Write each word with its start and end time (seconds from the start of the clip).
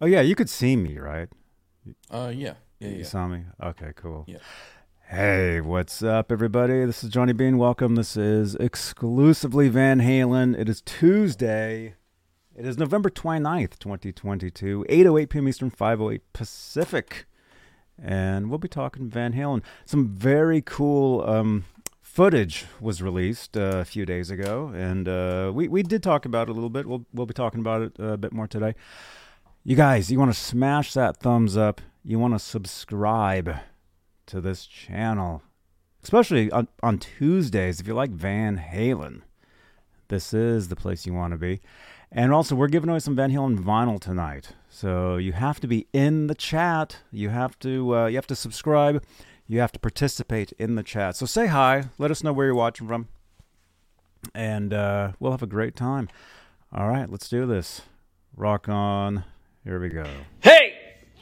Oh 0.00 0.06
yeah, 0.06 0.20
you 0.20 0.34
could 0.34 0.48
see 0.48 0.76
me, 0.76 0.98
right? 0.98 1.28
Uh, 2.10 2.32
yeah, 2.34 2.54
yeah, 2.78 2.88
You 2.88 2.96
yeah. 2.98 3.04
saw 3.04 3.26
me. 3.26 3.42
Okay, 3.62 3.92
cool. 3.96 4.24
Yeah. 4.28 4.38
Hey, 5.08 5.60
what's 5.60 6.02
up, 6.02 6.30
everybody? 6.30 6.84
This 6.84 7.02
is 7.02 7.10
Johnny 7.10 7.32
Bean. 7.32 7.58
Welcome. 7.58 7.94
This 7.96 8.16
is 8.16 8.54
exclusively 8.56 9.68
Van 9.68 10.00
Halen. 10.00 10.56
It 10.56 10.68
is 10.68 10.82
Tuesday. 10.82 11.94
It 12.54 12.66
is 12.66 12.76
November 12.78 13.08
29th, 13.10 13.78
2022, 13.78 14.84
8.08 14.88 15.28
p.m. 15.30 15.48
Eastern, 15.48 15.70
5.08 15.70 16.20
Pacific. 16.32 17.26
And 18.00 18.50
we'll 18.50 18.58
be 18.58 18.68
talking 18.68 19.08
Van 19.08 19.32
Halen. 19.32 19.62
Some 19.84 20.08
very 20.08 20.60
cool 20.60 21.22
um, 21.28 21.64
footage 22.00 22.66
was 22.80 23.00
released 23.02 23.56
uh, 23.56 23.78
a 23.78 23.84
few 23.84 24.04
days 24.06 24.30
ago, 24.30 24.70
and 24.74 25.08
uh, 25.08 25.50
we, 25.54 25.66
we 25.68 25.82
did 25.82 26.02
talk 26.02 26.24
about 26.24 26.48
it 26.48 26.50
a 26.50 26.54
little 26.54 26.70
bit. 26.70 26.86
We'll, 26.86 27.04
we'll 27.12 27.26
be 27.26 27.34
talking 27.34 27.60
about 27.60 27.82
it 27.82 27.92
a 27.98 28.16
bit 28.16 28.32
more 28.32 28.46
today. 28.46 28.74
You 29.68 29.76
guys, 29.76 30.10
you 30.10 30.18
want 30.18 30.32
to 30.32 30.40
smash 30.40 30.94
that 30.94 31.18
thumbs 31.18 31.54
up. 31.54 31.82
You 32.02 32.18
want 32.18 32.32
to 32.32 32.38
subscribe 32.38 33.56
to 34.24 34.40
this 34.40 34.64
channel, 34.64 35.42
especially 36.02 36.50
on, 36.50 36.68
on 36.82 36.96
Tuesdays. 36.96 37.78
If 37.78 37.86
you 37.86 37.92
like 37.92 38.08
Van 38.08 38.56
Halen, 38.56 39.20
this 40.08 40.32
is 40.32 40.68
the 40.68 40.74
place 40.74 41.04
you 41.04 41.12
want 41.12 41.32
to 41.32 41.36
be. 41.36 41.60
And 42.10 42.32
also, 42.32 42.54
we're 42.54 42.68
giving 42.68 42.88
away 42.88 43.00
some 43.00 43.14
Van 43.14 43.30
Halen 43.30 43.58
vinyl 43.58 44.00
tonight, 44.00 44.52
so 44.70 45.18
you 45.18 45.32
have 45.32 45.60
to 45.60 45.66
be 45.66 45.86
in 45.92 46.28
the 46.28 46.34
chat. 46.34 47.00
You 47.12 47.28
have 47.28 47.58
to 47.58 47.94
uh, 47.94 48.06
you 48.06 48.16
have 48.16 48.26
to 48.28 48.36
subscribe. 48.36 49.04
You 49.46 49.60
have 49.60 49.72
to 49.72 49.78
participate 49.78 50.50
in 50.52 50.76
the 50.76 50.82
chat. 50.82 51.14
So 51.14 51.26
say 51.26 51.48
hi. 51.48 51.90
Let 51.98 52.10
us 52.10 52.24
know 52.24 52.32
where 52.32 52.46
you're 52.46 52.54
watching 52.54 52.88
from, 52.88 53.08
and 54.34 54.72
uh, 54.72 55.12
we'll 55.20 55.32
have 55.32 55.42
a 55.42 55.46
great 55.46 55.76
time. 55.76 56.08
All 56.72 56.88
right, 56.88 57.10
let's 57.10 57.28
do 57.28 57.44
this. 57.44 57.82
Rock 58.34 58.66
on. 58.66 59.24
Here 59.64 59.80
we 59.80 59.88
go. 59.88 60.06
Hey, 60.40 60.74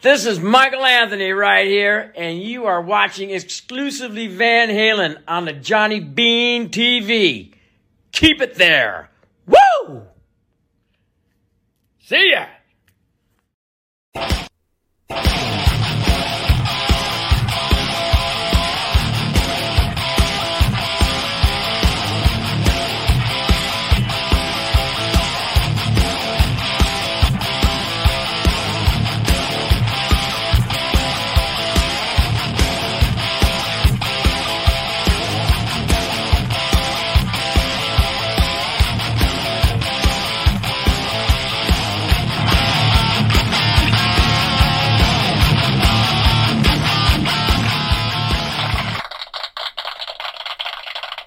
this 0.02 0.26
is 0.26 0.38
Michael 0.38 0.84
Anthony 0.84 1.32
right 1.32 1.66
here, 1.66 2.12
and 2.16 2.40
you 2.40 2.66
are 2.66 2.80
watching 2.80 3.30
exclusively 3.30 4.26
Van 4.28 4.68
Halen 4.68 5.18
on 5.26 5.46
the 5.46 5.52
Johnny 5.52 6.00
Bean 6.00 6.68
TV. 6.68 7.54
Keep 8.12 8.40
it 8.40 8.54
there. 8.54 9.10
Woo! 9.46 10.02
See 12.00 12.30
ya! 12.30 12.46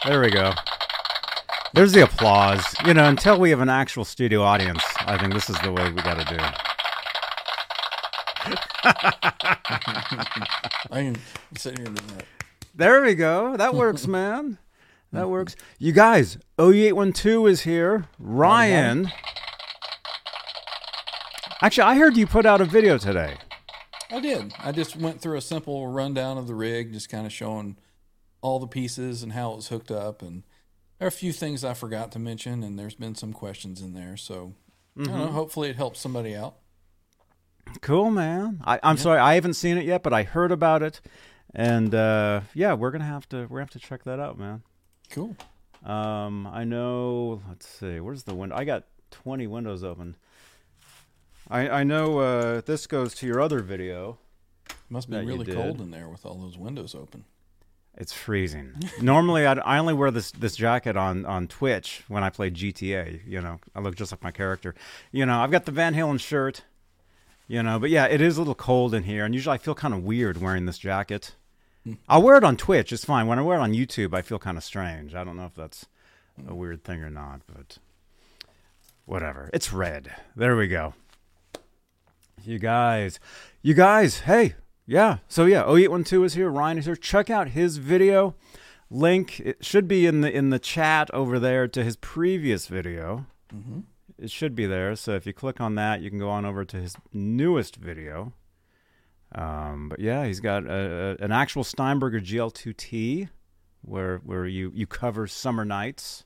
There 0.10 0.22
we 0.22 0.32
go. 0.32 0.54
There's 1.76 1.92
the 1.92 2.02
applause. 2.02 2.66
You 2.84 2.96
know, 2.96 3.08
until 3.08 3.40
we 3.40 3.52
have 3.52 3.60
an 3.60 3.70
actual 3.70 4.04
studio 4.04 4.42
audience, 4.42 4.84
I 5.02 5.20
think 5.20 5.36
this 5.36 5.52
is 5.52 5.60
the 5.60 5.72
way 5.72 5.92
we 5.92 6.02
got 6.02 6.18
to 6.18 6.26
do 6.26 6.34
it. 6.34 6.56
I 10.90 11.04
can 11.04 11.16
sit 11.56 11.78
here 11.78 11.86
and 11.86 11.96
do 11.96 12.04
that. 12.16 12.26
There 12.74 13.04
we 13.04 13.14
go. 13.14 13.56
That 13.56 13.76
works, 13.86 14.08
man. 14.08 14.58
That 15.14 15.30
works. 15.30 15.56
You 15.78 15.92
guys, 15.92 16.40
OU812 16.58 17.52
is 17.52 17.62
here. 17.62 18.06
Ryan. 18.18 19.12
Actually, 21.62 21.84
I 21.84 22.00
heard 22.00 22.18
you 22.18 22.26
put 22.26 22.48
out 22.48 22.62
a 22.62 22.66
video 22.66 22.98
today. 22.98 23.38
I 24.10 24.20
did. 24.20 24.56
I 24.58 24.72
just 24.72 24.96
went 24.96 25.22
through 25.22 25.38
a 25.38 25.42
simple 25.42 25.88
rundown 25.88 26.40
of 26.40 26.48
the 26.48 26.56
rig, 26.56 26.94
just 26.94 27.10
kind 27.10 27.28
of 27.28 27.32
showing 27.32 27.78
all 28.42 28.60
the 28.60 28.68
pieces 28.68 29.24
and 29.24 29.34
how 29.34 29.52
it 29.52 29.56
was 29.58 29.68
hooked 29.68 29.92
up. 29.92 30.22
And 30.22 30.44
there 30.98 31.06
are 31.06 31.10
a 31.10 31.12
few 31.12 31.32
things 31.32 31.64
I 31.64 31.74
forgot 31.74 32.12
to 32.14 32.20
mention, 32.20 32.64
and 32.64 32.78
there's 32.78 32.96
been 32.96 33.16
some 33.16 33.34
questions 33.34 33.82
in 33.82 33.94
there. 33.94 34.18
So 34.18 34.54
I 35.00 35.04
don't 35.04 35.18
know, 35.18 35.28
hopefully 35.28 35.70
it 35.70 35.76
helps 35.76 36.00
somebody 36.00 36.36
out. 36.36 36.56
Cool, 37.82 38.10
man. 38.10 38.62
I, 38.66 38.80
I'm 38.82 38.98
sorry, 38.98 39.20
I 39.20 39.36
haven't 39.36 39.54
seen 39.54 39.78
it 39.78 39.86
yet, 39.86 40.04
but 40.04 40.12
I 40.12 40.24
heard 40.24 40.52
about 40.52 40.82
it, 40.82 41.02
and 41.54 41.94
uh, 41.94 42.42
yeah, 42.54 42.74
we're 42.74 42.92
gonna 42.92 43.04
have 43.04 43.30
to 43.30 43.42
we're 43.44 43.60
gonna 43.60 43.62
have 43.62 43.70
to 43.72 43.80
check 43.80 44.04
that 44.06 44.20
out, 44.20 44.40
man. 44.40 44.64
Cool. 45.12 45.36
Um, 45.84 46.48
I 46.48 46.64
know. 46.64 47.42
Let's 47.48 47.68
see. 47.68 48.00
Where's 48.00 48.24
the 48.24 48.36
window? 48.36 48.56
I 48.56 48.66
got 48.66 48.86
20 49.12 49.48
windows 49.48 49.84
open. 49.84 50.16
I 51.50 51.70
I 51.70 51.84
know 51.84 52.20
uh, 52.20 52.62
this 52.62 52.88
goes 52.88 53.14
to 53.16 53.28
your 53.28 53.40
other 53.40 53.60
video. 53.60 54.18
Must 54.90 55.10
be 55.10 55.18
really 55.18 55.46
cold 55.46 55.80
in 55.82 55.92
there 55.92 56.10
with 56.10 56.26
all 56.26 56.36
those 56.36 56.58
windows 56.58 56.96
open. 56.96 57.26
It's 58.00 58.14
freezing. 58.14 58.76
Normally, 59.02 59.46
I, 59.46 59.54
I 59.56 59.78
only 59.78 59.94
wear 59.94 60.10
this 60.10 60.32
this 60.32 60.56
jacket 60.56 60.96
on 60.96 61.26
on 61.26 61.48
Twitch 61.48 62.04
when 62.08 62.24
I 62.24 62.30
play 62.30 62.50
GTA. 62.50 63.28
You 63.28 63.42
know, 63.42 63.60
I 63.76 63.82
look 63.82 63.96
just 63.96 64.14
like 64.14 64.24
my 64.24 64.32
character. 64.32 64.74
You 65.12 65.26
know, 65.26 65.42
I've 65.42 65.52
got 65.52 65.66
the 65.66 65.74
Van 65.74 65.94
Halen 65.94 66.20
shirt. 66.20 66.64
You 67.50 67.62
know, 67.62 67.78
but 67.78 67.90
yeah, 67.90 68.06
it 68.06 68.22
is 68.22 68.38
a 68.38 68.42
little 68.42 68.56
cold 68.56 68.94
in 68.94 69.04
here, 69.04 69.26
and 69.26 69.34
usually 69.34 69.56
I 69.56 69.58
feel 69.58 69.76
kind 69.76 69.94
of 69.94 70.04
weird 70.04 70.40
wearing 70.40 70.66
this 70.66 70.78
jacket. 70.78 71.36
I'll 72.10 72.22
wear 72.22 72.38
it 72.38 72.44
on 72.44 72.56
Twitch. 72.56 72.94
It's 72.94 73.04
fine. 73.04 73.28
When 73.28 73.40
I 73.40 73.42
wear 73.42 73.58
it 73.58 73.62
on 73.62 73.74
YouTube, 73.74 74.14
I 74.14 74.22
feel 74.22 74.40
kind 74.40 74.58
of 74.58 74.64
strange. 74.64 75.14
I 75.14 75.24
don't 75.24 75.36
know 75.36 75.46
if 75.46 75.56
that's 75.56 75.86
a 76.48 76.56
weird 76.56 76.84
thing 76.84 77.04
or 77.04 77.10
not, 77.10 77.42
but 77.48 77.80
whatever. 79.06 79.50
It's 79.52 79.74
red. 79.74 80.16
There 80.36 80.56
we 80.56 80.68
go. 80.68 80.94
You 82.46 82.60
guys, 82.60 83.20
you 83.62 83.74
guys, 83.74 84.20
hey, 84.22 84.56
yeah. 84.90 85.18
So 85.28 85.46
yeah, 85.46 85.62
0812 85.62 86.26
is 86.26 86.34
here. 86.34 86.50
Ryan 86.50 86.80
is 86.80 86.86
here. 86.86 86.96
Check 86.96 87.30
out 87.30 87.50
his 87.50 87.78
video. 87.78 88.34
Link 88.90 89.40
it 89.40 89.64
should 89.64 89.88
be 89.88 90.08
in 90.08 90.22
the 90.22 90.36
in 90.36 90.50
the 90.50 90.58
chat 90.58 91.12
over 91.14 91.38
there 91.38 91.68
to 91.68 91.84
his 91.84 91.96
previous 91.96 92.66
video. 92.66 93.28
It 94.18 94.32
should 94.32 94.56
be 94.56 94.66
there. 94.66 94.96
So 94.96 95.12
if 95.14 95.28
you 95.28 95.34
click 95.34 95.62
on 95.62 95.76
that, 95.76 96.02
you 96.02 96.10
can 96.10 96.18
go 96.18 96.30
on 96.30 96.44
over 96.44 96.66
to 96.66 96.78
his 96.78 96.96
newest 97.14 97.76
video. 97.76 98.34
Um, 99.36 99.90
but 99.90 100.00
yeah, 100.00 100.26
he's 100.26 100.40
got 100.40 100.66
a, 100.66 101.18
a, 101.22 101.24
an 101.24 101.32
actual 101.32 101.64
Steinberger 101.64 102.20
GL2T, 102.20 103.30
where 103.84 104.18
where 104.26 104.48
you 104.48 104.72
you 104.74 104.88
cover 104.88 105.28
summer 105.28 105.66
nights, 105.66 106.26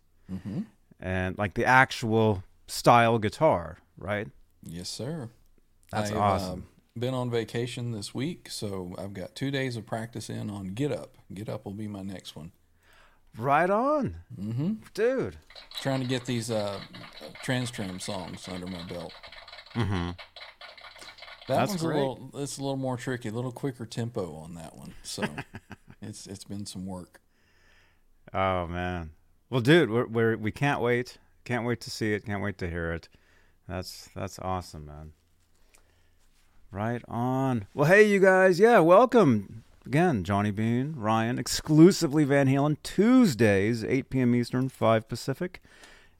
and 1.02 1.38
like 1.38 1.56
the 1.56 1.66
actual 1.66 2.46
style 2.68 3.20
guitar, 3.20 3.80
right? 3.98 4.30
Yes, 4.64 4.88
sir. 4.88 5.30
That's 5.92 6.12
I've, 6.12 6.18
awesome. 6.18 6.60
Uh, 6.66 6.73
been 6.98 7.14
on 7.14 7.30
vacation 7.30 7.92
this 7.92 8.14
week, 8.14 8.48
so 8.50 8.94
I've 8.98 9.14
got 9.14 9.36
two 9.36 9.52
days 9.52 9.76
of 9.78 9.86
practice 9.86 10.30
in 10.30 10.50
on 10.50 10.68
Get 10.74 10.92
Up. 10.92 11.18
Get 11.34 11.50
Up 11.50 11.66
will 11.66 11.74
be 11.74 11.88
my 11.88 12.02
next 12.04 12.36
one. 12.36 12.52
Right 13.38 13.70
on, 13.70 14.18
Mm-hmm. 14.40 14.74
dude. 14.94 15.38
Trying 15.82 16.02
to 16.02 16.08
get 16.08 16.26
these 16.26 16.52
uh, 16.52 16.80
trans 17.42 17.72
trim 17.72 18.00
songs 18.00 18.48
under 18.48 18.68
my 18.68 18.84
belt. 18.84 19.12
Mm-hmm. 19.74 20.12
That 20.12 20.18
That's 21.48 21.70
one's 21.72 21.82
great. 21.82 21.96
a 21.96 21.98
little. 22.00 22.30
It's 22.36 22.58
a 22.58 22.62
little 22.62 22.78
more 22.78 22.96
tricky, 22.96 23.30
a 23.30 23.32
little 23.32 23.52
quicker 23.52 23.86
tempo 23.88 24.36
on 24.36 24.54
that 24.56 24.76
one. 24.78 24.94
So 25.02 25.24
it's 26.02 26.28
it's 26.28 26.44
been 26.44 26.66
some 26.68 26.86
work. 26.86 27.20
Oh 28.34 28.68
man. 28.68 29.10
Well, 29.50 29.62
dude, 29.62 29.90
we're, 29.90 30.06
we're 30.08 30.38
we 30.38 30.52
can't 30.52 30.80
wait. 30.80 31.18
Can't 31.44 31.66
wait 31.66 31.82
to 31.82 31.92
see 31.92 32.14
it. 32.14 32.26
Can't 32.26 32.42
wait 32.42 32.60
to 32.60 32.70
hear 32.70 32.92
it. 32.94 33.10
That's 33.68 34.10
that's 34.16 34.38
awesome, 34.40 34.86
man. 34.86 35.12
Right 36.74 37.04
on. 37.08 37.68
Well, 37.76 37.88
hey, 37.88 38.10
you 38.10 38.20
guys. 38.20 38.60
Yeah, 38.60 38.80
welcome 38.80 39.64
again, 39.86 40.24
Johnny 40.24 40.50
Bean, 40.50 40.96
Ryan, 40.98 41.38
exclusively 41.38 42.24
Van 42.24 42.48
Halen. 42.48 42.78
Tuesdays, 42.82 43.84
8 43.84 44.10
p.m. 44.10 44.34
Eastern, 44.34 44.70
5 44.70 45.08
Pacific, 45.08 45.62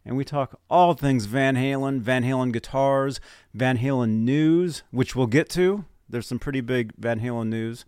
and 0.06 0.16
we 0.16 0.24
talk 0.24 0.60
all 0.70 0.94
things 0.94 1.26
Van 1.26 1.56
Halen, 1.56 2.02
Van 2.02 2.24
Halen 2.24 2.54
guitars, 2.54 3.20
Van 3.56 3.80
Halen 3.80 4.20
news, 4.20 4.84
which 4.92 5.16
we'll 5.16 5.26
get 5.26 5.50
to. 5.50 5.86
There's 6.08 6.28
some 6.28 6.38
pretty 6.38 6.62
big 6.62 6.94
Van 7.00 7.20
Halen 7.20 7.48
news. 7.48 7.86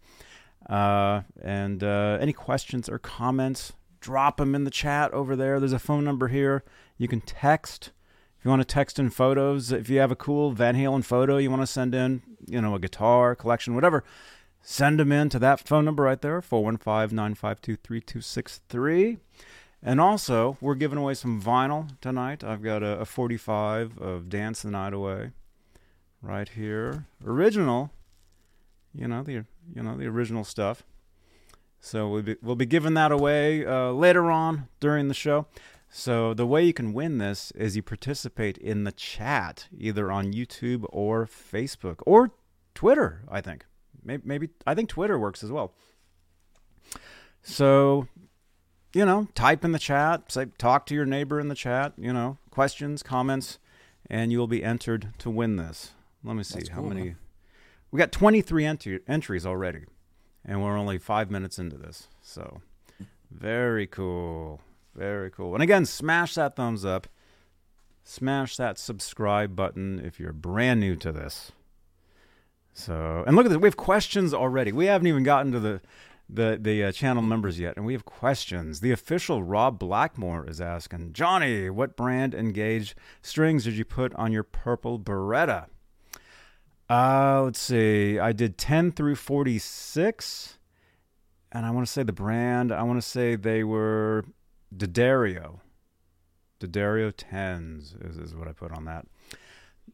Uh, 0.67 1.21
and 1.43 1.83
uh, 1.83 2.17
any 2.19 2.33
questions 2.33 2.89
or 2.89 2.97
comments, 2.97 3.73
drop 3.99 4.37
them 4.37 4.55
in 4.55 4.63
the 4.63 4.71
chat 4.71 5.13
over 5.13 5.35
there. 5.35 5.59
There's 5.59 5.71
a 5.71 5.77
phone 5.77 6.03
number 6.03 6.29
here. 6.29 6.63
You 6.97 7.07
can 7.07 7.21
text. 7.21 7.91
If 8.39 8.45
you 8.45 8.49
want 8.49 8.63
to 8.63 8.73
text 8.73 8.97
in 8.97 9.11
photos, 9.11 9.71
if 9.71 9.87
you 9.87 9.99
have 9.99 10.11
a 10.11 10.15
cool 10.15 10.51
Van 10.51 10.75
Halen 10.75 11.03
photo 11.03 11.37
you 11.37 11.51
want 11.51 11.61
to 11.61 11.67
send 11.67 11.93
in, 11.93 12.23
you 12.47 12.61
know, 12.61 12.75
a 12.75 12.79
guitar 12.79 13.35
collection, 13.35 13.75
whatever, 13.75 14.03
send 14.61 14.99
them 14.99 15.11
in 15.11 15.29
to 15.29 15.39
that 15.39 15.59
phone 15.59 15.85
number 15.85 16.03
right 16.03 16.21
there, 16.21 16.41
415 16.41 17.15
952 17.15 17.75
3263. 17.77 19.17
And 19.83 20.01
also, 20.01 20.57
we're 20.61 20.75
giving 20.75 20.97
away 20.97 21.13
some 21.13 21.39
vinyl 21.41 21.89
tonight. 22.01 22.43
I've 22.43 22.63
got 22.63 22.81
a, 22.81 23.01
a 23.01 23.05
45 23.05 23.99
of 23.99 24.29
Dance 24.29 24.63
the 24.63 24.71
Night 24.71 24.93
Away. 24.93 25.31
right 26.21 26.49
here. 26.49 27.05
Original. 27.23 27.91
You 28.93 29.07
know 29.07 29.23
the 29.23 29.31
you 29.75 29.83
know 29.83 29.97
the 29.97 30.07
original 30.07 30.43
stuff. 30.43 30.83
So 31.79 32.07
we'll 32.07 32.23
be, 32.23 32.35
we'll 32.41 32.55
be 32.55 32.65
giving 32.65 32.95
that 32.95 33.11
away 33.11 33.63
uh, 33.65 33.91
later 33.91 34.31
on 34.31 34.69
during 34.79 35.07
the 35.07 35.13
show. 35.13 35.45
So 35.97 36.33
the 36.33 36.45
way 36.45 36.61
you 36.61 36.73
can 36.73 36.91
win 36.91 37.19
this 37.19 37.51
is 37.51 37.77
you 37.77 37.81
participate 37.81 38.57
in 38.57 38.83
the 38.83 38.91
chat 38.91 39.69
either 39.71 40.11
on 40.11 40.33
YouTube 40.33 40.85
or 40.89 41.25
Facebook 41.25 42.01
or 42.05 42.31
Twitter. 42.73 43.23
I 43.31 43.39
think 43.39 43.65
maybe, 44.03 44.21
maybe 44.25 44.49
I 44.67 44.75
think 44.75 44.89
Twitter 44.89 45.17
works 45.17 45.41
as 45.41 45.53
well. 45.53 45.71
So 47.41 48.09
you 48.93 49.05
know, 49.05 49.29
type 49.35 49.63
in 49.63 49.71
the 49.71 49.79
chat, 49.79 50.33
say 50.33 50.47
talk 50.57 50.85
to 50.87 50.93
your 50.93 51.05
neighbor 51.05 51.39
in 51.39 51.47
the 51.47 51.55
chat. 51.55 51.93
You 51.97 52.11
know, 52.11 52.39
questions, 52.51 53.01
comments, 53.01 53.57
and 54.09 54.33
you 54.33 54.37
will 54.37 54.47
be 54.47 54.65
entered 54.65 55.13
to 55.19 55.29
win 55.29 55.55
this. 55.55 55.93
Let 56.25 56.35
me 56.35 56.43
see 56.43 56.55
That's 56.55 56.69
how 56.69 56.81
cool, 56.81 56.89
many. 56.89 57.03
man. 57.03 57.17
We 57.91 57.99
got 57.99 58.11
23 58.11 58.65
entry, 58.65 58.99
entries 59.07 59.45
already, 59.45 59.85
and 60.43 60.61
we're 60.61 60.77
only 60.77 60.97
five 60.97 61.31
minutes 61.31 61.57
into 61.57 61.77
this. 61.77 62.09
So, 62.21 62.59
very 63.31 63.87
cool. 63.87 64.59
Very 64.95 65.29
cool. 65.29 65.53
And 65.53 65.61
again, 65.61 65.85
smash 65.85 66.35
that 66.35 66.55
thumbs 66.55 66.85
up. 66.85 67.07
Smash 68.03 68.55
that 68.57 68.77
subscribe 68.77 69.55
button 69.55 69.99
if 69.99 70.19
you're 70.19 70.31
brand 70.31 70.79
new 70.79 70.95
to 70.97 71.11
this. 71.11 71.51
So, 72.73 73.23
and 73.25 73.35
look 73.35 73.45
at 73.45 73.49
this. 73.49 73.57
We 73.57 73.67
have 73.67 73.77
questions 73.77 74.33
already. 74.33 74.71
We 74.71 74.85
haven't 74.85 75.07
even 75.07 75.23
gotten 75.23 75.51
to 75.53 75.59
the 75.59 75.81
the 76.29 76.57
the 76.59 76.85
uh, 76.85 76.91
channel 76.91 77.23
members 77.23 77.59
yet, 77.59 77.77
and 77.77 77.85
we 77.85 77.93
have 77.93 78.05
questions. 78.05 78.79
The 78.79 78.91
official 78.91 79.43
Rob 79.43 79.79
Blackmore 79.79 80.47
is 80.47 80.61
asking 80.61 81.13
Johnny, 81.13 81.69
what 81.69 81.95
brand 81.95 82.33
engaged 82.33 82.95
strings 83.21 83.63
did 83.63 83.73
you 83.73 83.85
put 83.85 84.13
on 84.15 84.31
your 84.31 84.43
purple 84.43 84.99
Beretta? 84.99 85.67
Uh, 86.89 87.41
let's 87.43 87.59
see. 87.59 88.19
I 88.19 88.31
did 88.31 88.57
10 88.57 88.91
through 88.91 89.15
46. 89.15 90.59
And 91.51 91.65
I 91.65 91.71
want 91.71 91.87
to 91.87 91.91
say 91.91 92.03
the 92.03 92.11
brand, 92.13 92.71
I 92.71 92.83
want 92.83 93.01
to 93.01 93.07
say 93.07 93.35
they 93.35 93.63
were 93.63 94.25
D'Addario. 94.75 95.59
D'Addario 96.59 97.11
10s 97.11 98.09
is, 98.09 98.17
is 98.17 98.35
what 98.35 98.47
I 98.47 98.53
put 98.53 98.71
on 98.71 98.85
that. 98.85 99.05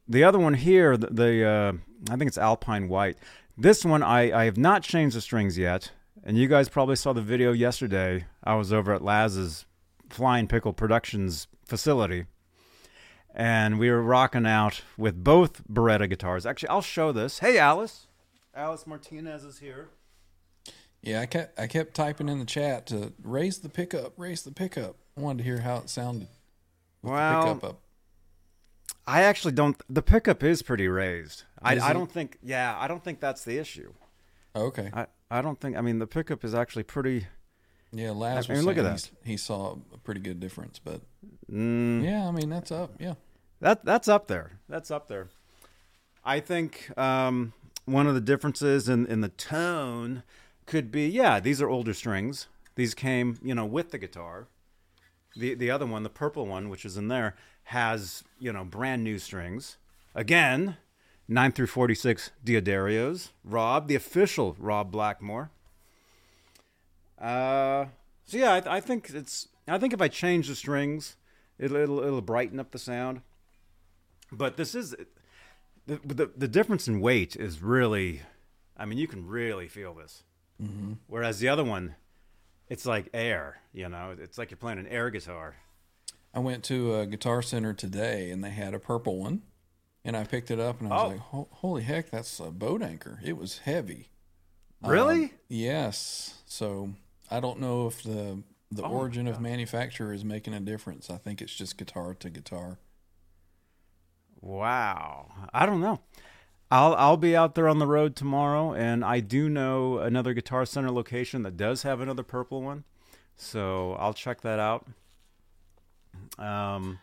The 0.07 0.23
other 0.23 0.39
one 0.39 0.53
here, 0.53 0.97
the, 0.97 1.07
the 1.07 1.45
uh, 1.45 1.73
I 2.11 2.17
think 2.17 2.27
it's 2.27 2.37
Alpine 2.37 2.87
White. 2.87 3.17
This 3.57 3.83
one, 3.83 4.03
I, 4.03 4.41
I 4.41 4.45
have 4.45 4.57
not 4.57 4.83
changed 4.83 5.15
the 5.15 5.21
strings 5.21 5.57
yet. 5.57 5.91
And 6.23 6.37
you 6.37 6.47
guys 6.47 6.69
probably 6.69 6.95
saw 6.95 7.13
the 7.13 7.21
video 7.21 7.51
yesterday. 7.51 8.25
I 8.43 8.53
was 8.55 8.71
over 8.71 8.93
at 8.93 9.03
Laz's 9.03 9.65
Flying 10.09 10.47
Pickle 10.47 10.73
Productions 10.73 11.47
facility 11.65 12.25
and 13.33 13.79
we 13.79 13.89
were 13.89 14.01
rocking 14.01 14.45
out 14.45 14.81
with 14.97 15.23
both 15.23 15.65
Beretta 15.67 16.09
guitars. 16.09 16.45
Actually, 16.45 16.69
I'll 16.69 16.81
show 16.81 17.11
this. 17.11 17.39
Hey, 17.39 17.57
Alice. 17.57 18.07
Alice 18.53 18.85
Martinez 18.85 19.43
is 19.43 19.59
here. 19.59 19.89
Yeah, 21.01 21.21
I 21.21 21.25
kept 21.25 21.59
I 21.59 21.67
kept 21.67 21.93
typing 21.95 22.29
in 22.29 22.39
the 22.39 22.45
chat 22.45 22.85
to 22.87 23.13
raise 23.23 23.59
the 23.59 23.69
pickup, 23.69 24.13
raise 24.17 24.43
the 24.43 24.51
pickup. 24.51 24.95
I 25.17 25.21
wanted 25.21 25.39
to 25.39 25.43
hear 25.43 25.59
how 25.61 25.77
it 25.77 25.89
sounded. 25.89 26.27
with 27.01 27.09
the 27.11 27.11
Well, 27.11 27.43
pickup 27.55 27.63
up. 27.69 27.79
I 29.07 29.23
actually 29.23 29.53
don't. 29.53 29.81
The 29.89 30.03
pickup 30.03 30.43
is 30.43 30.61
pretty 30.61 30.87
raised. 30.87 31.43
I, 31.61 31.75
Is 31.75 31.83
I 31.83 31.93
don't 31.93 32.11
think. 32.11 32.37
Yeah, 32.43 32.75
I 32.79 32.87
don't 32.87 33.03
think 33.03 33.19
that's 33.19 33.43
the 33.43 33.57
issue. 33.57 33.93
Okay. 34.55 34.89
I, 34.93 35.07
I 35.29 35.41
don't 35.41 35.59
think. 35.59 35.75
I 35.75 35.81
mean, 35.81 35.97
the 35.99 36.07
pickup 36.07 36.43
is 36.43 36.53
actually 36.53 36.83
pretty. 36.83 37.25
Yeah, 37.91 38.11
Laz 38.11 38.49
I 38.49 38.53
mean, 38.53 38.63
look 38.63 38.77
at 38.77 38.83
that. 38.83 39.09
he 39.25 39.35
saw 39.37 39.75
a 39.93 39.97
pretty 39.97 40.21
good 40.21 40.39
difference, 40.39 40.79
but 40.79 41.01
Mm, 41.51 42.03
yeah, 42.05 42.25
I 42.27 42.31
mean 42.31 42.49
that's 42.49 42.71
up. 42.71 42.93
Yeah, 42.99 43.15
That 43.59 43.83
that's 43.83 44.07
up 44.07 44.27
there. 44.27 44.51
That's 44.69 44.91
up 44.91 45.09
there. 45.09 45.27
I 46.23 46.39
think 46.39 46.97
um, 46.97 47.51
one 47.85 48.07
of 48.07 48.13
the 48.13 48.21
differences 48.21 48.87
in, 48.87 49.05
in 49.07 49.19
the 49.21 49.27
tone 49.29 50.23
could 50.65 50.91
be 50.91 51.07
yeah, 51.07 51.39
these 51.39 51.61
are 51.61 51.69
older 51.69 51.93
strings. 51.93 52.47
These 52.75 52.93
came, 52.93 53.37
you 53.43 53.53
know, 53.53 53.65
with 53.65 53.91
the 53.91 53.97
guitar. 53.97 54.47
The 55.35 55.53
the 55.53 55.71
other 55.71 55.85
one, 55.85 56.03
the 56.03 56.09
purple 56.09 56.45
one, 56.45 56.69
which 56.69 56.85
is 56.85 56.97
in 56.97 57.07
there, 57.07 57.35
has, 57.65 58.23
you 58.39 58.51
know, 58.51 58.63
brand 58.63 59.03
new 59.03 59.19
strings. 59.19 59.77
Again, 60.13 60.77
9 61.27 61.51
through 61.53 61.67
46 61.67 62.31
D'Addarios. 62.43 63.29
Rob, 63.43 63.87
the 63.87 63.95
official 63.95 64.55
Rob 64.59 64.91
Blackmore. 64.91 65.49
Uh, 67.17 67.85
so 68.25 68.37
yeah, 68.37 68.53
I, 68.53 68.77
I 68.77 68.79
think 68.79 69.09
it's. 69.11 69.47
I 69.67 69.77
think 69.77 69.93
if 69.93 70.01
I 70.01 70.07
change 70.07 70.47
the 70.47 70.55
strings, 70.55 71.15
it'll, 71.57 71.77
it'll 71.77 72.03
it'll 72.03 72.21
brighten 72.21 72.59
up 72.59 72.71
the 72.71 72.79
sound. 72.79 73.21
But 74.31 74.57
this 74.57 74.73
is 74.75 74.95
the, 75.85 75.99
the 76.03 76.31
the 76.35 76.47
difference 76.47 76.87
in 76.87 76.99
weight 76.99 77.35
is 77.35 77.61
really. 77.61 78.21
I 78.75 78.85
mean, 78.85 78.97
you 78.97 79.07
can 79.07 79.27
really 79.27 79.67
feel 79.67 79.93
this. 79.93 80.23
Whereas 81.07 81.39
the 81.39 81.49
other 81.49 81.63
one, 81.63 81.95
it's 82.69 82.85
like 82.85 83.09
air. 83.13 83.57
You 83.73 83.89
know, 83.89 84.15
it's 84.19 84.37
like 84.37 84.51
you're 84.51 84.57
playing 84.57 84.79
an 84.79 84.87
air 84.87 85.09
guitar. 85.09 85.55
I 86.33 86.39
went 86.39 86.63
to 86.65 86.95
a 86.95 87.05
guitar 87.05 87.41
center 87.41 87.73
today 87.73 88.29
and 88.31 88.43
they 88.43 88.51
had 88.51 88.73
a 88.73 88.79
purple 88.79 89.17
one, 89.17 89.41
and 90.05 90.15
I 90.15 90.23
picked 90.23 90.49
it 90.51 90.59
up 90.59 90.79
and 90.79 90.91
I 90.91 90.95
was 90.95 91.03
Oh. 91.33 91.37
like, 91.39 91.47
"Holy 91.51 91.83
heck, 91.83 92.09
that's 92.11 92.39
a 92.39 92.51
boat 92.51 92.81
anchor!" 92.81 93.19
It 93.23 93.37
was 93.37 93.59
heavy. 93.59 94.09
Really? 94.83 95.23
Um, 95.25 95.31
yes. 95.49 96.41
So 96.45 96.91
I 97.29 97.39
don't 97.39 97.59
know 97.59 97.87
if 97.87 98.03
the 98.03 98.43
the 98.71 98.83
Oh, 98.83 98.91
origin 98.91 99.27
of 99.27 99.41
manufacturer 99.41 100.13
is 100.13 100.23
making 100.23 100.53
a 100.53 100.59
difference. 100.61 101.09
I 101.09 101.17
think 101.17 101.41
it's 101.41 101.53
just 101.53 101.77
guitar 101.77 102.13
to 102.13 102.29
guitar. 102.29 102.79
Wow. 104.39 105.31
I 105.53 105.65
don't 105.65 105.81
know. 105.81 105.99
I'll 106.71 106.95
I'll 106.95 107.17
be 107.17 107.35
out 107.35 107.55
there 107.55 107.67
on 107.67 107.79
the 107.79 107.85
road 107.85 108.15
tomorrow, 108.15 108.73
and 108.73 109.03
I 109.03 109.19
do 109.19 109.49
know 109.49 109.97
another 109.97 110.33
Guitar 110.33 110.65
Center 110.65 110.89
location 110.89 111.43
that 111.43 111.57
does 111.57 111.83
have 111.83 111.99
another 111.99 112.23
purple 112.23 112.61
one, 112.61 112.85
so 113.35 113.93
I'll 113.99 114.13
check 114.13 114.39
that 114.41 114.57
out. 114.57 114.87
Um, 116.39 116.99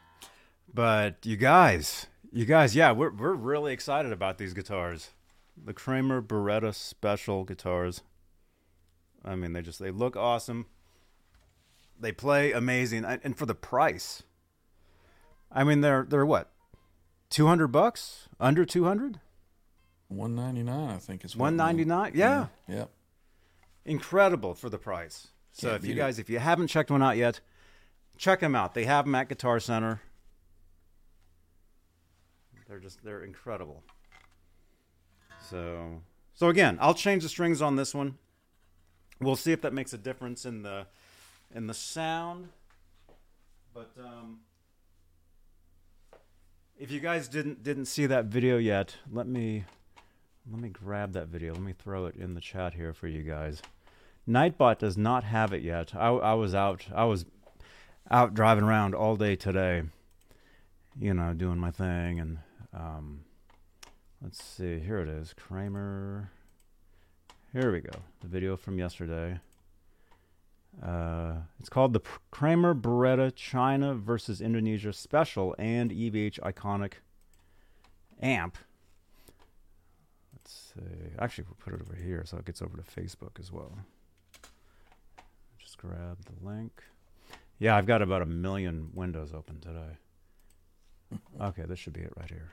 but 0.73 1.17
you 1.27 1.37
guys, 1.37 2.07
you 2.33 2.47
guys, 2.47 2.75
yeah, 2.75 2.93
we're 2.93 3.11
we're 3.11 3.35
really 3.35 3.75
excited 3.75 4.11
about 4.11 4.39
these 4.39 4.55
guitars, 4.55 5.11
the 5.63 5.75
Kramer 5.75 6.23
Beretta 6.23 6.75
Special 6.75 7.45
guitars. 7.45 8.01
I 9.23 9.37
mean, 9.37 9.53
they 9.53 9.61
just 9.61 9.81
they 9.81 9.91
look 9.91 10.17
awesome. 10.17 10.65
They 12.01 12.13
play 12.13 12.53
amazing, 12.53 13.05
and 13.05 13.37
for 13.37 13.45
the 13.45 13.55
price. 13.55 14.23
I 15.53 15.63
mean, 15.63 15.83
they're 15.83 16.07
they're 16.09 16.25
what, 16.25 16.51
two 17.29 17.49
hundred 17.49 17.69
bucks, 17.69 18.29
under 18.41 18.65
two 18.65 18.85
hundred. 18.85 19.21
One 20.09 20.35
ninety 20.35 20.63
nine, 20.63 20.91
I 20.91 20.99
think 20.99 21.25
is 21.25 21.37
One 21.37 21.57
ninety 21.57 21.85
nine. 21.85 22.13
Yeah. 22.15 22.47
Yep. 22.67 22.91
incredible 23.85 24.55
for 24.55 24.69
the 24.71 24.79
price. 24.79 25.29
So 25.53 25.69
Can't 25.69 25.83
if 25.83 25.89
you 25.89 25.95
beat 25.95 25.99
it. 26.01 26.03
guys, 26.03 26.19
if 26.19 26.31
you 26.31 26.39
haven't 26.39 26.69
checked 26.69 26.91
one 26.91 27.03
out 27.03 27.17
yet, 27.17 27.41
check 28.17 28.41
them 28.41 28.55
out. 28.55 28.75
They 28.75 28.85
have 28.85 29.05
them 29.05 29.15
at 29.15 29.29
Guitar 29.29 29.61
Center. 29.61 30.01
They're 32.69 32.79
just 32.79 33.03
they're 33.05 33.23
incredible. 33.25 33.83
So 35.51 36.03
so 36.35 36.49
again, 36.49 36.79
I'll 36.81 36.95
change 36.95 37.23
the 37.23 37.29
strings 37.29 37.61
on 37.63 37.77
this 37.77 37.95
one. 37.95 38.19
We'll 39.21 39.37
see 39.37 39.53
if 39.53 39.63
that 39.63 39.73
makes 39.73 39.93
a 39.93 39.99
difference 39.99 40.45
in 40.45 40.63
the 40.63 40.87
in 41.55 41.67
the 41.67 41.75
sound. 41.75 42.49
But 43.75 43.91
um, 43.99 44.41
if 46.79 46.91
you 46.91 47.01
guys 47.01 47.29
didn't 47.29 47.63
didn't 47.63 47.87
see 47.87 48.07
that 48.07 48.27
video 48.27 48.59
yet, 48.59 48.97
let 49.11 49.27
me 49.27 49.65
let 50.51 50.61
me 50.61 50.69
grab 50.69 51.13
that 51.13 51.29
video. 51.29 51.53
Let 51.53 51.63
me 51.63 51.75
throw 51.79 52.07
it 52.07 52.17
in 52.17 52.35
the 52.35 52.41
chat 52.41 52.75
here 52.75 52.93
for 52.93 53.07
you 53.07 53.23
guys. 53.23 53.63
Nightbot 54.29 54.79
does 54.79 54.97
not 54.97 55.25
have 55.25 55.53
it 55.53 55.63
yet. 55.63 55.95
I, 55.95 56.09
I 56.09 56.35
was 56.35 56.55
out. 56.55 56.87
I 56.95 57.05
was 57.05 57.25
out 58.11 58.35
driving 58.35 58.65
around 58.65 58.95
all 58.95 59.17
day 59.17 59.37
today. 59.37 59.83
You 61.01 61.15
know, 61.15 61.33
doing 61.33 61.59
my 61.59 61.71
thing, 61.71 62.19
and 62.19 62.39
um, 62.75 63.21
let's 64.23 64.43
see. 64.43 64.81
Here 64.81 64.99
it 64.99 65.09
is, 65.09 65.35
Kramer. 65.35 66.31
Here 67.53 67.73
we 67.73 67.81
go. 67.81 67.93
The 68.21 68.29
video 68.29 68.57
from 68.57 68.79
yesterday. 68.79 69.41
Uh, 70.83 71.35
it's 71.59 71.69
called 71.69 71.93
the 71.93 72.01
Kramer 72.31 72.75
Beretta 72.75 73.35
China 73.35 73.95
versus 73.95 74.41
Indonesia 74.41 74.93
Special 74.93 75.55
and 75.59 75.91
EVH 75.91 76.41
Iconic 76.41 76.95
Amp. 78.21 78.59
Let's. 80.81 81.15
Actually, 81.19 81.45
we'll 81.45 81.57
put 81.59 81.75
it 81.75 81.81
over 81.81 81.97
here 82.01 82.25
so 82.27 82.37
it 82.37 82.45
gets 82.45 82.63
over 82.63 82.77
to 82.77 82.83
Facebook 82.83 83.39
as 83.41 83.53
well. 83.53 83.79
Just 85.59 85.79
grab 85.79 86.19
the 86.25 86.47
link. 86.49 86.83
Yeah, 87.59 87.77
I've 87.77 87.87
got 87.87 88.03
about 88.03 88.23
a 88.23 88.27
million 88.27 88.91
windows 88.95 89.33
open 89.35 89.61
today. 89.61 89.97
Okay, 91.41 91.63
this 91.67 91.79
should 91.79 91.95
be 91.95 92.01
it 92.01 92.13
right 92.19 92.29
here. 92.29 92.51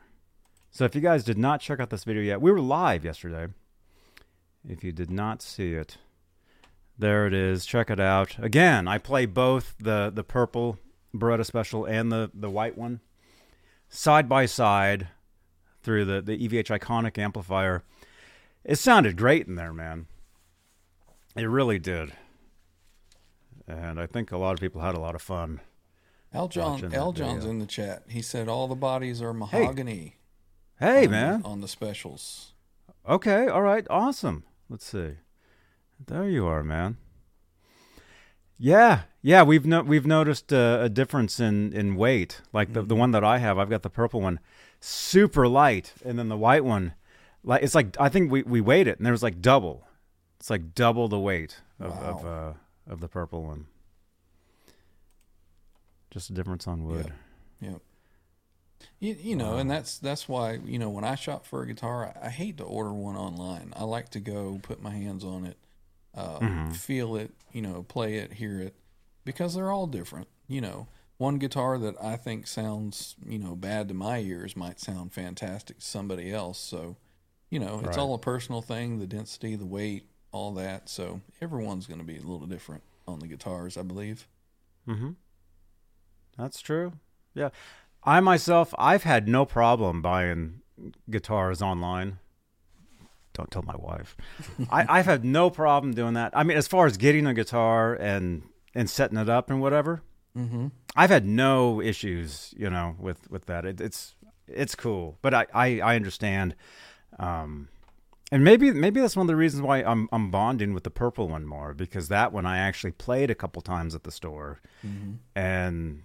So 0.72 0.86
if 0.86 0.96
you 0.96 1.02
guys 1.02 1.26
did 1.26 1.38
not 1.38 1.60
check 1.60 1.82
out 1.82 1.90
this 1.90 2.06
video 2.06 2.22
yet, 2.22 2.40
we 2.42 2.52
were 2.52 2.62
live 2.62 3.04
yesterday. 3.04 3.48
If 4.68 4.82
you 4.82 4.94
did 4.94 5.12
not 5.12 5.42
see 5.42 5.74
it, 5.74 5.98
there 6.98 7.28
it 7.28 7.34
is. 7.34 7.66
Check 7.66 7.90
it 7.90 8.00
out. 8.00 8.38
Again, 8.40 8.88
I 8.88 8.98
play 8.98 9.26
both 9.26 9.76
the 9.80 10.12
the 10.14 10.24
purple 10.24 10.80
Beretta 11.14 11.46
Special 11.46 11.86
and 11.86 12.12
the 12.12 12.32
the 12.34 12.50
white 12.50 12.78
one 12.78 13.02
side 13.90 14.30
by 14.30 14.46
side 14.46 15.10
through 15.84 16.06
the 16.06 16.22
the 16.22 16.38
EVH 16.48 16.80
Iconic 16.80 17.18
amplifier. 17.18 17.84
It 18.66 18.78
sounded 18.78 19.16
great 19.16 19.48
in 19.48 19.56
there, 19.56 19.72
man. 19.72 20.08
It 21.36 21.46
really 21.46 21.78
did. 21.78 22.14
And 23.68 24.00
I 24.00 24.08
think 24.08 24.32
a 24.32 24.38
lot 24.38 24.54
of 24.54 24.60
people 24.60 24.82
had 24.82 24.96
a 24.96 25.00
lot 25.00 25.16
of 25.16 25.22
fun. 25.22 25.62
Aljon, 26.34 26.94
Al 26.94 27.14
John's 27.14 27.44
video. 27.44 27.52
in 27.52 27.60
the 27.60 27.66
chat. 27.66 28.04
He 28.10 28.22
said 28.22 28.48
all 28.48 28.68
the 28.68 28.76
bodies 28.76 29.22
are 29.22 29.34
mahogany. 29.34 30.16
Hey, 30.80 31.06
on, 31.06 31.12
man. 31.12 31.42
on 31.46 31.62
the 31.62 31.68
specials. 31.68 32.54
Okay, 33.08 33.48
all 33.48 33.62
right, 33.62 33.86
awesome. 33.90 34.44
Let's 34.68 34.86
see. 34.86 35.18
There 36.06 36.28
you 36.28 36.46
are, 36.48 36.64
man. 36.64 36.98
Yeah, 38.58 39.02
yeah, 39.22 39.44
we've 39.44 39.66
no, 39.66 39.82
we've 39.82 40.06
noticed 40.06 40.52
uh, 40.52 40.80
a 40.82 40.90
difference 40.90 41.40
in 41.40 41.72
in 41.74 41.96
weight. 41.96 42.42
Like 42.52 42.74
the 42.74 42.82
the 42.82 42.96
one 42.96 43.12
that 43.12 43.24
I 43.24 43.38
have, 43.38 43.60
I've 43.60 43.70
got 43.70 43.84
the 43.84 43.90
purple 43.90 44.22
one, 44.22 44.40
super 44.80 45.48
light, 45.48 45.94
and 46.04 46.18
then 46.18 46.30
the 46.30 46.38
white 46.38 46.64
one, 46.64 46.94
like 47.46 47.64
it's 47.64 47.76
like 47.76 47.96
I 48.00 48.10
think 48.10 48.32
we 48.32 48.44
we 48.44 48.60
weighed 48.60 48.88
it, 48.88 48.98
and 48.98 49.06
there 49.06 49.14
was 49.14 49.24
like 49.24 49.42
double. 49.42 49.88
It's 50.40 50.50
like 50.50 50.76
double 50.76 51.08
the 51.08 51.20
weight 51.20 51.62
of 51.80 51.94
of, 51.94 52.26
uh, 52.26 52.54
of 52.90 53.00
the 53.00 53.08
purple 53.08 53.44
one. 53.44 53.68
Just 56.12 56.30
a 56.30 56.34
difference 56.34 56.68
on 56.68 56.84
wood. 56.84 57.12
Yep. 57.62 57.82
You, 59.00 59.16
you 59.20 59.36
know, 59.36 59.58
and 59.58 59.70
that's 59.70 59.98
that's 59.98 60.28
why 60.30 60.60
you 60.66 60.80
know 60.80 60.90
when 60.90 61.04
I 61.04 61.16
shop 61.16 61.46
for 61.46 61.62
a 61.62 61.68
guitar, 61.68 62.14
I, 62.22 62.28
I 62.28 62.30
hate 62.30 62.58
to 62.58 62.64
order 62.64 62.94
one 62.94 63.16
online. 63.16 63.74
I 63.76 63.84
like 63.84 64.10
to 64.10 64.20
go 64.20 64.60
put 64.62 64.82
my 64.82 64.92
hands 64.92 65.24
on 65.24 65.46
it, 65.46 65.58
uh, 66.14 66.40
Mm-hmm. 66.40 66.72
feel 66.72 67.16
it, 67.16 67.32
you 67.52 67.62
know, 67.62 67.84
play 67.84 68.16
it, 68.16 68.34
hear 68.34 68.60
it, 68.60 68.76
because 69.24 69.56
they're 69.56 69.72
all 69.72 69.88
different. 69.88 70.28
You 70.48 70.62
know, 70.62 70.88
one 71.18 71.38
guitar 71.38 71.78
that 71.80 71.96
I 72.02 72.16
think 72.16 72.48
sounds 72.48 73.16
you 73.26 73.40
know 73.40 73.56
bad 73.56 73.88
to 73.90 73.94
my 73.94 74.20
ears 74.20 74.56
might 74.56 74.80
sound 74.80 75.14
fantastic 75.14 75.80
to 75.80 75.86
somebody 75.86 76.32
else. 76.32 76.60
So, 76.60 76.98
you 77.50 77.60
know, 77.60 77.80
it's 77.80 77.90
Right. 77.90 77.98
all 77.98 78.14
a 78.14 78.20
personal 78.20 78.62
thing. 78.62 79.00
The 79.00 79.08
density, 79.08 79.56
the 79.56 79.66
weight, 79.66 80.10
all 80.32 80.54
that. 80.56 80.90
So 80.90 81.22
everyone's 81.42 81.88
going 81.88 82.00
to 82.00 82.06
be 82.06 82.18
a 82.18 82.22
little 82.22 82.48
different 82.48 82.84
on 83.08 83.20
the 83.20 83.28
guitars, 83.28 83.78
I 83.78 83.84
believe. 83.84 84.28
Mm-hmm. 84.88 85.12
That's 86.38 86.62
true. 86.62 86.94
Yeah. 87.34 87.50
I 88.04 88.20
myself, 88.20 88.74
I've 88.78 89.04
had 89.04 89.28
no 89.28 89.46
problem 89.46 90.02
buying 90.02 90.62
guitars 91.10 91.62
online. 91.62 92.20
Don't 93.34 93.50
tell 93.52 93.64
my 93.64 93.76
wife. 93.76 94.16
I, 94.70 94.86
I've 95.00 95.06
had 95.06 95.26
no 95.26 95.50
problem 95.50 95.94
doing 95.94 96.14
that. 96.14 96.32
I 96.36 96.44
mean, 96.44 96.58
as 96.58 96.68
far 96.68 96.86
as 96.86 96.98
getting 96.98 97.26
a 97.28 97.34
guitar 97.34 97.94
and 97.96 98.44
and 98.74 98.90
setting 98.90 99.18
it 99.18 99.30
up 99.30 99.50
and 99.50 99.62
whatever, 99.62 100.02
Mm-hmm. 100.38 100.68
I've 100.98 101.10
had 101.12 101.26
no 101.26 101.80
issues, 101.82 102.54
you 102.58 102.70
know, 102.70 102.98
with 103.00 103.32
with 103.32 103.46
that. 103.46 103.64
It, 103.66 103.80
it's 103.80 104.16
it's 104.50 104.76
cool, 104.76 105.18
but 105.22 105.34
I 105.34 105.48
I, 105.54 105.80
I 105.80 105.96
understand, 105.96 106.56
um, 107.20 107.70
and 108.32 108.44
maybe 108.44 108.72
maybe 108.72 109.00
that's 109.02 109.16
one 109.16 109.24
of 109.26 109.28
the 109.28 109.36
reasons 109.36 109.62
why 109.62 109.84
I'm 109.84 110.10
I'm 110.12 110.32
bonding 110.32 110.74
with 110.74 110.84
the 110.84 110.90
purple 110.90 111.28
one 111.30 111.46
more 111.46 111.74
because 111.74 112.08
that 112.10 112.34
one 112.34 112.46
I 112.46 112.58
actually 112.58 112.92
played 112.92 113.30
a 113.30 113.36
couple 113.36 113.62
times 113.62 113.94
at 113.96 114.04
the 114.04 114.12
store, 114.12 114.60
and 115.36 116.02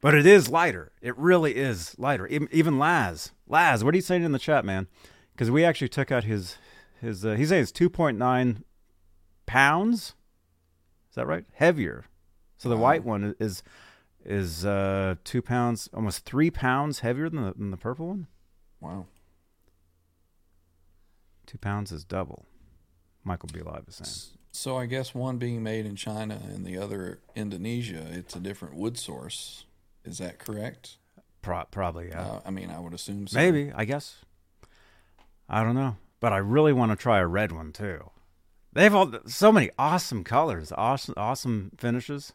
but 0.00 0.14
it 0.14 0.26
is 0.26 0.48
lighter. 0.48 0.92
It 1.00 1.16
really 1.16 1.56
is 1.56 1.94
lighter. 1.98 2.26
Even, 2.26 2.48
even 2.52 2.78
Laz, 2.78 3.32
Laz, 3.48 3.82
what 3.84 3.94
are 3.94 3.96
you 3.96 4.02
saying 4.02 4.22
in 4.24 4.32
the 4.32 4.38
chat, 4.38 4.64
man? 4.64 4.86
Because 5.32 5.50
we 5.50 5.64
actually 5.64 5.88
took 5.88 6.10
out 6.12 6.24
his 6.24 6.58
his 7.00 7.24
uh, 7.24 7.34
he's 7.34 7.48
saying 7.50 7.62
it's 7.62 7.72
two 7.72 7.88
point 7.90 8.18
nine 8.18 8.64
pounds. 9.46 10.14
Is 11.10 11.14
that 11.14 11.26
right? 11.26 11.44
Heavier. 11.54 12.06
So 12.58 12.68
the 12.68 12.76
Wow. 12.76 12.82
white 12.82 13.04
one 13.04 13.34
is 13.38 13.62
is 14.24 14.64
uh, 14.64 15.14
two 15.22 15.42
pounds, 15.42 15.88
almost 15.94 16.24
three 16.24 16.50
pounds 16.50 17.00
heavier 17.00 17.28
than 17.28 17.44
the, 17.44 17.52
than 17.54 17.70
the 17.70 17.76
purple 17.76 18.08
one. 18.08 18.26
Wow. 18.80 19.06
Two 21.46 21.58
pounds 21.58 21.92
is 21.92 22.04
double. 22.04 22.46
Michael 23.24 23.48
B. 23.52 23.60
Live 23.60 23.84
is 23.88 23.96
saying. 23.96 24.38
So 24.52 24.76
I 24.76 24.86
guess 24.86 25.14
one 25.14 25.38
being 25.38 25.62
made 25.62 25.84
in 25.86 25.96
China 25.96 26.40
and 26.52 26.64
the 26.64 26.78
other 26.78 27.18
Indonesia, 27.34 28.06
it's 28.12 28.36
a 28.36 28.40
different 28.40 28.76
wood 28.76 28.96
source. 28.98 29.64
Is 30.04 30.18
that 30.18 30.38
correct? 30.38 30.98
Pro- 31.42 31.64
probably, 31.70 32.08
yeah. 32.08 32.22
Uh, 32.22 32.40
I 32.46 32.50
mean, 32.50 32.70
I 32.70 32.78
would 32.78 32.94
assume 32.94 33.26
so. 33.26 33.36
Maybe, 33.36 33.72
I 33.74 33.84
guess. 33.84 34.18
I 35.48 35.62
don't 35.62 35.74
know. 35.74 35.96
But 36.20 36.32
I 36.32 36.38
really 36.38 36.72
want 36.72 36.92
to 36.92 36.96
try 36.96 37.18
a 37.18 37.26
red 37.26 37.52
one 37.52 37.72
too. 37.72 38.10
They 38.72 38.82
have 38.84 38.94
all 38.94 39.12
so 39.26 39.52
many 39.52 39.70
awesome 39.78 40.24
colors, 40.24 40.72
awesome 40.76 41.14
awesome 41.16 41.72
finishes. 41.76 42.32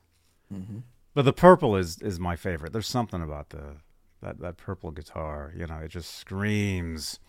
Mhm. 0.54 0.84
But 1.14 1.26
the 1.26 1.34
purple 1.34 1.76
is 1.76 1.98
is 2.02 2.20
my 2.20 2.36
favorite. 2.36 2.72
There's 2.72 2.88
something 2.88 3.22
about 3.22 3.50
the 3.50 3.78
that 4.22 4.40
that 4.40 4.58
purple 4.58 4.92
guitar, 4.92 5.54
you 5.56 5.66
know, 5.66 5.78
it 5.78 5.90
just 5.90 6.14
screams, 6.16 7.20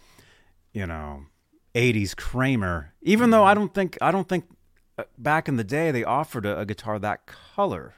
you 0.72 0.86
know, 0.86 1.26
80s 1.74 2.16
Kramer. 2.16 2.92
Even 3.02 3.30
though 3.30 3.44
I 3.44 3.54
don't 3.54 3.72
think 3.74 3.96
I 4.00 4.10
don't 4.10 4.28
think 4.28 4.44
uh, 4.98 5.04
back 5.18 5.48
in 5.48 5.56
the 5.56 5.64
day 5.64 5.90
they 5.90 6.04
offered 6.04 6.44
a, 6.46 6.58
a 6.60 6.64
guitar 6.66 6.98
that 6.98 7.26
color. 7.26 7.94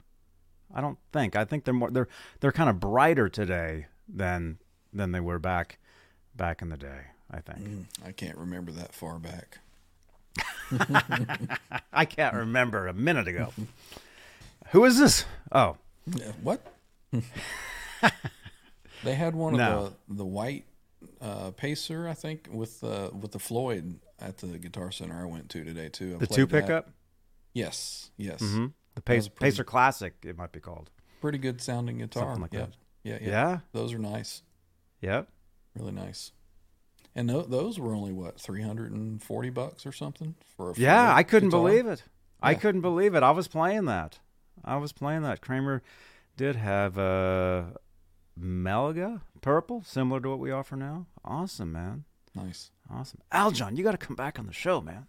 I 0.74 0.80
don't 0.80 0.98
think. 1.12 1.36
I 1.36 1.44
think 1.44 1.64
they're 1.64 1.74
more 1.74 1.90
they're 1.90 2.08
they're 2.40 2.52
kind 2.52 2.70
of 2.70 2.80
brighter 2.80 3.28
today 3.28 3.86
than 4.08 4.58
than 4.92 5.12
they 5.12 5.20
were 5.20 5.38
back 5.38 5.78
back 6.34 6.62
in 6.62 6.68
the 6.70 6.76
day, 6.76 7.00
I 7.30 7.40
think. 7.40 7.58
Mm, 7.60 7.84
I 8.06 8.12
can't 8.12 8.36
remember 8.38 8.72
that 8.72 8.94
far 8.94 9.18
back. 9.18 9.58
I 11.92 12.04
can't 12.06 12.34
remember 12.34 12.86
a 12.88 12.94
minute 12.94 13.28
ago. 13.28 13.52
Who 14.70 14.84
is 14.86 14.98
this? 14.98 15.26
Oh, 15.50 15.76
Yeah, 16.06 16.32
What? 16.42 16.66
they 19.04 19.14
had 19.14 19.34
one 19.34 19.54
No. 19.56 19.78
of 19.78 19.94
the 20.08 20.14
the 20.16 20.24
white 20.24 20.64
uh, 21.20 21.50
Pacer, 21.52 22.08
I 22.08 22.14
think, 22.14 22.48
with 22.52 22.82
uh, 22.84 23.10
with 23.18 23.32
the 23.32 23.38
Floyd 23.38 24.00
at 24.18 24.38
the 24.38 24.58
Guitar 24.58 24.90
Center 24.90 25.22
I 25.22 25.26
went 25.26 25.48
to 25.50 25.64
today 25.64 25.88
too. 25.88 26.14
I 26.16 26.18
the 26.18 26.26
two 26.26 26.46
that. 26.46 26.60
pickup? 26.62 26.90
Yes, 27.54 28.10
yes. 28.16 28.40
Mm-hmm. 28.42 28.66
The 28.66 28.70
was 28.96 29.02
Pace, 29.04 29.28
pretty- 29.28 29.50
Pacer 29.52 29.64
Classic, 29.64 30.14
it 30.24 30.36
might 30.38 30.52
be 30.52 30.60
called. 30.60 30.90
Pretty 31.20 31.38
good 31.38 31.60
sounding 31.60 31.98
guitar. 31.98 32.24
Something 32.24 32.42
like 32.42 32.52
yeah. 32.52 32.60
that. 32.60 32.74
Yeah, 33.04 33.18
yeah, 33.20 33.28
Yeah. 33.28 33.58
Those 33.72 33.92
are 33.92 33.98
nice. 33.98 34.42
Yep. 35.00 35.28
Really 35.76 35.92
nice. 35.92 36.32
And 37.14 37.28
tho- 37.28 37.42
those 37.42 37.78
were 37.78 37.94
only 37.94 38.12
what 38.12 38.40
three 38.40 38.62
hundred 38.62 38.92
and 38.92 39.22
forty 39.22 39.50
bucks 39.50 39.84
or 39.86 39.92
something 39.92 40.34
for 40.56 40.70
a 40.70 40.74
Yeah, 40.76 41.14
I 41.14 41.22
couldn't 41.22 41.50
guitar? 41.50 41.62
believe 41.62 41.86
it. 41.86 42.04
I 42.42 42.54
couldn't 42.54 42.80
believe 42.80 43.14
it. 43.14 43.22
I 43.22 43.30
was 43.30 43.46
playing 43.48 43.84
that. 43.84 44.18
I 44.64 44.76
was 44.76 44.92
playing 44.92 45.22
that. 45.22 45.40
Kramer 45.40 45.82
did 46.36 46.56
have 46.56 46.98
a 46.98 47.74
Melga 48.40 49.20
purple, 49.40 49.82
similar 49.84 50.20
to 50.20 50.30
what 50.30 50.38
we 50.38 50.50
offer 50.50 50.76
now. 50.76 51.06
Awesome, 51.24 51.72
man. 51.72 52.04
Nice. 52.34 52.70
Awesome. 52.90 53.20
Aljon, 53.32 53.76
you 53.76 53.84
got 53.84 53.92
to 53.92 53.98
come 53.98 54.16
back 54.16 54.38
on 54.38 54.46
the 54.46 54.52
show, 54.52 54.80
man. 54.80 55.06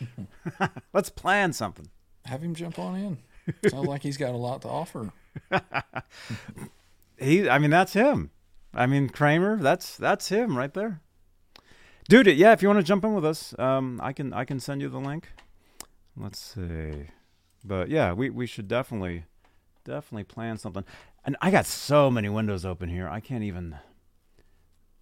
Let's 0.92 1.10
plan 1.10 1.52
something. 1.52 1.88
Have 2.24 2.42
him 2.42 2.54
jump 2.54 2.78
on 2.78 2.96
in. 2.96 3.18
Sounds 3.70 3.88
like 3.88 4.02
he's 4.02 4.16
got 4.16 4.34
a 4.34 4.38
lot 4.38 4.62
to 4.62 4.68
offer. 4.68 5.12
He, 7.18 7.48
I 7.48 7.58
mean, 7.58 7.70
that's 7.70 7.94
him. 7.94 8.30
I 8.72 8.86
mean, 8.86 9.08
Kramer, 9.08 9.56
that's 9.56 9.96
that's 9.96 10.28
him 10.28 10.56
right 10.56 10.72
there. 10.72 11.00
Dude, 12.08 12.26
yeah, 12.28 12.52
if 12.52 12.62
you 12.62 12.68
want 12.68 12.78
to 12.78 12.84
jump 12.84 13.04
in 13.04 13.14
with 13.14 13.24
us, 13.24 13.58
um, 13.58 14.00
I 14.02 14.12
can 14.12 14.32
I 14.32 14.44
can 14.44 14.60
send 14.60 14.80
you 14.80 14.88
the 14.88 15.00
link. 15.00 15.28
Let's 16.16 16.38
see. 16.38 17.08
But 17.64 17.88
yeah, 17.88 18.12
we, 18.12 18.30
we 18.30 18.46
should 18.46 18.68
definitely 18.68 19.24
definitely 19.88 20.24
plan 20.24 20.58
something. 20.58 20.84
And 21.24 21.36
I 21.40 21.50
got 21.50 21.66
so 21.66 22.10
many 22.10 22.28
windows 22.28 22.64
open 22.64 22.88
here. 22.88 23.08
I 23.08 23.20
can't 23.20 23.42
even 23.42 23.76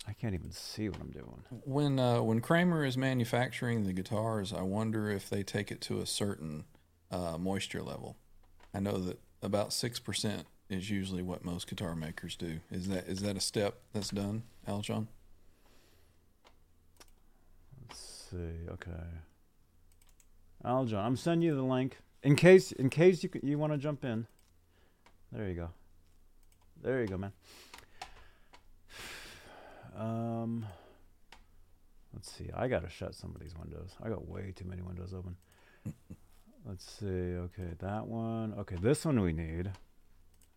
I 0.08 0.12
can't 0.12 0.34
even 0.34 0.52
see 0.52 0.88
what 0.88 1.00
I'm 1.00 1.10
doing. 1.10 1.42
When 1.64 1.98
uh, 1.98 2.22
when 2.22 2.40
Kramer 2.40 2.84
is 2.84 2.96
manufacturing 2.96 3.84
the 3.84 3.92
guitars, 3.92 4.52
I 4.52 4.62
wonder 4.62 5.10
if 5.10 5.28
they 5.28 5.42
take 5.42 5.70
it 5.70 5.80
to 5.82 6.00
a 6.00 6.06
certain 6.06 6.64
uh, 7.10 7.36
moisture 7.38 7.82
level. 7.82 8.16
I 8.72 8.80
know 8.80 8.98
that 8.98 9.20
about 9.42 9.72
six 9.72 9.98
percent 9.98 10.46
is 10.68 10.90
usually 10.90 11.22
what 11.22 11.44
most 11.44 11.68
guitar 11.68 11.94
makers 11.96 12.36
do. 12.36 12.60
Is 12.70 12.88
that 12.88 13.06
is 13.08 13.20
that 13.20 13.36
a 13.36 13.40
step 13.40 13.80
that's 13.92 14.10
done, 14.10 14.44
Aljon? 14.68 15.08
Let's 17.82 18.28
see. 18.30 18.70
Okay. 18.70 18.90
Aljon, 20.64 21.04
I'm 21.04 21.16
sending 21.16 21.46
you 21.48 21.56
the 21.56 21.62
link 21.62 21.98
in 22.22 22.36
case 22.36 22.70
in 22.70 22.90
case 22.90 23.24
you 23.24 23.30
you 23.42 23.58
want 23.58 23.72
to 23.72 23.78
jump 23.78 24.04
in. 24.04 24.26
There 25.36 25.48
you 25.48 25.54
go. 25.54 25.68
There 26.82 27.02
you 27.02 27.08
go, 27.08 27.18
man. 27.18 27.32
Um, 29.94 30.64
let's 32.14 32.32
see. 32.32 32.48
I 32.56 32.68
gotta 32.68 32.88
shut 32.88 33.14
some 33.14 33.34
of 33.34 33.42
these 33.42 33.54
windows. 33.54 33.90
I 34.02 34.08
got 34.08 34.26
way 34.26 34.54
too 34.56 34.64
many 34.64 34.80
windows 34.80 35.12
open. 35.12 35.36
let's 36.66 36.90
see. 36.90 37.06
Okay, 37.06 37.68
that 37.80 38.06
one. 38.06 38.54
Okay, 38.60 38.76
this 38.80 39.04
one 39.04 39.20
we 39.20 39.34
need. 39.34 39.70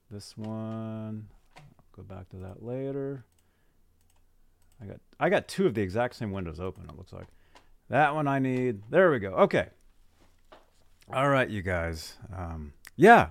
This 0.10 0.38
one. 0.38 1.28
I'll 1.58 1.64
go 1.92 2.04
back 2.04 2.30
to 2.30 2.38
that 2.38 2.64
later. 2.64 3.26
I 4.82 4.86
got 4.86 5.00
I 5.20 5.30
got 5.30 5.50
two 5.50 5.68
of 5.68 5.74
the 5.74 5.82
exact 5.82 6.16
same 6.16 6.32
windows 6.32 6.62
open. 6.62 6.86
It 6.90 6.96
looks 6.96 7.12
like 7.12 7.28
that 7.90 8.16
one 8.16 8.30
I 8.30 8.40
need. 8.40 8.84
There 8.90 9.12
we 9.12 9.20
go. 9.20 9.32
Okay. 9.32 9.68
All 11.12 11.28
right, 11.28 11.50
you 11.50 11.64
guys. 11.64 12.16
Um, 12.34 12.72
yeah, 12.96 13.30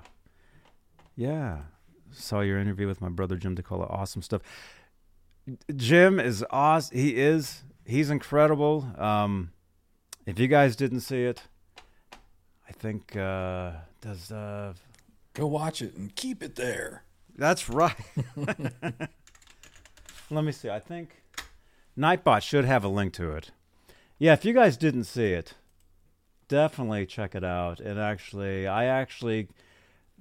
yeah. 1.18 1.58
Saw 2.12 2.40
your 2.40 2.58
interview 2.58 2.87
with 2.87 3.00
my 3.00 3.08
brother 3.08 3.37
Jim 3.37 3.56
DeCola. 3.56 3.92
Awesome 3.92 4.22
stuff. 4.22 4.40
Jim 5.75 6.20
is 6.20 6.44
awesome. 6.50 6.96
He 6.96 7.16
is. 7.16 7.64
He's 7.84 8.08
incredible. 8.08 8.87
Um, 8.96 9.50
if 10.26 10.38
you 10.38 10.46
guys 10.46 10.76
didn't 10.76 11.00
see 11.00 11.25
it, 11.25 11.42
I 12.68 12.72
think 12.72 13.16
uh, 13.16 13.72
does 14.00 14.30
uh, 14.30 14.75
Go 15.34 15.46
watch 15.46 15.82
it 15.82 15.94
and 15.96 16.14
keep 16.14 16.42
it 16.42 16.54
there. 16.54 17.02
that's 17.37 17.68
right. 17.68 17.94
Let 20.30 20.44
me 20.44 20.52
see. 20.52 20.68
I 20.70 20.78
think 20.80 21.22
Nightbot 21.96 22.42
should 22.42 22.64
have 22.64 22.84
a 22.84 22.88
link 22.88 23.12
to 23.14 23.32
it. 23.32 23.50
Yeah, 24.18 24.34
if 24.34 24.44
you 24.44 24.52
guys 24.52 24.76
didn't 24.76 25.04
see 25.04 25.32
it, 25.32 25.54
definitely 26.48 27.06
check 27.06 27.34
it 27.34 27.44
out. 27.44 27.80
And 27.80 27.98
actually, 27.98 28.66
I 28.66 28.84
actually 28.84 29.48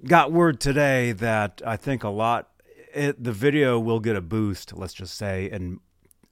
got 0.06 0.32
word 0.32 0.60
today 0.60 1.12
that 1.14 1.62
I 1.66 1.78
think 1.78 2.04
a 2.04 2.10
lot 2.10 2.50
it, 2.94 3.24
the 3.24 3.32
video 3.32 3.80
will 3.80 4.00
get 4.00 4.16
a 4.16 4.22
boost, 4.22 4.76
let's 4.76 4.94
just 4.94 5.16
say, 5.16 5.50
and 5.50 5.80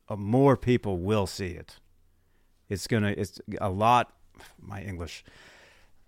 uh, 0.10 0.16
more 0.16 0.58
people 0.58 0.98
will 0.98 1.28
see 1.28 1.50
it. 1.50 1.80
It's 2.70 2.88
gonna. 2.88 3.14
It's 3.16 3.40
a 3.62 3.70
lot. 3.70 4.12
My 4.60 4.82
English. 4.82 5.24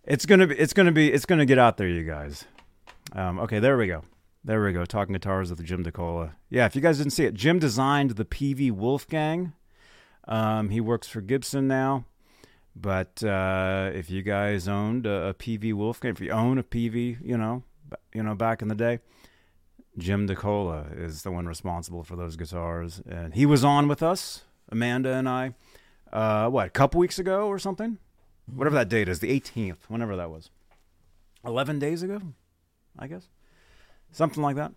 It's 0.03 0.25
gonna 0.25 0.47
be. 0.47 0.55
It's 0.55 0.73
gonna 0.73 0.91
be. 0.91 1.11
It's 1.11 1.25
gonna 1.25 1.45
get 1.45 1.59
out 1.59 1.77
there, 1.77 1.87
you 1.87 2.03
guys. 2.03 2.45
Um, 3.13 3.39
okay, 3.39 3.59
there 3.59 3.77
we 3.77 3.87
go. 3.87 4.03
There 4.43 4.63
we 4.63 4.73
go. 4.73 4.85
Talking 4.85 5.13
guitars 5.13 5.49
with 5.49 5.63
Jim 5.63 5.83
DeCola. 5.83 6.33
Yeah, 6.49 6.65
if 6.65 6.75
you 6.75 6.81
guys 6.81 6.97
didn't 6.97 7.13
see 7.13 7.25
it, 7.25 7.33
Jim 7.33 7.59
designed 7.59 8.11
the 8.11 8.25
PV 8.25 8.71
Wolfgang. 8.71 9.53
Um, 10.27 10.69
he 10.69 10.81
works 10.81 11.07
for 11.07 11.21
Gibson 11.21 11.67
now. 11.67 12.05
But 12.79 13.23
uh, 13.23 13.91
if 13.93 14.09
you 14.09 14.21
guys 14.21 14.67
owned 14.67 15.07
a, 15.07 15.29
a 15.29 15.33
PV 15.33 15.73
Wolfgang, 15.73 16.11
if 16.11 16.21
you 16.21 16.31
own 16.31 16.57
a 16.57 16.63
PV, 16.63 17.17
you 17.23 17.37
know, 17.37 17.63
you 18.13 18.21
know, 18.21 18.35
back 18.35 18.61
in 18.61 18.67
the 18.67 18.75
day, 18.75 18.99
Jim 19.97 20.27
DeCola 20.27 20.95
is 20.97 21.23
the 21.23 21.31
one 21.31 21.47
responsible 21.47 22.03
for 22.03 22.15
those 22.15 22.35
guitars, 22.35 23.01
and 23.09 23.33
he 23.33 23.45
was 23.47 23.63
on 23.63 23.87
with 23.87 24.03
us, 24.03 24.43
Amanda 24.69 25.13
and 25.13 25.27
I, 25.27 25.55
uh, 26.13 26.49
what 26.49 26.67
a 26.67 26.69
couple 26.69 26.99
weeks 26.99 27.17
ago 27.17 27.47
or 27.47 27.57
something, 27.57 27.97
whatever 28.45 28.75
that 28.75 28.89
date 28.89 29.09
is, 29.09 29.19
the 29.19 29.39
18th, 29.39 29.77
whenever 29.87 30.15
that 30.15 30.29
was, 30.29 30.51
11 31.43 31.79
days 31.79 32.03
ago, 32.03 32.21
I 32.99 33.07
guess, 33.07 33.27
something 34.11 34.43
like 34.43 34.55
that. 34.55 34.71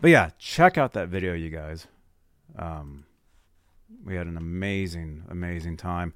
But 0.00 0.10
yeah, 0.10 0.30
check 0.38 0.78
out 0.78 0.94
that 0.94 1.08
video, 1.08 1.34
you 1.34 1.50
guys. 1.50 1.86
Um, 2.56 3.04
we 4.04 4.14
had 4.14 4.26
an 4.26 4.38
amazing, 4.38 5.24
amazing 5.28 5.76
time. 5.76 6.14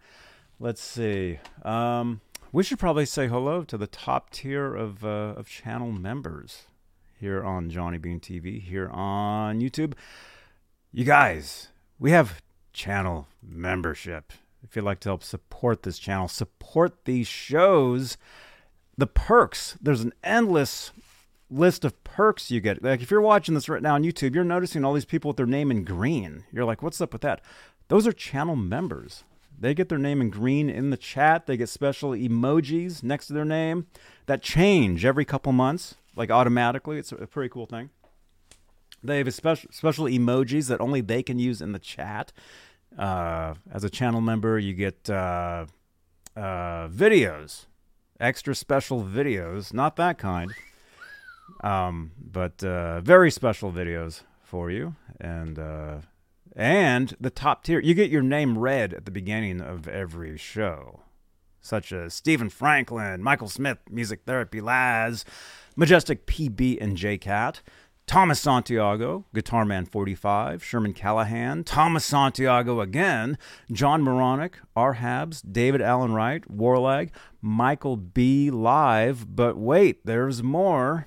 Let's 0.60 0.82
see. 0.82 1.38
Um, 1.62 2.20
we 2.50 2.64
should 2.64 2.80
probably 2.80 3.06
say 3.06 3.28
hello 3.28 3.62
to 3.62 3.78
the 3.78 3.86
top 3.86 4.30
tier 4.30 4.74
of 4.74 5.04
uh, 5.04 5.34
of 5.36 5.48
channel 5.48 5.92
members 5.92 6.66
here 7.20 7.44
on 7.44 7.70
Johnny 7.70 7.98
Bean 7.98 8.18
TV, 8.18 8.60
here 8.60 8.88
on 8.88 9.60
YouTube. 9.60 9.92
You 10.92 11.04
guys, 11.04 11.68
we 12.00 12.10
have 12.10 12.42
channel 12.72 13.28
membership. 13.40 14.32
If 14.64 14.74
you'd 14.74 14.84
like 14.84 14.98
to 15.00 15.10
help 15.10 15.22
support 15.22 15.84
this 15.84 15.98
channel, 15.98 16.26
support 16.26 17.04
these 17.04 17.28
shows, 17.28 18.16
the 18.96 19.06
perks, 19.06 19.78
there's 19.80 20.00
an 20.00 20.12
endless 20.24 20.90
list 21.48 21.84
of 21.84 22.02
perks 22.02 22.50
you 22.50 22.60
get. 22.60 22.82
Like 22.82 23.00
if 23.00 23.12
you're 23.12 23.20
watching 23.20 23.54
this 23.54 23.68
right 23.68 23.82
now 23.82 23.94
on 23.94 24.02
YouTube, 24.02 24.34
you're 24.34 24.42
noticing 24.42 24.84
all 24.84 24.92
these 24.92 25.04
people 25.04 25.28
with 25.28 25.36
their 25.36 25.46
name 25.46 25.70
in 25.70 25.84
green. 25.84 26.42
You're 26.50 26.64
like, 26.64 26.82
what's 26.82 27.00
up 27.00 27.12
with 27.12 27.22
that? 27.22 27.42
Those 27.86 28.08
are 28.08 28.12
channel 28.12 28.56
members. 28.56 29.22
They 29.60 29.74
get 29.74 29.88
their 29.88 29.98
name 29.98 30.20
in 30.20 30.30
green 30.30 30.70
in 30.70 30.90
the 30.90 30.96
chat. 30.96 31.46
They 31.46 31.56
get 31.56 31.68
special 31.68 32.10
emojis 32.10 33.02
next 33.02 33.26
to 33.26 33.32
their 33.32 33.44
name 33.44 33.86
that 34.26 34.42
change 34.42 35.04
every 35.04 35.24
couple 35.24 35.52
months, 35.52 35.96
like 36.14 36.30
automatically. 36.30 36.98
It's 36.98 37.12
a 37.12 37.26
pretty 37.26 37.48
cool 37.48 37.66
thing. 37.66 37.90
They 39.02 39.18
have 39.18 39.32
special 39.34 39.70
special 39.72 40.06
emojis 40.06 40.68
that 40.68 40.80
only 40.80 41.00
they 41.00 41.22
can 41.22 41.38
use 41.38 41.60
in 41.60 41.72
the 41.72 41.78
chat. 41.78 42.32
Uh, 42.96 43.54
as 43.70 43.84
a 43.84 43.90
channel 43.90 44.20
member, 44.20 44.58
you 44.58 44.74
get 44.74 45.08
uh, 45.10 45.66
uh, 46.36 46.88
videos, 46.88 47.66
extra 48.18 48.54
special 48.54 49.02
videos, 49.02 49.72
not 49.72 49.96
that 49.96 50.18
kind, 50.18 50.52
um, 51.62 52.12
but 52.18 52.62
uh, 52.64 53.00
very 53.00 53.30
special 53.30 53.70
videos 53.70 54.22
for 54.42 54.70
you, 54.70 54.96
and 55.20 55.58
uh, 55.58 55.98
and 56.58 57.14
the 57.20 57.30
top 57.30 57.62
tier. 57.62 57.78
You 57.78 57.94
get 57.94 58.10
your 58.10 58.20
name 58.20 58.58
read 58.58 58.92
at 58.92 59.04
the 59.04 59.12
beginning 59.12 59.60
of 59.60 59.86
every 59.86 60.36
show, 60.36 61.00
such 61.60 61.92
as 61.92 62.12
Stephen 62.12 62.50
Franklin, 62.50 63.22
Michael 63.22 63.48
Smith, 63.48 63.78
Music 63.88 64.22
Therapy 64.26 64.60
Laz, 64.60 65.24
Majestic 65.76 66.26
PB 66.26 66.78
and 66.80 66.96
J 66.96 67.16
Cat. 67.16 67.62
Thomas 68.08 68.40
Santiago, 68.40 69.26
Guitar 69.34 69.66
Man 69.66 69.84
45, 69.84 70.64
Sherman 70.64 70.94
Callahan, 70.94 71.62
Thomas 71.62 72.06
Santiago 72.06 72.80
again, 72.80 73.36
John 73.70 74.02
Moronic, 74.02 74.58
R. 74.74 74.94
Habs, 74.94 75.42
David 75.52 75.82
Allen 75.82 76.14
Wright, 76.14 76.42
Warlag, 76.50 77.10
Michael 77.42 77.98
B. 77.98 78.50
Live. 78.50 79.36
But 79.36 79.58
wait, 79.58 80.06
there's 80.06 80.42
more. 80.42 81.06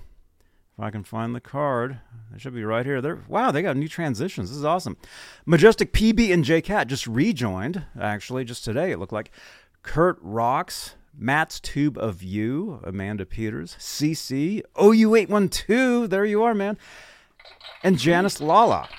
If 0.82 0.86
I 0.86 0.89
can 0.89 1.04
find 1.04 1.36
the 1.36 1.39
card, 1.39 2.00
it 2.34 2.41
should 2.41 2.56
be 2.56 2.63
right 2.63 2.84
here. 2.84 3.02
There, 3.02 3.20
wow, 3.28 3.52
they 3.52 3.62
got 3.62 3.78
new 3.78 3.88
transitions. 3.88 4.50
This 4.50 4.58
is 4.58 4.65
awesome. 4.65 4.98
Majestic 5.46 5.94
PB 5.94 6.34
and 6.34 6.44
J 6.44 6.60
Cat 6.60 6.88
just 6.88 7.06
rejoined, 7.06 7.84
actually, 8.00 8.46
just 8.46 8.65
today. 8.65 8.89
It 8.89 8.98
looked 8.98 9.13
like 9.13 9.30
Kurt 9.84 10.17
Rocks, 10.24 10.96
Matt's 11.15 11.60
Tube 11.60 12.00
of 12.00 12.24
You, 12.24 12.82
Amanda 12.84 13.28
Peters, 13.28 13.76
CC, 13.78 14.63
OU812, 14.74 16.10
there 16.10 16.26
you 16.26 16.41
are, 16.41 16.56
man, 16.56 16.80
and 17.84 18.00
Janice 18.00 18.41
Lala. 18.41 18.89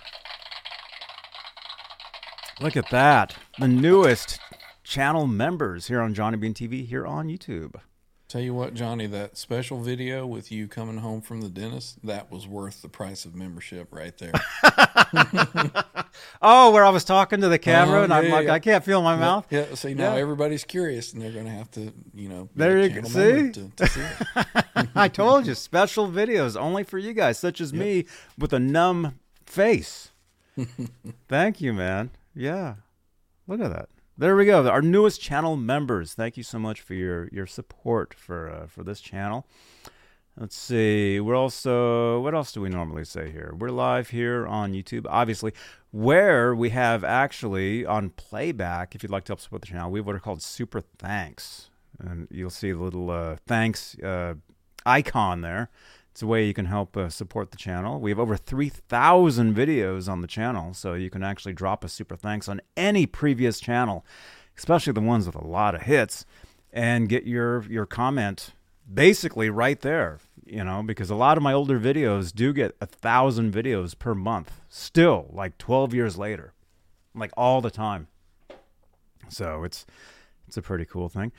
Look 2.60 2.76
at 2.76 2.90
that. 2.90 3.34
The 3.58 3.66
newest 3.66 4.38
channel 4.84 5.26
members 5.26 5.88
here 5.88 6.00
on 6.00 6.14
Johnny 6.14 6.36
Bean 6.36 6.54
TV 6.54 6.86
here 6.86 7.04
on 7.04 7.26
YouTube. 7.26 7.74
Tell 8.32 8.40
you 8.40 8.54
what, 8.54 8.72
Johnny, 8.72 9.06
that 9.08 9.36
special 9.36 9.82
video 9.82 10.26
with 10.26 10.50
you 10.50 10.66
coming 10.66 10.96
home 10.96 11.20
from 11.20 11.42
the 11.42 11.50
dentist, 11.50 11.98
that 12.06 12.30
was 12.32 12.48
worth 12.48 12.80
the 12.80 12.88
price 12.88 13.26
of 13.26 13.34
membership 13.34 13.88
right 13.90 14.16
there. 14.16 14.32
Oh, 16.40 16.70
where 16.72 16.84
I 16.84 16.90
was 16.90 17.04
talking 17.04 17.40
to 17.42 17.48
the 17.48 17.58
camera 17.58 17.96
Uh-huh, 17.96 18.04
and 18.04 18.12
I'm 18.14 18.30
like, 18.30 18.46
yeah. 18.46 18.54
I 18.54 18.58
can't 18.58 18.82
feel 18.84 19.02
my 19.02 19.16
mouth. 19.16 19.46
Yeah, 19.50 19.74
see 19.74 19.94
now 19.94 20.14
Yeah. 20.14 20.20
everybody's 20.22 20.64
curious 20.64 21.12
and 21.12 21.20
they're 21.22 21.30
going 21.30 21.44
to 21.46 21.50
have 21.52 21.70
to, 21.72 21.92
you 22.14 22.28
know, 22.28 22.48
There 22.56 22.78
you 22.80 23.00
go. 23.02 23.08
See? 23.08 23.50
to, 23.52 23.70
to 23.76 23.86
see 23.86 24.00
it. 24.00 24.88
I 24.94 25.08
told 25.08 25.46
you, 25.46 25.54
special 25.54 26.08
videos 26.08 26.58
only 26.58 26.84
for 26.84 26.98
you 26.98 27.12
guys, 27.12 27.38
such 27.38 27.60
as 27.60 27.72
me 27.74 28.06
with 28.38 28.52
a 28.54 28.58
numb 28.58 29.18
face. 29.46 30.10
Thank 31.28 31.60
you, 31.60 31.72
man. 31.74 32.10
Yeah. 32.34 32.76
Look 33.46 33.60
at 33.60 33.70
that. 33.72 33.88
There 34.22 34.36
we 34.36 34.44
go. 34.44 34.68
Our 34.68 34.82
newest 34.82 35.20
channel 35.20 35.56
members. 35.56 36.14
Thank 36.14 36.36
you 36.36 36.44
so 36.44 36.56
much 36.56 36.80
for 36.80 36.94
your 36.94 37.28
your 37.32 37.44
support 37.44 38.14
for 38.14 38.48
uh, 38.48 38.66
for 38.68 38.84
this 38.84 39.00
channel. 39.00 39.48
Let's 40.38 40.54
see. 40.54 41.18
We're 41.18 41.34
also 41.34 42.20
what 42.20 42.32
else 42.32 42.52
do 42.52 42.60
we 42.60 42.68
normally 42.68 43.04
say 43.04 43.32
here? 43.32 43.52
We're 43.58 43.70
live 43.70 44.10
here 44.10 44.46
on 44.46 44.74
YouTube, 44.74 45.06
obviously, 45.08 45.52
where 45.90 46.54
we 46.54 46.70
have 46.70 47.02
actually 47.02 47.84
on 47.84 48.10
playback. 48.10 48.94
If 48.94 49.02
you'd 49.02 49.10
like 49.10 49.24
to 49.24 49.30
help 49.32 49.40
support 49.40 49.62
the 49.62 49.66
channel, 49.66 49.90
we 49.90 49.98
have 49.98 50.06
what 50.06 50.14
are 50.14 50.20
called 50.20 50.40
super 50.40 50.82
thanks, 51.00 51.70
and 51.98 52.28
you'll 52.30 52.50
see 52.50 52.70
the 52.70 52.78
little 52.78 53.10
uh, 53.10 53.38
thanks 53.48 53.98
uh, 53.98 54.34
icon 54.86 55.40
there. 55.40 55.68
It's 56.12 56.20
a 56.20 56.26
way 56.26 56.46
you 56.46 56.52
can 56.52 56.66
help 56.66 56.94
uh, 56.94 57.08
support 57.08 57.52
the 57.52 57.56
channel. 57.56 57.98
We 57.98 58.10
have 58.10 58.18
over 58.18 58.36
3,000 58.36 59.54
videos 59.54 60.10
on 60.10 60.20
the 60.20 60.26
channel, 60.26 60.74
so 60.74 60.92
you 60.92 61.08
can 61.08 61.22
actually 61.22 61.54
drop 61.54 61.84
a 61.84 61.88
super 61.88 62.16
thanks 62.16 62.50
on 62.50 62.60
any 62.76 63.06
previous 63.06 63.58
channel, 63.58 64.04
especially 64.54 64.92
the 64.92 65.00
ones 65.00 65.24
with 65.24 65.34
a 65.34 65.46
lot 65.46 65.74
of 65.74 65.82
hits, 65.82 66.26
and 66.70 67.08
get 67.08 67.24
your 67.24 67.62
your 67.62 67.86
comment 67.86 68.50
basically 68.92 69.48
right 69.48 69.80
there. 69.80 70.18
You 70.44 70.64
know, 70.64 70.82
because 70.82 71.08
a 71.08 71.14
lot 71.14 71.38
of 71.38 71.42
my 71.42 71.54
older 71.54 71.80
videos 71.80 72.30
do 72.34 72.52
get 72.52 72.76
a 72.78 72.86
thousand 72.86 73.54
videos 73.54 73.98
per 73.98 74.14
month, 74.14 74.60
still 74.68 75.30
like 75.32 75.56
12 75.56 75.94
years 75.94 76.18
later, 76.18 76.52
like 77.14 77.30
all 77.38 77.62
the 77.62 77.70
time. 77.70 78.08
So 79.30 79.64
it's 79.64 79.86
it's 80.46 80.58
a 80.58 80.62
pretty 80.62 80.84
cool 80.84 81.08
thing. 81.08 81.32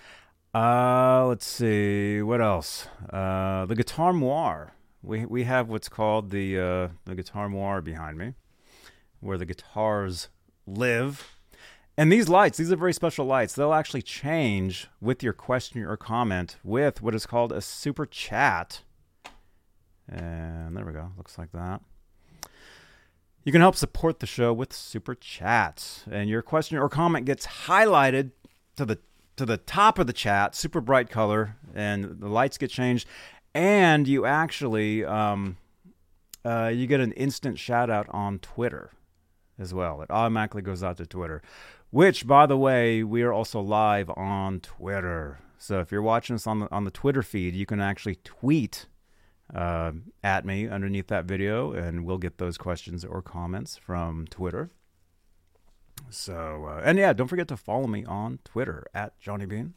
Uh, 0.53 1.25
let's 1.27 1.47
see 1.47 2.21
what 2.21 2.39
else. 2.39 2.87
Uh, 3.11 3.65
the 3.65 3.75
Guitar 3.75 4.13
Moir. 4.13 4.73
We 5.01 5.25
we 5.25 5.43
have 5.45 5.67
what's 5.67 5.89
called 5.89 6.29
the 6.29 6.59
uh, 6.59 6.87
the 7.05 7.15
Guitar 7.15 7.49
Moir 7.49 7.81
behind 7.81 8.17
me, 8.17 8.35
where 9.19 9.37
the 9.37 9.45
guitars 9.45 10.29
live. 10.67 11.37
And 11.97 12.11
these 12.11 12.29
lights, 12.29 12.57
these 12.57 12.71
are 12.71 12.75
very 12.75 12.93
special 12.93 13.25
lights. 13.25 13.53
They'll 13.53 13.73
actually 13.73 14.01
change 14.01 14.87
with 14.99 15.21
your 15.21 15.33
question 15.33 15.83
or 15.83 15.97
comment 15.97 16.57
with 16.63 17.01
what 17.01 17.13
is 17.13 17.25
called 17.25 17.51
a 17.51 17.61
super 17.61 18.05
chat. 18.05 18.81
And 20.07 20.75
there 20.75 20.85
we 20.85 20.93
go. 20.93 21.11
Looks 21.17 21.37
like 21.37 21.51
that. 21.51 21.81
You 23.43 23.51
can 23.51 23.61
help 23.61 23.75
support 23.75 24.19
the 24.19 24.25
show 24.25 24.53
with 24.53 24.71
super 24.71 25.15
chats, 25.15 26.05
and 26.09 26.29
your 26.29 26.41
question 26.41 26.77
or 26.77 26.89
comment 26.89 27.25
gets 27.25 27.45
highlighted 27.45 28.31
to 28.77 28.85
the 28.85 28.99
to 29.35 29.45
the 29.45 29.57
top 29.57 29.99
of 29.99 30.07
the 30.07 30.13
chat, 30.13 30.55
super 30.55 30.81
bright 30.81 31.09
color, 31.09 31.55
and 31.73 32.19
the 32.19 32.29
lights 32.29 32.57
get 32.57 32.69
changed, 32.69 33.07
and 33.53 34.07
you 34.07 34.25
actually 34.25 35.03
um, 35.05 35.57
uh, 36.45 36.71
you 36.73 36.87
get 36.87 36.99
an 36.99 37.11
instant 37.13 37.57
shout 37.59 37.89
out 37.89 38.07
on 38.09 38.39
Twitter. 38.39 38.91
as 39.59 39.73
well. 39.73 40.01
It 40.01 40.09
automatically 40.11 40.61
goes 40.61 40.83
out 40.83 40.97
to 40.97 41.05
Twitter, 41.05 41.41
which, 41.91 42.25
by 42.27 42.45
the 42.45 42.57
way, 42.57 43.03
we 43.03 43.21
are 43.23 43.33
also 43.33 43.61
live 43.61 44.09
on 44.15 44.59
Twitter. 44.59 45.39
So 45.57 45.79
if 45.79 45.91
you're 45.91 46.01
watching 46.01 46.35
us 46.35 46.47
on 46.47 46.59
the 46.59 46.71
on 46.71 46.83
the 46.83 46.91
Twitter 46.91 47.23
feed, 47.23 47.53
you 47.55 47.65
can 47.65 47.79
actually 47.79 48.15
tweet 48.23 48.87
uh, 49.53 49.91
at 50.23 50.45
me 50.45 50.67
underneath 50.67 51.07
that 51.07 51.25
video, 51.25 51.71
and 51.71 52.05
we'll 52.05 52.17
get 52.17 52.37
those 52.37 52.57
questions 52.57 53.05
or 53.05 53.21
comments 53.21 53.77
from 53.77 54.27
Twitter. 54.27 54.71
So 56.09 56.65
uh, 56.69 56.81
and 56.83 56.97
yeah, 56.97 57.13
don't 57.13 57.27
forget 57.27 57.47
to 57.49 57.57
follow 57.57 57.87
me 57.87 58.05
on 58.05 58.39
Twitter 58.43 58.85
at 58.93 59.19
Johnny 59.19 59.45
Bean. 59.45 59.73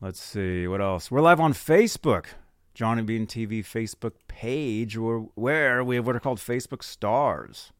Let's 0.00 0.20
see 0.20 0.66
what 0.66 0.82
else. 0.82 1.10
We're 1.10 1.22
live 1.22 1.40
on 1.40 1.54
Facebook, 1.54 2.26
Johnny 2.74 3.02
Bean 3.02 3.26
TV 3.26 3.64
Facebook 3.64 4.12
page, 4.28 4.98
where, 4.98 5.20
where 5.34 5.82
we 5.82 5.96
have 5.96 6.06
what 6.06 6.14
are 6.14 6.20
called 6.20 6.38
Facebook 6.38 6.82
Stars, 6.82 7.72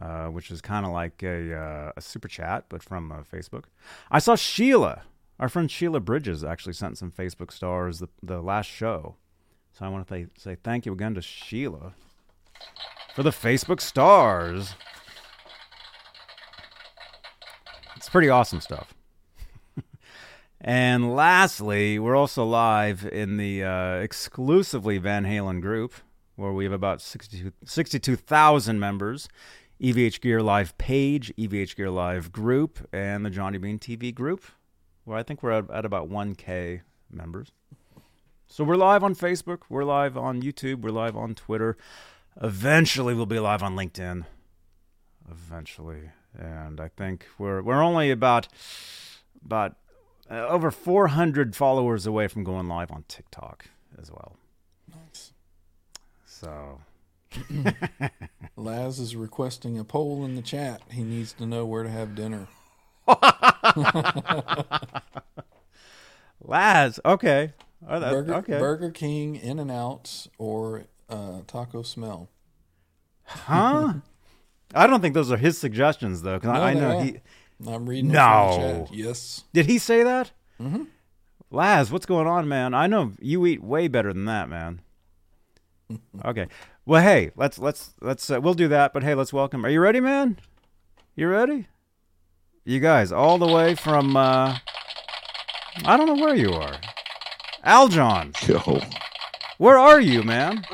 uh, 0.00 0.26
which 0.26 0.50
is 0.50 0.60
kind 0.60 0.84
of 0.84 0.90
like 0.90 1.22
a, 1.22 1.54
uh, 1.54 1.92
a 1.96 2.00
super 2.00 2.26
chat, 2.26 2.64
but 2.68 2.82
from 2.82 3.12
uh, 3.12 3.18
Facebook. 3.18 3.64
I 4.10 4.18
saw 4.18 4.34
Sheila, 4.34 5.02
our 5.38 5.48
friend 5.48 5.70
Sheila 5.70 6.00
Bridges, 6.00 6.42
actually 6.42 6.72
sent 6.72 6.98
some 6.98 7.12
Facebook 7.12 7.52
Stars 7.52 8.00
the, 8.00 8.08
the 8.22 8.40
last 8.40 8.66
show. 8.66 9.14
So 9.72 9.84
I 9.84 9.88
want 9.88 10.08
to 10.08 10.28
say 10.38 10.56
thank 10.64 10.84
you 10.84 10.92
again 10.94 11.14
to 11.14 11.22
Sheila 11.22 11.92
for 13.14 13.22
the 13.22 13.30
Facebook 13.30 13.80
Stars. 13.80 14.74
It's 18.06 18.12
pretty 18.12 18.28
awesome 18.28 18.60
stuff. 18.60 18.94
And 20.60 21.12
lastly, 21.16 21.98
we're 21.98 22.14
also 22.14 22.44
live 22.44 23.04
in 23.04 23.36
the 23.36 23.64
uh, 23.64 23.94
exclusively 23.96 24.98
Van 24.98 25.24
Halen 25.24 25.60
group, 25.60 25.92
where 26.36 26.52
we 26.52 26.62
have 26.62 26.72
about 26.72 27.02
62 27.02 27.52
62,000 27.64 28.78
members. 28.78 29.28
EVH 29.82 30.20
Gear 30.20 30.40
Live 30.40 30.78
page, 30.78 31.34
EVH 31.36 31.74
Gear 31.74 31.90
Live 31.90 32.30
group, 32.30 32.88
and 32.92 33.26
the 33.26 33.30
Johnny 33.30 33.58
Bean 33.58 33.80
TV 33.80 34.14
group, 34.14 34.44
where 35.04 35.18
I 35.18 35.24
think 35.24 35.42
we're 35.42 35.50
at, 35.50 35.68
at 35.68 35.84
about 35.84 36.08
1K 36.08 36.82
members. 37.10 37.50
So 38.46 38.62
we're 38.62 38.76
live 38.76 39.02
on 39.02 39.16
Facebook, 39.16 39.62
we're 39.68 39.82
live 39.82 40.16
on 40.16 40.42
YouTube, 40.42 40.82
we're 40.82 40.90
live 40.90 41.16
on 41.16 41.34
Twitter. 41.34 41.76
Eventually, 42.40 43.14
we'll 43.14 43.26
be 43.26 43.40
live 43.40 43.64
on 43.64 43.74
LinkedIn. 43.74 44.26
Eventually, 45.28 46.10
and 46.38 46.80
I 46.80 46.88
think 46.96 47.26
we're 47.38 47.62
we're 47.62 47.82
only 47.82 48.10
about 48.10 48.48
about 49.44 49.76
uh, 50.30 50.46
over 50.48 50.70
400 50.70 51.54
followers 51.54 52.06
away 52.06 52.26
from 52.28 52.44
going 52.44 52.68
live 52.68 52.90
on 52.90 53.04
TikTok 53.08 53.66
as 54.00 54.10
well. 54.10 54.36
Nice. 54.92 55.32
So, 56.24 56.80
Laz 58.56 58.98
is 58.98 59.14
requesting 59.14 59.78
a 59.78 59.84
poll 59.84 60.24
in 60.24 60.34
the 60.36 60.42
chat. 60.42 60.82
He 60.90 61.02
needs 61.02 61.32
to 61.34 61.46
know 61.46 61.64
where 61.64 61.82
to 61.84 61.90
have 61.90 62.14
dinner. 62.14 62.48
Laz, 66.42 67.00
okay. 67.04 67.52
Oh, 67.88 68.00
that- 68.00 68.12
Burger, 68.12 68.34
okay. 68.34 68.58
Burger 68.58 68.90
King, 68.90 69.36
In 69.36 69.58
and 69.58 69.70
Out, 69.70 70.26
or 70.38 70.84
uh, 71.08 71.40
Taco 71.46 71.82
Smell. 71.82 72.28
Huh? 73.24 73.94
I 74.76 74.86
don't 74.86 75.00
think 75.00 75.14
those 75.14 75.32
are 75.32 75.36
his 75.36 75.56
suggestions 75.58 76.22
though, 76.22 76.34
because 76.38 76.52
No, 76.54 76.60
I, 76.62 76.70
I 76.70 76.74
know 76.74 76.98
are. 76.98 77.02
he 77.02 77.16
I'm 77.66 77.86
reading 77.88 78.08
them 78.12 78.14
the 78.14 78.46
No. 78.56 78.84
chat. 78.86 78.94
Yes. 78.94 79.44
did. 79.52 79.66
He 79.66 79.78
say 79.78 80.02
that? 80.02 80.30
Mm-hmm. 80.60 80.84
Laz, 81.50 81.90
what's 81.90 82.06
going 82.06 82.26
on, 82.26 82.46
man? 82.48 82.74
I 82.74 82.86
know 82.86 83.12
you 83.20 83.46
eat 83.46 83.62
way 83.62 83.88
better 83.88 84.12
than 84.12 84.26
that, 84.26 84.48
man. 84.48 84.80
okay. 86.24 86.48
Well, 86.84 87.02
hey, 87.02 87.30
let's 87.36 87.58
let's 87.58 87.94
let's 88.00 88.30
uh, 88.30 88.40
we'll 88.40 88.54
do 88.54 88.68
that. 88.68 88.92
But 88.92 89.02
hey, 89.02 89.14
let's 89.14 89.32
welcome. 89.32 89.64
Are 89.64 89.68
you 89.70 89.80
ready, 89.80 90.00
man? 90.00 90.38
You 91.14 91.28
ready? 91.28 91.66
You 92.64 92.80
guys, 92.80 93.12
all 93.12 93.38
the 93.38 93.46
way 93.46 93.74
from 93.74 94.16
uh 94.16 94.58
I 95.84 95.96
don't 95.96 96.06
know 96.06 96.22
where 96.24 96.34
you 96.34 96.52
are. 96.52 96.74
Aljon, 97.64 98.32
Yo, 98.46 98.80
where 99.58 99.78
are 99.78 100.00
you, 100.00 100.22
man? 100.22 100.64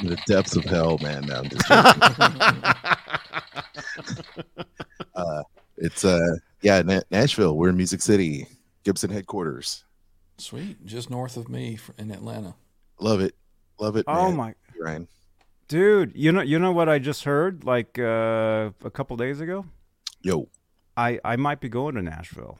In 0.00 0.06
the 0.08 0.16
depths 0.26 0.56
of 0.56 0.64
hell, 0.64 0.98
man. 1.02 1.26
No, 1.26 1.36
I'm 1.36 1.48
just 1.48 1.66
joking. 1.68 2.62
uh, 5.14 5.42
it's 5.76 6.04
uh, 6.04 6.36
yeah, 6.62 6.82
Na- 6.82 7.00
Nashville. 7.10 7.56
We're 7.56 7.68
in 7.70 7.76
Music 7.76 8.00
City, 8.02 8.46
Gibson 8.84 9.10
headquarters. 9.10 9.84
Sweet. 10.38 10.84
Just 10.84 11.10
north 11.10 11.36
of 11.36 11.48
me 11.48 11.76
fr- 11.76 11.92
in 11.98 12.10
Atlanta. 12.10 12.54
Love 13.00 13.20
it, 13.20 13.34
love 13.78 13.96
it. 13.96 14.04
Oh 14.08 14.28
man. 14.28 14.36
my 14.36 14.54
Ryan. 14.78 15.08
dude, 15.68 16.12
you 16.14 16.32
know 16.32 16.42
you 16.42 16.58
know 16.58 16.72
what 16.72 16.88
I 16.88 16.98
just 16.98 17.24
heard 17.24 17.64
like 17.64 17.98
uh 17.98 18.70
a 18.84 18.90
couple 18.92 19.16
days 19.16 19.40
ago? 19.40 19.66
Yo, 20.22 20.48
I 20.96 21.20
I 21.24 21.36
might 21.36 21.60
be 21.60 21.68
going 21.68 21.94
to 21.94 22.02
Nashville. 22.02 22.58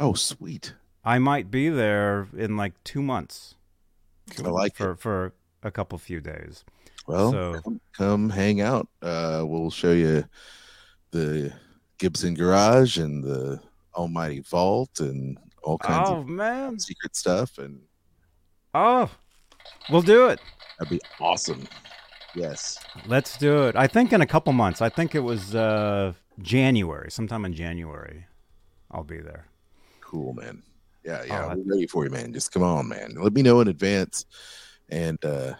oh 0.00 0.14
sweet. 0.14 0.74
I 1.04 1.18
might 1.18 1.50
be 1.50 1.68
there 1.70 2.28
in 2.36 2.56
like 2.58 2.74
2 2.84 3.00
months. 3.02 3.54
I 4.38 4.48
like 4.48 4.72
it. 4.72 4.76
for 4.76 4.94
for 4.96 5.32
a 5.62 5.70
couple 5.70 5.96
few 5.98 6.20
days. 6.20 6.64
Well, 7.08 7.32
so- 7.32 7.60
come, 7.62 7.80
come 7.96 8.30
hang 8.30 8.60
out. 8.60 8.86
Uh, 9.02 9.42
we'll 9.46 9.70
show 9.70 9.92
you 9.92 10.24
the 11.10 11.52
Gibson 11.98 12.34
garage 12.34 12.98
and 12.98 13.24
the 13.24 13.60
Almighty 13.94 14.40
Vault 14.40 15.00
and 15.00 15.38
all 15.62 15.78
kinds 15.78 16.08
Oh 16.10 16.22
man. 16.22 16.74
of 16.74 16.80
secret 16.82 17.16
stuff, 17.16 17.58
and 17.58 17.80
Oh. 18.74 19.10
We'll 19.90 20.02
do 20.02 20.26
it. 20.28 20.40
that'd 20.78 20.90
be 20.90 21.00
awesome. 21.20 21.66
Yes. 22.34 22.78
Let's 23.06 23.36
do 23.38 23.64
it. 23.66 23.74
I 23.74 23.86
think 23.86 24.12
in 24.12 24.20
a 24.20 24.26
couple 24.26 24.52
months. 24.52 24.80
I 24.82 24.88
think 24.90 25.14
it 25.14 25.20
was 25.20 25.54
uh 25.54 26.12
January, 26.40 27.10
sometime 27.10 27.44
in 27.44 27.54
January. 27.54 28.26
I'll 28.90 29.02
be 29.04 29.18
there. 29.20 29.46
Cool, 30.00 30.34
man. 30.34 30.62
Yeah, 31.04 31.24
yeah. 31.26 31.46
Oh, 31.52 31.56
we're 31.56 31.74
ready 31.74 31.86
for 31.86 32.04
you, 32.04 32.10
man. 32.10 32.32
Just 32.32 32.52
come 32.52 32.62
on, 32.62 32.88
man. 32.88 33.14
Let 33.18 33.32
me 33.32 33.42
know 33.42 33.60
in 33.60 33.68
advance, 33.68 34.26
and 34.90 35.22
uh, 35.24 35.54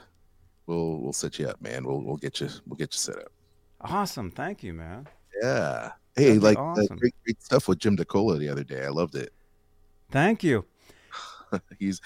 we'll 0.68 0.98
we'll 0.98 1.12
set 1.12 1.38
you 1.40 1.48
up, 1.48 1.60
man. 1.60 1.84
We'll 1.84 2.00
we'll 2.02 2.16
get 2.16 2.40
you 2.40 2.48
we'll 2.66 2.76
get 2.76 2.94
you 2.94 2.98
set 2.98 3.16
up. 3.18 3.32
Awesome. 3.80 4.30
Thank 4.30 4.62
you, 4.62 4.74
man. 4.74 5.08
Yeah. 5.42 5.92
Hey, 6.14 6.28
That'd 6.36 6.42
like 6.42 6.58
uh, 6.58 6.62
awesome. 6.62 6.96
great, 6.96 7.14
great 7.24 7.42
stuff 7.42 7.66
with 7.68 7.78
Jim 7.78 7.96
DeCola 7.96 8.38
the 8.38 8.48
other 8.48 8.64
day. 8.64 8.84
I 8.84 8.88
loved 8.88 9.14
it. 9.14 9.32
Thank 10.10 10.42
you. 10.44 10.64
he's 11.78 12.00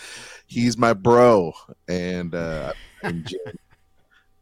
he's 0.47 0.79
my 0.79 0.93
bro, 0.93 1.53
and 1.89 2.35
uh, 2.35 2.73
and 3.03 3.27
Jim, 3.27 3.41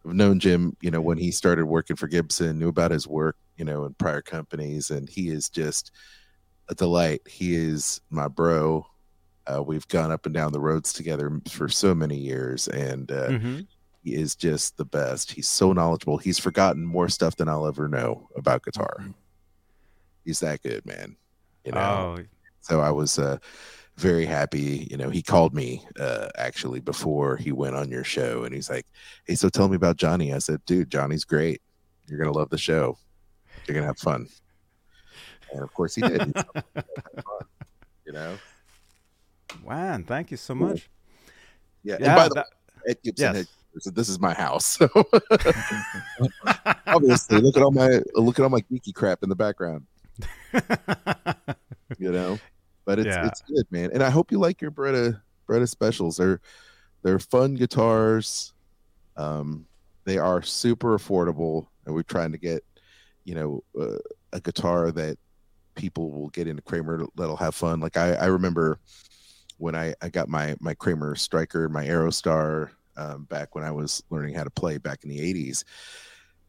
I've 0.07 0.15
known 0.15 0.39
Jim, 0.41 0.77
you 0.81 0.91
know, 0.91 1.01
when 1.01 1.19
he 1.19 1.31
started 1.31 1.67
working 1.67 1.97
for 1.97 2.07
Gibson, 2.09 2.59
knew 2.59 2.69
about 2.69 2.91
his 2.91 3.07
work, 3.07 3.37
you 3.57 3.65
know, 3.65 3.85
in 3.85 3.95
prior 3.95 4.23
companies, 4.23 4.91
and 4.91 5.09
he 5.09 5.29
is 5.29 5.49
just 5.49 5.93
a 6.69 6.75
delight. 6.75 7.23
He 7.29 7.55
is 7.55 8.01
my 8.11 8.29
bro. 8.29 8.87
Uh, 9.47 9.63
we've 9.63 9.87
gone 9.89 10.11
up 10.13 10.27
and 10.27 10.35
down 10.35 10.53
the 10.53 10.61
roads 10.61 10.93
together 10.93 11.41
for 11.51 11.69
so 11.69 11.95
many 11.95 12.17
years, 12.17 12.69
and 12.69 13.11
uh, 13.11 13.29
Mhm. 13.29 13.67
He 14.03 14.15
is 14.15 14.35
just 14.35 14.77
the 14.77 14.85
best. 14.85 15.33
He's 15.33 15.49
so 15.49 15.73
knowledgeable. 15.73 16.19
He's 16.19 16.39
forgotten 16.39 16.85
more 16.85 17.09
stuff 17.09 17.37
than 17.37 17.49
I'll 17.49 17.67
ever 17.67 17.89
know 17.89 18.29
about 18.37 18.63
guitar. 18.65 19.05
He's 20.25 20.41
that 20.41 20.63
good, 20.63 20.85
man. 20.87 21.17
You 21.65 21.73
know. 21.73 22.17
Oh, 22.19 22.25
So 22.61 22.81
I 22.81 22.91
was 22.91 23.19
uh, 23.19 23.39
very 23.97 24.25
happy. 24.25 24.87
You 24.91 24.97
know, 24.97 25.11
he 25.11 25.23
called 25.23 25.55
me 25.55 25.85
uh, 25.99 26.29
actually 26.37 26.81
before 26.81 27.37
he 27.37 27.53
went 27.53 27.77
on 27.77 27.91
your 27.91 28.05
show, 28.05 28.45
and 28.45 28.55
he's 28.55 28.71
like, 28.71 28.87
"Hey, 29.27 29.35
so 29.35 29.49
tell 29.49 29.69
me 29.69 29.77
about 29.77 29.97
Johnny." 29.97 30.33
I 30.33 30.39
said, 30.39 30.65
"Dude, 30.65 30.91
Johnny's 30.91 31.25
great. 31.25 31.61
You're 32.07 32.19
gonna 32.19 32.37
love 32.37 32.51
the 32.51 32.59
show. 32.59 32.97
You're 33.67 33.75
gonna 33.75 33.87
have 33.87 33.99
fun." 33.99 34.27
And 35.53 35.63
of 35.63 35.73
course, 35.75 35.95
he 35.95 36.03
did. 36.03 36.23
He's 36.23 36.33
so 36.35 36.63
fun, 36.63 37.47
you 38.07 38.13
know. 38.13 38.39
man, 39.67 40.05
thank 40.05 40.31
you 40.31 40.37
so 40.37 40.55
much. 40.55 40.89
Yeah. 41.83 41.97
Yeah, 42.01 42.07
and 42.07 42.17
by 42.17 42.29
the 42.29 42.35
that- 42.35 42.47
way, 42.87 42.91
at 42.93 43.03
Gibson, 43.03 43.35
yes. 43.35 43.37
headquarters, 43.37 43.49
so 43.79 43.91
this 43.91 44.09
is 44.09 44.19
my 44.21 44.35
house. 44.35 44.79
So 44.79 44.89
obviously, 46.87 47.41
look 47.41 47.57
at 47.57 47.63
all 47.63 47.71
my 47.71 48.01
look 48.15 48.39
at 48.39 48.43
all 48.43 48.49
my 48.51 48.61
geeky 48.63 48.95
crap 48.95 49.23
in 49.23 49.29
the 49.29 49.37
background. 49.37 49.87
you 51.99 52.11
know. 52.13 52.39
But 52.85 52.99
it's 52.99 53.07
Yeah. 53.09 53.27
it's 53.27 53.43
good, 53.43 53.67
man. 53.71 53.91
And 53.93 54.03
I 54.03 54.11
hope 54.11 54.33
you 54.33 54.39
like 54.39 54.61
your 54.61 54.71
Beretta 54.71 55.21
Beretta 55.49 55.69
specials. 55.69 56.17
They're 56.17 56.41
they're 57.03 57.19
fun 57.19 57.55
guitars. 57.55 58.53
Um, 59.17 59.67
they 60.05 60.19
are 60.19 60.43
super 60.43 60.99
affordable, 60.99 61.67
and 61.87 61.95
we're 61.95 62.03
trying 62.03 62.33
to 62.33 62.39
get 62.39 62.65
you 63.25 63.35
know 63.35 63.63
uh, 63.81 63.99
a 64.33 64.41
guitar 64.41 64.91
that 64.93 65.19
people 65.77 66.11
will 66.11 66.29
get 66.31 66.49
into 66.49 66.63
Kramer 66.63 67.05
that'll 67.17 67.37
have 67.37 67.55
fun. 67.55 67.81
Like 67.81 67.97
I 67.97 68.15
I 68.15 68.27
remember 68.27 68.79
when 69.59 69.77
I 69.77 69.95
I 70.03 70.09
got 70.09 70.29
my 70.29 70.57
my 70.61 70.75
Kramer 70.75 71.15
Striker, 71.15 71.69
my 71.69 71.85
Aerostar. 71.87 72.71
Um, 73.01 73.25
back 73.25 73.55
when 73.55 73.65
I 73.65 73.71
was 73.71 74.03
learning 74.11 74.35
how 74.35 74.45
to 74.45 74.51
play 74.51 74.77
back 74.77 75.05
in 75.05 75.09
the 75.09 75.19
80s, 75.21 75.65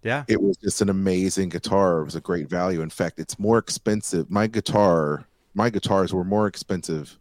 yeah. 0.03 0.25
it 0.27 0.41
was 0.41 0.57
just 0.57 0.81
an 0.81 0.89
amazing 0.89 1.47
guitar. 1.47 2.01
It 2.01 2.05
was 2.05 2.15
a 2.15 2.21
great 2.21 2.49
value. 2.49 2.81
In 2.81 2.89
fact, 2.89 3.19
it's 3.19 3.39
more 3.39 3.57
expensive. 3.57 4.29
My 4.29 4.47
guitar, 4.47 5.25
my 5.53 5.69
guitars 5.69 6.13
were 6.13 6.25
more 6.25 6.47
expensive 6.47 7.17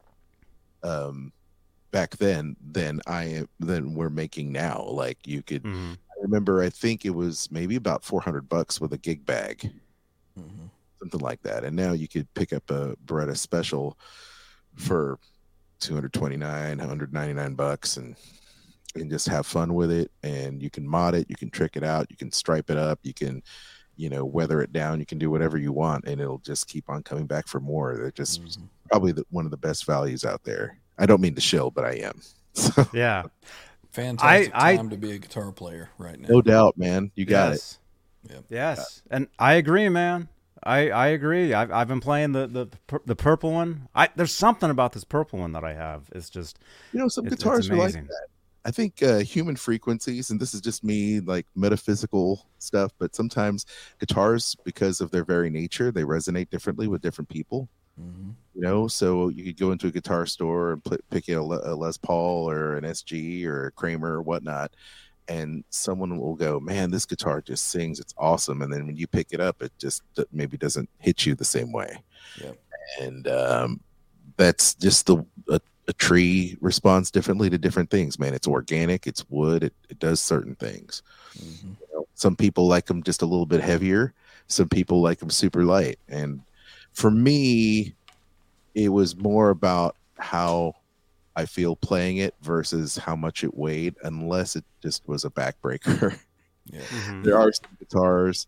um 0.82 1.32
back 1.92 2.16
then 2.16 2.56
than 2.72 3.00
I 3.06 3.24
am 3.24 3.48
than 3.60 3.94
we're 3.94 4.10
making 4.10 4.50
now. 4.50 4.82
Like 4.82 5.18
you 5.26 5.42
could 5.42 5.62
Mhm. 5.62 5.98
remember, 6.22 6.62
I 6.62 6.70
think 6.70 7.04
it 7.04 7.10
was 7.14 7.50
maybe 7.50 7.76
about 7.76 8.04
400 8.04 8.48
bucks 8.48 8.80
with 8.80 8.92
a 8.92 8.98
gig 8.98 9.24
bag, 9.26 9.70
hmm 10.34 10.66
something 10.98 11.20
like 11.20 11.40
that. 11.42 11.64
And 11.64 11.74
now 11.76 11.92
you 11.92 12.08
could 12.08 12.32
pick 12.34 12.52
up 12.52 12.68
a 12.70 12.94
Beretta 13.06 13.36
Special 13.36 13.96
for 14.76 15.18
229, 15.80 16.78
199 16.78 17.54
bucks 17.54 17.96
and 17.96 18.16
and 18.94 19.10
just 19.10 19.28
have 19.28 19.46
fun 19.46 19.74
with 19.74 19.90
it. 19.90 20.10
And 20.22 20.62
you 20.62 20.70
can 20.70 20.86
mod 20.86 21.14
it, 21.14 21.26
you 21.28 21.36
can 21.36 21.50
trick 21.50 21.76
it 21.76 21.84
out, 21.84 22.06
you 22.10 22.16
can 22.16 22.32
stripe 22.32 22.70
it 22.70 22.76
up, 22.76 22.98
you 23.02 23.14
can, 23.14 23.42
you 23.96 24.08
know, 24.08 24.24
weather 24.24 24.60
it 24.62 24.72
down, 24.72 24.98
you 25.00 25.06
can 25.06 25.18
do 25.18 25.30
whatever 25.30 25.58
you 25.58 25.72
want, 25.72 26.04
and 26.06 26.20
it'll 26.20 26.38
just 26.38 26.66
keep 26.68 26.88
on 26.88 27.02
coming 27.02 27.26
back 27.26 27.46
for 27.48 27.60
more. 27.60 27.96
They're 27.96 28.10
just 28.10 28.42
Mhm. 28.42 28.68
probably 28.90 29.12
the, 29.12 29.24
one 29.30 29.44
of 29.44 29.50
the 29.50 29.56
best 29.56 29.84
values 29.86 30.24
out 30.24 30.42
there. 30.44 30.78
I 30.98 31.06
don't 31.06 31.20
mean 31.20 31.34
to 31.34 31.40
shill, 31.40 31.70
but 31.70 31.84
I 31.84 31.92
am. 31.94 32.20
So, 32.54 32.86
Yeah. 32.92 33.24
Fantastic 33.92 34.52
I- 34.54 34.76
time 34.76 34.90
to 34.90 34.96
be 34.96 35.12
a 35.12 35.18
guitar 35.18 35.50
player 35.52 35.90
right 35.98 36.18
now. 36.18 36.28
no 36.28 36.42
doubt, 36.42 36.78
man. 36.78 37.10
You 37.14 37.24
got 37.24 37.48
it. 37.52 37.52
yes. 37.54 37.78
Yep. 38.28 38.44
Yes, 38.50 39.02
and 39.10 39.28
I 39.38 39.54
agree, 39.54 39.88
man. 39.88 40.28
I, 40.62 40.90
I 40.90 41.06
agree. 41.08 41.54
I've, 41.54 41.72
I've 41.72 41.88
been 41.88 42.00
playing 42.00 42.32
the, 42.32 42.46
the 42.46 43.00
the 43.06 43.16
purple 43.16 43.50
one. 43.52 43.88
I 43.94 44.10
there's 44.14 44.34
something 44.34 44.68
about 44.68 44.92
this 44.92 45.04
purple 45.04 45.38
one 45.38 45.52
that 45.52 45.64
I 45.64 45.72
have. 45.72 46.02
It's 46.12 46.28
just 46.28 46.58
You 46.92 46.98
know, 46.98 47.08
some 47.08 47.24
it's, 47.26 47.34
it's 47.34 47.42
guitars 47.42 47.70
are 47.70 47.76
like 47.76 47.94
that. 47.94 48.26
I 48.64 48.70
think 48.70 49.02
uh, 49.02 49.18
human 49.18 49.56
frequencies, 49.56 50.30
and 50.30 50.38
this 50.38 50.52
is 50.52 50.60
just 50.60 50.84
me 50.84 51.20
like 51.20 51.46
metaphysical 51.54 52.46
stuff, 52.58 52.92
but 52.98 53.14
sometimes 53.14 53.64
guitars, 53.98 54.54
because 54.64 55.00
of 55.00 55.10
their 55.10 55.24
very 55.24 55.48
nature, 55.48 55.90
they 55.90 56.02
resonate 56.02 56.50
differently 56.50 56.86
with 56.86 57.00
different 57.00 57.28
people. 57.28 57.68
Mhm. 57.98 58.34
You 58.54 58.60
know, 58.62 58.88
so 58.88 59.28
you 59.28 59.44
could 59.44 59.58
go 59.58 59.72
into 59.72 59.86
a 59.86 59.90
guitar 59.90 60.26
store 60.26 60.72
and 60.72 60.84
pl- 60.84 60.98
pick 61.10 61.28
a, 61.28 61.36
a 61.36 61.74
Les 61.74 61.96
Paul 61.96 62.50
or 62.50 62.76
an 62.76 62.84
SG 62.84 63.46
or 63.46 63.66
a 63.66 63.72
Kramer 63.72 64.14
or 64.14 64.22
whatnot, 64.22 64.74
and 65.28 65.64
someone 65.70 66.18
will 66.18 66.34
go, 66.34 66.60
"Man, 66.60 66.90
this 66.90 67.06
guitar 67.06 67.40
just 67.40 67.70
sings. 67.70 68.00
It's 68.00 68.14
awesome." 68.18 68.62
And 68.62 68.72
then 68.72 68.86
when 68.86 68.96
you 68.96 69.06
pick 69.06 69.28
it 69.32 69.40
up, 69.40 69.62
it 69.62 69.72
just 69.78 70.02
maybe 70.32 70.56
doesn't 70.56 70.90
hit 70.98 71.24
you 71.24 71.34
the 71.34 71.44
same 71.44 71.72
way. 71.72 72.02
Yep. 72.42 72.58
And 73.00 73.28
um, 73.28 73.80
that's 74.36 74.74
just 74.74 75.06
the 75.06 75.24
a, 75.48 75.60
a 75.88 75.92
tree 75.92 76.56
responds 76.60 77.10
differently 77.10 77.50
to 77.50 77.58
different 77.58 77.90
things. 77.90 78.18
Man, 78.18 78.34
it's 78.34 78.46
organic. 78.46 79.06
It's 79.06 79.28
wood. 79.28 79.64
It, 79.64 79.74
it 79.88 79.98
does 79.98 80.20
certain 80.20 80.54
things. 80.54 81.02
Mhm. 81.38 81.76
You 81.80 81.86
know, 81.94 82.06
some 82.14 82.36
people 82.36 82.68
like 82.68 82.86
them 82.86 83.02
just 83.02 83.22
a 83.22 83.26
little 83.26 83.46
bit 83.46 83.60
heavier. 83.60 84.14
Some 84.46 84.68
people 84.68 85.00
like 85.00 85.18
them 85.18 85.30
super 85.30 85.64
light. 85.64 85.98
And 86.08 86.42
for 86.92 87.10
me, 87.10 87.94
it 88.74 88.88
was 88.90 89.16
more 89.16 89.50
about 89.50 89.96
how 90.18 90.74
I 91.36 91.46
feel 91.46 91.76
playing 91.76 92.18
it 92.18 92.34
versus 92.42 92.96
how 92.96 93.16
much 93.16 93.42
it 93.44 93.56
weighed, 93.56 93.94
unless 94.02 94.56
it 94.56 94.64
just 94.82 95.06
was 95.08 95.24
a 95.24 95.30
backbreaker. 95.30 96.18
Yep. 96.66 96.82
Mhm. 96.84 97.24
there 97.24 97.38
are 97.38 97.52
some 97.52 97.70
guitars, 97.80 98.46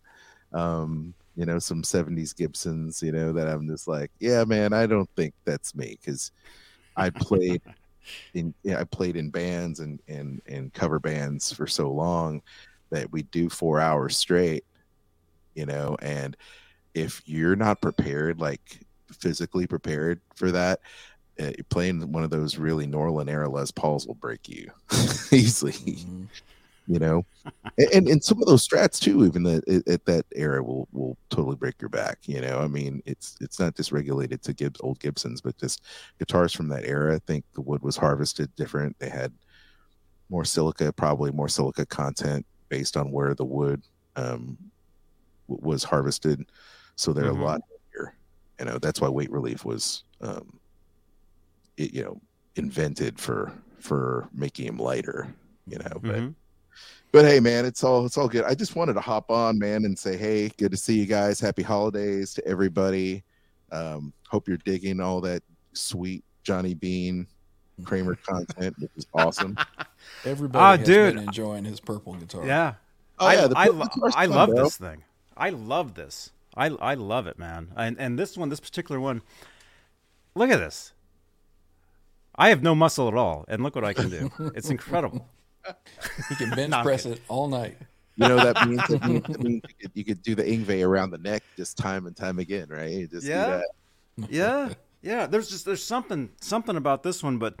um, 0.53 1.13
you 1.35 1.45
know, 1.45 1.59
some 1.59 1.81
70s 1.81 2.31
Gibsons, 2.31 3.01
you 3.03 3.11
know, 3.11 3.33
that 3.33 3.49
I'm 3.49 3.67
just 3.67 3.85
like, 3.85 4.11
yeah, 4.19 4.45
man, 4.45 4.71
I 4.71 4.85
don't 4.85 5.09
think 5.17 5.33
that's 5.43 5.75
me 5.75 5.97
because 5.99 6.31
I 6.95 7.09
played 7.09 7.61
in 8.33 8.53
yeah, 8.63 8.79
I 8.79 8.83
played 8.83 9.15
in 9.15 9.29
bands 9.29 9.79
and 9.79 9.99
and 10.07 10.41
and 10.47 10.73
cover 10.73 10.99
bands 10.99 11.51
for 11.53 11.67
so 11.67 11.91
long 11.91 12.41
that 12.91 13.11
we 13.11 13.23
do 13.23 13.49
four 13.49 13.79
hours 13.79 14.15
straight, 14.17 14.65
you 15.55 15.65
know, 15.65 15.97
and 16.01 16.37
if 16.93 17.21
you're 17.25 17.55
not 17.55 17.81
prepared, 17.81 18.39
like 18.39 18.61
physically 19.11 19.65
prepared 19.65 20.21
for 20.35 20.51
that, 20.51 20.79
uh, 21.39 21.51
playing 21.69 22.11
one 22.11 22.23
of 22.23 22.29
those 22.29 22.57
really 22.57 22.85
Norlin 22.85 23.29
era 23.29 23.49
Les 23.49 23.71
Pauls 23.71 24.05
will 24.05 24.15
break 24.15 24.47
you 24.47 24.69
easily 25.31 25.71
Mhm. 25.73 26.27
You 26.87 26.99
know? 26.99 27.23
And, 27.77 28.07
and 28.07 28.23
some 28.23 28.41
of 28.41 28.47
those 28.47 28.67
strats 28.67 28.99
too 28.99 29.25
even 29.25 29.45
at, 29.47 29.63
at 29.87 30.05
that 30.05 30.25
era 30.35 30.63
will 30.63 30.87
will 30.91 31.17
totally 31.31 31.55
break 31.57 31.75
your 31.81 31.89
back 31.89 32.19
you 32.25 32.41
know? 32.41 32.59
I 32.59 32.67
mean 32.67 33.01
it's 33.05 33.35
it's 33.41 33.59
not 33.59 33.75
just 33.77 33.91
regulated 33.91 34.43
to 34.43 34.53
gibbs 34.53 34.79
old 34.83 34.99
gibsons 34.99 35.41
but 35.41 35.57
just 35.59 35.85
guitars 36.19 36.53
from 36.53 36.69
that 36.69 36.85
era 36.85 37.15
i 37.15 37.19
think 37.27 37.45
the 37.55 37.61
wood 37.61 37.83
was 37.83 37.97
harvested 37.97 38.53
different. 38.55 38.97
They 38.99 39.09
had 39.09 39.33
more 40.29 40.45
silica 40.45 40.93
probably 40.93 41.31
more 41.31 41.49
silica 41.49 41.85
content 41.85 42.45
based 42.69 42.97
on 42.97 43.11
where 43.11 43.35
the 43.35 43.45
wood 43.45 43.83
um 44.15 44.57
was 45.47 45.83
harvested. 45.83 46.41
So 46.97 47.13
they're 47.13 47.29
Mhm. 47.29 47.31
a 47.31 47.35
lot 47.35 47.61
heavier 47.93 48.17
you 48.59 48.65
know? 48.65 48.79
That's 48.79 49.01
why 49.01 49.09
weight 49.09 49.31
relief 49.31 49.65
was 49.65 50.03
um 50.21 50.59
it, 51.77 51.93
you 51.93 52.03
know 52.03 52.21
invented 52.55 53.19
for 53.19 53.51
for 53.79 54.29
making 54.33 54.65
them 54.67 54.77
lighter 54.77 55.33
you 55.65 55.77
know? 55.79 56.01
But 56.05 56.23
Mhm. 56.23 56.35
But 57.13 57.23
hey, 57.25 57.39
man, 57.39 57.63
it's 57.65 57.83
all 57.83 58.05
it's 58.05 58.17
all 58.17 58.27
good. 58.27 58.43
I 58.43 58.55
just 58.55 58.75
wanted 58.75 58.93
to 58.93 59.01
hop 59.01 59.31
on, 59.31 59.57
man, 59.57 59.85
and 59.85 59.97
say, 59.97 60.17
hey, 60.17 60.49
good 60.57 60.71
to 60.71 60.77
see 60.77 60.99
you 60.99 61.05
guys. 61.05 61.39
Happy 61.39 61.61
holidays 61.63 62.33
to 62.33 62.45
everybody. 62.45 63.23
Um, 63.71 64.11
hope 64.27 64.47
you're 64.49 64.57
digging 64.57 64.99
all 64.99 65.21
that 65.21 65.41
sweet 65.73 66.23
Johnny 66.43 66.73
Bean 66.73 67.25
Kramer 67.85 68.15
content, 68.27 68.75
which 68.79 68.91
is 68.97 69.07
awesome. 69.13 69.57
Everybody 70.25 70.61
Ah, 70.61 70.77
has 70.77 70.85
dude. 70.85 71.15
been 71.15 71.23
enjoying 71.23 71.63
his 71.65 71.79
purple 71.79 72.13
guitar. 72.15 72.45
Yeah. 72.45 72.73
Oh, 73.19 73.27
I, 73.27 73.35
yeah, 73.35 73.47
the 73.47 73.57
I, 73.57 73.67
purple 73.67 74.05
I 74.15 74.25
fun, 74.25 74.29
love 74.31 74.49
bro. 74.49 74.63
this 74.65 74.77
thing. 74.77 75.03
I 75.37 75.49
love 75.51 75.93
this. 75.93 76.31
I 76.55 76.67
I 76.67 76.95
love 76.95 77.27
it, 77.27 77.39
man. 77.39 77.71
And 77.77 77.97
and 77.99 78.17
this 78.19 78.37
one, 78.37 78.49
this 78.49 78.59
particular 78.59 78.99
one, 78.99 79.21
look 80.35 80.49
at 80.49 80.57
this. 80.57 80.93
I 82.35 82.49
have 82.49 82.63
no 82.63 82.73
muscle 82.73 83.07
at 83.07 83.13
all, 83.13 83.45
and 83.47 83.61
look 83.61 83.75
what 83.75 83.83
I 83.85 83.93
can 83.93 84.09
do. 84.09 84.31
It's 84.55 84.69
incredible. 84.71 85.27
He 86.29 86.35
can 86.35 86.49
bench 86.49 86.71
No, 86.71 86.77
I'm 86.77 86.83
press 86.83 87.05
it 87.05 87.21
all 87.27 87.47
night. 87.47 87.77
You 88.15 88.27
know 88.27 88.39
that 88.39 88.63
means, 88.63 88.83
that 88.87 89.03
means, 89.03 89.23
that 89.27 89.39
means 89.43 89.61
you, 89.67 89.75
could, 89.81 89.91
you 89.95 90.05
could 90.05 90.21
do 90.21 90.35
the 90.35 90.43
Yngwie 90.43 90.85
around 90.85 91.11
the 91.11 91.17
neck 91.17 91.43
just 91.57 91.77
time 91.77 92.05
and 92.05 92.15
time 92.15 92.37
again, 92.39 92.67
right? 92.69 92.91
You 92.91 93.07
just 93.07 93.25
do 93.25 93.31
Yeah. 93.31 93.45
that. 94.17 94.29
Yeah, 94.29 94.73
yeah. 95.01 95.25
There's 95.25 95.49
just 95.49 95.65
there's 95.65 95.83
something 95.83 96.29
something 96.39 96.75
about 96.75 97.01
this 97.01 97.23
one, 97.23 97.39
but 97.39 97.55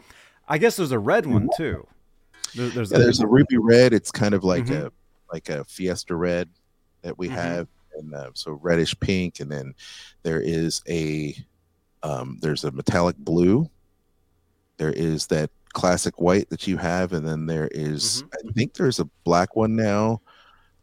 I 0.47 0.59
guess 0.59 0.75
there's 0.75 0.91
a 0.91 0.99
red 0.99 1.25
one 1.25 1.49
too. 1.57 1.87
There, 2.53 2.69
there's 2.69 2.91
Yeah, 2.91 2.99
there's 2.99 3.21
a 3.21 3.27
ruby 3.27 3.57
red. 3.57 3.93
It's 3.93 4.11
kind 4.11 4.35
of 4.35 4.43
like 4.43 4.65
Mhm. 4.65 4.85
a 4.85 4.91
like 5.31 5.49
a 5.49 5.63
fiesta 5.65 6.15
red 6.15 6.49
that 7.01 7.17
we 7.17 7.27
Mhm. 7.29 7.31
have, 7.31 7.67
and 7.97 8.13
uh, 8.13 8.29
so 8.35 8.51
reddish 8.61 8.93
pink, 8.99 9.39
and 9.39 9.51
then 9.51 9.73
there 10.21 10.39
is 10.39 10.83
a 10.87 11.35
um, 12.03 12.37
there's 12.41 12.63
a 12.63 12.71
metallic 12.71 13.17
blue. 13.17 13.67
There 14.77 14.91
is 14.91 15.25
that 15.27 15.49
classic 15.73 16.19
white 16.21 16.49
that 16.49 16.67
you 16.67 16.77
have, 16.77 17.13
and 17.13 17.27
then 17.27 17.45
there 17.45 17.67
is- 17.71 18.23
I 18.47 18.51
think 18.53 18.73
there's 18.73 18.99
a 18.99 19.09
black 19.23 19.55
one 19.55 19.75
now. 19.75 20.21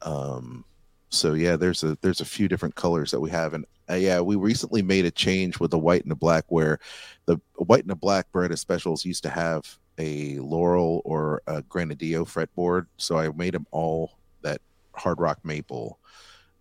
Um, 0.03 0.65
so 1.11 1.35
yeah, 1.35 1.57
there's 1.57 1.83
a 1.83 1.97
there's 2.03 2.21
a 2.21 2.25
few 2.25 2.49
different 2.49 2.75
colors 2.75 3.11
that 3.11 3.21
we 3.21 3.31
have, 3.31 3.55
and 3.55 3.65
uh, 3.89 3.95
yeah, 3.95 4.21
we 4.21 4.37
recently 4.37 4.83
made 4.83 5.05
a 5.05 5.11
change 5.11 5.59
with 5.59 5.71
the 5.73 5.79
white 5.79 6.03
and 6.03 6.11
the 6.11 6.15
black, 6.17 6.45
where 6.49 6.79
the 7.27 7.39
white 7.57 7.83
and 7.83 7.91
the 7.91 7.97
black 7.97 8.27
Beretta 8.33 8.57
specials 8.59 9.05
used 9.05 9.23
to 9.25 9.31
have 9.31 9.79
a 9.99 10.39
Laurel 10.39 11.03
or 11.05 11.43
a 11.47 11.63
Granadillo 11.63 12.25
fretboard, 12.25 12.87
so 12.97 13.19
I 13.19 13.29
made 13.31 13.55
them 13.55 13.67
all 13.73 14.13
that 14.43 14.61
hard 14.95 15.21
rock 15.21 15.39
maple 15.45 15.99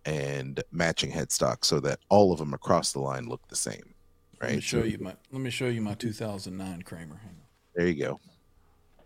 and 0.04 0.62
matching 0.72 1.10
headstock, 1.12 1.64
so 1.64 1.78
that 1.80 2.00
all 2.08 2.32
of 2.32 2.38
them 2.38 2.52
across 2.54 2.92
the 2.92 3.00
line 3.00 3.28
look 3.28 3.46
the 3.48 3.56
same. 3.56 3.94
Let 4.40 4.48
me 4.50 4.54
Right. 4.56 4.62
show 4.62 4.82
you 4.82 4.98
my 4.98 5.14
let 5.30 5.40
me 5.40 5.50
show 5.50 5.66
you 5.68 5.80
my 5.82 5.94
2009 5.94 6.82
Kramer. 6.82 7.16
Hang. 7.22 7.39
There 7.80 7.88
you 7.88 7.94
go. 8.04 8.20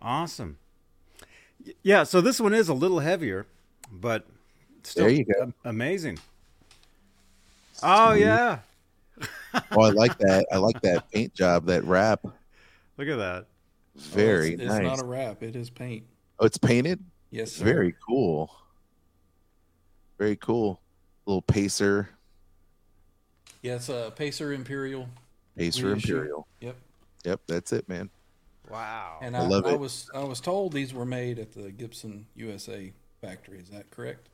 awesome. 0.03 0.59
Yeah, 1.85 2.03
so 2.03 2.21
this 2.21 2.41
one 2.41 2.53
is 2.53 2.69
a 2.69 2.75
little 2.75 2.99
heavier, 2.99 3.47
but 3.93 4.27
still 4.83 5.05
There 5.07 5.15
you 5.15 5.25
go. 5.25 5.43
am- 5.43 5.55
amazing. 5.65 6.19
Oh 7.85 8.11
Sweet. 8.15 8.23
yeah, 8.23 8.59
Oh, 9.71 9.83
I 9.83 9.91
like 9.91 10.19
that. 10.19 10.47
I 10.51 10.57
like 10.57 10.81
that 10.83 11.09
paint 11.13 11.33
job. 11.35 11.67
That 11.67 11.85
wrap, 11.85 12.25
look 12.25 13.07
at 13.09 13.17
that. 13.17 13.47
very 13.95 14.51
Oh, 14.51 14.55
it's, 14.55 14.63
nice. 14.65 14.79
It's 14.79 14.85
not 14.99 15.03
a 15.03 15.07
wrap. 15.07 15.43
It 15.45 15.55
is 15.55 15.71
paint. 15.71 16.03
oh, 16.41 16.47
it's 16.47 16.59
painted. 16.59 16.99
Yes, 17.31 17.53
sir. 17.53 17.65
very 17.65 17.95
cool. 18.09 18.51
Very 20.19 20.35
cool. 20.37 20.81
Little 21.27 21.43
pacer, 21.43 22.09
Yeah, 23.63 23.75
uh, 23.75 23.77
it's 23.77 23.89
a 23.89 24.13
Pacer 24.17 24.53
Imperial. 24.53 25.09
pacer 25.57 25.93
Reissue. 25.93 25.93
imperial. 26.17 26.47
Yep. 26.61 26.77
Yep, 27.25 27.41
that's 27.47 27.73
it, 27.73 27.89
man. 27.89 28.11
Wow. 28.71 29.19
And 29.23 29.37
I 29.37 29.41
I, 29.41 29.47
love 29.47 29.67
I 29.67 29.73
it. 29.73 29.79
was 29.81 30.11
I 30.15 30.25
was 30.25 30.41
told 30.41 30.73
these 30.73 30.95
were 30.95 31.05
made 31.05 31.39
at 31.39 31.53
the 31.53 31.71
Gibson 31.71 32.27
USA 32.35 32.93
factory. 33.21 33.59
Is 33.59 33.69
that 33.71 33.91
correct? 33.91 34.29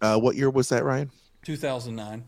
Uh, 0.00 0.18
what 0.18 0.36
year 0.36 0.50
was 0.50 0.68
that, 0.70 0.84
Ryan? 0.84 1.10
2009. 1.44 2.24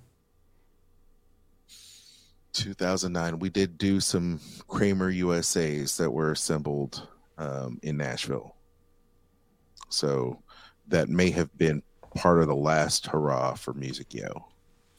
2009. 2.52 3.38
We 3.38 3.50
did 3.50 3.76
do 3.78 4.00
some 4.00 4.40
Kramer 4.68 5.12
USAs 5.12 5.96
that 5.98 6.10
were 6.10 6.32
assembled 6.32 7.06
um, 7.38 7.78
in 7.82 7.96
Nashville. 7.96 8.54
So 9.88 10.42
that 10.88 11.08
may 11.08 11.30
have 11.30 11.56
been 11.58 11.82
part 12.14 12.40
of 12.40 12.46
the 12.48 12.56
last 12.56 13.06
hurrah 13.06 13.54
for 13.54 13.74
MusicYo, 13.74 14.42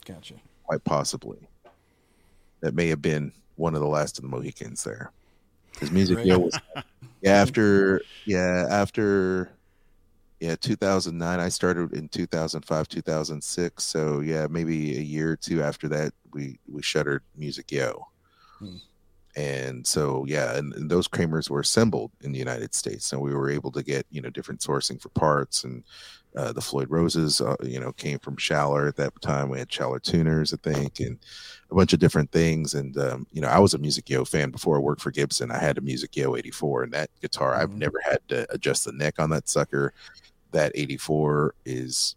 Gotcha. 0.04 0.34
quite 0.64 0.84
possibly. 0.84 1.48
That 2.60 2.74
may 2.74 2.88
have 2.88 3.02
been 3.02 3.32
one 3.56 3.74
of 3.74 3.80
the 3.80 3.88
last 3.88 4.18
of 4.18 4.22
the 4.22 4.28
Mohicans 4.28 4.84
there. 4.84 5.10
Because 5.78 5.92
Music 5.92 6.18
Right. 6.18 6.36
Was 6.36 6.58
yeah, 7.22 7.32
after 7.32 8.00
yeah, 8.24 8.66
after 8.70 9.50
yeah 10.40 10.54
2009 10.54 11.40
i 11.40 11.48
started 11.48 11.92
in 11.94 12.08
2005 12.08 12.88
2006 12.88 13.84
so 13.84 14.20
yeah 14.20 14.46
maybe 14.48 14.96
a 14.96 15.00
year 15.00 15.32
or 15.32 15.36
two 15.36 15.62
after 15.62 15.88
that 15.88 16.12
we 16.32 16.58
we 16.70 16.82
shuttered 16.82 17.22
MusicYo 17.38 18.04
Hmm. 18.60 18.76
and 19.36 19.86
so 19.86 20.24
yeah 20.28 20.56
and, 20.56 20.72
and 20.74 20.90
those 20.90 21.06
kramers 21.08 21.48
were 21.50 21.60
assembled 21.60 22.10
in 22.22 22.32
the 22.32 22.38
united 22.38 22.74
states 22.74 23.12
and 23.12 23.20
we 23.20 23.34
were 23.34 23.50
able 23.50 23.70
to 23.72 23.82
get 23.82 24.04
you 24.10 24.20
know 24.20 24.30
different 24.30 24.60
sourcing 24.60 25.00
for 25.00 25.08
parts 25.10 25.64
and 25.64 25.84
uh, 26.36 26.52
the 26.52 26.60
floyd 26.60 26.88
roses 26.90 27.40
uh, 27.40 27.56
you 27.62 27.78
know 27.80 27.92
came 27.92 28.18
from 28.18 28.36
schaller 28.36 28.88
at 28.88 28.96
that 28.96 29.12
time 29.20 29.48
we 29.48 29.58
had 29.58 29.68
schaller 29.68 30.02
tuners 30.02 30.52
i 30.52 30.56
think 30.56 31.00
and 31.00 31.18
a 31.70 31.74
bunch 31.74 31.92
of 31.92 31.98
different 31.98 32.30
things 32.32 32.74
and 32.74 32.96
um, 32.98 33.26
you 33.32 33.40
know 33.40 33.48
i 33.48 33.58
was 33.58 33.74
a 33.74 33.78
MusicYo 33.78 34.26
fan 34.26 34.50
before 34.50 34.76
i 34.76 34.80
worked 34.80 35.02
for 35.02 35.10
gibson 35.10 35.50
i 35.50 35.58
had 35.58 35.76
a 35.78 35.80
MusicYo 35.82 36.38
84 36.38 36.84
and 36.84 36.92
that 36.92 37.10
guitar 37.20 37.54
i've 37.54 37.70
Mhm. 37.70 37.76
never 37.78 38.00
had 38.04 38.20
to 38.28 38.46
adjust 38.52 38.84
the 38.84 38.92
neck 38.92 39.18
on 39.18 39.30
that 39.30 39.48
sucker 39.48 39.92
that 40.52 40.72
84 40.74 41.54
is 41.66 42.16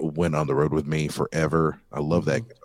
went 0.00 0.34
on 0.34 0.46
the 0.46 0.54
road 0.54 0.72
with 0.72 0.86
me 0.86 1.08
forever 1.08 1.80
i 1.92 2.00
love 2.00 2.24
that 2.26 2.42
Mhm. 2.42 2.48
guitar 2.48 2.64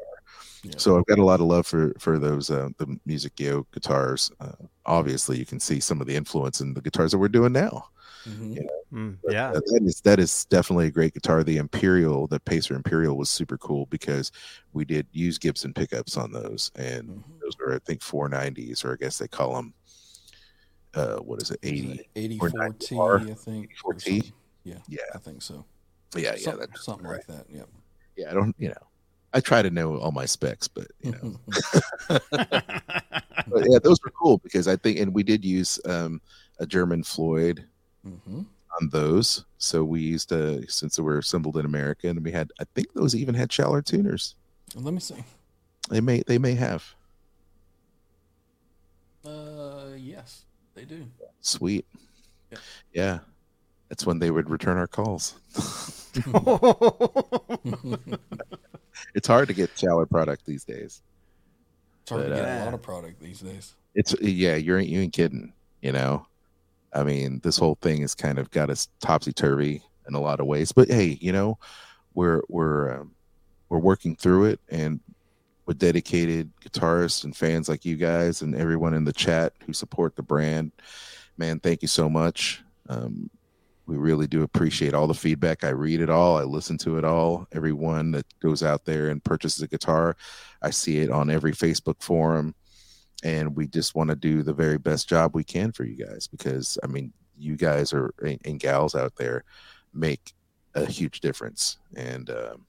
Yeah. 0.63 0.71
so 0.77 0.97
i've 0.97 1.05
got 1.05 1.19
a 1.19 1.23
lot 1.25 1.39
of 1.39 1.45
love 1.45 1.67
for 1.67 1.93
for 1.99 2.17
those 2.17 2.49
uh, 2.49 2.69
the 2.77 2.87
MusicYo 3.07 3.65
guitars 3.71 4.31
uh, 4.39 4.53
obviously 4.85 5.37
you 5.37 5.45
can 5.45 5.59
see 5.59 5.79
some 5.79 6.01
of 6.01 6.07
the 6.07 6.15
influence 6.15 6.61
in 6.61 6.73
the 6.73 6.81
guitars 6.81 7.11
that 7.11 7.19
we're 7.19 7.27
doing 7.27 7.53
now 7.53 7.89
Mhm. 8.27 8.65
Mm, 8.93 9.17
yeah. 9.29 9.51
that 9.51 9.81
is 9.83 10.01
that 10.01 10.19
is 10.19 10.45
definitely 10.45 10.87
a 10.87 10.91
great 10.91 11.13
guitar. 11.13 11.43
The 11.43 11.57
Imperial, 11.57 12.27
the 12.27 12.39
Pacer 12.39 12.75
Imperial, 12.75 13.17
was 13.17 13.29
super 13.29 13.57
cool 13.57 13.85
because 13.87 14.31
we 14.73 14.85
did 14.85 15.07
use 15.11 15.37
Gibson 15.37 15.73
pickups 15.73 16.15
on 16.15 16.31
those, 16.31 16.71
and 16.75 17.09
Mhm. 17.09 17.23
those 17.41 17.55
are 17.59 17.73
I 17.75 17.79
think 17.79 18.01
490s, 18.01 18.85
or 18.85 18.93
I 18.93 18.95
guess 18.97 19.17
they 19.17 19.27
call 19.27 19.55
them. 19.55 19.73
Uh, 20.93 21.17
what 21.17 21.41
is 21.41 21.49
it? 21.51 21.59
80. 21.63 22.07
84T, 22.15 22.53
94, 22.55 23.19
I 23.19 23.33
think. 23.33 23.71
or 23.83 23.93
84T? 23.95 24.31
Yeah, 24.63 24.77
Yeah, 24.87 24.99
I 25.15 25.17
think 25.17 25.41
so. 25.41 25.65
yeah, 26.15 26.33
yeah. 26.35 26.35
Some- 26.37 26.59
That's 26.59 26.85
something 26.85 27.05
right. 27.07 27.15
like 27.17 27.25
that. 27.27 27.49
Yep. 27.49 27.67
Yeah, 28.15 28.29
I 28.29 28.33
don't. 28.35 28.55
You 28.59 28.69
know, 28.69 28.87
I 29.33 29.39
try 29.39 29.63
to 29.63 29.71
know 29.71 29.97
all 29.97 30.11
my 30.11 30.25
specs, 30.27 30.67
but 30.67 30.85
you 31.01 31.11
know, 31.13 31.39
but 33.47 33.65
yeah, 33.69 33.79
those 33.83 33.97
were 34.03 34.11
cool 34.11 34.37
because 34.37 34.67
I 34.67 34.75
think, 34.75 34.99
and 34.99 35.13
we 35.13 35.23
did 35.23 35.43
use 35.43 35.79
um, 35.85 36.21
a 36.59 36.65
German 36.67 37.03
Floyd 37.03 37.65
hmm 38.03 38.43
on 38.81 38.89
those. 38.89 39.45
So 39.57 39.83
we 39.83 40.01
used 40.01 40.31
uh 40.33 40.65
since 40.67 40.95
they 40.95 41.03
were 41.03 41.19
assembled 41.19 41.57
in 41.57 41.65
America, 41.65 42.07
and 42.07 42.23
we 42.23 42.31
had 42.31 42.51
I 42.59 42.65
think 42.75 42.93
those 42.93 43.15
even 43.15 43.35
had 43.35 43.49
Schaller 43.49 43.83
tuners. 43.85 44.35
Let 44.75 44.93
me 44.93 44.99
see. 44.99 45.23
They 45.89 46.01
may 46.01 46.23
they 46.25 46.37
may 46.37 46.55
have. 46.55 46.83
Uh, 49.25 49.91
yes, 49.95 50.45
they 50.75 50.85
do. 50.85 51.05
Sweet. 51.39 51.85
Yeah. 52.51 52.57
Yeah. 52.93 53.19
That's 53.89 54.05
when 54.05 54.19
they 54.19 54.31
would 54.31 54.49
return 54.49 54.77
our 54.77 54.87
calls. 54.87 55.35
it's 59.13 59.27
hard 59.27 59.47
to 59.47 59.53
get 59.53 59.75
Schaller 59.75 60.09
product 60.09 60.45
these 60.45 60.63
days. 60.63 61.01
It's 62.01 62.11
hard 62.11 62.25
to 62.25 62.35
get 62.35 62.45
uh, 62.45 62.63
a 62.63 62.65
lot 62.65 62.73
of 62.73 62.81
product 62.81 63.21
these 63.21 63.39
days. 63.39 63.75
It's 63.95 64.15
yeah, 64.19 64.55
you 64.55 64.75
ain't 64.77 64.89
you 64.89 64.99
ain't 65.01 65.13
kidding, 65.13 65.53
you 65.81 65.91
know. 65.91 66.25
I 66.93 67.03
mean, 67.03 67.39
this 67.43 67.57
whole 67.57 67.77
thing 67.81 68.01
has 68.01 68.15
kind 68.15 68.37
of 68.37 68.51
got 68.51 68.69
us 68.69 68.87
topsy 69.01 69.33
turvy 69.33 69.81
in 70.07 70.15
a 70.15 70.21
lot 70.21 70.39
of 70.39 70.45
ways. 70.45 70.71
But 70.71 70.89
hey, 70.89 71.17
you 71.21 71.31
know, 71.31 71.57
we're 72.13 72.41
we're 72.49 72.99
um, 72.99 73.11
we're 73.69 73.79
working 73.79 74.15
through 74.15 74.45
it, 74.45 74.59
and 74.69 74.99
with 75.65 75.79
dedicated 75.79 76.51
guitarists 76.61 77.23
and 77.23 77.35
fans 77.35 77.69
like 77.69 77.85
you 77.85 77.95
guys 77.95 78.41
and 78.41 78.55
everyone 78.55 78.93
in 78.93 79.05
the 79.05 79.13
chat 79.13 79.53
who 79.65 79.73
support 79.73 80.15
the 80.15 80.21
brand, 80.21 80.71
man, 81.37 81.59
thank 81.59 81.81
you 81.81 81.87
so 81.87 82.09
much. 82.09 82.61
Um, 82.89 83.29
we 83.85 83.97
really 83.97 84.27
do 84.27 84.43
appreciate 84.43 84.93
all 84.93 85.07
the 85.07 85.13
feedback. 85.13 85.63
I 85.63 85.69
read 85.69 86.01
it 86.01 86.09
all. 86.09 86.37
I 86.37 86.43
listen 86.43 86.77
to 86.79 86.97
it 86.97 87.03
all. 87.03 87.47
Everyone 87.51 88.11
that 88.11 88.25
goes 88.39 88.63
out 88.63 88.85
there 88.85 89.09
and 89.09 89.23
purchases 89.23 89.61
a 89.61 89.67
guitar, 89.67 90.15
I 90.61 90.69
see 90.69 90.99
it 90.99 91.09
on 91.09 91.29
every 91.29 91.51
Facebook 91.51 92.01
forum 92.01 92.55
and 93.23 93.55
we 93.55 93.67
just 93.67 93.95
want 93.95 94.09
to 94.09 94.15
do 94.15 94.43
the 94.43 94.53
very 94.53 94.77
best 94.77 95.07
job 95.07 95.33
we 95.33 95.43
can 95.43 95.71
for 95.71 95.85
you 95.85 95.95
guys 95.95 96.27
because 96.27 96.77
I 96.83 96.87
mean, 96.87 97.11
you 97.37 97.55
guys 97.55 97.93
are 97.93 98.13
and, 98.23 98.39
and 98.45 98.59
gals 98.59 98.95
out 98.95 99.15
there 99.15 99.45
make 99.93 100.33
a 100.75 100.85
huge 100.85 101.21
difference, 101.21 101.77
and 101.95 102.29
um, 102.29 102.65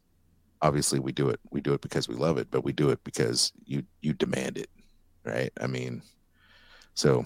obviously 0.63 1.01
we 1.01 1.13
do 1.13 1.29
it. 1.29 1.41
We 1.51 1.61
do 1.61 1.75
it 1.75 1.81
because 1.81 2.09
we 2.09 2.15
love 2.15 2.39
it, 2.39 2.49
but 2.51 2.65
we 2.65 2.73
do 2.73 2.91
it 2.91 3.03
because 3.05 3.53
you 3.67 3.83
you 4.01 4.15
demand 4.15 4.57
it, 4.59 4.71
right? 5.25 5.53
I 5.61 5.67
mean, 5.67 6.03
so 6.95 7.25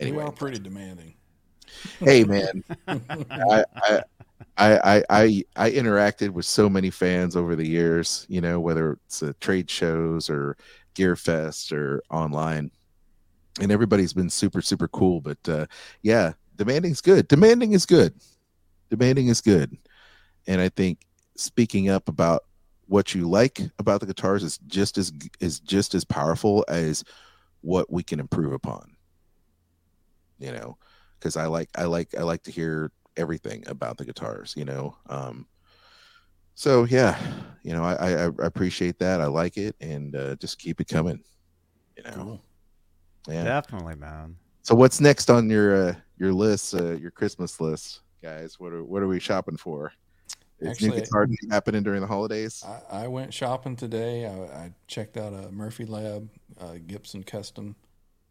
anyway, 0.00 0.18
we 0.18 0.22
are 0.24 0.32
pretty 0.32 0.58
demanding. 0.58 1.14
hey 2.00 2.24
man, 2.24 2.64
I, 2.88 3.64
I 3.76 4.02
I, 4.56 4.78
I 4.78 5.04
I 5.10 5.44
I 5.56 5.70
interacted 5.70 6.30
with 6.30 6.46
so 6.46 6.68
many 6.68 6.90
fans 6.90 7.36
over 7.36 7.54
the 7.54 7.66
years, 7.66 8.26
you 8.28 8.40
know, 8.40 8.58
whether 8.58 8.98
it's 9.06 9.22
trade 9.40 9.70
shows 9.70 10.28
or 10.28 10.56
Gear 10.96 11.14
Fest 11.14 11.72
or 11.72 12.02
online, 12.10 12.70
and 13.60 13.70
everybody's 13.70 14.14
been 14.14 14.30
super 14.30 14.62
super 14.62 14.88
cool. 14.88 15.20
But 15.20 15.38
uh, 15.48 15.66
yeah, 16.02 16.32
demanding's 16.56 17.00
good. 17.00 17.28
Demanding 17.28 17.72
is 17.72 17.86
good. 17.86 18.14
Demanding 18.90 19.28
is 19.28 19.40
good, 19.40 19.76
and 20.48 20.60
I 20.60 20.70
think 20.70 21.00
speaking 21.36 21.90
up 21.90 22.08
about 22.08 22.44
what 22.88 23.14
you 23.14 23.28
like 23.28 23.60
about 23.78 24.00
the 24.00 24.06
guitars 24.06 24.42
is 24.42 24.58
just 24.66 24.96
as 24.96 25.12
is 25.38 25.60
just 25.60 25.94
as 25.94 26.04
powerful 26.04 26.64
as 26.66 27.04
what 27.60 27.92
we 27.92 28.02
can 28.02 28.18
improve 28.18 28.52
upon. 28.52 28.96
You 30.38 30.52
know, 30.52 30.78
because 31.18 31.36
I 31.36 31.46
like 31.46 31.68
I 31.76 31.84
like 31.84 32.14
I 32.16 32.22
like 32.22 32.42
to 32.44 32.50
hear 32.50 32.90
everything 33.16 33.64
about 33.66 33.98
the 33.98 34.04
guitars, 34.04 34.54
you 34.56 34.64
know. 34.64 34.96
Um, 35.08 35.46
so 36.56 36.84
yeah, 36.84 37.18
you 37.62 37.72
know, 37.74 37.84
I, 37.84 37.94
I 37.94 38.24
I 38.24 38.30
appreciate 38.40 38.98
that. 38.98 39.20
I 39.20 39.26
like 39.26 39.56
it, 39.58 39.76
and 39.80 40.16
uh, 40.16 40.34
just 40.36 40.58
keep 40.58 40.80
it 40.80 40.88
coming. 40.88 41.22
You 41.96 42.02
know, 42.02 42.10
Cool. 42.12 42.42
yeah. 43.28 43.44
Definitely, 43.44 43.96
man. 43.96 44.36
So 44.62 44.74
what's 44.74 45.00
next 45.00 45.30
on 45.30 45.48
your 45.48 45.90
uh, 45.90 45.94
your 46.18 46.32
list, 46.32 46.74
uh, 46.74 46.92
your 46.94 47.10
Christmas 47.10 47.60
list, 47.60 48.00
guys? 48.22 48.58
What 48.58 48.72
are 48.72 48.82
what 48.82 49.02
are 49.02 49.06
we 49.08 49.20
shopping 49.20 49.56
for? 49.56 49.92
Is 50.58 50.70
Actually, 50.70 50.88
new 50.88 50.96
guitar 50.96 51.28
happening 51.50 51.82
during 51.82 52.00
the 52.00 52.06
holidays? 52.06 52.64
I, 52.66 53.04
I 53.04 53.08
went 53.08 53.34
shopping 53.34 53.76
today. 53.76 54.24
I, 54.24 54.64
I 54.64 54.72
checked 54.86 55.18
out 55.18 55.34
a 55.34 55.50
Murphy 55.50 55.84
Lab 55.84 56.30
uh, 56.58 56.76
Gibson 56.86 57.22
Custom, 57.22 57.76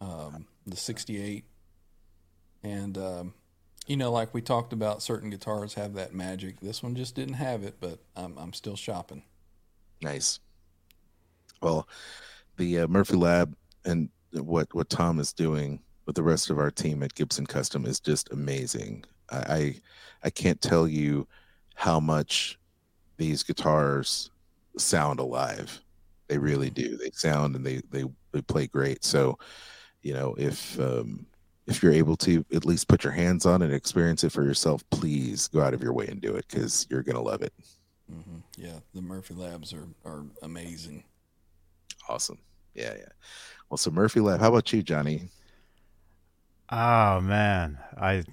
um, 0.01 0.47
the 0.65 0.75
'68, 0.75 1.45
and 2.63 2.97
um, 2.97 3.33
you 3.85 3.97
know, 3.97 4.11
like 4.11 4.33
we 4.33 4.41
talked 4.41 4.73
about, 4.73 5.03
certain 5.03 5.29
guitars 5.29 5.75
have 5.75 5.93
that 5.93 6.13
magic. 6.13 6.59
This 6.59 6.81
one 6.81 6.95
just 6.95 7.15
didn't 7.15 7.35
have 7.35 7.63
it, 7.63 7.75
but 7.79 7.99
I'm 8.15 8.37
I'm 8.37 8.53
still 8.53 8.75
shopping. 8.75 9.23
Nice. 10.01 10.39
Well, 11.61 11.87
the 12.57 12.79
uh, 12.79 12.87
Murphy 12.87 13.15
Lab 13.15 13.55
and 13.85 14.09
what 14.31 14.73
what 14.73 14.89
Tom 14.89 15.19
is 15.19 15.33
doing 15.33 15.81
with 16.05 16.15
the 16.15 16.23
rest 16.23 16.49
of 16.49 16.59
our 16.59 16.71
team 16.71 17.03
at 17.03 17.15
Gibson 17.15 17.45
Custom 17.45 17.85
is 17.85 17.99
just 17.99 18.31
amazing. 18.31 19.05
I 19.31 19.37
I, 19.37 19.75
I 20.23 20.29
can't 20.29 20.61
tell 20.61 20.87
you 20.87 21.27
how 21.75 21.99
much 21.99 22.57
these 23.17 23.43
guitars 23.43 24.31
sound 24.77 25.19
alive. 25.19 25.81
They 26.27 26.37
really 26.37 26.69
do. 26.69 26.97
They 26.97 27.11
sound 27.11 27.55
and 27.55 27.65
they 27.65 27.81
they 27.91 28.05
they 28.31 28.41
play 28.41 28.67
great. 28.67 29.03
So, 29.03 29.37
you 30.01 30.13
know, 30.13 30.35
if 30.37 30.79
um, 30.79 31.27
if 31.67 31.81
you're 31.81 31.93
able 31.93 32.15
to 32.17 32.45
at 32.53 32.65
least 32.65 32.87
put 32.87 33.03
your 33.03 33.13
hands 33.13 33.45
on 33.45 33.61
it 33.61 33.65
and 33.65 33.73
experience 33.73 34.23
it 34.23 34.31
for 34.31 34.43
yourself, 34.43 34.87
please 34.89 35.47
go 35.47 35.61
out 35.61 35.73
of 35.73 35.81
your 35.81 35.93
way 35.93 36.07
and 36.07 36.21
do 36.21 36.35
it 36.35 36.45
because 36.49 36.85
you're 36.89 37.03
gonna 37.03 37.21
love 37.21 37.41
it. 37.41 37.53
hmm 38.09 38.37
Yeah, 38.57 38.79
the 38.93 39.01
Murphy 39.01 39.33
Labs 39.33 39.73
are 39.73 39.87
are 40.05 40.25
amazing. 40.41 41.03
Awesome. 42.07 42.37
Yeah, 42.73 42.93
yeah. 42.97 43.09
Well, 43.69 43.77
so 43.77 43.89
Murphy 43.91 44.19
Lab. 44.19 44.39
How 44.41 44.49
about 44.49 44.71
you, 44.73 44.83
Johnny? 44.83 45.29
Oh 46.69 47.21
man, 47.21 47.77
I 47.97 48.23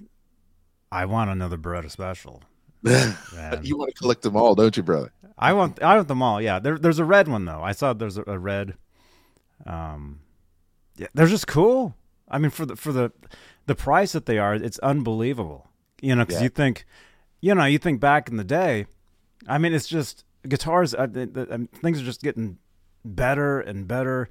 I 0.91 1.05
want 1.05 1.29
another 1.31 1.57
Beretta 1.57 1.89
special. 1.89 2.41
you 2.83 3.77
want 3.77 3.89
to 3.89 3.95
collect 3.97 4.21
them 4.21 4.35
all, 4.35 4.55
don't 4.55 4.75
you, 4.75 4.83
brother? 4.83 5.11
I 5.37 5.53
want 5.53 5.81
I 5.81 5.95
want 5.95 6.07
them 6.07 6.21
all. 6.21 6.41
Yeah, 6.41 6.59
there, 6.59 6.77
there's 6.77 6.99
a 6.99 7.05
red 7.05 7.27
one 7.27 7.45
though. 7.45 7.63
I 7.63 7.71
saw 7.71 7.93
there's 7.93 8.17
a, 8.17 8.23
a 8.27 8.37
red. 8.37 8.75
Um, 9.65 10.19
yeah, 10.97 11.07
they're 11.13 11.27
just 11.27 11.47
cool. 11.47 11.95
I 12.33 12.37
mean, 12.39 12.49
for 12.51 12.65
the 12.65 12.75
for 12.75 12.91
the 12.91 13.11
the 13.67 13.75
price 13.75 14.11
that 14.11 14.25
they 14.25 14.37
are, 14.39 14.55
it's 14.55 14.79
unbelievable. 14.79 15.69
You 16.01 16.15
know, 16.15 16.25
because 16.25 16.41
Yeah. 16.41 16.43
you 16.45 16.49
think, 16.49 16.85
you 17.39 17.55
know, 17.55 17.63
you 17.65 17.77
think 17.77 18.01
back 18.01 18.27
in 18.29 18.35
the 18.37 18.43
day. 18.43 18.87
I 19.47 19.57
mean, 19.57 19.73
it's 19.73 19.87
just 19.87 20.25
guitars. 20.47 20.93
Uh, 20.93 21.05
the, 21.05 21.25
the, 21.25 21.53
um, 21.53 21.67
things 21.81 22.01
are 22.01 22.05
just 22.05 22.21
getting 22.21 22.57
better 23.05 23.59
and 23.61 23.87
better, 23.87 24.27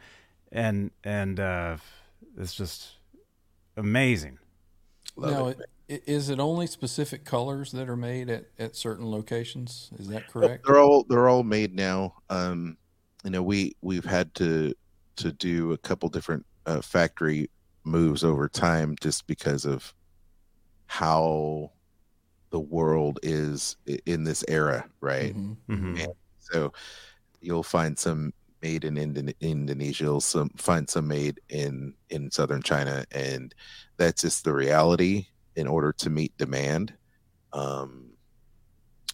and 0.51 0.91
and 1.05 1.41
uh, 1.41 1.77
it's 2.37 2.55
just 2.55 2.99
amazing. 3.77 4.39
Love 5.17 5.31
now, 5.33 5.47
it. 5.49 5.59
i- 5.91 6.01
is 6.07 6.29
it 6.31 6.39
only 6.41 6.67
specific 6.67 7.25
colors 7.25 7.73
that 7.73 7.89
are 7.89 7.97
made 7.97 8.31
at, 8.31 8.47
at 8.59 8.77
certain 8.77 9.11
locations? 9.11 9.91
Is 9.99 10.09
that 10.09 10.29
correct? 10.29 10.65
They're 10.67 10.81
all 10.81 11.05
they're 11.09 11.29
all 11.29 11.43
made 11.43 11.75
now. 11.75 12.15
Um, 12.31 12.77
you 13.25 13.31
know, 13.31 13.43
we 13.43 13.77
we've 13.83 14.05
had 14.05 14.35
to 14.37 14.75
to 15.17 15.33
do 15.33 15.73
a 15.73 15.79
couple 15.79 16.09
different 16.09 16.45
uh, 16.67 16.81
factory 16.81 17.51
moves 17.85 18.23
over 18.25 18.49
time 18.49 18.97
just 19.01 19.27
because 19.27 19.65
of 19.65 19.95
how 20.87 21.71
the 22.51 22.61
world 22.61 23.19
is 23.23 23.77
in 24.07 24.25
this 24.25 24.45
era, 24.49 24.89
right? 25.01 25.35
Mhm. 25.35 25.57
Mhm. 25.69 25.99
Yeah. 25.99 26.07
So 26.39 26.73
you'll 27.41 27.63
find 27.63 27.99
some 27.99 28.33
made 28.61 28.85
in 28.85 28.95
Indon- 28.95 29.35
Indonesia, 29.41 30.05
you'll 30.05 30.21
some 30.21 30.51
find 30.51 30.89
some 30.89 31.09
made 31.09 31.41
in 31.49 31.95
in 32.11 32.31
southern 32.31 32.63
China, 32.63 33.05
and 33.11 33.55
that's 33.97 34.23
just 34.23 34.45
the 34.45 34.53
reality 34.53 35.27
in 35.57 35.67
order 35.67 35.93
to 35.93 36.11
meet 36.11 36.37
demand. 36.39 36.95
Um, 37.53 38.13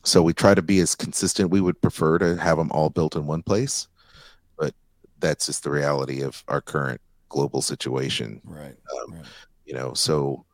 so 0.04 0.22
we 0.22 0.32
try 0.32 0.54
to 0.54 0.62
be 0.62 0.80
as 0.80 0.94
consistent. 0.94 1.50
We 1.50 1.60
would 1.60 1.80
prefer 1.80 2.18
to 2.18 2.36
have 2.36 2.58
them 2.58 2.70
all 2.72 2.90
built 2.90 3.16
in 3.16 3.26
one 3.26 3.42
place, 3.42 3.88
but 4.56 4.74
that's 5.18 5.46
just 5.46 5.62
the 5.64 5.70
reality 5.70 6.22
of 6.22 6.44
our 6.48 6.60
current 6.60 7.00
global 7.28 7.62
situation 7.62 8.40
Right. 8.44 8.74
Um, 8.92 9.14
right. 9.14 9.24
you 9.64 9.74
know 9.74 9.94
so 9.94 10.44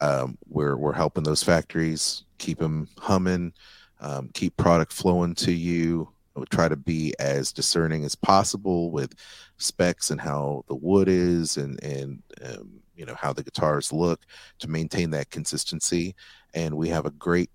um, 0.00 0.36
we're 0.48 0.76
we're 0.76 0.92
helping 0.92 1.24
those 1.24 1.42
factories 1.42 2.24
keep 2.38 2.58
them 2.58 2.88
humming 2.98 3.52
um, 4.00 4.30
keep 4.34 4.56
product 4.56 4.92
flowing 4.92 5.34
to 5.36 5.52
you 5.52 6.08
we 6.34 6.44
try 6.46 6.68
to 6.68 6.76
be 6.76 7.14
as 7.18 7.50
discerning 7.52 8.04
as 8.04 8.14
possible 8.14 8.90
with 8.90 9.14
specs 9.56 10.10
and 10.10 10.20
how 10.20 10.64
the 10.68 10.74
wood 10.74 11.08
is 11.08 11.56
and 11.56 11.82
and 11.82 12.22
um, 12.44 12.80
you 12.94 13.06
know 13.06 13.14
how 13.14 13.32
the 13.32 13.42
guitars 13.42 13.92
look 13.92 14.20
to 14.58 14.68
maintain 14.68 15.10
that 15.10 15.30
consistency 15.30 16.14
and 16.54 16.76
we 16.76 16.88
have 16.88 17.06
a 17.06 17.10
great 17.12 17.50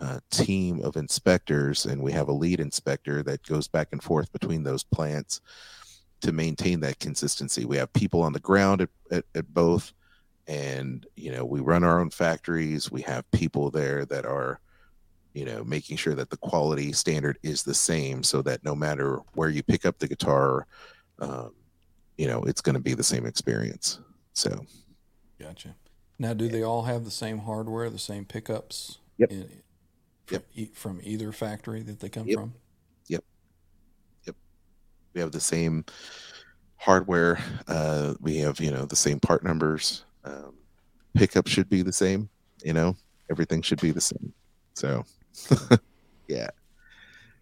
uh, 0.00 0.20
team 0.30 0.82
of 0.84 0.96
inspectors 0.96 1.86
and 1.86 2.02
we 2.02 2.12
have 2.12 2.28
a 2.28 2.32
lead 2.32 2.60
inspector 2.60 3.22
that 3.22 3.42
goes 3.44 3.66
back 3.68 3.88
and 3.92 4.02
forth 4.02 4.30
between 4.32 4.62
those 4.62 4.84
plants 4.84 5.40
to 6.22 6.32
maintain 6.32 6.80
that 6.80 6.98
consistency 6.98 7.64
we 7.64 7.76
have 7.76 7.92
people 7.92 8.22
on 8.22 8.32
the 8.32 8.40
ground 8.40 8.80
at, 8.80 8.88
at, 9.10 9.24
at 9.34 9.52
both 9.54 9.92
and 10.46 11.06
you 11.16 11.30
know 11.30 11.44
we 11.44 11.60
run 11.60 11.84
our 11.84 12.00
own 12.00 12.10
factories 12.10 12.90
we 12.90 13.02
have 13.02 13.28
people 13.32 13.70
there 13.70 14.04
that 14.06 14.24
are 14.24 14.60
you 15.34 15.44
know 15.44 15.62
making 15.64 15.96
sure 15.96 16.14
that 16.14 16.30
the 16.30 16.36
quality 16.38 16.92
standard 16.92 17.38
is 17.42 17.62
the 17.62 17.74
same 17.74 18.22
so 18.22 18.40
that 18.42 18.64
no 18.64 18.74
matter 18.74 19.20
where 19.34 19.50
you 19.50 19.62
pick 19.62 19.84
up 19.84 19.98
the 19.98 20.08
guitar 20.08 20.66
um, 21.20 21.52
you 22.16 22.26
know 22.26 22.42
it's 22.44 22.60
going 22.60 22.74
to 22.74 22.80
be 22.80 22.94
the 22.94 23.02
same 23.04 23.26
experience 23.26 24.00
so 24.32 24.64
Gotcha. 25.38 25.74
Now, 26.18 26.32
do 26.32 26.48
they 26.48 26.62
all 26.62 26.84
have 26.84 27.04
the 27.04 27.10
same 27.10 27.40
hardware, 27.40 27.90
the 27.90 27.98
same 27.98 28.24
pickups? 28.24 29.00
Yep. 29.18 29.30
in- 29.30 29.50
Yep. 30.30 30.42
From, 30.42 30.62
e- 30.62 30.70
from 30.72 31.00
either 31.04 31.30
factory 31.30 31.82
that 31.82 32.00
they 32.00 32.08
come 32.08 32.26
Yep. 32.26 32.34
from? 32.38 32.54
We 35.16 35.20
have 35.20 35.32
the 35.32 35.40
same 35.40 35.84
hardware 36.76 37.38
uh, 37.66 38.14
we 38.20 38.36
have 38.36 38.60
you 38.60 38.70
know 38.70 38.84
the 38.84 38.94
same 38.94 39.18
part 39.18 39.42
numbers 39.42 40.04
um, 40.24 40.54
pickup 41.14 41.48
should 41.48 41.68
be 41.68 41.82
the 41.82 41.92
same 41.92 42.28
you 42.62 42.72
know 42.72 42.96
everything 43.30 43.62
should 43.62 43.80
be 43.80 43.90
the 43.90 44.00
same. 44.00 44.32
So 44.74 45.04
yeah. 46.28 46.48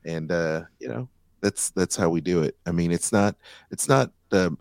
And 0.04 0.30
uh 0.30 0.62
you 0.78 0.88
know 0.88 1.08
that's 1.40 1.70
that's 1.70 1.96
how 1.96 2.08
we 2.08 2.20
do 2.20 2.42
it. 2.42 2.56
I 2.66 2.72
mean 2.72 2.92
it's 2.92 3.12
not 3.12 3.36
it's 3.70 3.88
not 3.88 4.12
um, 4.32 4.58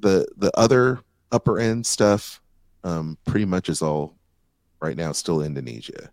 the 0.00 0.26
the 0.36 0.50
other 0.58 1.00
upper 1.30 1.58
end 1.58 1.86
stuff 1.86 2.40
um 2.84 3.16
pretty 3.24 3.46
much 3.46 3.68
is 3.68 3.82
all 3.82 4.16
right 4.80 4.96
now 4.96 5.12
still 5.12 5.42
indonesia. 5.42 6.10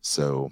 So 0.00 0.50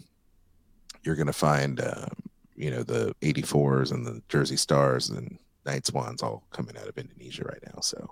you're 1.03 1.17
gonna 1.17 1.33
find 1.33 1.81
um 1.81 2.13
you 2.57 2.71
know 2.71 2.83
the 2.83 3.15
84s 3.23 3.93
and 3.93 4.05
the 4.07 4.23
jersey 4.29 4.57
stars 4.57 5.11
and 5.11 5.39
Nightswans 5.65 6.23
all 6.23 6.43
coming 6.51 6.77
out 6.77 6.89
of 6.89 6.97
indonesia 6.99 7.45
right 7.45 7.63
now 7.73 7.81
so 7.81 8.11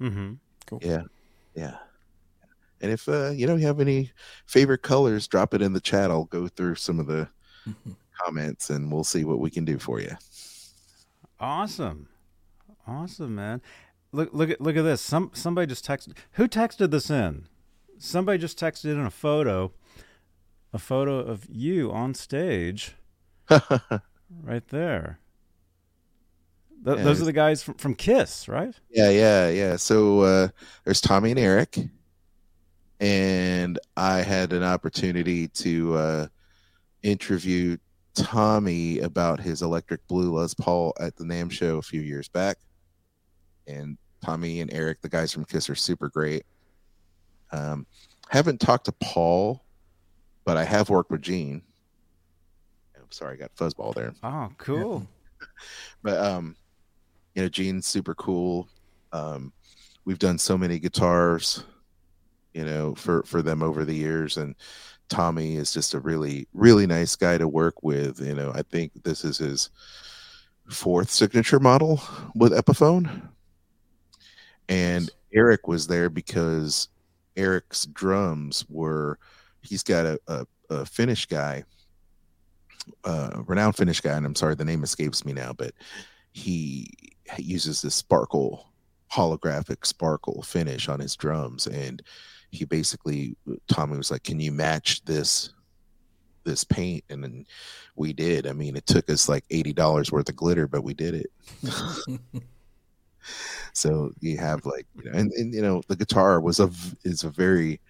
Mhm. 0.00 0.38
Cool. 0.66 0.80
yeah 0.82 1.02
yeah 1.54 1.76
and 2.80 2.90
if 2.92 3.08
uh 3.08 3.30
you 3.30 3.46
know 3.46 3.56
you 3.56 3.66
have 3.66 3.80
any 3.80 4.10
favorite 4.46 4.82
colors 4.82 5.26
drop 5.26 5.54
it 5.54 5.62
in 5.62 5.72
the 5.72 5.80
chat 5.80 6.10
i'll 6.10 6.24
go 6.26 6.46
through 6.48 6.74
some 6.74 6.98
of 7.00 7.06
the 7.06 7.28
Mhm. 7.66 7.96
comments 8.20 8.70
and 8.70 8.92
we'll 8.92 9.02
see 9.04 9.24
what 9.24 9.40
we 9.40 9.50
can 9.50 9.64
do 9.64 9.78
for 9.78 10.00
you 10.00 10.16
Awesome. 11.40 12.08
Awesome, 12.86 13.34
man. 13.34 13.60
Look 14.12 14.30
look 14.32 14.50
at 14.50 14.60
look 14.60 14.76
at 14.76 14.82
this. 14.82 15.00
Some 15.02 15.30
somebody 15.34 15.66
just 15.66 15.84
texted 15.86 16.16
who 16.32 16.46
texted 16.48 16.90
this 16.90 17.10
in? 17.10 17.46
Somebody 17.98 18.38
just 18.38 18.58
texted 18.58 18.92
in 18.92 19.00
a 19.00 19.10
photo. 19.10 19.72
A 20.72 20.78
photo 20.78 21.18
of 21.18 21.46
you 21.50 21.90
on 21.92 22.14
stage 22.14 22.94
right 24.42 24.66
there. 24.68 25.18
Th- 26.84 26.98
Yeah, 26.98 27.02
those 27.04 27.22
are 27.22 27.24
the 27.24 27.32
guys 27.32 27.62
from, 27.62 27.74
from 27.74 27.94
Kiss, 27.94 28.48
right? 28.48 28.74
yeah 28.90 29.10
yeah 29.10 29.48
yeah. 29.48 29.76
So 29.76 30.20
uh 30.20 30.48
there's 30.84 31.00
tommy 31.00 31.30
and 31.30 31.38
eric. 31.40 31.78
And 33.00 33.78
i 33.96 34.18
had 34.22 34.52
an 34.52 34.62
opportunity 34.62 35.48
to 35.48 35.94
uh 35.94 36.26
interview 37.02 37.76
tommy 38.14 39.00
about 39.00 39.40
his 39.40 39.62
electric 39.62 40.06
blue 40.06 40.32
les 40.38 40.54
paul 40.54 40.94
at 41.00 41.16
the 41.16 41.24
NAMM 41.24 41.50
show 41.50 41.78
a 41.78 41.82
few 41.82 42.00
years 42.00 42.28
back. 42.28 42.58
And 43.66 43.98
tommy 44.24 44.60
and 44.60 44.72
eric 44.72 45.00
the 45.02 45.08
guys 45.08 45.32
from 45.32 45.44
kiss 45.44 45.68
are 45.70 45.74
super 45.74 46.08
great. 46.08 46.44
Um 47.50 47.86
haven't 48.30 48.60
talked 48.60 48.86
to 48.86 48.92
paul 48.92 49.64
but 50.44 50.56
i 50.56 50.64
have 50.64 50.88
worked 50.90 51.10
with 51.10 51.22
gene 51.22 51.62
sorry 53.14 53.34
i 53.34 53.36
got 53.36 53.54
fuzzball 53.54 53.94
there. 53.94 54.12
Oh, 54.22 54.50
cool. 54.58 55.06
but 56.02 56.18
um 56.18 56.56
you 57.34 57.42
know 57.42 57.48
gene's 57.48 57.86
super 57.86 58.14
cool. 58.14 58.68
Um 59.12 59.52
we've 60.04 60.18
done 60.18 60.38
so 60.38 60.58
many 60.58 60.78
guitars 60.78 61.64
you 62.52 62.64
know 62.64 62.94
for 62.94 63.22
for 63.24 63.42
them 63.42 63.62
over 63.62 63.84
the 63.84 63.94
years. 63.94 64.36
And 64.36 64.54
tommy 65.08 65.56
is 65.56 65.72
just 65.72 65.94
a 65.94 66.00
really 66.00 66.48
really 66.52 66.86
nice 66.86 67.14
guy 67.16 67.38
to 67.38 67.48
work 67.48 67.82
with. 67.82 68.20
You 68.20 68.34
know 68.34 68.52
i 68.54 68.62
think 68.62 68.92
this 69.04 69.24
is 69.24 69.38
his 69.38 69.70
fourth 70.70 71.10
signature 71.10 71.60
model 71.60 72.00
with 72.34 72.52
epiphone. 72.52 73.28
And 74.68 75.10
eric 75.32 75.68
was 75.68 75.86
there 75.86 76.08
because 76.08 76.88
eric's 77.36 77.86
drums 77.86 78.64
were 78.68 79.18
he's 79.62 79.82
got 79.82 80.06
a, 80.06 80.20
a, 80.28 80.46
a 80.70 80.86
finnish 80.86 81.26
guy 81.26 81.64
uh 83.04 83.42
renowned 83.46 83.76
finnish 83.76 84.00
guy 84.00 84.14
and 84.14 84.26
i'm 84.26 84.34
sorry 84.34 84.54
the 84.54 84.64
name 84.64 84.82
escapes 84.82 85.24
me 85.24 85.32
now 85.32 85.52
but 85.52 85.72
he 86.32 86.88
uses 87.38 87.82
this 87.82 87.94
sparkle 87.94 88.72
holographic 89.12 89.86
sparkle 89.86 90.42
finish 90.42 90.88
on 90.88 91.00
his 91.00 91.16
drums 91.16 91.66
and 91.66 92.02
he 92.50 92.64
basically 92.64 93.36
tommy 93.68 93.96
was 93.96 94.10
like 94.10 94.22
can 94.22 94.40
you 94.40 94.52
match 94.52 95.04
this 95.04 95.52
this 96.44 96.62
paint? 96.62 97.02
And 97.08 97.24
then 97.24 97.46
we 97.96 98.12
did. 98.12 98.46
I 98.46 98.52
mean 98.52 98.76
it 98.76 98.86
took 98.86 99.08
us 99.10 99.28
like 99.28 99.48
$80 99.48 100.12
worth 100.12 100.28
of 100.28 100.36
glitter 100.36 100.68
but 100.68 100.84
we 100.84 100.94
did 100.94 101.14
it. 101.14 101.30
So 103.72 104.12
you 104.20 104.36
have 104.38 104.64
like 104.66 104.86
you 104.96 105.10
know 105.10 105.18
and, 105.18 105.32
and 105.32 105.54
you 105.54 105.62
know 105.62 105.82
the 105.88 105.96
guitar 105.96 106.40
was 106.40 106.60
a 106.60 106.70
is 107.04 107.24
a 107.24 107.30
very 107.30 107.80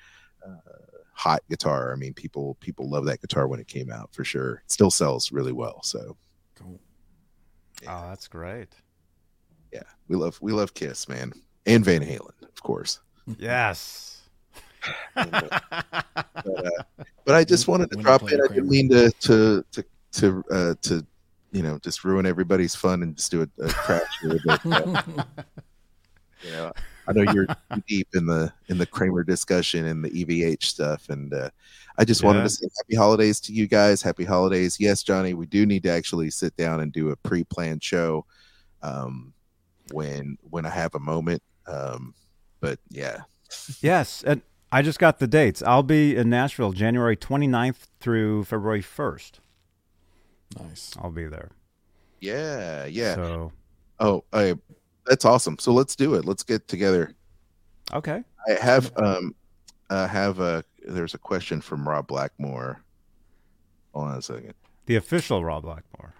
uh, 0.46 0.83
hot 1.14 1.42
guitar. 1.48 1.92
I 1.92 1.96
mean 1.96 2.12
people 2.14 2.56
people 2.60 2.88
love 2.88 3.04
that 3.06 3.20
guitar 3.20 3.46
when 3.48 3.60
it 3.60 3.68
came 3.68 3.90
out 3.90 4.10
for 4.12 4.24
sure. 4.24 4.62
It 4.64 4.72
still 4.72 4.90
sells 4.90 5.32
really 5.32 5.52
well 5.52 5.82
so. 5.82 6.16
Cool. 6.56 6.78
Oh, 7.88 8.08
that's 8.08 8.28
great. 8.28 8.68
yeah. 9.72 9.82
We 10.08 10.16
love 10.16 10.38
we 10.40 10.52
love 10.52 10.74
kiss 10.74 11.08
man. 11.08 11.32
And 11.66 11.84
van 11.84 12.02
halen 12.02 12.42
of 12.42 12.62
course. 12.62 13.00
Yes. 13.38 14.22
but, 15.14 15.62
uh, 16.44 16.70
but 17.24 17.34
i 17.34 17.42
just 17.42 17.68
wanted 17.68 17.90
to 17.90 17.96
When 17.96 18.04
drop 18.04 18.20
play 18.20 18.34
in. 18.34 18.40
I 18.42 18.48
didn't 18.48 18.68
mean 18.68 18.90
to 18.90 19.10
to 19.10 19.64
to 19.72 19.84
to 20.12 20.44
uh 20.50 20.74
to 20.82 21.06
you 21.52 21.62
know 21.62 21.78
just 21.78 22.04
ruin 22.04 22.26
everybody's 22.26 22.74
fun 22.74 23.02
and 23.02 23.16
just 23.16 23.30
do 23.30 23.42
a, 23.42 23.64
a 23.64 23.68
crash 23.68 24.18
here, 24.20 24.38
but, 24.44 24.66
uh, 24.66 25.02
you 26.42 26.50
know 26.50 26.72
i 27.08 27.12
know 27.12 27.30
you're 27.32 27.46
deep 27.86 28.08
in 28.14 28.26
the 28.26 28.52
in 28.68 28.78
the 28.78 28.86
kramer 28.86 29.22
discussion 29.24 29.86
and 29.86 30.04
the 30.04 30.10
evh 30.10 30.62
stuff 30.62 31.08
and 31.08 31.32
uh 31.34 31.50
i 31.98 32.04
just 32.04 32.22
wanted 32.24 32.42
to 32.42 32.48
say 32.50 32.66
happy 32.78 32.96
holidays 32.96 33.40
to 33.40 33.52
you 33.52 33.66
guys 33.66 34.02
happy 34.02 34.24
holidays 34.24 34.78
yes 34.80 35.02
johnny 35.02 35.34
we 35.34 35.46
do 35.46 35.66
need 35.66 35.82
to 35.82 35.90
actually 35.90 36.30
sit 36.30 36.56
down 36.56 36.80
and 36.80 36.92
do 36.92 37.10
a 37.10 37.16
pre-planned 37.16 37.82
show 37.82 38.24
um 38.82 39.32
when 39.92 40.36
when 40.50 40.64
i 40.64 40.70
have 40.70 40.94
a 40.94 41.00
moment 41.00 41.42
um 41.66 42.14
but 42.60 42.78
yeah 42.90 43.18
yes, 43.80 44.24
and 44.26 44.42
I 44.72 44.82
just 44.82 44.98
got 44.98 45.18
the 45.18 45.26
dates. 45.26 45.62
I'll 45.62 45.82
be 45.82 46.16
in 46.16 46.28
Nashville 46.30 46.72
January 46.72 47.16
29th 47.16 47.86
through 48.00 48.44
February 48.44 48.82
1st. 48.82 49.32
nice. 50.58 50.94
I'll 51.00 51.10
be 51.10 51.26
there. 51.26 51.52
yeah 52.20 52.84
yeah 52.86 53.14
So, 53.14 53.52
oh 54.00 54.24
I, 54.32 54.54
that's 55.06 55.24
awesome 55.24 55.58
so 55.58 55.72
let's 55.72 55.94
do 55.96 56.14
it 56.14 56.24
let's 56.24 56.42
get 56.42 56.66
together 56.68 57.14
okay. 57.92 58.22
i 58.48 58.52
have 58.52 58.92
um 58.96 59.34
i 59.90 60.06
have 60.06 60.40
a 60.40 60.64
there's 60.86 61.14
a 61.14 61.18
question 61.18 61.60
from 61.60 61.88
rob 61.88 62.06
blackmore 62.06 62.82
hold 63.94 64.08
on 64.08 64.18
a 64.18 64.22
second 64.22 64.54
The 64.86 64.96
official 64.96 65.42
Rob 65.42 65.62
Blackmore. 65.62 66.12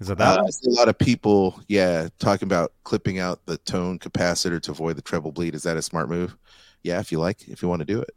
Is 0.00 0.10
it 0.10 0.18
that 0.18 0.38
Uh. 0.38 0.44
I 0.44 0.50
see 0.50 0.70
a 0.70 0.74
lot 0.74 0.88
of 0.88 0.98
people, 0.98 1.58
yeah, 1.68 2.08
talking 2.18 2.46
about 2.46 2.72
clipping 2.84 3.18
out 3.18 3.44
the 3.46 3.56
tone 3.58 3.98
capacitor 3.98 4.60
to 4.62 4.70
avoid 4.70 4.96
the 4.96 5.02
treble 5.02 5.32
bleed. 5.32 5.54
Is 5.54 5.62
that 5.62 5.76
a 5.76 5.82
smart 5.82 6.08
move? 6.08 6.36
Yeah, 6.82 7.00
if 7.00 7.10
you 7.10 7.18
like, 7.18 7.48
if 7.48 7.62
you 7.62 7.68
want 7.68 7.80
to 7.80 7.86
do 7.86 8.00
it, 8.00 8.14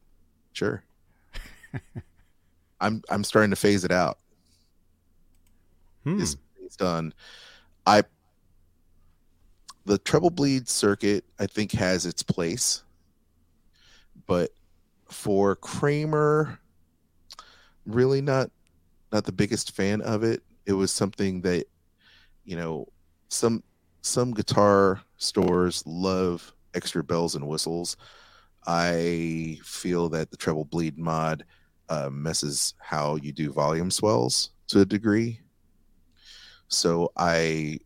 sure. 0.54 0.84
I'm 2.82 3.02
I'm 3.10 3.24
starting 3.24 3.50
to 3.52 3.56
phase 3.56 3.86
it 3.86 3.92
out. 3.92 4.18
Hmm. 6.04 6.20
Is 6.20 6.36
based 6.60 6.82
on 6.82 7.14
I 7.86 8.04
the 9.86 9.98
treble 9.98 10.30
bleed 10.30 10.68
circuit 10.68 11.26
I 11.40 11.48
think 11.48 11.72
has 11.74 12.06
its 12.06 12.24
place, 12.24 12.84
but 14.28 14.52
for 15.10 15.56
Kramer, 15.56 16.60
really 17.86 18.22
not 18.22 18.50
not 19.12 19.26
the 19.26 19.32
biggest 19.32 19.76
fan 19.76 20.02
of 20.02 20.24
it. 20.24 20.44
It 20.66 20.74
was 20.74 20.92
something 20.92 21.42
that 21.42 21.66
you 22.46 22.56
know 22.56 22.88
some 23.30 23.64
some 24.02 24.34
guitar 24.34 25.02
stores 25.18 25.84
love 25.86 26.54
extra 26.74 27.04
bells 27.04 27.36
and 27.36 27.48
whistles. 27.48 27.98
I 28.66 29.60
feel 29.64 30.10
that 30.10 30.32
the 30.32 30.38
treble 30.38 30.66
bleed 30.66 30.98
mod 30.98 31.44
uh, 31.90 32.10
messes 32.10 32.74
how 32.80 33.16
you 33.18 33.32
do 33.32 33.52
volume 33.52 33.92
swells 33.92 34.52
to 34.68 34.82
a 34.82 34.86
degree. 34.86 35.42
So 36.68 37.12
I 37.18 37.80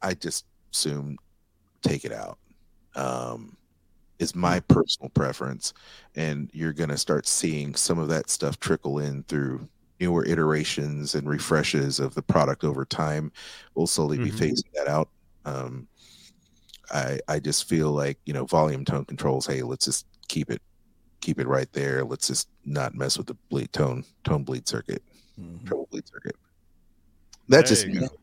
I 0.00 0.14
just 0.14 0.46
assume 0.72 1.16
take 1.82 2.04
it 2.04 2.12
out. 2.12 2.38
Um, 2.94 3.56
is 4.18 4.34
my 4.36 4.60
personal 4.60 5.08
preference, 5.10 5.72
and 6.14 6.48
you're 6.52 6.72
gonna 6.72 6.96
start 6.98 7.26
seeing 7.26 7.74
some 7.74 7.98
of 7.98 8.08
that 8.08 8.30
stuff 8.30 8.60
trickle 8.60 8.98
in 9.00 9.24
through 9.24 9.68
newer 10.00 10.24
iterations 10.24 11.14
and 11.14 11.28
refreshes 11.28 11.98
of 11.98 12.14
the 12.14 12.22
product 12.22 12.62
over 12.64 12.84
time. 12.84 13.32
We'll 13.74 13.86
slowly 13.86 14.18
be 14.18 14.30
Mhm. 14.30 14.38
phasing 14.38 14.72
that 14.74 14.86
out. 14.88 15.08
Um, 15.44 15.88
I 16.92 17.18
I 17.28 17.40
just 17.40 17.68
feel 17.68 17.90
like 17.90 18.18
you 18.26 18.32
know 18.32 18.44
volume 18.44 18.84
tone 18.84 19.04
controls. 19.06 19.46
Hey, 19.46 19.62
let's 19.62 19.86
just 19.86 20.06
keep 20.28 20.50
it 20.50 20.62
keep 21.20 21.38
it 21.40 21.48
right 21.48 21.72
there. 21.72 22.04
Let's 22.04 22.28
just 22.28 22.48
not 22.64 22.94
mess 22.94 23.16
with 23.18 23.26
the 23.26 23.36
bleed 23.48 23.72
tone 23.72 24.04
tone 24.24 24.44
bleed 24.44 24.68
circuit, 24.68 25.02
Mhm. 25.40 25.66
treble 25.66 25.88
bleed 25.90 26.06
circuit. 26.06 26.36
That's 27.48 27.70
There 27.70 27.76
just 27.76 27.86
you 27.88 28.00
me. 28.02 28.06
go. 28.06 28.16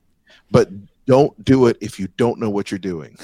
But 0.51 0.69
don't 1.09 1.43
do 1.43 1.65
it 1.65 1.75
if 1.81 1.99
you 1.99 2.07
don't 2.17 2.39
know 2.39 2.51
what 2.51 2.69
you're 2.69 2.77
doing. 2.77 3.17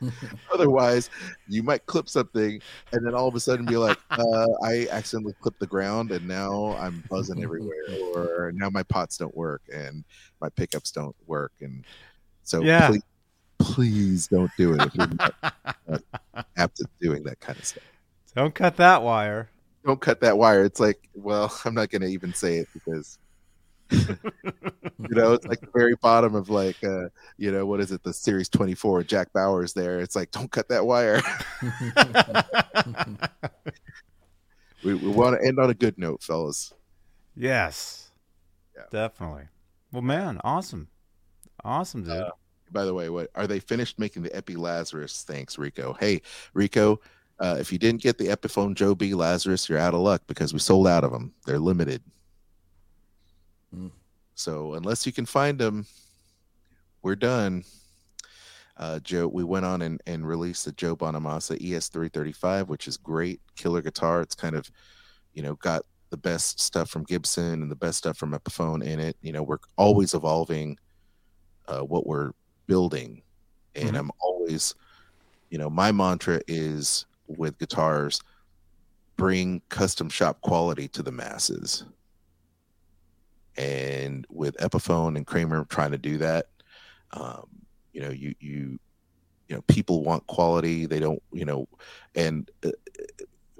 Otherwise, 0.52 1.10
you 1.46 1.62
might 1.62 1.84
clip 1.84 2.08
something 2.08 2.58
and 2.92 3.06
then 3.06 3.14
all 3.14 3.28
of 3.28 3.34
a 3.34 3.40
sudden 3.40 3.66
be 3.66 3.76
like, 3.76 3.98
uh, 4.10 4.46
I 4.64 4.88
accidentally 4.90 5.34
clipped 5.38 5.60
the 5.60 5.66
ground 5.66 6.10
and 6.10 6.26
now 6.26 6.74
I'm 6.80 7.04
buzzing 7.10 7.42
everywhere, 7.42 7.84
or 8.00 8.52
now 8.54 8.70
my 8.70 8.82
pots 8.82 9.18
don't 9.18 9.36
work 9.36 9.60
and 9.70 10.04
my 10.40 10.48
pickups 10.48 10.90
don't 10.90 11.14
work. 11.26 11.52
And 11.60 11.84
so 12.44 12.62
Yeah. 12.62 12.88
please, 12.88 13.02
please 13.58 14.26
don't 14.28 14.50
do 14.56 14.72
it 14.72 14.86
if 14.86 14.94
you're 14.94 15.08
not 15.18 15.34
apt 16.56 16.80
at 16.80 16.86
doing 16.98 17.22
that 17.24 17.40
kind 17.40 17.58
of 17.58 17.66
stuff. 17.66 17.84
Don't 18.34 18.54
cut 18.54 18.78
that 18.78 19.02
wire. 19.02 19.50
Don't 19.84 20.00
cut 20.00 20.22
that 20.22 20.38
wire. 20.38 20.64
It's 20.64 20.80
like, 20.80 20.96
well, 21.12 21.54
I'm 21.66 21.74
not 21.74 21.90
going 21.90 22.02
to 22.02 22.08
even 22.08 22.32
say 22.32 22.56
it 22.56 22.68
because. 22.72 23.18
you 23.90 24.18
know, 24.98 25.32
it's 25.32 25.46
like 25.46 25.60
the 25.60 25.70
very 25.74 25.94
bottom 25.96 26.34
of 26.34 26.50
like, 26.50 26.82
uh, 26.84 27.08
you 27.36 27.50
know, 27.52 27.66
what 27.66 27.80
is 27.80 27.92
it? 27.92 28.02
The 28.02 28.12
Series 28.12 28.48
24, 28.48 29.04
Jack 29.04 29.32
Bauer's 29.32 29.72
there. 29.72 30.00
It's 30.00 30.16
like, 30.16 30.30
don't 30.30 30.50
cut 30.50 30.68
that 30.68 30.86
wire. 30.86 31.20
we, 34.84 34.94
we 34.94 35.08
want 35.08 35.40
to 35.40 35.46
end 35.46 35.58
on 35.58 35.70
a 35.70 35.74
good 35.74 35.98
note, 35.98 36.22
fellas. 36.22 36.72
yes. 37.36 38.10
Yeah. 38.76 38.84
Definitely. 38.92 39.48
Well, 39.90 40.02
man, 40.02 40.40
awesome. 40.44 40.86
Awesome, 41.64 42.04
dude. 42.04 42.12
Uh, 42.12 42.30
By 42.70 42.84
the 42.84 42.94
way, 42.94 43.08
what 43.08 43.28
are 43.34 43.48
they 43.48 43.58
finished 43.58 43.98
making 43.98 44.22
the 44.22 44.34
Epi 44.36 44.54
Lazarus? 44.54 45.24
Thanks, 45.26 45.58
Rico. 45.58 45.96
Hey, 45.98 46.22
Rico, 46.54 47.00
uh, 47.40 47.56
if 47.58 47.72
you 47.72 47.78
didn't 47.78 48.02
get 48.02 48.18
the 48.18 48.28
Epiphone 48.28 48.74
Joe 48.74 48.94
B 48.94 49.14
Lazarus, 49.14 49.68
you're 49.68 49.78
out 49.78 49.94
of 49.94 50.00
luck 50.00 50.22
because 50.28 50.52
we 50.52 50.60
sold 50.60 50.86
out 50.86 51.02
of 51.02 51.10
them. 51.10 51.32
They're 51.46 51.58
limited. 51.58 52.02
Mm. 53.74 53.90
So 54.34 54.74
unless 54.74 55.06
you 55.06 55.12
can 55.12 55.26
find 55.26 55.58
them, 55.58 55.86
we're 57.02 57.16
done. 57.16 57.64
Uh, 58.76 59.00
Joe, 59.00 59.26
we 59.26 59.42
went 59.42 59.64
on 59.64 59.82
and, 59.82 60.00
and 60.06 60.26
released 60.26 60.64
the 60.64 60.72
Joe 60.72 60.94
Bonamassa 60.94 61.60
ES335, 61.60 62.68
which 62.68 62.86
is 62.86 62.96
great, 62.96 63.40
killer 63.56 63.82
guitar. 63.82 64.20
It's 64.20 64.36
kind 64.36 64.54
of, 64.54 64.70
you 65.34 65.42
know, 65.42 65.54
got 65.56 65.82
the 66.10 66.16
best 66.16 66.60
stuff 66.60 66.88
from 66.88 67.02
Gibson 67.02 67.62
and 67.62 67.70
the 67.70 67.76
best 67.76 67.98
stuff 67.98 68.16
from 68.16 68.32
Epiphone 68.32 68.84
in 68.84 69.00
it. 69.00 69.16
You 69.20 69.32
know, 69.32 69.42
we're 69.42 69.58
always 69.76 70.14
evolving 70.14 70.78
uh, 71.66 71.80
what 71.80 72.06
we're 72.06 72.32
building, 72.66 73.22
and 73.74 73.90
Mhm. 73.90 73.98
I'm 73.98 74.10
always, 74.20 74.74
you 75.50 75.58
know, 75.58 75.68
my 75.68 75.92
mantra 75.92 76.40
is 76.46 77.04
with 77.26 77.58
guitars, 77.58 78.22
bring 79.16 79.60
custom 79.68 80.08
shop 80.08 80.40
quality 80.40 80.88
to 80.88 81.02
the 81.02 81.12
masses. 81.12 81.84
And 83.58 84.24
with 84.30 84.56
Epiphone 84.58 85.16
and 85.16 85.26
Kramer 85.26 85.64
trying 85.68 85.90
to 85.90 85.98
do 85.98 86.16
that, 86.18 86.46
um, 87.12 87.48
you 87.92 88.00
know, 88.00 88.10
you 88.10 88.34
you 88.40 88.78
you 89.48 89.56
know, 89.56 89.62
people 89.62 90.04
want 90.04 90.26
quality. 90.28 90.86
They 90.86 91.00
don't, 91.00 91.22
you 91.32 91.44
know, 91.44 91.66
and 92.14 92.48
uh, 92.64 92.70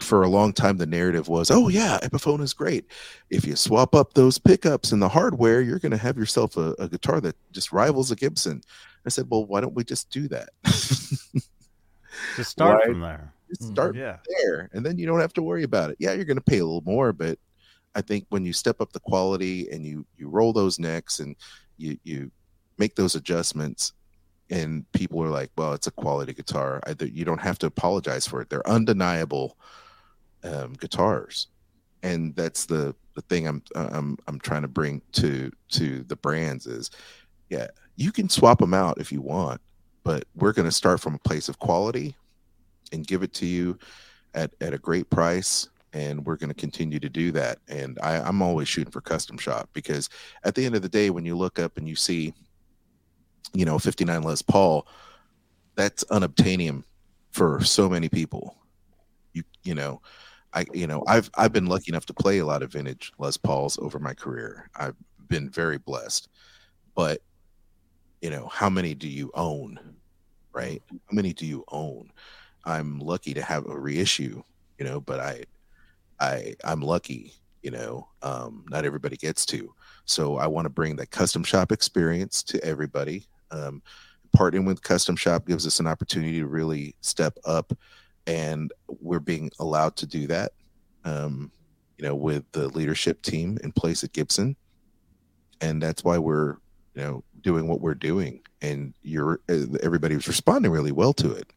for 0.00 0.22
a 0.22 0.28
long 0.28 0.52
time 0.52 0.76
the 0.76 0.86
narrative 0.86 1.26
was, 1.28 1.50
oh 1.50 1.68
yeah, 1.68 1.98
Epiphone 2.02 2.40
is 2.42 2.52
great. 2.54 2.84
If 3.30 3.44
you 3.44 3.56
swap 3.56 3.94
up 3.94 4.14
those 4.14 4.38
pickups 4.38 4.92
and 4.92 5.02
the 5.02 5.08
hardware, 5.08 5.60
you're 5.62 5.78
going 5.80 5.90
to 5.92 5.96
have 5.98 6.16
yourself 6.16 6.56
a, 6.56 6.74
a 6.78 6.88
guitar 6.88 7.20
that 7.22 7.34
just 7.52 7.72
rivals 7.72 8.10
a 8.12 8.16
Gibson. 8.16 8.62
I 9.04 9.08
said, 9.08 9.26
well, 9.30 9.44
why 9.46 9.60
don't 9.60 9.74
we 9.74 9.82
just 9.82 10.10
do 10.10 10.28
that? 10.28 10.50
Just 12.36 12.50
start 12.50 12.80
why- 12.80 12.86
from 12.86 13.00
there. 13.00 13.32
just 13.48 13.62
Mhm. 13.62 13.72
start 13.72 13.96
Yeah. 13.96 14.18
there 14.40 14.68
and 14.72 14.84
then 14.84 14.98
you 14.98 15.06
don't 15.06 15.20
have 15.20 15.32
to 15.34 15.42
worry 15.42 15.62
about 15.62 15.90
it 15.90 15.96
yeah 16.00 16.12
you're 16.12 16.24
going 16.24 16.36
to 16.36 16.42
pay 16.42 16.58
a 16.58 16.64
little 16.64 16.82
more 16.84 17.12
but 17.12 17.38
i 17.98 18.02
think 18.02 18.24
when 18.28 18.44
you 18.44 18.52
step 18.52 18.80
up 18.80 18.92
the 18.92 19.00
quality 19.00 19.68
and 19.70 19.84
you 19.84 20.06
you 20.16 20.28
roll 20.28 20.52
those 20.52 20.78
necks 20.78 21.20
and 21.20 21.36
you 21.76 21.98
you 22.04 22.30
make 22.78 22.94
those 22.94 23.14
adjustments 23.14 23.92
and 24.50 24.90
people 24.92 25.22
are 25.22 25.28
like 25.28 25.50
well 25.58 25.72
it's 25.72 25.88
a 25.88 25.90
quality 25.92 26.32
guitar. 26.32 26.80
I, 26.86 26.94
you 27.04 27.24
don't 27.24 27.40
have 27.40 27.58
to 27.58 27.66
apologize 27.66 28.26
for 28.26 28.40
it. 28.40 28.48
They're 28.48 28.66
undeniable 28.68 29.58
um, 30.42 30.72
guitars. 30.74 31.48
And 32.02 32.34
that's 32.34 32.64
the 32.64 32.94
the 33.18 33.22
thing 33.22 33.48
i'm 33.48 33.60
i'm 33.74 34.16
i'm 34.28 34.38
trying 34.38 34.62
to 34.62 34.68
bring 34.68 35.02
to 35.10 35.50
to 35.70 36.04
the 36.04 36.14
brands 36.14 36.68
is 36.68 36.88
yeah 37.50 37.66
you 37.96 38.12
can 38.12 38.28
swap 38.28 38.60
them 38.60 38.72
out 38.72 39.00
if 39.00 39.10
you 39.10 39.20
want 39.20 39.60
but 40.04 40.24
we're 40.36 40.52
going 40.52 40.68
to 40.68 40.70
start 40.72 41.00
from 41.00 41.16
a 41.16 41.28
place 41.28 41.48
of 41.48 41.58
quality 41.58 42.14
and 42.92 43.08
give 43.08 43.24
it 43.24 43.32
to 43.34 43.44
you 43.44 43.76
at, 44.34 44.52
at 44.60 44.72
a 44.72 44.78
great 44.78 45.10
price 45.10 45.68
and 45.92 46.24
we're 46.24 46.36
going 46.36 46.48
to 46.48 46.54
continue 46.54 47.00
to 47.00 47.08
do 47.08 47.32
that. 47.32 47.58
And 47.68 47.98
I, 48.02 48.16
i'm 48.16 48.42
always 48.42 48.68
shooting 48.68 48.90
for 48.92 49.00
custom 49.00 49.38
shop 49.38 49.68
because 49.72 50.08
at 50.44 50.54
the 50.54 50.64
end 50.64 50.74
of 50.74 50.82
the 50.82 50.88
day 50.88 51.10
when 51.10 51.24
you 51.24 51.36
look 51.36 51.58
up 51.58 51.76
and 51.76 51.88
you 51.88 51.96
see 51.96 52.34
you 53.54 53.64
know 53.64 53.78
59 53.78 54.22
les 54.22 54.42
paul 54.42 54.86
that's 55.74 56.04
unobtainium 56.04 56.82
for 57.30 57.62
so 57.62 57.88
many 57.88 58.08
people. 58.08 58.56
You 59.32 59.44
you 59.62 59.74
know 59.74 60.00
i 60.52 60.64
you 60.72 60.86
know 60.86 61.04
i've 61.06 61.30
i've 61.36 61.52
been 61.52 61.66
lucky 61.66 61.90
enough 61.90 62.06
to 62.06 62.14
play 62.14 62.38
a 62.38 62.46
lot 62.46 62.62
of 62.62 62.72
vintage 62.72 63.12
les 63.18 63.36
pauls 63.36 63.78
over 63.78 63.98
my 63.98 64.14
career. 64.14 64.70
I've 64.76 64.96
been 65.28 65.50
very 65.50 65.78
blessed. 65.78 66.28
But 66.94 67.20
you 68.20 68.30
know 68.30 68.48
how 68.52 68.68
many 68.68 68.94
do 68.94 69.08
you 69.08 69.30
own 69.34 69.78
right? 70.52 70.82
How 70.90 71.14
many 71.14 71.32
do 71.32 71.46
you 71.46 71.64
own? 71.70 72.10
I'm 72.64 72.98
lucky 72.98 73.32
to 73.34 73.42
have 73.42 73.66
a 73.66 73.78
reissue 73.78 74.42
you 74.78 74.84
know 74.84 75.00
but 75.00 75.20
i 75.20 75.44
i 76.20 76.54
i'm 76.64 76.80
lucky 76.80 77.32
you 77.62 77.70
know 77.70 78.08
um 78.22 78.64
not 78.70 78.84
everybody 78.84 79.16
gets 79.16 79.44
to. 79.46 79.74
So 80.04 80.36
i 80.36 80.46
want 80.46 80.64
to 80.66 80.70
bring 80.70 80.96
that 80.96 81.10
custom 81.10 81.44
shop 81.44 81.72
experience 81.72 82.42
to 82.44 82.62
everybody. 82.64 83.26
Um 83.50 83.82
partnering 84.36 84.66
with 84.66 84.82
custom 84.82 85.16
shop 85.16 85.46
gives 85.46 85.66
us 85.66 85.80
an 85.80 85.86
opportunity 85.86 86.38
to 86.38 86.46
really 86.46 86.94
step 87.00 87.36
up 87.44 87.72
and 88.26 88.72
we're 89.00 89.20
being 89.20 89.50
allowed 89.58 89.96
to 89.96 90.06
do 90.06 90.26
that 90.26 90.52
um 91.04 91.50
you 91.96 92.04
know 92.04 92.14
with 92.14 92.44
the 92.52 92.68
leadership 92.68 93.22
team 93.22 93.58
in 93.62 93.72
place 93.72 94.04
at 94.04 94.12
gibson. 94.12 94.56
And 95.60 95.82
that's 95.82 96.04
why 96.04 96.18
we're 96.18 96.56
you 96.94 97.02
know 97.02 97.24
doing 97.40 97.66
what 97.68 97.80
we're 97.80 97.94
doing 97.94 98.40
and 98.62 98.94
you're 99.02 99.40
everybody 99.48 100.14
was 100.14 100.28
responding 100.28 100.70
really 100.70 100.92
well 100.92 101.12
to 101.14 101.32
it. 101.32 101.52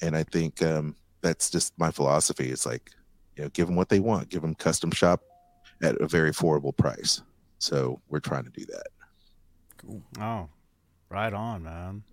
And 0.00 0.16
i 0.16 0.22
think 0.22 0.62
um 0.62 0.96
that's 1.20 1.50
just 1.50 1.72
my 1.78 1.90
philosophy. 1.90 2.50
It's 2.50 2.66
like 2.66 2.90
you 3.36 3.42
know 3.44 3.48
give 3.50 3.66
them 3.66 3.76
what 3.76 3.88
they 3.88 4.00
want 4.00 4.28
give 4.28 4.42
them 4.42 4.54
custom 4.54 4.90
shop 4.90 5.22
at 5.82 5.96
a 6.00 6.06
very 6.06 6.30
affordable 6.30 6.76
price 6.76 7.22
so 7.58 8.00
we're 8.08 8.20
trying 8.20 8.44
to 8.44 8.50
do 8.50 8.64
that 8.66 8.86
Cool. 9.78 10.00
Oh, 10.20 10.48
right 11.10 11.32
on, 11.32 11.64
man. 11.64 12.04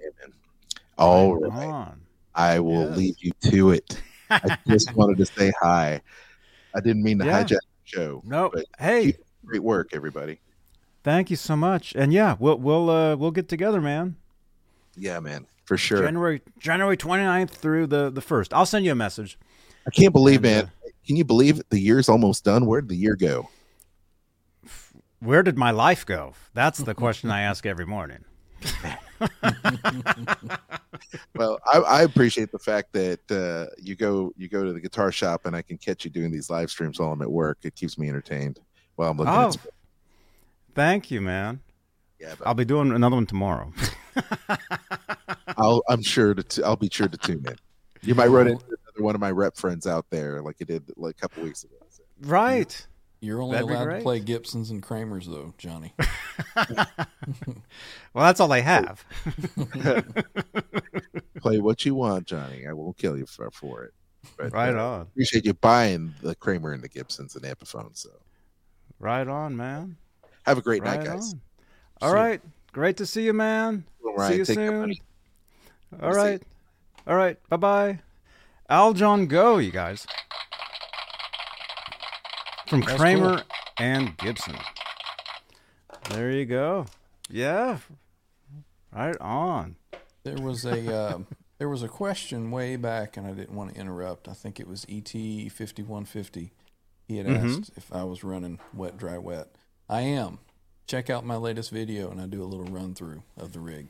All 0.97 1.35
right 1.35 1.51
right 1.51 1.67
on. 1.67 2.01
i 2.35 2.59
will 2.59 2.87
Yes. 2.89 2.97
leave 2.97 3.15
you 3.19 3.31
to 3.51 3.71
it 3.71 4.01
i 4.29 4.57
just 4.67 4.93
wanted 4.95 5.17
to 5.17 5.25
say 5.25 5.51
hi 5.61 6.01
i 6.75 6.79
didn't 6.79 7.03
mean 7.03 7.19
to 7.19 7.25
Yeah. 7.25 7.43
hijack 7.43 7.49
the 7.49 7.59
show 7.85 8.21
No, 8.25 8.51
hey, 8.79 9.13
great 9.45 9.63
work 9.63 9.89
everybody 9.93 10.39
thank 11.03 11.29
you 11.29 11.35
so 11.37 11.55
much. 11.55 11.95
And 11.95 12.11
yeah, 12.11 12.35
we'll 12.39 12.57
we'll 12.57 12.89
uh, 12.89 13.15
we'll 13.15 13.31
get 13.31 13.47
together, 13.47 13.79
man. 13.81 14.17
yeah 14.97 15.19
man 15.19 15.45
for 15.65 15.77
sure 15.77 16.01
January 16.03 16.41
January 16.59 16.97
29th 16.97 17.51
through 17.51 17.87
the 17.87 18.09
the 18.09 18.21
first. 18.21 18.53
I'll 18.53 18.65
send 18.65 18.85
you 18.85 18.91
a 18.91 18.95
message. 18.95 19.37
i 19.87 19.91
can't 19.91 20.11
believe 20.13 20.43
And, 20.43 20.43
man 20.43 20.63
uh, 20.65 20.69
can 21.09 21.15
you 21.15 21.25
believe 21.25 21.59
it? 21.59 21.67
the 21.71 21.79
year's 21.79 22.07
almost 22.07 22.43
done? 22.43 22.67
Where 22.67 22.81
did 22.81 22.89
the 22.91 22.95
year 22.95 23.15
go? 23.15 23.49
Where 25.21 25.41
did 25.41 25.57
my 25.57 25.71
life 25.71 26.05
go? 26.05 26.35
That's 26.53 26.77
the 26.77 26.93
question 27.03 27.31
I 27.31 27.41
ask 27.41 27.65
every 27.65 27.87
morning. 27.87 28.23
well, 31.35 31.57
I, 31.65 31.79
I, 31.79 32.03
appreciate 32.03 32.51
the 32.51 32.59
fact 32.59 32.93
that 32.93 33.19
uh, 33.31 33.73
you 33.81 33.95
go 33.95 34.31
you 34.37 34.47
go 34.49 34.63
to 34.63 34.71
the 34.71 34.79
guitar 34.79 35.11
shop 35.11 35.47
and 35.47 35.55
I 35.55 35.63
can 35.63 35.79
catch 35.79 36.05
you 36.05 36.11
doing 36.11 36.29
these 36.29 36.51
live 36.51 36.69
streams 36.69 36.99
while 36.99 37.11
I'm 37.11 37.23
at 37.23 37.31
work. 37.31 37.57
It 37.63 37.73
keeps 37.73 37.97
me 37.97 38.07
entertained 38.07 38.59
while 38.95 39.09
I'm 39.09 39.17
looking. 39.17 39.33
Oh, 39.33 39.47
at 39.47 39.57
thank 40.75 41.09
you, 41.09 41.21
man. 41.21 41.59
Yeah, 42.19 42.35
I'll 42.45 42.53
be 42.53 42.65
doing 42.65 42.91
another 42.91 43.15
one 43.15 43.25
tomorrow. 43.25 43.73
I'll 45.57 45.81
I'm 45.89 46.03
sure 46.03 46.35
to 46.35 46.43
t- 46.43 46.61
I'll 46.61 46.75
be 46.75 46.89
sure 46.91 47.07
to 47.07 47.17
tune 47.17 47.47
in. 47.47 47.55
You 48.03 48.13
might 48.13 48.27
run 48.27 48.47
into 48.47 48.63
another 48.65 48.88
one 48.99 49.15
of 49.15 49.21
my 49.21 49.31
rep 49.31 49.55
friends 49.55 49.87
out 49.87 50.05
there, 50.09 50.41
like 50.41 50.59
you 50.59 50.65
did 50.65 50.83
like 50.95 51.15
a 51.17 51.21
couple 51.21 51.43
weeks 51.43 51.63
ago. 51.63 51.75
So. 51.89 52.03
Right. 52.21 52.87
You're 53.21 53.41
only 53.41 53.55
That'd 53.55 53.69
allowed 53.69 53.97
to 53.97 54.01
play 54.01 54.21
Gibsons 54.21 54.69
and 54.69 54.81
Kramers, 54.81 55.25
though, 55.25 55.53
Johnny. 55.57 55.93
Well, 58.13 58.25
that's 58.25 58.39
all 58.39 58.47
they 58.47 58.61
have. 58.61 59.05
Play 61.41 61.59
what 61.59 61.85
you 61.85 61.95
want, 61.95 62.25
Johnny. 62.25 62.65
I 62.67 62.73
won't 62.73 62.97
kill 62.97 63.17
you 63.17 63.25
for, 63.25 63.51
for 63.51 63.83
it. 63.83 63.93
But, 64.37 64.51
right 64.51 64.75
uh, 64.75 64.89
on. 64.89 65.01
Appreciate 65.01 65.45
you 65.45 65.53
buying 65.53 66.13
the 66.21 66.35
Kramer 66.35 66.73
and 66.73 66.83
the 66.83 66.89
Gibsons 66.89 67.35
and 67.35 67.45
Epiphone. 67.45 67.95
So 67.95 68.09
Right 68.99 69.27
on, 69.27 69.55
man. 69.55 69.95
have 70.45 70.57
a 70.57 70.61
great 70.61 70.81
Right 70.81 70.99
night, 70.99 71.05
guys. 71.05 71.33
on. 71.33 71.41
All 72.01 72.13
right. 72.13 72.41
Great 72.73 72.97
to 72.97 73.05
see 73.05 73.25
you, 73.25 73.33
man. 73.33 73.85
Well, 74.01 74.27
see 74.27 74.37
you 74.37 74.45
take 74.45 74.55
soon. 74.55 74.81
buddy. 74.81 75.01
All 76.01 76.13
See 76.13 76.19
right. 76.19 76.43
All 77.07 77.15
right. 77.15 77.37
Bye 77.49 77.57
bye. 77.57 77.99
Aljon 78.69 79.27
Go, 79.27 79.57
you 79.57 79.71
guys. 79.71 80.05
From 82.67 82.81
That's 82.81 82.97
Kramer 82.97 83.37
cool. 83.37 83.45
and 83.79 84.15
Gibson. 84.17 84.55
There 86.11 86.31
you 86.31 86.45
go. 86.45 86.85
Yeah. 87.29 87.79
Right 88.93 89.17
on. 89.19 89.75
There 90.23 90.35
was 90.37 90.65
a 90.65 90.93
uh, 90.95 91.19
there 91.57 91.69
was 91.69 91.81
a 91.83 91.87
question 91.87 92.51
way 92.51 92.75
back, 92.75 93.17
and 93.17 93.25
I 93.25 93.31
didn't 93.31 93.55
want 93.55 93.73
to 93.73 93.79
interrupt. 93.79 94.27
I 94.27 94.33
think 94.33 94.59
it 94.59 94.67
was 94.67 94.85
ET 94.89 95.09
fifty 95.51 95.81
one 95.83 96.05
fifty. 96.05 96.51
He 97.07 97.17
had 97.17 97.25
Mhm. 97.25 97.59
asked 97.61 97.71
if 97.75 97.91
I 97.91 98.03
was 98.03 98.23
running 98.23 98.59
wet, 98.73 98.97
dry, 98.97 99.17
wet. 99.17 99.47
I 99.87 100.01
am. 100.01 100.39
Check 100.85 101.09
out 101.09 101.25
my 101.25 101.35
latest 101.37 101.71
video, 101.71 102.09
and 102.11 102.21
I 102.21 102.27
do 102.27 102.43
a 102.43 102.45
little 102.45 102.65
run 102.65 102.93
through 102.93 103.23
of 103.37 103.53
the 103.53 103.59
rig. 103.59 103.87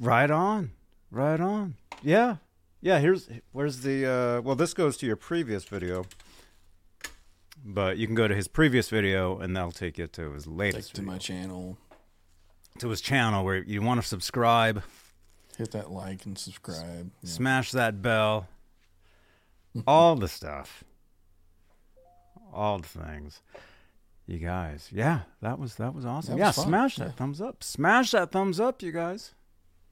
Right 0.00 0.30
on. 0.30 0.72
Right 1.10 1.40
on. 1.40 1.74
Yeah. 2.02 2.36
Yeah, 2.82 2.98
here's 2.98 3.28
where's 3.52 3.80
the 3.80 4.06
uh 4.06 4.40
well 4.42 4.56
this 4.56 4.74
goes 4.74 4.96
to 4.98 5.06
your 5.06 5.16
previous 5.16 5.64
video. 5.64 6.04
But 7.64 7.96
you 7.96 8.06
can 8.06 8.16
go 8.16 8.26
to 8.26 8.34
his 8.34 8.48
previous 8.48 8.88
video 8.90 9.38
and 9.38 9.56
that'll 9.56 9.70
take 9.70 9.96
you 9.96 10.08
to 10.08 10.32
his 10.32 10.48
latest 10.48 10.94
to 10.96 11.00
video. 11.02 11.12
my 11.12 11.18
channel, 11.18 11.78
to 12.80 12.88
his 12.88 13.00
channel 13.00 13.44
where 13.44 13.62
you 13.62 13.80
want 13.82 14.02
to 14.02 14.06
subscribe, 14.06 14.82
hit 15.56 15.70
that 15.70 15.92
like 15.92 16.26
and 16.26 16.36
subscribe. 16.36 17.12
Yeah. 17.22 17.30
smash 17.30 17.70
that 17.70 18.02
bell. 18.02 18.48
all 19.86 20.16
the 20.16 20.26
stuff. 20.26 20.82
All 22.52 22.78
the 22.80 22.88
things. 22.88 23.40
You 24.26 24.38
guys. 24.38 24.88
Yeah, 24.92 25.20
that 25.40 25.60
was 25.60 25.76
that 25.76 25.94
was 25.94 26.04
awesome. 26.04 26.34
That 26.38 26.44
yeah, 26.44 26.50
fun. 26.50 26.66
smash 26.66 26.96
that 26.96 27.04
Yeah. 27.06 27.12
thumbs 27.12 27.40
up. 27.40 27.62
Smash 27.62 28.10
that 28.10 28.32
thumbs 28.32 28.58
up, 28.58 28.82
you 28.82 28.90
guys. 28.90 29.34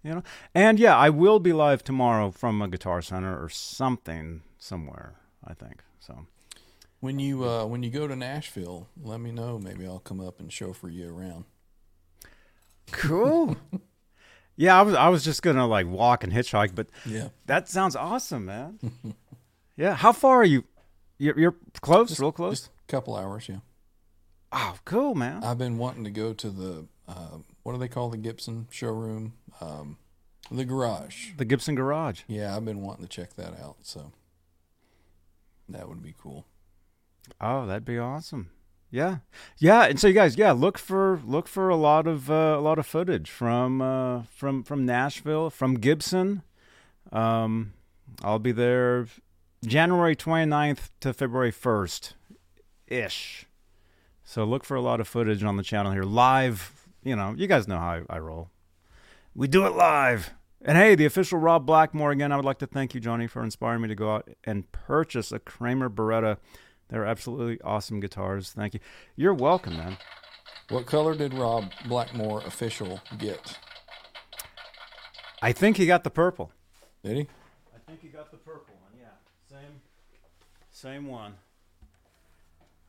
You 0.02 0.14
know. 0.14 0.22
And 0.54 0.78
yeah, 0.78 0.96
I 0.96 1.10
will 1.10 1.38
be 1.38 1.52
live 1.52 1.84
tomorrow 1.84 2.30
from 2.30 2.62
a 2.62 2.68
guitar 2.68 3.02
center 3.02 3.42
or 3.42 3.48
something 3.48 4.42
somewhere, 4.58 5.14
I 5.46 5.52
think. 5.54 5.82
So 6.00 6.26
When 7.00 7.18
you 7.18 7.44
uh, 7.44 7.66
when 7.66 7.82
you 7.82 7.90
go 7.90 8.08
to 8.08 8.16
Nashville, 8.16 8.88
let 9.02 9.20
me 9.20 9.30
know. 9.30 9.58
Maybe 9.58 9.86
I'll 9.86 9.98
come 9.98 10.20
up 10.20 10.40
and 10.40 10.50
chauffeur 10.52 10.88
you 10.88 11.14
around. 11.14 11.44
cool. 12.92 13.56
yeah, 14.56 14.78
I 14.78 14.82
was 14.82 14.94
I 14.94 15.08
was 15.08 15.24
just 15.24 15.42
gonna 15.42 15.66
like 15.66 15.86
walk 15.86 16.24
and 16.24 16.32
hitchhike, 16.32 16.74
but 16.74 16.88
Yeah, 17.04 17.28
that 17.46 17.68
sounds 17.68 17.94
awesome, 17.96 18.46
man. 18.46 18.78
yeah. 19.76 19.94
How 19.94 20.12
far 20.12 20.38
are 20.38 20.44
you? 20.44 20.64
You're, 21.18 21.38
you're 21.38 21.54
close, 21.82 22.18
real 22.18 22.32
close. 22.32 22.60
just 22.60 22.70
a 22.88 22.90
couple 22.90 23.14
hours. 23.14 23.46
Yeah, 23.46 23.58
oh, 24.52 24.76
cool, 24.86 25.14
man. 25.14 25.44
I've 25.44 25.58
been 25.58 25.76
wanting 25.76 26.04
to 26.04 26.10
go 26.10 26.32
to 26.32 26.48
the 26.48 26.86
uh, 27.06 27.38
what 27.62 27.72
do 27.72 27.78
they 27.78 27.88
call 27.88 28.10
the 28.10 28.16
Gibson 28.16 28.68
showroom? 28.70 29.34
Um, 29.60 29.98
the 30.50 30.64
garage. 30.64 31.30
the 31.36 31.44
Gibson 31.44 31.74
Garage. 31.74 32.22
Yeah, 32.26 32.56
I've 32.56 32.64
been 32.64 32.82
wanting 32.82 33.04
to 33.04 33.08
check 33.08 33.34
that 33.34 33.60
out. 33.60 33.76
So 33.82 34.12
that 35.68 35.88
would 35.88 36.02
be 36.02 36.14
cool. 36.18 36.46
Oh, 37.40 37.66
that'd 37.66 37.84
be 37.84 37.98
awesome. 37.98 38.50
Yeah, 38.90 39.18
yeah. 39.58 39.84
And 39.84 40.00
so 40.00 40.08
you 40.08 40.14
guys, 40.14 40.36
yeah, 40.36 40.50
look 40.50 40.76
for 40.76 41.20
look 41.24 41.46
for 41.46 41.68
a 41.68 41.76
lot 41.76 42.08
of 42.08 42.28
uh, 42.28 42.56
a 42.58 42.60
lot 42.60 42.78
of 42.78 42.86
footage 42.86 43.30
from 43.30 43.80
uh, 43.80 44.22
from 44.34 44.64
from 44.64 44.84
Nashville, 44.84 45.48
from 45.50 45.74
Gibson. 45.74 46.42
Um, 47.12 47.74
I'll 48.22 48.40
be 48.40 48.52
there 48.52 49.06
January 49.64 50.16
29th 50.16 50.90
to 51.00 51.12
February 51.12 51.52
1st 51.52 52.14
ish. 52.88 53.46
So 54.24 54.44
look 54.44 54.64
for 54.64 54.74
a 54.76 54.80
lot 54.80 55.00
of 55.00 55.08
footage 55.08 55.42
on 55.44 55.56
the 55.56 55.62
channel 55.62 55.92
here, 55.92 56.02
live. 56.02 56.79
You 57.02 57.16
know, 57.16 57.34
you 57.36 57.46
guys 57.46 57.66
know 57.66 57.78
how 57.78 58.02
I, 58.08 58.16
I 58.16 58.18
roll. 58.18 58.50
We 59.34 59.48
do 59.48 59.66
it 59.66 59.70
live. 59.70 60.30
And 60.62 60.76
hey, 60.76 60.94
the 60.94 61.06
official 61.06 61.38
Rob 61.38 61.64
Blackmore 61.64 62.10
again. 62.10 62.32
I 62.32 62.36
would 62.36 62.44
like 62.44 62.58
to 62.58 62.66
thank 62.66 62.94
you, 62.94 63.00
Johnny, 63.00 63.26
for 63.26 63.42
inspiring 63.42 63.80
me 63.80 63.88
to 63.88 63.94
go 63.94 64.14
out 64.16 64.28
and 64.44 64.70
purchase 64.72 65.32
a 65.32 65.38
Kramer 65.38 65.88
Beretta. 65.88 66.36
They're 66.88 67.06
absolutely 67.06 67.60
awesome 67.62 68.00
guitars. 68.00 68.52
Thank 68.52 68.74
you. 68.74 68.80
You're 69.16 69.32
welcome, 69.32 69.76
man. 69.76 69.96
What 70.68 70.86
color 70.86 71.14
did 71.14 71.32
Rob 71.32 71.72
Blackmore 71.88 72.42
official 72.44 73.00
get? 73.18 73.58
I 75.40 75.52
think 75.52 75.78
he 75.78 75.86
got 75.86 76.04
the 76.04 76.10
purple. 76.10 76.52
Did 77.02 77.16
he? 77.16 77.28
I 77.74 77.78
think 77.88 78.02
he 78.02 78.08
got 78.08 78.30
the 78.30 78.36
purple 78.36 78.74
one. 78.82 78.92
Yeah, 79.00 79.06
same, 79.48 79.80
same 80.70 81.06
one. 81.06 81.34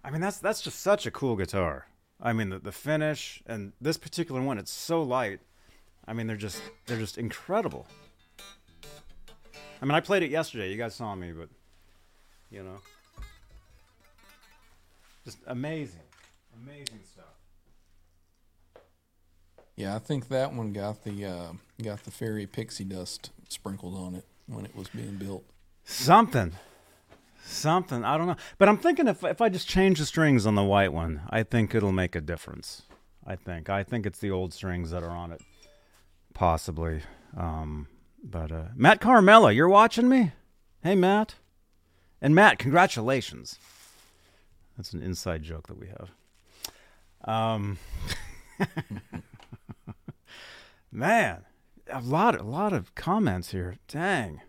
I 0.03 0.12
mean, 0.12 0.20
that's 0.20 0.39
that's 0.39 0.62
just 0.62 0.82
such 0.82 1.05
a 1.05 1.12
cool 1.12 1.36
guitar. 1.36 1.88
I 2.22 2.34
mean, 2.34 2.49
the 2.49 2.59
the 2.59 2.72
finish 2.72 3.41
and 3.47 3.74
this 3.82 3.97
particular 3.97 4.41
one, 4.41 4.57
it's 4.57 4.72
so 4.72 5.01
light. 5.01 5.39
I 6.07 6.13
mean, 6.13 6.28
they're 6.28 6.38
just 6.38 6.61
they're 6.86 6.99
just 6.99 7.17
incredible. 7.17 7.88
I 9.82 9.86
mean, 9.86 9.95
I 9.95 9.99
played 9.99 10.22
it 10.22 10.30
yesterday. 10.30 10.72
You 10.72 10.78
guys 10.78 10.93
saw 10.93 11.15
me, 11.15 11.32
but 11.32 11.49
you 12.51 12.63
know, 12.63 12.78
just 15.26 15.39
amazing, 15.47 16.01
amazing 16.63 16.99
stuff. 17.11 17.26
Yeah, 19.76 19.95
I 19.95 19.99
think 19.99 20.28
that 20.28 20.53
one 20.53 20.74
got 20.74 21.03
the 21.03 21.26
uh, 21.26 21.53
got 21.82 22.03
the 22.03 22.11
fairy 22.11 22.45
pixie 22.45 22.84
dust 22.84 23.32
sprinkled 23.49 23.95
on 23.95 24.13
it 24.13 24.26
when 24.45 24.65
it 24.65 24.76
was 24.76 24.89
being 24.89 25.15
built. 25.15 25.43
Something. 25.86 26.53
Something. 27.44 28.04
I 28.04 28.18
don't 28.18 28.28
know. 28.28 28.36
But 28.58 28.70
I'm 28.70 28.78
thinking 28.78 29.08
if 29.08 29.24
if 29.24 29.42
I 29.42 29.50
just 29.50 29.68
change 29.68 30.00
the 30.00 30.06
strings 30.06 30.46
on 30.46 30.56
the 30.56 30.64
white 30.64 30.94
one, 30.94 31.22
I 31.30 31.44
think 31.44 31.74
it'll 31.76 31.92
make 31.92 32.16
a 32.16 32.22
difference. 32.22 32.84
I 33.26 33.36
think. 33.36 33.70
I 33.70 33.84
think 33.84 34.06
it's 34.06 34.20
the 34.20 34.32
old 34.32 34.54
strings 34.54 34.92
that 34.92 35.04
are 35.04 35.12
on 35.12 35.32
it. 35.32 35.42
Possibly. 36.34 37.02
Um, 37.36 37.88
but 38.24 38.52
uh, 38.52 38.66
Matt 38.76 39.02
Carmella, 39.02 39.54
you're 39.54 39.70
watching 39.70 40.08
me? 40.10 40.32
Hey 40.84 40.96
Matt. 40.96 41.36
And 42.22 42.34
Matt, 42.36 42.60
congratulations. 42.60 43.58
That's 44.78 44.94
an 44.94 45.02
inside 45.02 45.44
joke 45.44 45.68
that 45.68 45.80
we 45.80 45.88
have. 45.88 46.12
Um 47.24 47.78
Man, 50.92 51.46
a 51.92 52.02
lot 52.02 52.39
a 52.39 52.44
lot 52.44 52.74
of 52.74 52.94
comments 52.96 53.52
here. 53.52 53.78
Dang. 53.88 54.42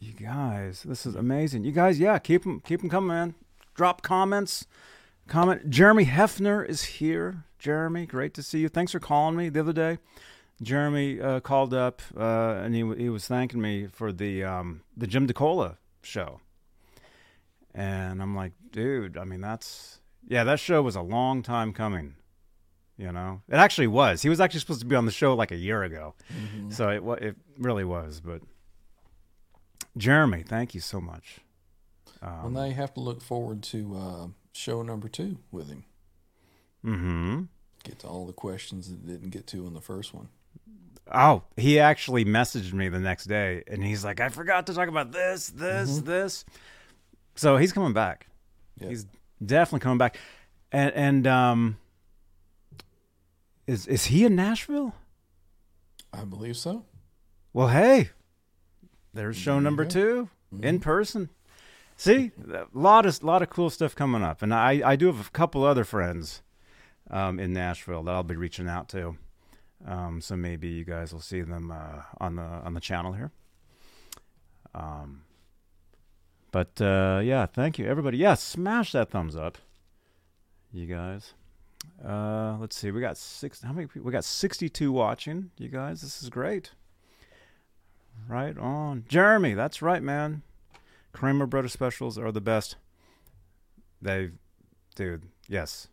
You 0.00 0.14
guys, 0.14 0.82
this 0.82 1.04
is 1.04 1.14
amazing. 1.14 1.64
You 1.64 1.72
guys, 1.72 2.00
yeah, 2.00 2.18
keep 2.18 2.44
them, 2.44 2.62
keep 2.64 2.80
them 2.80 2.88
coming, 2.88 3.08
man. 3.08 3.34
Drop 3.74 4.00
comments. 4.00 4.66
Comment. 5.28 5.68
Jeremy 5.68 6.06
Hefner 6.06 6.66
is 6.66 6.84
here. 6.84 7.44
Jeremy, 7.58 8.06
great 8.06 8.32
to 8.34 8.42
see 8.42 8.60
you. 8.60 8.70
Thanks 8.70 8.92
for 8.92 8.98
calling 8.98 9.36
me 9.36 9.50
the 9.50 9.60
other 9.60 9.74
day. 9.74 9.98
Jeremy 10.62 11.20
uh, 11.20 11.40
called 11.40 11.74
up 11.74 12.00
uh, 12.16 12.62
and 12.62 12.74
he 12.74 12.80
he 12.96 13.10
was 13.10 13.26
thanking 13.26 13.60
me 13.60 13.86
for 13.86 14.10
the 14.10 14.42
um, 14.42 14.80
the 14.96 15.06
Jim 15.06 15.26
DeCola 15.26 15.76
show. 16.02 16.40
And 17.74 18.22
I'm 18.22 18.34
like, 18.34 18.52
dude, 18.72 19.18
I 19.18 19.24
mean 19.24 19.42
that's 19.42 20.00
yeah, 20.26 20.44
that 20.44 20.60
show 20.60 20.80
was 20.80 20.96
a 20.96 21.02
long 21.02 21.42
time 21.42 21.72
coming. 21.74 22.14
You 22.96 23.12
know, 23.12 23.42
it 23.48 23.56
actually 23.56 23.86
was. 23.86 24.22
He 24.22 24.28
was 24.28 24.40
actually 24.40 24.60
supposed 24.60 24.80
to 24.80 24.86
be 24.86 24.96
on 24.96 25.06
the 25.06 25.12
show 25.12 25.34
like 25.34 25.50
a 25.50 25.56
year 25.56 25.82
ago, 25.82 26.14
so 26.70 26.88
it 26.88 27.02
it 27.22 27.36
really 27.58 27.84
was. 27.84 28.20
But 28.20 28.42
Jeremy, 29.96 30.42
thank 30.42 30.74
you 30.74 30.80
so 30.80 31.00
much. 31.00 31.38
well, 32.22 32.46
Um, 32.46 32.52
now 32.52 32.64
you 32.64 32.74
have 32.74 32.94
to 32.94 33.00
look 33.00 33.20
forward 33.20 33.62
to 33.64 33.96
uh, 33.96 34.26
show 34.52 34.82
number 34.82 35.08
two 35.08 35.38
with 35.50 35.68
him. 35.68 35.84
Mm-hmm. 36.84 37.42
Get 37.84 37.98
to 38.00 38.06
all 38.06 38.26
the 38.26 38.32
questions 38.32 38.88
that 38.90 39.06
didn't 39.06 39.30
get 39.30 39.46
to 39.48 39.66
in 39.66 39.74
the 39.74 39.80
first 39.80 40.14
one. 40.14 40.28
Oh, 41.12 41.42
he 41.56 41.80
actually 41.80 42.24
messaged 42.24 42.72
me 42.72 42.88
the 42.88 43.00
next 43.00 43.24
day 43.24 43.64
and 43.66 43.82
he's 43.82 44.04
like, 44.04 44.20
I 44.20 44.28
forgot 44.28 44.66
to 44.66 44.74
talk 44.74 44.88
about 44.88 45.10
this, 45.12 45.48
this, 45.48 45.98
this. 45.98 46.44
So 47.34 47.56
he's 47.56 47.72
coming 47.72 47.92
back. 47.92 48.28
Yeah. 48.78 48.88
He's 48.90 49.06
definitely 49.44 49.80
coming 49.80 49.98
back. 49.98 50.18
And 50.70 50.92
and 50.94 51.26
um 51.26 51.78
is 53.66 53.86
is 53.88 54.04
he 54.06 54.24
in 54.24 54.36
Nashville? 54.36 54.94
I 56.12 56.24
believe 56.24 56.56
so. 56.56 56.84
Well, 57.52 57.68
hey, 57.68 58.10
there's 59.14 59.36
show 59.36 59.58
number 59.60 59.84
go. 59.84 59.90
2 59.90 60.28
in 60.62 60.80
person. 60.80 61.30
See, 61.96 62.32
a 62.50 62.66
lot 62.72 63.04
of 63.04 63.22
lot 63.22 63.42
of 63.42 63.50
cool 63.50 63.68
stuff 63.68 63.94
coming 63.94 64.22
up, 64.22 64.42
and 64.42 64.54
I 64.54 64.80
I 64.84 64.96
do 64.96 65.06
have 65.06 65.26
a 65.26 65.30
couple 65.30 65.64
other 65.64 65.84
friends 65.84 66.42
um, 67.10 67.38
in 67.38 67.52
Nashville 67.52 68.02
that 68.04 68.14
I'll 68.14 68.22
be 68.22 68.36
reaching 68.36 68.68
out 68.68 68.88
to. 68.90 69.16
Um, 69.86 70.20
so 70.20 70.36
maybe 70.36 70.68
you 70.68 70.84
guys 70.84 71.12
will 71.12 71.20
see 71.20 71.42
them 71.42 71.70
uh, 71.70 72.02
on 72.18 72.36
the 72.36 72.42
on 72.42 72.74
the 72.74 72.80
channel 72.80 73.12
here. 73.12 73.30
Um, 74.74 75.22
but 76.52 76.80
uh, 76.80 77.20
yeah, 77.22 77.46
thank 77.46 77.78
you 77.78 77.86
everybody. 77.86 78.18
Yeah, 78.18 78.34
smash 78.34 78.92
that 78.92 79.10
thumbs 79.10 79.36
up, 79.36 79.58
you 80.72 80.86
guys. 80.86 81.34
Uh, 82.04 82.56
let's 82.60 82.76
see, 82.76 82.90
we 82.90 83.00
got 83.00 83.16
six. 83.16 83.62
How 83.62 83.72
many 83.72 83.86
people? 83.86 84.06
We 84.06 84.12
got 84.12 84.24
sixty-two 84.24 84.92
watching. 84.92 85.50
You 85.58 85.68
guys, 85.68 86.00
this 86.00 86.22
is 86.22 86.28
great. 86.30 86.72
Right 88.28 88.56
on, 88.56 89.04
Jeremy. 89.08 89.54
That's 89.54 89.82
right, 89.82 90.02
man. 90.02 90.42
Kramer 91.12 91.46
Brothers 91.46 91.72
specials 91.72 92.18
are 92.18 92.30
the 92.32 92.40
best. 92.40 92.76
They, 94.00 94.30
dude, 94.94 95.24
yes, 95.48 95.88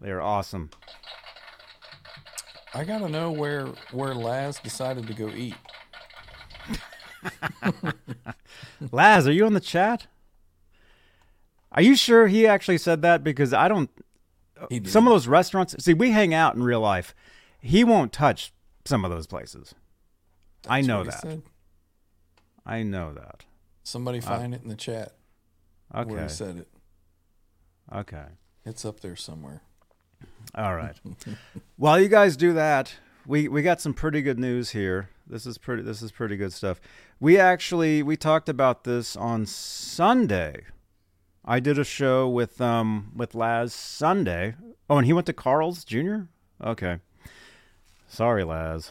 they 0.00 0.10
are 0.10 0.20
awesome. 0.20 0.70
I 2.74 2.84
gotta 2.84 3.08
know 3.08 3.30
where 3.30 3.66
where 3.90 4.14
Laz 4.14 4.58
decided 4.58 5.06
to 5.06 5.14
go 5.14 5.28
eat. 5.28 5.54
Laz, 8.92 9.26
are 9.26 9.32
you 9.32 9.46
in 9.46 9.54
the 9.54 9.60
chat? 9.60 10.06
Are 11.72 11.82
you 11.82 11.96
sure 11.96 12.26
he 12.26 12.46
actually 12.46 12.78
said 12.78 13.02
that? 13.02 13.24
Because 13.24 13.52
I 13.52 13.68
don't. 13.68 13.90
He 14.68 14.80
did. 14.80 14.90
Some 14.90 15.06
of 15.06 15.12
those 15.12 15.26
restaurants. 15.26 15.74
See, 15.82 15.94
we 15.94 16.10
hang 16.10 16.34
out 16.34 16.54
in 16.54 16.62
real 16.62 16.80
life. 16.80 17.14
He 17.60 17.84
won't 17.84 18.12
touch 18.12 18.52
some 18.84 19.04
of 19.04 19.10
those 19.10 19.26
places. 19.26 19.74
I 20.68 20.80
know 20.80 21.04
that. 21.04 21.20
said. 21.20 21.42
I 22.64 22.82
know 22.82 23.12
that. 23.14 23.44
Somebody 23.84 24.20
find 24.20 24.54
it 24.54 24.62
in 24.62 24.68
the 24.68 24.74
chat 24.76 25.12
where 25.90 26.04
Okay. 26.04 26.22
he 26.24 26.28
said 26.28 26.56
it. 26.56 26.68
Okay. 27.94 28.24
It's 28.64 28.84
up 28.84 29.00
there 29.00 29.14
somewhere. 29.16 29.62
All 30.54 30.74
right. 30.74 30.96
While 31.76 32.00
you 32.00 32.08
guys 32.08 32.36
do 32.36 32.52
that, 32.54 32.94
we 33.26 33.46
we 33.48 33.62
got 33.62 33.80
some 33.80 33.94
pretty 33.94 34.22
good 34.22 34.38
news 34.38 34.70
here. 34.70 35.10
This 35.26 35.46
is 35.46 35.58
pretty 35.58 35.82
this 35.82 36.02
is 36.02 36.10
pretty 36.10 36.36
good 36.36 36.52
stuff. 36.52 36.80
We 37.20 37.38
actually 37.38 38.02
we 38.02 38.16
talked 38.16 38.48
about 38.48 38.84
this 38.84 39.14
on 39.16 39.46
Sunday. 39.46 40.62
I 41.44 41.60
did 41.60 41.78
a 41.78 41.84
show 41.84 42.28
with 42.28 42.60
um 42.60 43.12
with 43.14 43.34
Laz 43.36 43.72
Sunday. 43.72 44.56
Oh, 44.90 44.96
and 44.98 45.06
he 45.06 45.12
went 45.12 45.26
to 45.26 45.32
Carl's 45.32 45.84
Jr. 45.84 46.22
Okay. 46.62 46.98
Sorry, 48.08 48.42
Laz. 48.44 48.90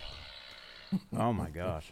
Oh 1.17 1.33
my 1.33 1.49
gosh. 1.49 1.91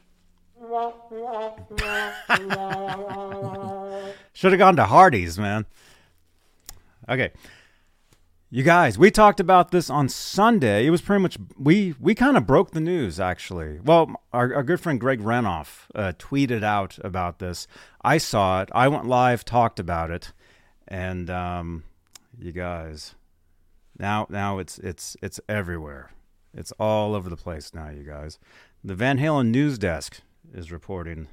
Should 4.34 4.52
have 4.52 4.60
gone 4.60 4.76
to 4.78 4.86
Hardee's, 4.86 5.38
man. 5.38 5.66
Okay. 7.10 7.32
You 8.50 8.62
guys, 8.62 9.00
we 9.00 9.10
talked 9.10 9.40
about 9.40 9.72
this 9.72 9.90
on 9.90 10.10
Sunday. 10.10 10.86
It 10.86 10.92
was 10.92 11.02
pretty 11.02 11.24
much 11.24 11.38
we 11.58 11.96
we 12.00 12.14
kind 12.14 12.38
of 12.38 12.46
broke 12.46 12.70
the 12.70 12.80
news 12.80 13.20
actually. 13.20 13.80
Well, 13.84 14.22
our, 14.32 14.54
our 14.54 14.62
good 14.62 14.80
friend 14.80 15.00
Greg 15.00 15.22
Renoff 15.22 15.88
uh, 15.96 16.14
tweeted 16.20 16.64
out 16.64 17.00
about 17.04 17.40
this. 17.40 17.68
I 18.04 18.20
saw 18.20 18.62
it. 18.62 18.70
I 18.72 18.88
went 18.90 19.08
live, 19.08 19.44
talked 19.44 19.80
about 19.80 20.12
it, 20.12 20.34
and 20.88 21.32
um, 21.32 21.84
you 22.38 22.52
guys, 22.52 23.16
now 23.98 24.28
now 24.30 24.60
it's 24.60 24.78
it's 24.78 25.18
it's 25.24 25.40
everywhere. 25.50 26.12
It's 26.54 26.72
all 26.74 27.16
over 27.16 27.32
the 27.32 27.36
place 27.36 27.74
now. 27.74 27.90
You 27.90 28.04
guys, 28.04 28.38
the 28.84 28.96
Van 28.96 29.18
Halen 29.18 29.48
news 29.48 29.78
desk 29.78 30.22
is 30.54 30.72
reporting 30.72 31.28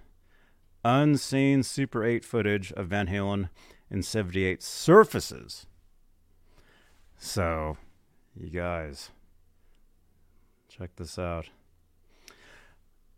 unseen 0.85 1.63
Super 1.63 2.05
8 2.05 2.25
footage 2.25 2.73
of 2.73 2.89
Van 2.89 3.09
Halen 3.09 3.51
in 3.91 4.03
78 4.03 4.63
surfaces. 4.63 5.67
So, 7.19 7.77
you 8.35 8.49
guys, 8.49 9.11
check 10.69 10.91
this 10.97 11.19
out. 11.19 11.51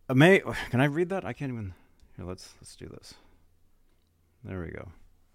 Uh, 0.08 0.12
Ama- 0.12 0.54
Can 0.70 0.80
I 0.80 0.86
read 0.86 1.10
that? 1.10 1.24
I 1.24 1.32
can't 1.32 1.52
even. 1.52 1.74
Here, 2.16 2.26
let's 2.26 2.54
let's 2.60 2.74
do 2.74 2.86
this. 2.88 3.14
There 4.44 4.60
we 4.60 4.70
go. 4.70 4.88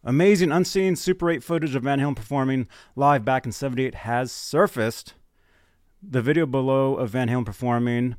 Amazing 0.03 0.51
unseen 0.51 0.95
Super 0.95 1.29
8 1.29 1.43
footage 1.43 1.75
of 1.75 1.83
Van 1.83 1.99
Halen 1.99 2.15
performing 2.15 2.67
live 2.95 3.23
back 3.23 3.45
in 3.45 3.51
78 3.51 3.95
has 3.95 4.31
surfaced. 4.31 5.13
The 6.03 6.21
video 6.21 6.45
below 6.45 6.95
of 6.95 7.11
Van 7.11 7.29
Halen 7.29 7.45
performing 7.45 8.15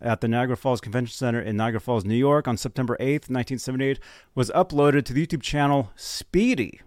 at 0.00 0.20
the 0.20 0.28
Niagara 0.28 0.56
Falls 0.56 0.80
Convention 0.80 1.14
Center 1.14 1.40
in 1.40 1.56
Niagara 1.56 1.80
Falls, 1.80 2.04
New 2.04 2.14
York 2.14 2.46
on 2.46 2.56
September 2.56 2.96
8th, 3.00 3.28
1978 3.28 3.98
was 4.34 4.50
uploaded 4.50 5.04
to 5.04 5.12
the 5.12 5.26
YouTube 5.26 5.42
channel 5.42 5.90
Speedy. 5.96 6.80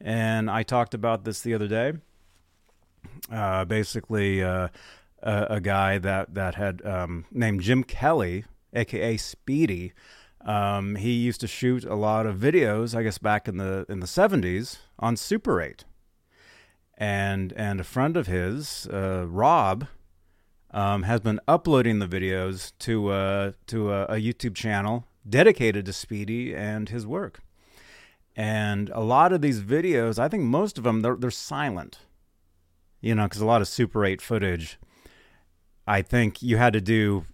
And 0.00 0.50
I 0.50 0.62
talked 0.62 0.94
about 0.94 1.24
this 1.24 1.40
the 1.40 1.54
other 1.54 1.68
day. 1.68 1.94
Uh, 3.32 3.64
basically, 3.64 4.42
uh, 4.42 4.68
a, 5.22 5.46
a 5.50 5.60
guy 5.60 5.98
that, 5.98 6.34
that 6.34 6.54
had 6.54 6.84
um, 6.84 7.24
named 7.30 7.62
Jim 7.62 7.82
Kelly, 7.82 8.44
aka 8.72 9.16
Speedy. 9.16 9.92
Um, 10.44 10.94
he 10.96 11.12
used 11.12 11.40
to 11.40 11.46
shoot 11.46 11.84
a 11.84 11.94
lot 11.94 12.26
of 12.26 12.36
videos, 12.36 12.94
I 12.96 13.02
guess, 13.02 13.18
back 13.18 13.48
in 13.48 13.56
the 13.56 13.84
in 13.88 14.00
the 14.00 14.06
70s 14.06 14.78
on 14.98 15.16
Super 15.16 15.60
8. 15.60 15.84
And 16.96 17.52
and 17.54 17.80
a 17.80 17.84
friend 17.84 18.16
of 18.16 18.26
his, 18.26 18.86
uh, 18.92 19.26
Rob, 19.26 19.88
um, 20.70 21.04
has 21.04 21.20
been 21.20 21.40
uploading 21.48 21.98
the 21.98 22.08
videos 22.08 22.72
to 22.80 23.08
uh, 23.08 23.52
to 23.66 23.92
a, 23.92 24.04
a 24.04 24.14
YouTube 24.16 24.54
channel 24.54 25.06
dedicated 25.28 25.86
to 25.86 25.92
Speedy 25.92 26.54
and 26.54 26.88
his 26.88 27.06
work. 27.06 27.40
And 28.36 28.88
a 28.90 29.00
lot 29.00 29.32
of 29.32 29.40
these 29.40 29.60
videos, 29.60 30.18
I 30.18 30.28
think 30.28 30.44
most 30.44 30.78
of 30.78 30.84
them, 30.84 31.00
they're, 31.00 31.16
they're 31.16 31.30
silent. 31.30 31.98
You 33.00 33.14
know, 33.14 33.24
because 33.24 33.40
a 33.40 33.46
lot 33.46 33.60
of 33.60 33.68
Super 33.68 34.04
8 34.04 34.20
footage, 34.20 34.78
I 35.86 36.02
think 36.02 36.42
you 36.42 36.56
had 36.56 36.72
to 36.72 36.80
do. 36.80 37.24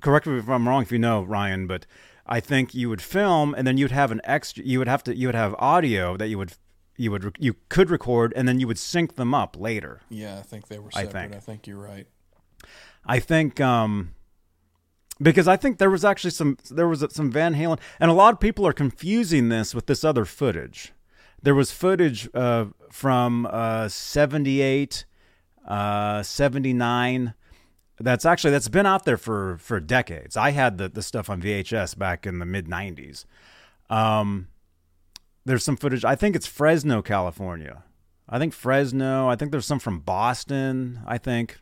Correct 0.00 0.26
me 0.26 0.38
if 0.38 0.48
I'm 0.48 0.68
wrong, 0.68 0.82
if 0.82 0.90
you 0.90 0.98
know 0.98 1.22
Ryan, 1.22 1.66
but 1.66 1.86
I 2.26 2.40
think 2.40 2.74
you 2.74 2.88
would 2.88 3.00
film 3.00 3.54
and 3.54 3.66
then 3.66 3.78
you'd 3.78 3.92
have 3.92 4.10
an 4.10 4.20
extra. 4.24 4.64
You 4.64 4.78
would 4.78 4.88
have 4.88 5.04
to. 5.04 5.16
You 5.16 5.28
would 5.28 5.36
have 5.36 5.54
audio 5.58 6.16
that 6.16 6.28
you 6.28 6.38
would 6.38 6.54
you 6.96 7.10
would 7.12 7.36
you 7.38 7.54
could 7.68 7.90
record 7.90 8.32
and 8.34 8.48
then 8.48 8.58
you 8.58 8.66
would 8.66 8.78
sync 8.78 9.14
them 9.14 9.34
up 9.34 9.56
later. 9.58 10.00
Yeah, 10.08 10.38
I 10.38 10.42
think 10.42 10.66
they 10.66 10.80
were 10.80 10.90
I 10.94 11.04
separate. 11.04 11.24
I 11.24 11.28
think. 11.28 11.42
think, 11.42 11.66
you're 11.68 11.78
right. 11.78 12.06
I 13.04 13.18
think 13.18 13.60
um 13.60 14.14
because 15.20 15.46
I 15.46 15.56
think 15.56 15.78
there 15.78 15.90
was 15.90 16.04
actually 16.04 16.30
some 16.30 16.56
there 16.70 16.88
was 16.88 17.04
some 17.10 17.30
Van 17.30 17.54
Halen 17.54 17.78
and 18.00 18.10
a 18.10 18.14
lot 18.14 18.34
of 18.34 18.40
people 18.40 18.66
are 18.66 18.72
confusing 18.72 19.48
this 19.48 19.74
with 19.74 19.86
this 19.86 20.04
other 20.04 20.24
footage. 20.24 20.92
There 21.42 21.54
was 21.54 21.72
footage 21.72 22.28
uh, 22.34 22.66
from 22.90 23.46
uh, 23.50 23.88
78 23.88 25.04
uh, 25.66 26.22
79 26.22 27.34
that's 27.98 28.24
actually 28.24 28.50
that's 28.50 28.68
been 28.68 28.86
out 28.86 29.04
there 29.04 29.16
for 29.16 29.58
for 29.58 29.78
decades. 29.78 30.36
I 30.36 30.50
had 30.50 30.78
the 30.78 30.88
the 30.88 31.02
stuff 31.02 31.30
on 31.30 31.40
VHS 31.42 31.96
back 31.96 32.26
in 32.26 32.38
the 32.38 32.46
mid 32.46 32.66
90s. 32.66 33.24
Um 33.90 34.48
there's 35.44 35.64
some 35.64 35.76
footage. 35.76 36.04
I 36.04 36.14
think 36.14 36.36
it's 36.36 36.46
Fresno, 36.46 37.02
California. 37.02 37.82
I 38.28 38.38
think 38.38 38.52
Fresno. 38.54 39.28
I 39.28 39.36
think 39.36 39.50
there's 39.50 39.66
some 39.66 39.80
from 39.80 40.00
Boston, 40.00 41.00
I 41.06 41.18
think. 41.18 41.58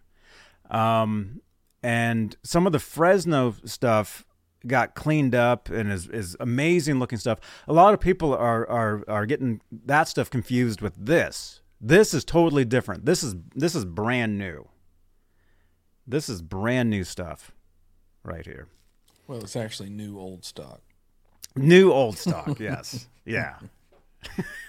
Um, 0.71 1.41
and 1.83 2.37
some 2.43 2.67
of 2.67 2.73
the 2.73 2.79
Fresno 2.79 3.55
stuff 3.65 4.25
got 4.67 4.95
cleaned 4.95 5.35
up 5.35 5.71
and 5.71 5.91
is, 5.91 6.07
is 6.09 6.37
amazing 6.41 6.99
looking 6.99 7.19
stuff. 7.19 7.39
A 7.67 7.73
lot 7.73 7.95
of 7.95 8.01
people 8.01 8.35
are, 8.35 8.69
are 8.69 9.05
are 9.09 9.27
getting 9.27 9.61
that 9.87 10.09
stuff 10.09 10.31
confused 10.31 10.81
with 10.81 10.95
this. 10.97 11.63
This 11.81 12.13
is 12.13 12.25
totally 12.25 12.65
different. 12.65 13.07
This 13.07 13.23
is 13.23 13.35
this 13.55 13.75
is 13.75 13.85
brand 13.85 14.39
new. 14.39 14.69
This 16.07 16.29
is 16.29 16.43
brand 16.43 16.91
new 16.91 17.05
stuff 17.05 17.53
right 18.23 18.45
here. 18.45 18.69
Well, 19.27 19.39
it's 19.39 19.57
actually 19.57 19.91
new 19.91 20.19
old 20.19 20.45
stock. 20.45 20.81
New 21.57 21.93
old 21.93 22.19
stock, 22.19 22.59
yes. 22.61 23.07
Yeah. 23.25 23.57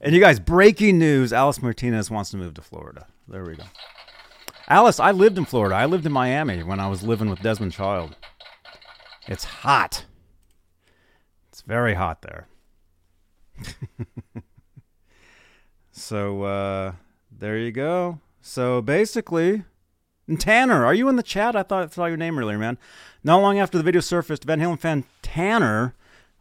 and 0.00 0.14
you 0.14 0.20
guys, 0.20 0.38
breaking 0.38 0.98
news 0.98 1.32
Alice 1.32 1.60
Martinez 1.60 2.10
wants 2.10 2.30
to 2.30 2.36
move 2.36 2.54
to 2.54 2.62
Florida. 2.62 3.06
There 3.28 3.44
we 3.44 3.56
go. 3.56 3.64
Alice, 4.68 5.00
I 5.00 5.10
lived 5.10 5.38
in 5.38 5.44
Florida. 5.44 5.74
I 5.74 5.86
lived 5.86 6.06
in 6.06 6.12
Miami 6.12 6.62
when 6.62 6.80
I 6.80 6.88
was 6.88 7.02
living 7.02 7.28
with 7.28 7.42
Desmond 7.42 7.72
Child. 7.72 8.16
It's 9.26 9.44
hot. 9.44 10.04
It's 11.48 11.62
very 11.62 11.94
hot 11.94 12.22
there. 12.22 12.48
so 15.92 16.42
uh, 16.42 16.92
there 17.30 17.58
you 17.58 17.72
go. 17.72 18.20
So 18.40 18.80
basically, 18.82 19.64
Tanner, 20.38 20.84
are 20.84 20.94
you 20.94 21.08
in 21.08 21.16
the 21.16 21.22
chat? 21.22 21.54
I 21.56 21.62
thought 21.62 21.84
I 21.84 21.86
saw 21.88 22.06
your 22.06 22.16
name 22.16 22.38
earlier, 22.38 22.58
man. 22.58 22.78
Not 23.22 23.42
long 23.42 23.58
after 23.58 23.78
the 23.78 23.84
video 23.84 24.00
surfaced, 24.00 24.44
Van 24.44 24.60
Halen 24.60 24.78
fan 24.78 25.04
Tanner 25.22 25.94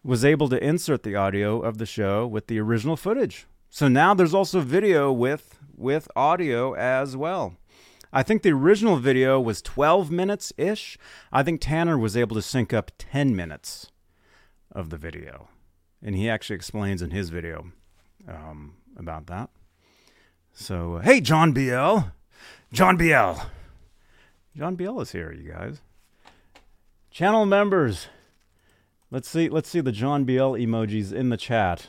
was 0.04 0.26
able 0.26 0.50
to 0.50 0.64
insert 0.64 1.04
the 1.04 1.16
audio 1.16 1.62
of 1.62 1.78
the 1.78 1.86
show 1.86 2.26
with 2.26 2.48
the 2.48 2.60
original 2.60 2.98
footage. 2.98 3.46
So 3.70 3.88
now 3.88 4.14
there's 4.14 4.34
also 4.34 4.60
video 4.62 5.12
with 5.12 5.58
with 5.78 6.08
audio 6.16 6.74
as 6.74 7.18
well. 7.18 7.56
I 8.14 8.24
think 8.24 8.42
the 8.42 8.52
original 8.52 8.98
video 8.98 9.40
was 9.40 9.62
12 9.62 10.12
minutes 10.12 10.52
ish. 10.58 10.98
I 11.32 11.44
think 11.44 11.62
Tanner 11.62 11.98
was 11.98 12.18
able 12.18 12.36
to 12.36 12.42
sync 12.42 12.74
up 12.74 12.92
10 12.98 13.36
minutes 13.36 13.92
of 14.72 14.90
the 14.90 14.98
video. 14.98 15.48
And 16.04 16.16
he 16.16 16.30
actually 16.30 16.56
explains 16.56 17.02
in 17.02 17.12
his 17.12 17.30
video 17.30 17.72
um, 18.28 18.76
about 18.98 19.28
that. 19.28 19.50
So, 20.54 20.96
uh, 20.96 21.02
hey, 21.02 21.22
John 21.22 21.54
BL. 21.54 22.00
John 22.74 22.98
BL. 22.98 23.42
John 24.58 24.76
BL 24.76 25.00
is 25.02 25.12
here, 25.12 25.32
you 25.32 25.52
guys. 25.52 25.82
Channel 27.12 27.46
members. 27.46 28.08
Let's 29.10 29.30
see. 29.30 29.50
Let's 29.50 29.70
see 29.70 29.82
the 29.82 29.92
John 29.92 30.26
BL 30.26 30.56
emojis 30.58 31.14
in 31.14 31.30
the 31.30 31.38
chat. 31.38 31.88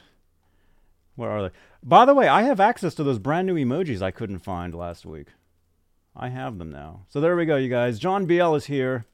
Where 1.16 1.30
are 1.30 1.42
they? 1.48 1.54
By 1.82 2.04
the 2.04 2.14
way, 2.14 2.28
I 2.28 2.42
have 2.42 2.60
access 2.60 2.94
to 2.94 3.04
those 3.04 3.18
brand 3.18 3.46
new 3.46 3.54
emojis 3.54 4.02
I 4.02 4.10
couldn't 4.10 4.40
find 4.40 4.74
last 4.74 5.04
week. 5.04 5.28
I 6.14 6.28
have 6.28 6.58
them 6.58 6.70
now. 6.70 7.06
So 7.08 7.20
there 7.20 7.36
we 7.36 7.46
go, 7.46 7.56
you 7.56 7.68
guys. 7.68 7.98
John 7.98 8.26
BL 8.26 8.54
is 8.54 8.66
here. 8.66 9.06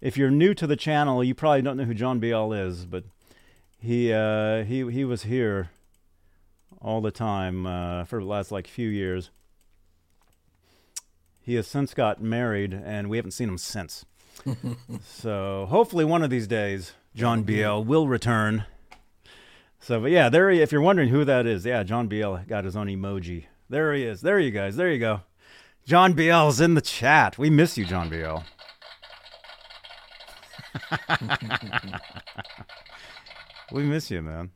If 0.00 0.16
you're 0.16 0.30
new 0.30 0.54
to 0.54 0.66
the 0.66 0.76
channel, 0.76 1.24
you 1.24 1.34
probably 1.34 1.62
don't 1.62 1.76
know 1.76 1.84
who 1.84 1.94
John 1.94 2.20
BL 2.20 2.52
is, 2.52 2.86
but 2.86 3.04
he 3.78 4.12
uh, 4.12 4.64
he 4.64 4.88
he 4.90 5.04
was 5.04 5.24
here 5.24 5.70
all 6.80 7.00
the 7.00 7.10
time 7.10 7.66
uh, 7.66 8.04
for 8.04 8.20
the 8.20 8.26
last 8.26 8.52
like 8.52 8.68
few 8.68 8.88
years. 8.88 9.30
He 11.40 11.54
has 11.54 11.66
since 11.66 11.94
got 11.94 12.22
married, 12.22 12.72
and 12.72 13.08
we 13.08 13.16
haven't 13.16 13.32
seen 13.32 13.48
him 13.48 13.58
since. 13.58 14.04
so 15.02 15.66
hopefully, 15.68 16.04
one 16.04 16.22
of 16.22 16.30
these 16.30 16.46
days, 16.46 16.92
John 17.14 17.42
BL 17.42 17.80
will 17.80 18.06
return. 18.06 18.64
So, 19.80 20.00
but 20.00 20.10
yeah, 20.10 20.28
there. 20.28 20.50
He, 20.50 20.60
if 20.60 20.70
you're 20.70 20.80
wondering 20.80 21.08
who 21.08 21.24
that 21.24 21.46
is, 21.46 21.64
yeah, 21.64 21.82
John 21.82 22.06
BL 22.06 22.36
got 22.46 22.64
his 22.64 22.76
own 22.76 22.86
emoji. 22.86 23.46
There 23.68 23.92
he 23.94 24.04
is. 24.04 24.20
There 24.20 24.38
you 24.38 24.50
guys. 24.50 24.76
There 24.76 24.90
you 24.90 24.98
go. 24.98 25.22
John 25.88 26.12
BL's 26.12 26.60
in 26.60 26.74
the 26.74 26.82
chat. 26.82 27.38
We 27.38 27.48
miss 27.48 27.78
you, 27.78 27.86
John 27.86 28.10
BL. 28.10 28.40
we 33.72 33.84
miss 33.84 34.10
you, 34.10 34.20
man. 34.20 34.50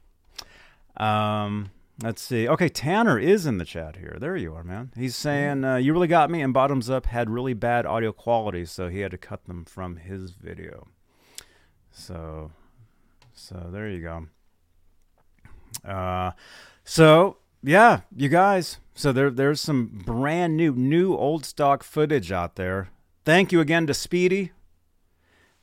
Um, 0.99 1.71
let's 2.03 2.21
see. 2.21 2.47
Okay, 2.47 2.69
Tanner 2.69 3.19
is 3.19 3.47
in 3.47 3.57
the 3.57 3.65
chat 3.65 3.97
here. 3.97 4.19
There 4.21 4.37
you 4.37 4.55
are, 4.55 4.63
man. 4.63 4.93
He's 4.95 5.17
saying 5.17 5.65
uh, 5.65 5.77
you 5.77 5.95
really 5.95 6.07
got 6.07 6.31
me, 6.31 6.43
and 6.43 6.53
Bottoms 6.53 6.91
Up 6.91 7.07
had 7.07 7.31
really 7.31 7.55
bad 7.55 7.87
audio 7.87 8.13
quality, 8.13 8.67
so 8.67 8.91
he 8.91 9.01
had 9.01 9.13
to 9.13 9.19
cut 9.19 9.47
them 9.47 9.65
from 9.65 9.97
his 9.97 10.33
video. 10.33 10.87
So, 11.91 12.51
so 13.33 13.71
there 13.73 13.89
you 13.89 14.03
go. 14.03 14.27
Uh, 15.91 16.33
so 16.85 17.39
yeah, 17.63 18.01
you 18.17 18.29
guys. 18.29 18.79
So 18.95 19.13
there, 19.13 19.31
there's 19.31 19.61
some 19.61 20.03
brand 20.05 20.57
new, 20.57 20.73
new 20.73 21.17
old 21.17 21.45
stock 21.45 21.83
footage 21.83 22.31
out 22.31 22.57
there. 22.57 22.91
Thank 23.25 23.53
you 23.53 23.61
again 23.61 23.87
to 23.87 23.95
Speedy, 23.95 24.53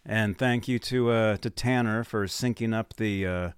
and 0.06 0.38
thank 0.38 0.68
you 0.68 0.80
to 0.80 1.12
uh, 1.12 1.38
to 1.38 1.50
Tanner 1.50 2.04
for 2.04 2.26
syncing 2.26 2.74
up 2.74 2.96
the 2.96 3.28
uh, 3.28 3.52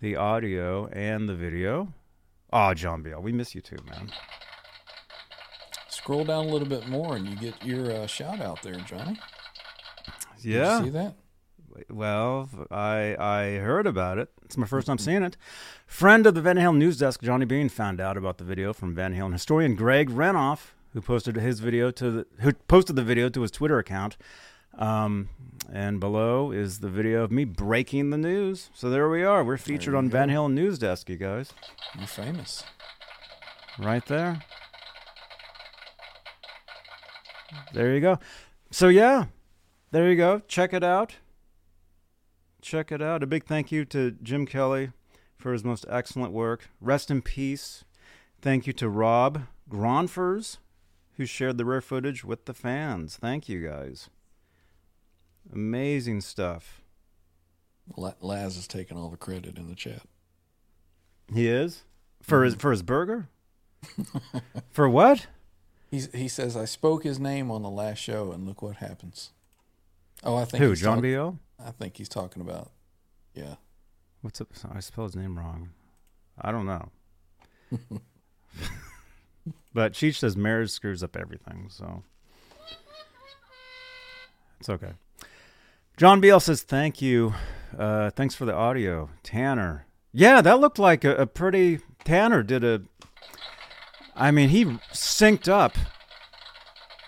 the 0.00 0.16
audio 0.16 0.86
and 0.88 1.28
the 1.28 1.34
video. 1.34 1.92
Oh, 2.52 2.74
John 2.74 3.02
Beal, 3.02 3.20
we 3.20 3.32
miss 3.32 3.54
you 3.54 3.60
too, 3.60 3.78
man. 3.88 4.10
Scroll 5.88 6.24
down 6.24 6.46
a 6.46 6.48
little 6.48 6.68
bit 6.68 6.88
more, 6.88 7.16
and 7.16 7.28
you 7.28 7.36
get 7.36 7.64
your 7.64 7.92
uh, 7.92 8.06
shout 8.06 8.40
out 8.40 8.62
there, 8.62 8.74
Johnny. 8.74 9.18
Yeah. 10.40 10.82
see 10.82 10.90
that? 10.90 11.14
Well, 11.88 12.48
I 12.70 13.16
I 13.18 13.58
heard 13.58 13.86
about 13.86 14.18
it. 14.18 14.30
It's 14.44 14.56
my 14.56 14.66
first 14.66 14.86
time 14.86 14.98
seeing 14.98 15.22
it. 15.22 15.36
Friend 15.86 16.26
of 16.26 16.34
the 16.34 16.42
Van 16.42 16.56
Halen 16.56 16.76
news 16.76 16.98
desk, 16.98 17.22
Johnny 17.22 17.44
Bean, 17.44 17.68
found 17.68 18.00
out 18.00 18.16
about 18.16 18.38
the 18.38 18.44
video 18.44 18.72
from 18.72 18.94
Van 18.94 19.14
Halen 19.14 19.32
historian 19.32 19.74
Greg 19.74 20.10
Renoff, 20.10 20.72
who 20.92 21.00
posted 21.00 21.36
his 21.36 21.60
video 21.60 21.90
to 21.90 22.10
the 22.10 22.26
who 22.40 22.52
posted 22.52 22.96
the 22.96 23.02
video 23.02 23.28
to 23.28 23.42
his 23.42 23.50
Twitter 23.50 23.78
account. 23.78 24.16
Um, 24.78 25.28
and 25.72 26.00
below 26.00 26.50
is 26.50 26.80
the 26.80 26.88
video 26.88 27.22
of 27.22 27.30
me 27.30 27.44
breaking 27.44 28.10
the 28.10 28.18
news. 28.18 28.70
So 28.74 28.88
there 28.88 29.08
we 29.08 29.22
are. 29.22 29.44
We're 29.44 29.58
featured 29.58 29.94
on 29.94 30.08
go. 30.08 30.12
Van 30.12 30.28
Halen 30.30 30.52
news 30.52 30.78
desk, 30.78 31.08
you 31.08 31.16
guys. 31.16 31.52
You're 31.96 32.06
famous. 32.06 32.64
Right 33.78 34.04
there. 34.06 34.40
There 37.72 37.94
you 37.94 38.00
go. 38.00 38.18
So 38.70 38.88
yeah, 38.88 39.26
there 39.90 40.08
you 40.10 40.16
go. 40.16 40.40
Check 40.48 40.72
it 40.72 40.82
out. 40.82 41.16
Check 42.62 42.92
it 42.92 43.02
out. 43.02 43.22
A 43.22 43.26
big 43.26 43.44
thank 43.44 43.72
you 43.72 43.84
to 43.86 44.12
Jim 44.22 44.46
Kelly 44.46 44.92
for 45.36 45.52
his 45.52 45.64
most 45.64 45.84
excellent 45.88 46.32
work. 46.32 46.68
Rest 46.80 47.10
in 47.10 47.20
peace. 47.20 47.84
Thank 48.40 48.66
you 48.66 48.72
to 48.74 48.88
Rob 48.88 49.42
Gronfers, 49.68 50.58
who 51.16 51.26
shared 51.26 51.58
the 51.58 51.64
rare 51.64 51.80
footage 51.80 52.24
with 52.24 52.44
the 52.46 52.54
fans. 52.54 53.16
Thank 53.16 53.48
you 53.48 53.66
guys. 53.66 54.08
Amazing 55.52 56.20
stuff. 56.20 56.80
Laz 57.96 58.56
is 58.56 58.68
taking 58.68 58.96
all 58.96 59.10
the 59.10 59.16
credit 59.16 59.58
in 59.58 59.68
the 59.68 59.74
chat. 59.74 60.02
He 61.34 61.48
is 61.48 61.82
for 62.22 62.44
his 62.44 62.54
for 62.54 62.70
his 62.70 62.82
burger. 62.82 63.28
for 64.70 64.88
what? 64.88 65.26
He's, 65.90 66.10
he 66.14 66.28
says, 66.28 66.56
I 66.56 66.64
spoke 66.64 67.04
his 67.04 67.18
name 67.18 67.50
on 67.50 67.62
the 67.62 67.68
last 67.68 67.98
show, 67.98 68.32
and 68.32 68.46
look 68.46 68.62
what 68.62 68.76
happens. 68.76 69.30
Oh, 70.22 70.36
I 70.36 70.46
think 70.46 70.62
Who? 70.62 70.74
John 70.74 70.98
talk- 70.98 71.02
B.O. 71.02 71.38
I 71.64 71.70
think 71.70 71.96
he's 71.96 72.08
talking 72.08 72.42
about, 72.42 72.70
yeah. 73.34 73.56
What's 74.20 74.40
up? 74.40 74.48
I 74.72 74.80
spelled 74.80 75.08
his 75.08 75.16
name 75.16 75.38
wrong. 75.38 75.70
I 76.40 76.52
don't 76.52 76.66
know. 76.66 76.88
but 79.74 79.92
Cheech 79.92 80.16
says 80.16 80.36
marriage 80.36 80.70
screws 80.70 81.02
up 81.02 81.16
everything, 81.16 81.66
so 81.68 82.02
it's 84.60 84.68
okay. 84.68 84.92
John 85.96 86.20
Beal 86.20 86.40
says 86.40 86.62
thank 86.62 87.02
you. 87.02 87.34
Uh, 87.76 88.10
thanks 88.10 88.34
for 88.34 88.44
the 88.44 88.54
audio, 88.54 89.10
Tanner. 89.22 89.86
Yeah, 90.12 90.40
that 90.42 90.60
looked 90.60 90.78
like 90.78 91.04
a, 91.04 91.14
a 91.16 91.26
pretty. 91.26 91.80
Tanner 92.04 92.42
did 92.42 92.64
a. 92.64 92.82
I 94.14 94.30
mean, 94.30 94.50
he 94.50 94.64
synced 94.92 95.48
up. 95.48 95.76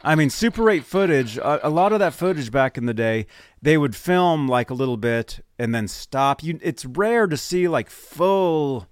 I 0.05 0.15
mean, 0.15 0.31
Super 0.31 0.69
8 0.69 0.85
footage, 0.85 1.39
a, 1.39 1.67
a 1.67 1.71
lot 1.71 1.93
of 1.93 1.99
that 1.99 2.13
footage 2.13 2.51
back 2.51 2.77
in 2.77 2.87
the 2.87 2.95
day, 2.95 3.27
they 3.63 3.79
would 3.79 3.97
film 3.97 4.47
like 4.47 4.71
a 4.71 4.75
little 4.75 4.99
bit 4.99 5.41
and 5.59 5.75
then 5.75 5.89
stop. 5.89 6.43
You, 6.43 6.59
it's 6.63 6.85
rare 6.85 7.27
to 7.27 7.37
see 7.37 7.69
like 7.69 7.89
full, 7.89 8.87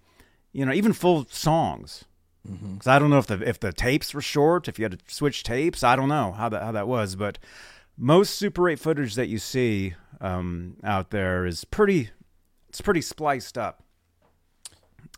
you 0.53 0.65
know, 0.65 0.73
even 0.73 0.93
full 0.93 1.27
songs. 1.31 2.05
Because 2.45 2.89
I 2.89 2.99
don't 2.99 3.11
know 3.11 3.19
if 3.19 3.29
the 3.29 3.41
if 3.49 3.61
the 3.61 3.73
tapes 3.73 4.13
were 4.13 4.21
short, 4.21 4.67
if 4.67 4.77
you 4.77 4.85
had 4.85 4.99
to 4.99 4.99
switch 5.07 5.45
tapes. 5.45 5.85
I 5.85 5.95
don't 5.95 6.09
know 6.09 6.33
how 6.33 6.49
that 6.49 6.63
how 6.63 6.73
that 6.73 6.89
was, 6.89 7.15
but 7.15 7.39
most 7.97 8.35
Super 8.35 8.69
8 8.69 8.81
footage 8.81 9.15
that 9.15 9.29
you 9.29 9.39
see 9.39 9.95
um, 10.21 10.77
out 10.83 11.11
there 11.11 11.47
is 11.47 11.65
pretty. 11.65 12.11
It's 12.69 12.81
pretty 12.81 13.03
spliced 13.03 13.57
up. 13.59 13.85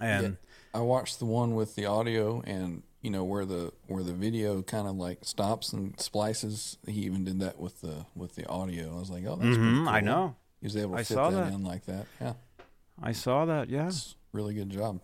And 0.01 0.39
I 0.75 0.81
watched 0.81 1.19
the 1.21 1.25
one 1.25 1.55
with 1.55 1.77
the 1.77 1.87
audio 1.87 2.43
and 2.45 2.83
you 3.05 3.11
know 3.11 3.23
where 3.23 3.45
the 3.45 3.73
where 3.87 4.03
the 4.03 4.13
video 4.15 4.63
kind 4.63 4.89
of 4.89 4.97
like 4.97 5.19
stops 5.23 5.73
and 5.73 5.99
splices. 6.01 6.79
He 6.87 7.03
even 7.03 7.23
did 7.25 7.39
that 7.41 7.61
with 7.61 7.81
the 7.83 8.07
with 8.17 8.35
the 8.35 8.47
audio. 8.49 8.97
I 8.97 8.99
was 8.99 9.11
like, 9.11 9.25
oh, 9.27 9.37
that's 9.37 9.57
pretty 9.57 9.61
Mhm, 9.73 9.87
I 9.87 10.01
cool. 10.01 10.07
know. 10.07 10.37
He 10.61 10.67
was 10.67 10.77
able 10.77 10.95
to 10.95 11.01
I 11.01 11.05
fit 11.05 11.15
saw 11.15 11.31
that, 11.31 11.45
that. 11.51 11.53
in 11.53 11.63
like 11.63 11.85
that. 11.87 12.07
Yeah, 12.21 12.33
I 13.03 13.13
saw 13.13 13.45
that. 13.45 13.69
Yeah. 13.69 13.87
it's 13.89 14.17
really 14.33 14.55
good 14.55 14.71
job. 14.71 15.01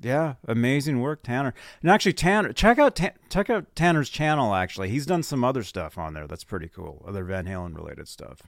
Yeah, 0.00 0.34
amazing 0.48 1.00
work, 1.00 1.22
Tanner. 1.22 1.54
And 1.80 1.88
actually, 1.90 2.14
Tanner, 2.14 2.52
check 2.52 2.78
out 2.80 2.96
Ta- 2.96 3.12
check 3.28 3.48
out 3.48 3.76
Tanner's 3.76 4.08
channel. 4.08 4.52
Actually, 4.54 4.88
he's 4.88 5.06
done 5.06 5.22
some 5.22 5.44
other 5.44 5.62
stuff 5.62 5.96
on 5.98 6.14
there 6.14 6.26
that's 6.26 6.42
pretty 6.42 6.68
cool, 6.68 7.04
other 7.06 7.22
Van 7.24 7.44
Halen 7.46 7.76
related 7.76 8.08
stuff. 8.08 8.42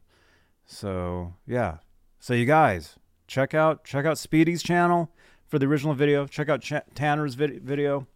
So 0.64 1.34
yeah, 1.46 1.78
so 2.18 2.34
you 2.34 2.46
guys 2.46 2.96
check 3.26 3.54
out 3.54 3.84
check 3.84 4.04
out 4.06 4.18
Speedy's 4.18 4.62
channel 4.62 5.12
for 5.46 5.58
the 5.58 5.66
original 5.66 5.94
video. 5.94 6.26
Check 6.26 6.48
out 6.48 6.62
Ch- 6.62 6.72
Tanner's 6.94 7.34
vid- 7.34 7.62
video. 7.62 8.06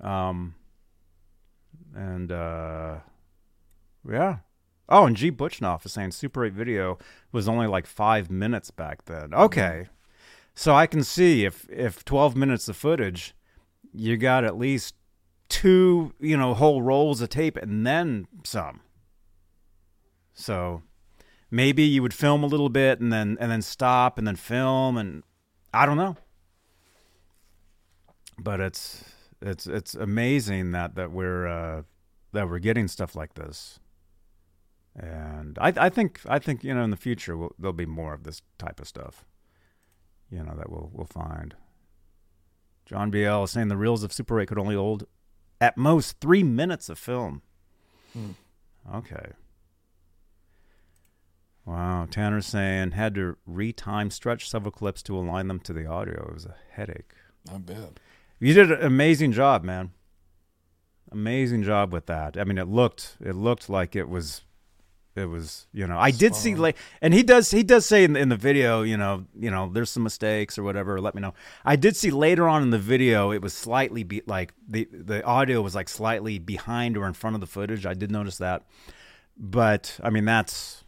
Um, 0.00 0.54
and 1.94 2.30
uh, 2.30 2.96
yeah. 4.08 4.38
Oh, 4.88 5.06
and 5.06 5.16
G 5.16 5.32
Butchnoff 5.32 5.86
is 5.86 5.92
saying 5.92 6.10
Super 6.10 6.44
8 6.44 6.52
video 6.52 6.98
was 7.32 7.48
only 7.48 7.66
like 7.66 7.86
five 7.86 8.30
minutes 8.30 8.70
back 8.70 9.06
then. 9.06 9.32
Okay. 9.32 9.86
So 10.54 10.74
I 10.74 10.86
can 10.86 11.02
see 11.02 11.44
if 11.44 11.68
if 11.70 12.04
12 12.04 12.36
minutes 12.36 12.68
of 12.68 12.76
footage, 12.76 13.34
you 13.92 14.16
got 14.16 14.44
at 14.44 14.58
least 14.58 14.94
two, 15.48 16.14
you 16.20 16.36
know, 16.36 16.54
whole 16.54 16.82
rolls 16.82 17.20
of 17.20 17.28
tape 17.28 17.56
and 17.56 17.86
then 17.86 18.26
some. 18.44 18.80
So 20.32 20.82
maybe 21.50 21.82
you 21.82 22.02
would 22.02 22.14
film 22.14 22.42
a 22.42 22.48
little 22.48 22.68
bit 22.68 23.00
and 23.00 23.12
then 23.12 23.36
and 23.40 23.50
then 23.50 23.62
stop 23.62 24.18
and 24.18 24.26
then 24.26 24.36
film 24.36 24.96
and 24.96 25.22
I 25.72 25.86
don't 25.86 25.96
know. 25.96 26.16
But 28.38 28.60
it's 28.60 29.04
it's 29.44 29.66
it's 29.66 29.94
amazing 29.94 30.72
that 30.72 30.94
that 30.94 31.12
we're 31.12 31.46
uh 31.46 31.82
that 32.32 32.48
we're 32.48 32.58
getting 32.58 32.88
stuff 32.88 33.14
like 33.14 33.34
this. 33.34 33.78
And 34.96 35.58
I, 35.58 35.72
I 35.76 35.88
think, 35.88 36.20
I 36.28 36.38
think 36.38 36.62
you 36.62 36.72
know, 36.72 36.84
in 36.84 36.90
the 36.90 36.96
future 36.96 37.36
we'll, 37.36 37.54
there'll 37.58 37.72
be 37.72 37.86
more 37.86 38.14
of 38.14 38.22
this 38.22 38.42
type 38.58 38.80
of 38.80 38.86
stuff. 38.86 39.24
You 40.30 40.42
know 40.42 40.54
that 40.56 40.70
we'll 40.70 40.90
we'll 40.92 41.06
find. 41.06 41.54
John 42.86 43.10
BL 43.10 43.44
is 43.44 43.50
saying 43.52 43.68
the 43.68 43.76
reels 43.76 44.02
of 44.02 44.12
Super 44.12 44.40
8 44.40 44.48
could 44.48 44.58
only 44.58 44.74
hold 44.74 45.06
at 45.60 45.76
most 45.76 46.20
three 46.20 46.42
minutes 46.42 46.88
of 46.88 46.98
film. 46.98 47.42
Hmm. 48.12 48.30
Okay. 48.92 49.32
Wow. 51.64 52.06
Tanner's 52.10 52.46
saying 52.46 52.90
had 52.90 53.14
to 53.14 53.36
retime 53.48 54.12
stretch 54.12 54.48
several 54.50 54.70
clips 54.70 55.02
to 55.04 55.16
align 55.16 55.48
them 55.48 55.60
to 55.60 55.72
the 55.72 55.86
audio. 55.86 56.26
It 56.28 56.34
was 56.34 56.46
a 56.46 56.56
headache. 56.72 57.12
I 57.52 57.58
bet. 57.58 57.98
You 58.44 58.52
did 58.52 58.72
an 58.72 58.82
amazing 58.82 59.32
job, 59.32 59.64
man. 59.64 59.92
Amazing 61.10 61.62
job 61.62 61.94
with 61.94 62.04
that. 62.06 62.36
I 62.36 62.44
mean, 62.44 62.58
it 62.58 62.68
looked 62.68 63.16
it 63.24 63.34
looked 63.34 63.70
like 63.70 63.96
it 63.96 64.06
was 64.06 64.42
it 65.16 65.24
was 65.24 65.66
you 65.72 65.86
know 65.86 65.98
I 65.98 66.10
did 66.10 66.34
see 66.34 66.50
Spot 66.50 66.60
like 66.60 66.76
and 67.00 67.14
he 67.14 67.22
does 67.22 67.50
he 67.50 67.62
does 67.62 67.86
say 67.86 68.04
in 68.04 68.12
the, 68.12 68.20
in 68.20 68.28
the 68.28 68.36
video 68.36 68.82
you 68.82 68.98
know 68.98 69.24
you 69.34 69.50
know 69.50 69.70
there's 69.72 69.88
some 69.88 70.02
mistakes 70.02 70.58
or 70.58 70.62
whatever. 70.62 71.00
Let 71.00 71.14
me 71.14 71.22
know. 71.22 71.32
I 71.64 71.76
did 71.76 71.96
see 71.96 72.10
later 72.10 72.46
on 72.46 72.62
in 72.62 72.68
the 72.68 72.78
video 72.78 73.32
it 73.32 73.40
was 73.40 73.54
slightly 73.54 74.02
be 74.02 74.20
like 74.26 74.52
the 74.68 74.86
the 74.92 75.24
audio 75.24 75.62
was 75.62 75.74
like 75.74 75.88
slightly 75.88 76.38
behind 76.38 76.98
or 76.98 77.06
in 77.06 77.14
front 77.14 77.36
of 77.36 77.40
the 77.40 77.46
footage. 77.46 77.86
I 77.86 77.94
did 77.94 78.10
notice 78.10 78.36
that, 78.36 78.66
but 79.38 79.98
I 80.02 80.10
mean 80.10 80.26
that's 80.26 80.84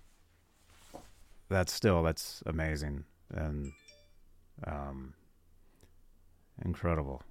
that's 1.49 1.73
still 1.73 2.03
that's 2.03 2.43
amazing 2.45 3.05
and 3.31 3.73
um 4.67 5.15
incredible 6.63 7.23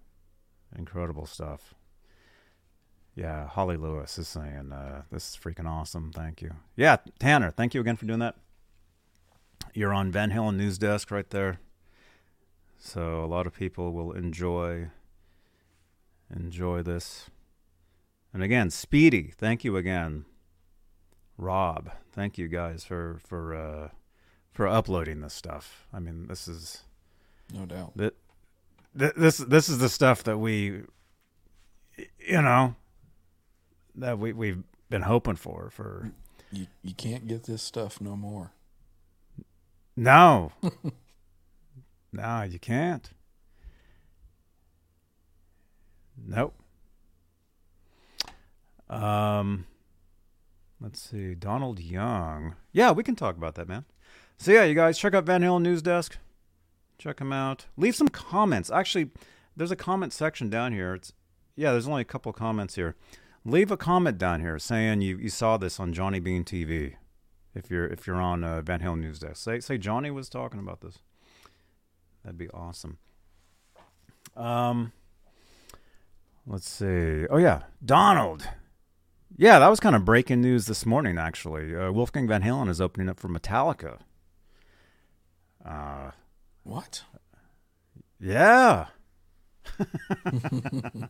incredible 0.77 1.25
stuff. 1.25 1.73
Yeah 3.15 3.47
holly 3.47 3.77
lewis 3.77 4.17
is 4.17 4.27
saying 4.27 4.71
uh 4.73 5.03
this 5.11 5.29
is 5.29 5.39
freaking 5.41 5.69
awesome. 5.69 6.11
Thank 6.11 6.41
you. 6.41 6.51
Yeah 6.75 6.97
tanner 7.19 7.51
thank 7.51 7.73
you 7.73 7.81
again 7.81 7.95
for 7.95 8.05
doing 8.05 8.19
that. 8.19 8.35
You're 9.73 9.93
on 9.93 10.11
van 10.11 10.31
halen 10.31 10.55
news 10.57 10.77
desk 10.77 11.11
right 11.11 11.29
there. 11.29 11.59
So 12.77 13.23
a 13.23 13.25
lot 13.25 13.47
of 13.47 13.53
people 13.53 13.93
will 13.93 14.11
enjoy 14.11 14.89
enjoy 16.33 16.81
this. 16.83 17.29
And 18.33 18.43
again 18.43 18.69
speedy 18.69 19.31
thank 19.35 19.63
you 19.63 19.77
again. 19.77 20.25
Rob 21.37 21.91
thank 22.11 22.37
you 22.37 22.47
guys 22.47 22.83
for 22.83 23.19
for 23.25 23.55
uh 23.55 23.89
for 24.51 24.67
uploading 24.67 25.21
this 25.21 25.33
stuff. 25.33 25.87
I 25.93 25.99
mean 25.99 26.27
this 26.27 26.47
is 26.47 26.83
No 27.53 27.65
doubt. 27.65 27.93
that 27.95 28.15
th- 28.97 29.13
this 29.15 29.37
this 29.37 29.69
is 29.69 29.77
the 29.79 29.89
stuff 29.89 30.23
that 30.23 30.37
we 30.37 30.81
you 32.19 32.41
know 32.41 32.75
that 33.95 34.19
we 34.19 34.33
we've 34.33 34.63
been 34.89 35.03
hoping 35.03 35.35
for 35.35 35.69
for 35.69 36.11
You 36.51 36.67
you 36.83 36.93
can't 36.93 37.27
get 37.27 37.43
this 37.43 37.61
stuff 37.61 37.99
no 38.01 38.15
more. 38.15 38.51
no. 39.95 40.51
No 42.11 42.43
you 42.43 42.59
can't. 42.59 43.09
Nope. 46.25 46.53
Um 48.89 49.65
let's 50.79 51.01
see 51.01 51.35
donald 51.35 51.79
young. 51.79 52.55
Yeah 52.71 52.91
we 52.91 53.03
can 53.03 53.15
talk 53.15 53.35
about 53.35 53.55
that 53.55 53.67
man. 53.67 53.83
So 54.37 54.51
yeah 54.51 54.63
you 54.63 54.75
guys 54.75 54.97
check 54.97 55.13
out 55.13 55.25
van 55.25 55.41
halen 55.41 55.61
news 55.61 55.81
desk 55.81 56.17
check 56.97 57.17
them 57.17 57.33
out. 57.33 57.65
Leave 57.77 57.95
some 57.95 58.07
comments. 58.07 58.69
Actually 58.69 59.11
there's 59.55 59.71
a 59.71 59.75
comment 59.75 60.13
section 60.13 60.49
down 60.49 60.73
here. 60.73 60.93
It's 60.95 61.13
yeah 61.55 61.71
there's 61.71 61.87
only 61.87 62.01
a 62.01 62.05
couple 62.05 62.31
comments 62.33 62.75
here. 62.75 62.95
Leave 63.43 63.71
a 63.71 63.77
comment 63.77 64.17
down 64.17 64.41
here 64.41 64.57
saying 64.57 65.01
you, 65.01 65.17
you 65.17 65.29
saw 65.29 65.57
this 65.57 65.79
on 65.79 65.93
johnny 65.93 66.19
bean 66.19 66.43
tv 66.43 66.95
if 67.53 67.69
you're 67.69 67.87
if 67.87 68.07
you're 68.07 68.21
on 68.21 68.43
uh, 68.43 68.61
van 68.61 68.81
halen 68.81 68.99
news 68.99 69.19
desk. 69.19 69.37
Say 69.37 69.59
say 69.59 69.77
johnny 69.77 70.11
was 70.11 70.29
talking 70.29 70.59
about 70.59 70.81
this. 70.81 70.99
That'd 72.23 72.37
be 72.37 72.49
awesome. 72.49 72.97
Um 74.35 74.91
let's 76.45 76.69
see. 76.69 77.27
Oh 77.29 77.37
yeah. 77.37 77.63
Donald. 77.83 78.47
Yeah 79.37 79.59
that 79.59 79.69
was 79.69 79.79
kind 79.79 79.95
of 79.95 80.05
breaking 80.05 80.41
news 80.41 80.65
this 80.65 80.85
morning 80.85 81.17
actually. 81.17 81.75
Uh, 81.75 81.91
wolfgang 81.91 82.27
van 82.27 82.41
halen 82.41 82.69
is 82.69 82.81
opening 82.81 83.09
up 83.09 83.19
for 83.19 83.29
metallica. 83.29 83.99
Uh 85.63 86.11
What? 86.65 87.03
yeah. 88.19 88.87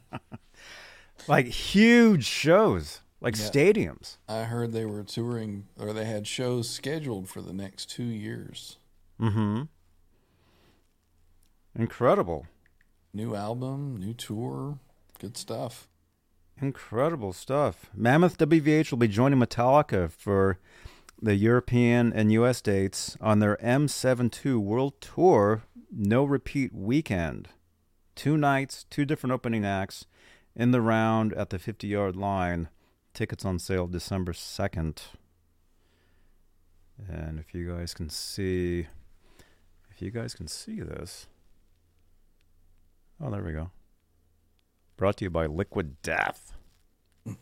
like 1.28 1.46
huge 1.48 2.26
shows, 2.26 3.02
like 3.22 3.38
Yeah. 3.38 3.44
stadiums. 3.50 4.18
I 4.28 4.44
heard 4.44 4.74
they 4.74 4.86
were 4.86 5.04
touring 5.04 5.68
or 5.80 5.94
they 5.94 6.06
had 6.06 6.28
shows 6.28 6.70
scheduled 6.70 7.30
for 7.30 7.42
the 7.42 7.54
next 7.54 7.90
two 7.90 8.04
years. 8.04 8.78
Mm-hmm. 9.20 9.64
Incredible. 11.78 12.48
New 13.14 13.34
album, 13.36 13.98
new 13.98 14.14
tour, 14.14 14.80
good 15.20 15.38
stuff. 15.38 15.88
Incredible 16.62 17.34
stuff. 17.34 17.90
Mammoth 17.94 18.38
WVH 18.38 18.92
will 18.92 18.98
be 18.98 19.08
joining 19.08 19.40
Metallica 19.40 20.12
for 20.12 20.58
the 21.22 21.36
European 21.36 22.12
and 22.14 22.32
US 22.32 22.62
dates 22.62 23.18
on 23.22 23.40
their 23.40 23.58
M72 23.58 24.58
World 24.58 25.00
Tour 25.02 25.64
No 25.92 26.24
Repeat 26.26 26.74
Weekend. 26.74 27.50
Two 28.16 28.38
nights, 28.38 28.86
two 28.90 29.06
different 29.06 29.34
opening 29.34 29.66
acts 29.66 30.06
in 30.56 30.72
the 30.72 30.82
round 30.82 31.34
at 31.34 31.50
the 31.50 31.60
50 31.60 31.88
yard 31.88 32.16
line. 32.16 32.70
Tickets 33.14 33.46
on 33.46 33.60
sale 33.60 33.88
December 33.88 34.34
2nd. 34.34 35.00
And 37.10 37.40
if 37.40 37.54
you 37.54 37.74
guys 37.76 37.94
can 37.94 38.10
see, 38.10 38.88
if 39.90 40.02
you 40.02 40.12
guys 40.12 40.34
can 40.34 40.48
see 40.48 40.82
this. 40.82 41.28
Oh, 43.22 43.30
there 43.30 43.44
we 43.44 43.54
go. 43.54 43.72
Brought 44.98 45.18
to 45.18 45.26
you 45.26 45.30
by 45.30 45.46
Liquid 45.46 46.02
Death. 46.02 46.54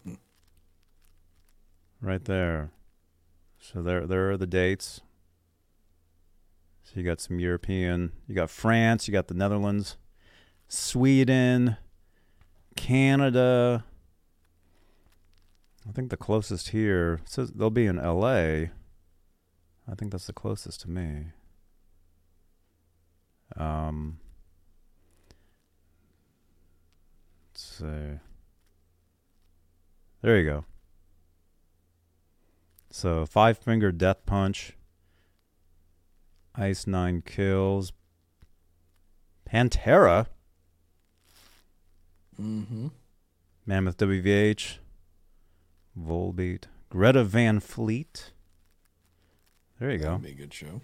right 2.02 2.24
there. 2.26 2.72
So 3.64 3.82
there 3.82 4.06
there 4.06 4.30
are 4.30 4.36
the 4.36 4.46
dates. 4.46 5.00
So 6.84 6.92
you 6.96 7.04
got 7.04 7.22
some 7.22 7.40
European, 7.40 8.12
you 8.28 8.36
got 8.36 8.50
France, 8.50 9.08
you 9.08 9.14
got 9.14 9.30
the 9.30 9.34
Netherlands, 9.34 9.96
Sweden, 10.68 11.78
Canada. 12.76 13.86
I 15.88 15.94
think 15.94 16.10
the 16.10 16.18
closest 16.18 16.70
here 16.70 17.22
says 17.24 17.52
they'll 17.52 17.70
be 17.70 17.86
in 17.86 17.96
LA. 17.96 18.68
I 19.90 19.96
think 19.98 20.12
that's 20.12 20.28
the 20.28 20.34
closest 20.34 20.82
to 20.82 20.90
me. 20.90 21.28
Um 23.56 24.20
let's 27.54 27.64
see. 27.64 28.20
There 30.22 30.38
you 30.38 30.50
go. 30.50 30.66
So 32.96 33.26
five 33.26 33.58
finger 33.58 33.92
death 33.92 34.24
punch. 34.28 34.74
Ice 36.54 36.86
nine 36.86 37.24
kills. 37.24 37.92
Pantera. 39.52 40.28
Mm-hmm. 42.40 42.90
Mammoth 43.66 43.98
WVH. 43.98 44.78
Volbeat. 46.00 46.66
Greta 46.92 47.24
Van 47.24 47.60
Fleet. 47.60 48.32
There 49.80 49.90
you 49.90 49.98
go. 49.98 50.10
That'd 50.12 50.22
be 50.22 50.30
a 50.30 50.36
good 50.36 50.54
show. 50.54 50.82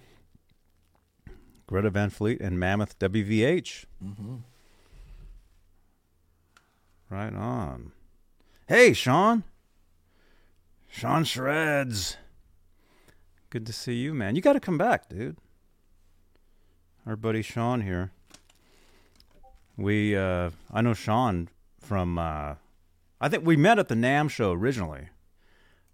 Greta 1.68 1.92
Van 1.92 2.10
Fleet 2.10 2.42
and 2.42 2.60
Mammoth 2.60 2.98
WVH. 2.98 3.86
Mm-hmm. 4.04 4.36
Right 7.12 7.36
on. 7.36 7.92
Hey, 8.68 8.94
Sean. 8.94 9.44
Sean 10.90 11.24
Shreds. 11.24 12.18
Good 13.52 13.66
to 13.68 13.74
see 13.74 13.94
you, 13.94 14.14
man. 14.14 14.36
You 14.36 14.42
got 14.42 14.54
to 14.54 14.60
come 14.60 14.78
back, 14.78 15.08
dude. 15.08 15.38
Our 17.06 17.16
buddy 17.16 17.42
Sean 17.42 17.82
here. 17.82 18.12
We, 19.78 20.16
uh, 20.16 20.50
I 20.72 20.82
know 20.82 20.94
Sean 20.94 21.50
from, 21.80 22.18
uh, 22.18 22.56
I 23.22 23.30
think 23.30 23.46
we 23.46 23.56
met 23.56 23.80
at 23.80 23.88
the 23.88 23.96
NAMM 23.96 24.30
show 24.30 24.52
originally, 24.52 25.10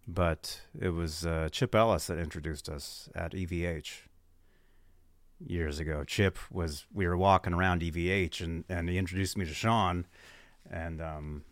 but 0.08 0.62
it 0.80 0.90
was 0.90 1.26
uh, 1.26 1.50
Chip 1.52 1.76
Ellis 1.76 2.08
that 2.08 2.18
introduced 2.18 2.68
us 2.68 3.10
at 3.14 3.34
EVH 3.34 4.00
years 5.46 5.80
ago. 5.80 6.04
Chip 6.04 6.40
was, 6.50 6.86
we 6.94 7.06
were 7.06 7.18
walking 7.18 7.54
around 7.54 7.82
EVH 7.82 8.42
and, 8.42 8.64
and 8.70 8.90
he 8.90 8.98
introduced 8.98 9.38
me 9.38 9.46
to 9.46 9.54
Sean. 9.54 10.08
And, 10.72 11.02
um, 11.02 11.44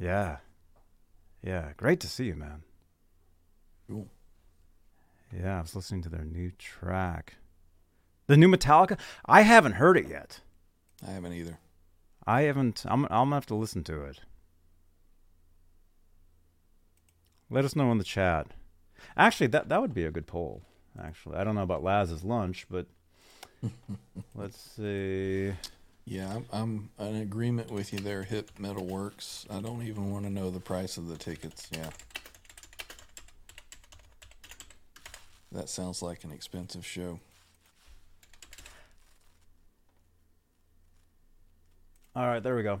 yeah. 0.00 0.36
Yeah. 1.44 1.72
Great 1.76 2.00
to 2.00 2.08
see 2.08 2.26
you, 2.26 2.36
man. 2.36 2.62
Cool. 3.88 4.08
Yeah. 5.32 5.58
I 5.58 5.60
was 5.60 5.76
listening 5.76 6.02
to 6.02 6.08
their 6.08 6.24
new 6.24 6.50
track. 6.58 7.34
The 8.26 8.36
new 8.36 8.48
Metallica? 8.48 8.98
I 9.26 9.42
haven't 9.42 9.72
heard 9.72 9.98
it 9.98 10.08
yet. 10.08 10.40
I 11.06 11.10
haven't 11.10 11.34
either. 11.34 11.58
I 12.26 12.42
haven't. 12.42 12.84
I'm. 12.86 13.04
I'm 13.04 13.10
gonna 13.10 13.36
have 13.36 13.46
to 13.46 13.54
listen 13.54 13.84
to 13.84 14.02
it. 14.04 14.20
Let 17.50 17.64
us 17.64 17.76
know 17.76 17.92
in 17.92 17.98
the 17.98 18.04
chat. 18.04 18.46
Actually, 19.16 19.48
that 19.48 19.68
that 19.68 19.80
would 19.82 19.92
be 19.92 20.04
a 20.04 20.10
good 20.10 20.26
poll. 20.26 20.62
Actually, 20.98 21.36
I 21.36 21.44
don't 21.44 21.54
know 21.54 21.62
about 21.62 21.82
Laz's 21.82 22.24
lunch, 22.24 22.66
but 22.70 22.86
let's 24.34 24.58
see. 24.58 25.52
Yeah, 26.06 26.40
I'm, 26.52 26.90
I'm 26.98 27.08
in 27.14 27.22
agreement 27.22 27.70
with 27.70 27.92
you 27.92 27.98
there, 27.98 28.24
Hip 28.24 28.50
Metal 28.58 28.84
Works. 28.84 29.46
I 29.50 29.60
don't 29.60 29.82
even 29.82 30.10
want 30.10 30.24
to 30.24 30.30
know 30.30 30.50
the 30.50 30.60
price 30.60 30.98
of 30.98 31.08
the 31.08 31.16
tickets. 31.16 31.68
Yeah. 31.72 31.88
That 35.50 35.68
sounds 35.68 36.02
like 36.02 36.24
an 36.24 36.32
expensive 36.32 36.84
show. 36.84 37.20
All 42.14 42.26
right, 42.26 42.42
there 42.42 42.54
we 42.54 42.62
go. 42.62 42.80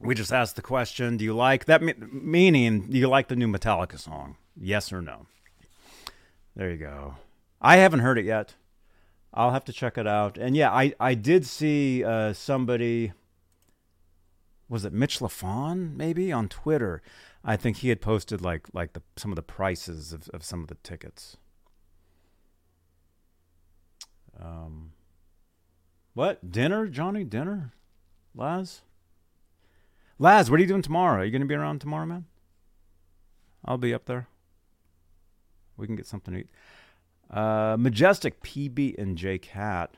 We 0.00 0.14
just 0.14 0.32
asked 0.32 0.56
the 0.56 0.62
question: 0.62 1.16
Do 1.16 1.24
you 1.24 1.34
like 1.34 1.66
that? 1.66 1.82
Me- 1.82 1.94
meaning, 2.10 2.88
do 2.88 2.98
you 2.98 3.08
like 3.08 3.28
the 3.28 3.36
new 3.36 3.46
Metallica 3.48 3.98
song? 3.98 4.36
Yes 4.56 4.92
or 4.92 5.00
no? 5.02 5.26
There 6.54 6.70
you 6.70 6.76
go. 6.76 7.16
I 7.60 7.76
haven't 7.76 8.00
heard 8.00 8.18
it 8.18 8.24
yet. 8.24 8.54
I'll 9.36 9.52
have 9.52 9.64
to 9.66 9.72
check 9.72 9.98
it 9.98 10.06
out. 10.06 10.38
And 10.38 10.56
yeah, 10.56 10.72
I 10.72 10.94
I 10.98 11.14
did 11.14 11.46
see 11.46 12.02
uh, 12.02 12.32
somebody. 12.32 13.12
Was 14.68 14.84
it 14.84 14.92
Mitch 14.92 15.20
Lafon 15.20 15.94
maybe 15.96 16.32
on 16.32 16.48
Twitter? 16.48 17.02
I 17.44 17.56
think 17.56 17.78
he 17.78 17.90
had 17.90 18.00
posted 18.00 18.40
like 18.40 18.66
like 18.72 18.94
the 18.94 19.02
some 19.16 19.30
of 19.30 19.36
the 19.36 19.42
prices 19.42 20.12
of, 20.12 20.28
of 20.30 20.42
some 20.42 20.62
of 20.62 20.68
the 20.68 20.76
tickets. 20.76 21.36
Um, 24.40 24.92
what 26.14 26.50
dinner, 26.50 26.88
Johnny? 26.88 27.22
Dinner, 27.22 27.72
Laz. 28.34 28.82
Laz, 30.18 30.50
what 30.50 30.58
are 30.58 30.62
you 30.62 30.68
doing 30.68 30.82
tomorrow? 30.82 31.20
Are 31.20 31.24
you 31.24 31.30
going 31.30 31.42
to 31.42 31.46
be 31.46 31.54
around 31.54 31.80
tomorrow, 31.80 32.06
man? 32.06 32.24
I'll 33.64 33.78
be 33.78 33.92
up 33.92 34.06
there. 34.06 34.28
We 35.76 35.86
can 35.86 35.96
get 35.96 36.06
something 36.06 36.32
to 36.32 36.40
eat. 36.40 36.48
Uh, 37.30 37.76
Majestic 37.78 38.42
PB 38.42 38.96
and 38.98 39.18
J 39.18 39.38
Cat, 39.38 39.96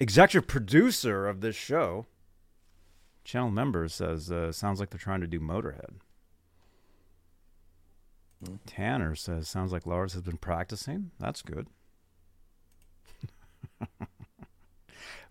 executive 0.00 0.48
producer 0.48 1.26
of 1.26 1.40
this 1.40 1.56
show. 1.56 2.06
Channel 3.24 3.50
member 3.50 3.88
says 3.88 4.32
uh, 4.32 4.50
sounds 4.52 4.80
like 4.80 4.90
they're 4.90 4.98
trying 4.98 5.20
to 5.20 5.26
do 5.26 5.38
Motorhead. 5.38 5.94
Tanner 8.66 9.14
says 9.14 9.48
sounds 9.48 9.72
like 9.72 9.86
Lars 9.86 10.14
has 10.14 10.22
been 10.22 10.38
practicing. 10.38 11.10
That's 11.20 11.42
good. 11.42 11.68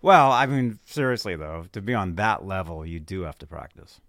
well, 0.02 0.32
I 0.32 0.46
mean, 0.46 0.80
seriously 0.86 1.36
though, 1.36 1.66
to 1.74 1.82
be 1.82 1.94
on 1.94 2.16
that 2.16 2.46
level, 2.46 2.86
you 2.86 3.00
do 3.00 3.22
have 3.22 3.38
to 3.40 3.48
practice 3.48 4.00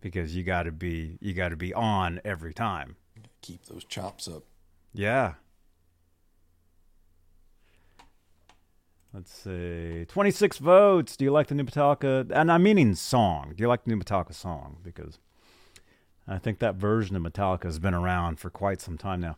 because 0.00 0.34
you 0.34 0.42
got 0.42 0.64
to 0.64 0.72
be 0.72 1.18
you 1.20 1.34
got 1.34 1.50
to 1.50 1.56
be 1.56 1.74
on 1.74 2.20
every 2.24 2.54
time. 2.54 2.96
Keep 3.42 3.66
those 3.66 3.84
chops 3.84 4.28
up. 4.28 4.44
Yeah. 4.94 5.34
Let's 9.14 9.32
see. 9.32 10.06
26 10.08 10.58
votes. 10.58 11.16
Do 11.16 11.24
you 11.24 11.32
like 11.32 11.48
the 11.48 11.54
new 11.54 11.64
Metallica? 11.64 12.30
And 12.30 12.50
I'm 12.50 12.62
meaning 12.62 12.94
song. 12.94 13.52
Do 13.54 13.62
you 13.62 13.68
like 13.68 13.84
the 13.84 13.90
new 13.90 14.02
Metallica 14.02 14.32
song? 14.32 14.78
Because 14.82 15.18
I 16.26 16.38
think 16.38 16.60
that 16.60 16.76
version 16.76 17.14
of 17.16 17.22
Metallica 17.22 17.64
has 17.64 17.78
been 17.78 17.94
around 17.94 18.38
for 18.38 18.48
quite 18.48 18.80
some 18.80 18.96
time 18.96 19.20
now. 19.20 19.36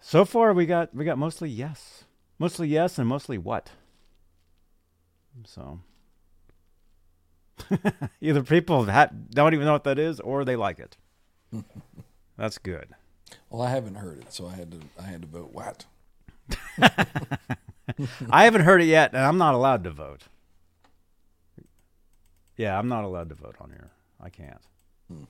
So 0.00 0.24
far, 0.24 0.52
we 0.52 0.66
got 0.66 0.94
we 0.94 1.04
got 1.04 1.18
mostly 1.18 1.48
yes, 1.48 2.04
mostly 2.38 2.68
yes, 2.68 2.98
and 2.98 3.08
mostly 3.08 3.38
what. 3.38 3.70
So 5.44 5.80
either 8.20 8.42
people 8.42 8.84
ha- 8.84 9.10
don't 9.30 9.54
even 9.54 9.66
know 9.66 9.72
what 9.72 9.84
that 9.84 9.98
is, 9.98 10.20
or 10.20 10.44
they 10.44 10.56
like 10.56 10.78
it. 10.78 10.96
That's 12.36 12.58
good. 12.58 12.90
Well, 13.50 13.62
I 13.62 13.70
haven't 13.70 13.96
heard 13.96 14.18
it, 14.18 14.32
so 14.32 14.46
I 14.46 14.54
had 14.54 14.70
to 14.72 14.78
I 15.00 15.06
had 15.06 15.22
to 15.22 15.28
vote 15.28 15.52
what. 15.52 15.86
I 18.30 18.44
haven't 18.44 18.62
heard 18.62 18.82
it 18.82 18.86
yet, 18.86 19.12
and 19.12 19.22
I'm 19.22 19.38
not 19.38 19.54
allowed 19.54 19.84
to 19.84 19.90
vote. 19.90 20.22
Yeah, 22.56 22.78
I'm 22.78 22.88
not 22.88 23.04
allowed 23.04 23.28
to 23.28 23.34
vote 23.34 23.56
on 23.60 23.70
here. 23.70 23.90
I 24.20 24.30
can't. 24.30 24.60
Hmm. 25.10 25.24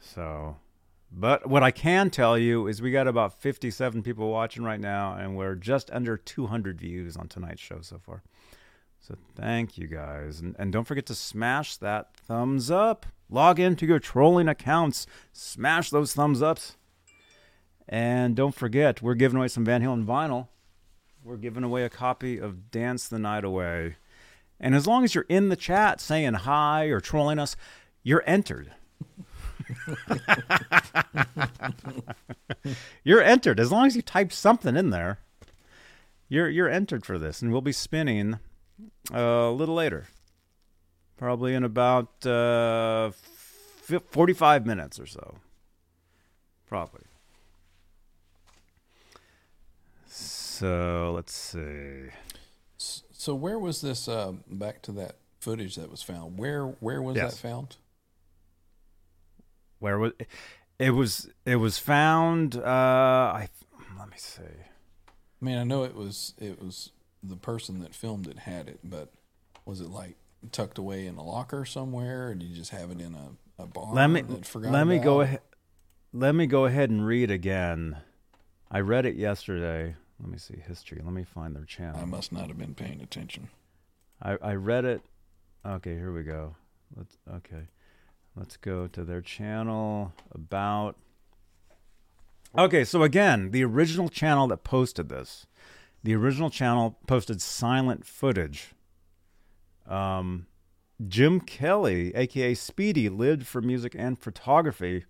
So, 0.00 0.56
but 1.10 1.48
what 1.48 1.62
I 1.62 1.70
can 1.70 2.10
tell 2.10 2.36
you 2.36 2.66
is 2.66 2.82
we 2.82 2.90
got 2.90 3.06
about 3.06 3.40
57 3.40 4.02
people 4.02 4.30
watching 4.30 4.64
right 4.64 4.80
now, 4.80 5.14
and 5.14 5.36
we're 5.36 5.54
just 5.54 5.90
under 5.92 6.16
200 6.16 6.80
views 6.80 7.16
on 7.16 7.28
tonight's 7.28 7.60
show 7.60 7.80
so 7.80 7.98
far. 7.98 8.22
So 9.00 9.16
thank 9.36 9.78
you 9.78 9.86
guys, 9.86 10.40
and, 10.40 10.56
and 10.58 10.72
don't 10.72 10.84
forget 10.84 11.06
to 11.06 11.14
smash 11.14 11.76
that 11.76 12.14
thumbs 12.16 12.70
up. 12.70 13.06
Log 13.30 13.60
into 13.60 13.86
your 13.86 13.98
trolling 13.98 14.48
accounts, 14.48 15.06
smash 15.32 15.90
those 15.90 16.12
thumbs 16.12 16.42
ups. 16.42 16.76
And 17.88 18.34
don't 18.34 18.54
forget, 18.54 19.00
we're 19.00 19.14
giving 19.14 19.38
away 19.38 19.48
some 19.48 19.64
Van 19.64 19.82
Halen 19.82 20.04
vinyl. 20.04 20.48
We're 21.22 21.36
giving 21.36 21.64
away 21.64 21.84
a 21.84 21.88
copy 21.88 22.38
of 22.38 22.70
Dance 22.70 23.08
the 23.08 23.18
Night 23.18 23.44
Away. 23.44 23.96
And 24.58 24.74
as 24.74 24.86
long 24.86 25.04
as 25.04 25.14
you're 25.14 25.26
in 25.28 25.48
the 25.48 25.56
chat 25.56 26.00
saying 26.00 26.34
hi 26.34 26.84
or 26.84 27.00
trolling 27.00 27.38
us, 27.38 27.56
you're 28.02 28.24
entered. 28.26 28.72
you're 33.04 33.22
entered. 33.22 33.60
As 33.60 33.70
long 33.70 33.86
as 33.86 33.96
you 33.96 34.02
type 34.02 34.32
something 34.32 34.76
in 34.76 34.90
there, 34.90 35.18
you're 36.28 36.48
you're 36.48 36.68
entered 36.68 37.04
for 37.04 37.18
this. 37.18 37.42
And 37.42 37.52
we'll 37.52 37.60
be 37.60 37.72
spinning 37.72 38.38
uh, 39.12 39.18
a 39.18 39.52
little 39.52 39.74
later. 39.74 40.06
Probably 41.16 41.54
in 41.54 41.64
about 41.64 42.26
uh, 42.26 43.10
f- 43.88 44.02
45 44.10 44.66
minutes 44.66 45.00
or 45.00 45.06
so. 45.06 45.38
Probably. 46.66 47.05
So 50.58 51.12
let's 51.14 51.34
see. 51.34 52.08
So 52.78 53.34
where 53.34 53.58
was 53.58 53.82
this? 53.82 54.08
Uh, 54.08 54.32
back 54.48 54.80
to 54.82 54.92
that 54.92 55.16
footage 55.38 55.76
that 55.76 55.90
was 55.90 56.02
found. 56.02 56.38
Where 56.38 56.64
where 56.80 57.02
was 57.02 57.16
Yes. 57.16 57.34
that 57.34 57.48
found? 57.48 57.76
Where 59.80 59.98
was 59.98 60.12
it? 60.78 60.90
Was 60.92 61.28
it 61.44 61.56
was 61.56 61.78
found? 61.78 62.56
Uh, 62.56 62.62
I 63.34 63.48
let 63.98 64.08
me 64.08 64.16
see. 64.16 64.42
I 64.42 65.44
mean, 65.44 65.58
I 65.58 65.64
know 65.64 65.84
it 65.84 65.94
was 65.94 66.32
it 66.38 66.62
was 66.62 66.90
the 67.22 67.36
person 67.36 67.80
that 67.80 67.94
filmed 67.94 68.26
it 68.26 68.38
had 68.38 68.66
it, 68.68 68.80
but 68.82 69.12
was 69.66 69.82
it 69.82 69.88
like 69.90 70.16
tucked 70.52 70.78
away 70.78 71.06
in 71.06 71.16
a 71.16 71.22
locker 71.22 71.66
somewhere, 71.66 72.28
or 72.28 72.34
did 72.34 72.48
you 72.48 72.56
just 72.56 72.70
have 72.70 72.90
it 72.90 73.02
in 73.02 73.14
a, 73.14 73.62
a 73.62 73.66
bar? 73.66 73.92
Let 73.92 74.08
me 74.08 74.22
let 74.54 74.86
me 74.86 74.98
go 75.00 75.20
ahead. 75.20 75.40
Let 76.14 76.34
me 76.34 76.46
go 76.46 76.64
ahead 76.64 76.88
and 76.88 77.06
read 77.06 77.30
again. 77.30 77.98
I 78.70 78.80
read 78.80 79.04
it 79.04 79.16
yesterday. 79.16 79.96
Let 80.20 80.30
me 80.30 80.38
see 80.38 80.56
history. 80.66 81.00
Let 81.04 81.12
me 81.12 81.24
find 81.24 81.54
their 81.54 81.64
channel. 81.64 82.00
I 82.00 82.04
must 82.04 82.32
not 82.32 82.48
have 82.48 82.58
been 82.58 82.74
paying 82.74 83.00
attention. 83.02 83.48
I, 84.22 84.38
I 84.42 84.54
read 84.54 84.84
it. 84.84 85.02
Okay, 85.64 85.94
here 85.94 86.12
we 86.12 86.22
go. 86.22 86.54
Let's 86.96 87.18
okay. 87.30 87.68
Let's 88.34 88.56
go 88.56 88.86
to 88.86 89.04
their 89.04 89.20
channel 89.20 90.12
about 90.32 90.96
Okay, 92.56 92.84
so 92.84 93.02
again, 93.02 93.50
the 93.50 93.64
original 93.64 94.08
channel 94.08 94.46
that 94.48 94.64
posted 94.64 95.08
this. 95.08 95.46
The 96.02 96.14
original 96.14 96.48
channel 96.48 96.98
posted 97.06 97.42
silent 97.42 98.06
footage. 98.06 98.72
Um 99.86 100.46
Jim 101.06 101.40
Kelly, 101.40 102.14
aka 102.14 102.54
Speedy, 102.54 103.10
lived 103.10 103.46
for 103.46 103.60
music 103.60 103.94
and 103.98 104.18
photography. 104.18 105.04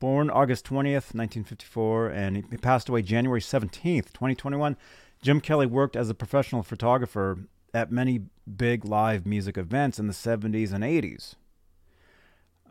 Born 0.00 0.30
August 0.30 0.64
20th, 0.66 1.14
1954, 1.14 2.08
and 2.08 2.36
he 2.36 2.42
passed 2.56 2.88
away 2.88 3.02
January 3.02 3.40
17th, 3.40 4.06
2021. 4.12 4.76
Jim 5.22 5.40
Kelly 5.40 5.66
worked 5.66 5.94
as 5.94 6.08
a 6.08 6.14
professional 6.14 6.62
photographer 6.62 7.38
at 7.74 7.92
many 7.92 8.22
big 8.56 8.84
live 8.86 9.26
music 9.26 9.58
events 9.58 9.98
in 9.98 10.06
the 10.06 10.12
70s 10.14 10.72
and 10.72 10.82
80s. 10.82 11.34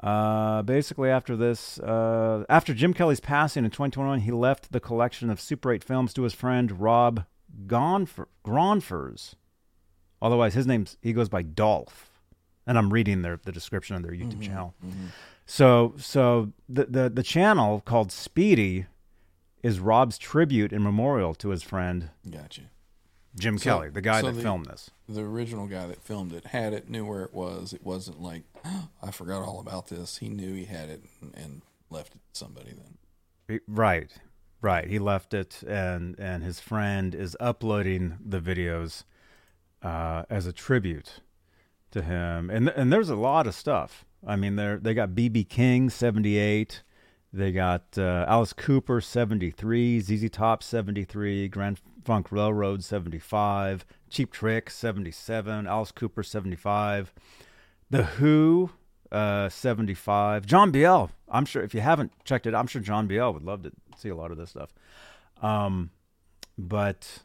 Uh, 0.02 0.62
basically, 0.64 1.10
after 1.10 1.36
this, 1.36 1.78
uh, 1.80 2.46
after 2.50 2.74
Jim 2.74 2.94
Kelly's 2.94 3.20
passing 3.20 3.64
in 3.66 3.70
2021, 3.72 4.22
he 4.22 4.32
left 4.32 4.72
the 4.72 4.80
collection 4.80 5.30
of 5.30 5.40
Super 5.40 5.72
8 5.72 5.84
films 5.84 6.14
to 6.14 6.24
his 6.24 6.34
friend 6.34 6.80
Rob 6.80 7.26
Gonfer- 7.68 8.28
Gronfers. 8.46 9.36
Otherwise, 10.22 10.54
his 10.54 10.66
name's 10.66 10.98
he 11.02 11.14
goes 11.14 11.30
by 11.30 11.42
Dolph, 11.42 12.10
and 12.66 12.78
I'm 12.78 12.92
reading 12.92 13.22
their 13.22 13.40
the 13.44 13.52
description 13.52 13.96
on 13.96 14.02
their 14.02 14.12
YouTube 14.12 14.42
channel. 14.42 14.74
So, 15.52 15.96
so 15.98 16.54
the, 16.70 16.86
the 16.86 17.10
the 17.10 17.24
channel 17.24 17.82
called 17.82 18.12
Speedy 18.12 18.86
is 19.64 19.80
Rob's 19.80 20.20
tribute 20.20 20.72
and 20.72 20.84
memorial 20.84 21.34
to 21.36 21.50
his 21.50 21.64
friend 21.64 22.12
Gotcha. 22.30 22.62
Jim 23.36 23.58
So- 23.58 23.64
Kelly, 23.64 23.90
the 23.90 24.02
guy 24.02 24.22
so 24.22 24.28
that 24.28 24.34
the- 24.34 24.42
filmed 24.44 24.68
this. 24.68 24.92
The 25.08 25.22
original 25.22 25.66
guy 25.66 25.88
that 25.88 26.04
filmed 26.04 26.34
it 26.34 26.46
had 26.46 26.74
it, 26.74 26.88
knew 26.88 27.04
where 27.04 27.24
it 27.24 27.34
was. 27.34 27.74
It 27.74 27.84
wasn't 27.84 28.22
like 28.22 28.44
I 29.02 29.10
forgot 29.10 29.42
all 29.42 29.60
about 29.60 29.88
this. 29.88 30.18
He 30.18 30.30
knew 30.30 30.54
he 30.54 30.66
had 30.66 30.88
it 30.88 31.04
and, 31.20 31.34
and 31.36 31.62
left 31.90 32.14
it 32.14 32.22
to 32.32 32.40
somebody. 32.40 32.74
Then 33.48 33.60
Right, 33.68 34.12
right. 34.62 34.88
He 34.88 35.00
left 35.00 35.34
it, 35.34 35.64
and 35.68 36.16
and 36.20 36.44
his 36.44 36.60
friend 36.60 37.16
is 37.16 37.36
uploading 37.40 38.20
the 38.24 38.40
videos 38.40 39.04
uh, 39.82 40.26
as 40.30 40.46
a 40.46 40.54
tribute 40.54 41.22
to 41.90 42.04
him. 42.04 42.52
And 42.52 42.70
and 42.70 42.94
there's 42.94 43.10
a 43.10 43.16
lot 43.16 43.48
of 43.48 43.56
stuff. 43.56 44.06
I 44.26 44.36
mean, 44.36 44.56
they're 44.56 44.78
they 44.78 44.94
got 44.94 45.10
BB 45.10 45.50
King 45.50 45.90
seventy 45.90 46.38
eight. 46.38 46.84
They 47.32 47.52
got 47.52 47.84
uh, 47.98 48.26
Alice 48.28 48.54
Cooper 48.54 49.02
seventy 49.02 49.52
three, 49.52 50.00
ZZ 50.00 50.30
Top 50.32 50.64
seventy 50.64 51.04
three, 51.04 51.48
Grand 51.48 51.80
Funk 52.04 52.32
Railroad 52.32 52.84
seventy 52.84 53.20
five, 53.20 53.86
Cheap 54.10 54.32
Trick 54.32 54.70
seventy 54.70 55.12
seven, 55.12 55.68
Alice 55.68 55.92
Cooper 55.92 56.24
seventy 56.24 56.56
five, 56.56 57.14
The 57.90 58.04
Who 58.04 58.72
uh, 59.12 59.50
seventy 59.50 59.94
five, 59.94 60.46
John 60.46 60.72
Biel. 60.72 61.12
I'm 61.30 61.46
sure 61.46 61.64
if 61.64 61.74
you 61.74 61.82
haven't 61.82 62.12
checked 62.26 62.48
it, 62.48 62.56
I'm 62.56 62.68
sure 62.68 62.82
John 62.82 63.08
Biel 63.08 63.34
would 63.34 63.44
love 63.44 63.64
to 63.64 63.72
see 63.96 64.10
a 64.10 64.16
lot 64.16 64.32
of 64.32 64.38
this 64.38 64.50
stuff. 64.50 64.74
Um, 65.42 65.92
but 66.58 67.20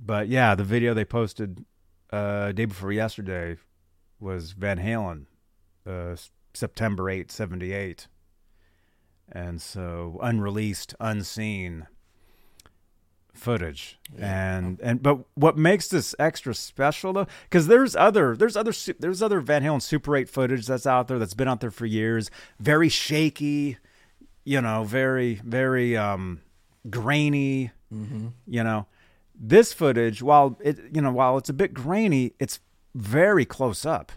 but 0.00 0.28
yeah, 0.28 0.54
the 0.54 0.64
video 0.64 0.94
they 0.94 1.04
posted 1.04 1.64
uh, 2.10 2.52
day 2.52 2.64
before 2.64 2.92
yesterday 2.92 3.56
was 4.20 4.52
Van 4.52 4.78
Halen, 4.78 5.26
uh, 5.88 6.16
September 6.54 7.08
8, 7.08 7.30
78. 7.30 8.06
And 9.30 9.60
so 9.60 10.18
unreleased, 10.22 10.94
unseen 11.00 11.86
footage. 13.34 13.98
And 14.18 14.80
and 14.80 15.02
but 15.02 15.20
what 15.34 15.56
makes 15.56 15.88
this 15.88 16.14
extra 16.18 16.54
special 16.54 17.12
though 17.12 17.26
cuz 17.50 17.66
there's 17.68 17.94
other 17.94 18.36
there's 18.36 18.56
other 18.56 18.72
there's 18.98 19.22
other 19.22 19.40
Van 19.40 19.62
Halen 19.62 19.80
Super 19.80 20.16
8 20.16 20.28
footage 20.28 20.66
that's 20.66 20.86
out 20.86 21.08
there 21.08 21.18
that's 21.18 21.34
been 21.34 21.48
out 21.48 21.60
there 21.60 21.70
for 21.70 21.86
years, 21.86 22.30
very 22.58 22.88
shaky, 22.88 23.78
you 24.44 24.60
know, 24.60 24.84
very 24.84 25.40
very 25.44 25.96
um 25.96 26.40
grainy, 26.90 27.70
you 28.46 28.64
know. 28.64 28.86
This 29.40 29.72
footage 29.72 30.22
while 30.22 30.58
it 30.60 30.78
you 30.92 31.00
know, 31.00 31.12
while 31.12 31.38
it's 31.38 31.48
a 31.48 31.54
bit 31.54 31.72
grainy, 31.74 32.32
it's 32.40 32.60
very 32.94 33.44
close 33.44 33.86
up. 33.86 34.10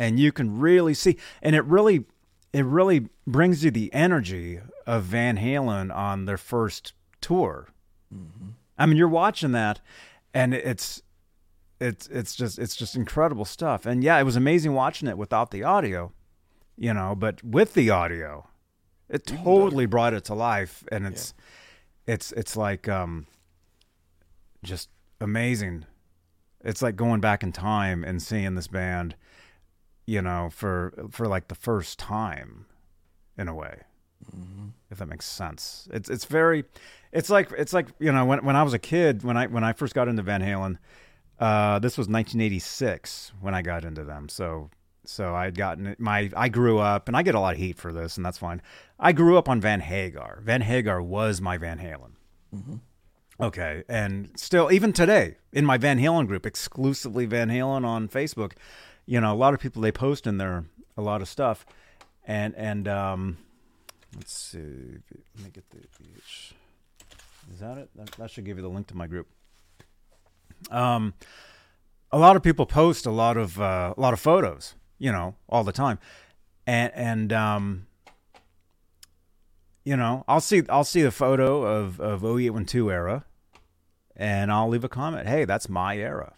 And 0.00 0.18
you 0.18 0.32
can 0.32 0.58
really 0.58 0.94
see 0.94 1.16
and 1.42 1.54
it 1.54 1.64
really 1.66 2.06
it 2.52 2.64
really 2.64 3.08
brings 3.26 3.62
you 3.62 3.70
the 3.70 3.92
energy 3.94 4.58
of 4.86 5.04
Van 5.04 5.36
Halen 5.36 5.94
on 5.94 6.24
their 6.24 6.38
first 6.38 6.94
tour. 7.20 7.68
I 8.76 8.86
mean, 8.86 8.96
you're 8.96 9.08
watching 9.08 9.52
that 9.52 9.80
and 10.34 10.52
it's 10.52 11.02
it's 11.78 12.08
it's 12.08 12.34
just 12.34 12.58
it's 12.58 12.74
just 12.74 12.96
incredible 12.96 13.44
stuff. 13.44 13.86
And 13.86 14.02
yeah, 14.02 14.18
it 14.18 14.24
was 14.24 14.36
amazing 14.36 14.72
watching 14.72 15.06
it 15.06 15.18
without 15.18 15.50
the 15.52 15.62
audio, 15.62 16.12
you 16.76 16.92
know, 16.92 17.14
but 17.14 17.44
with 17.44 17.74
the 17.74 17.90
audio, 17.90 18.48
it 19.08 19.26
totally 19.26 19.86
brought 19.86 20.14
it 20.14 20.24
to 20.24 20.34
life 20.34 20.82
and 20.90 21.06
it's 21.06 21.34
it's 22.06 22.32
it's 22.32 22.56
like 22.56 22.88
um 22.88 23.26
just 24.62 24.88
amazing 25.20 25.84
it's 26.62 26.82
like 26.82 26.96
going 26.96 27.20
back 27.20 27.42
in 27.42 27.52
time 27.52 28.04
and 28.04 28.22
seeing 28.22 28.54
this 28.54 28.68
band 28.68 29.14
you 30.10 30.20
know 30.20 30.48
for 30.50 30.92
for 31.10 31.28
like 31.28 31.46
the 31.48 31.54
first 31.54 31.98
time 31.98 32.66
in 33.38 33.46
a 33.48 33.54
way 33.54 33.82
if 34.90 34.98
that 34.98 35.06
makes 35.06 35.26
sense. 35.26 35.88
It's 35.92 36.10
it's 36.10 36.24
very 36.24 36.64
it's 37.12 37.30
like 37.30 37.50
it's 37.56 37.72
like 37.72 37.88
you 37.98 38.12
know 38.12 38.24
when 38.24 38.44
when 38.44 38.56
I 38.56 38.62
was 38.62 38.74
a 38.74 38.78
kid 38.78 39.22
when 39.22 39.36
I 39.36 39.46
when 39.46 39.64
I 39.64 39.72
first 39.72 39.94
got 39.94 40.08
into 40.08 40.22
Van 40.22 40.42
Halen 40.42 40.78
uh 41.38 41.78
this 41.78 41.96
was 41.96 42.06
1986 42.08 43.32
when 43.40 43.54
I 43.54 43.62
got 43.62 43.84
into 43.84 44.04
them. 44.04 44.28
So 44.28 44.70
so 45.04 45.34
I'd 45.34 45.56
gotten 45.56 45.94
my 45.98 46.30
I 46.36 46.48
grew 46.48 46.78
up 46.78 47.08
and 47.08 47.16
I 47.16 47.22
get 47.22 47.34
a 47.34 47.40
lot 47.40 47.54
of 47.54 47.60
heat 47.60 47.78
for 47.78 47.92
this 47.92 48.16
and 48.16 48.26
that's 48.26 48.38
fine. 48.38 48.60
I 48.98 49.12
grew 49.12 49.38
up 49.38 49.48
on 49.48 49.60
Van 49.60 49.80
Hagar. 49.80 50.40
Van 50.42 50.60
Hagar 50.60 51.00
was 51.00 51.40
my 51.40 51.56
Van 51.56 51.78
Halen. 51.78 52.12
Okay, 53.40 53.84
and 53.88 54.30
still, 54.36 54.70
even 54.70 54.92
today, 54.92 55.36
in 55.50 55.64
my 55.64 55.78
Van 55.78 55.98
Halen 55.98 56.26
group, 56.26 56.44
exclusively 56.44 57.24
Van 57.24 57.48
Halen 57.48 57.86
on 57.86 58.06
Facebook, 58.06 58.52
you 59.06 59.20
know, 59.20 59.32
a 59.32 59.36
lot 59.36 59.54
of 59.54 59.60
people 59.60 59.82
they 59.82 59.92
post 59.92 60.26
in 60.26 60.38
there 60.38 60.64
a 60.96 61.02
lot 61.02 61.22
of 61.22 61.28
stuff, 61.28 61.66
and 62.26 62.54
and 62.56 62.86
um, 62.88 63.38
let's 64.16 64.32
see, 64.32 64.58
let 64.58 65.44
me 65.44 65.50
get 65.52 65.68
the 65.70 65.78
is 67.52 67.60
that 67.60 67.78
it? 67.78 67.90
That, 68.18 68.30
should 68.30 68.44
give 68.44 68.56
you 68.56 68.62
the 68.62 68.68
link 68.68 68.86
to 68.88 68.96
my 68.96 69.06
group. 69.06 69.26
Um, 70.70 71.14
a 72.12 72.18
lot 72.18 72.36
of 72.36 72.42
people 72.42 72.66
post 72.66 73.06
a 73.06 73.10
lot 73.10 73.36
of 73.36 73.60
uh, 73.60 73.94
a 73.96 74.00
lot 74.00 74.12
of 74.12 74.20
photos, 74.20 74.74
you 74.98 75.10
know, 75.10 75.34
all 75.48 75.64
the 75.64 75.72
time, 75.72 75.98
and 76.66 76.92
and 76.94 77.32
um, 77.32 77.86
you 79.84 79.96
know, 79.96 80.24
I'll 80.28 80.40
see 80.40 80.62
I'll 80.68 80.84
see 80.84 81.02
the 81.02 81.10
photo 81.10 81.62
of 81.62 82.00
of 82.00 82.22
OU812 82.22 82.92
era, 82.92 83.24
and 84.14 84.52
I'll 84.52 84.68
leave 84.68 84.84
a 84.84 84.88
comment. 84.88 85.26
Hey, 85.26 85.44
that's 85.44 85.68
my 85.68 85.96
era. 85.96 86.34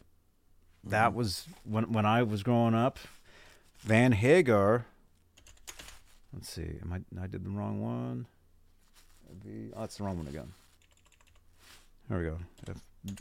That 0.84 1.14
was 1.14 1.46
when 1.64 1.92
when 1.92 2.06
I 2.06 2.22
was 2.22 2.42
growing 2.42 2.74
up. 2.74 2.98
Van 3.80 4.12
Hagar. 4.12 4.86
Let's 6.32 6.48
see. 6.48 6.78
Am 6.82 6.92
I? 6.92 7.22
I 7.22 7.26
did 7.26 7.44
the 7.44 7.50
wrong 7.50 7.80
one. 7.82 8.26
V- 9.44 9.70
Oh, 9.74 9.80
that's 9.80 9.96
the 9.96 10.04
wrong 10.04 10.18
one 10.18 10.26
again. 10.28 10.52
There 12.08 12.18
we 12.18 12.24
go. 12.24 12.38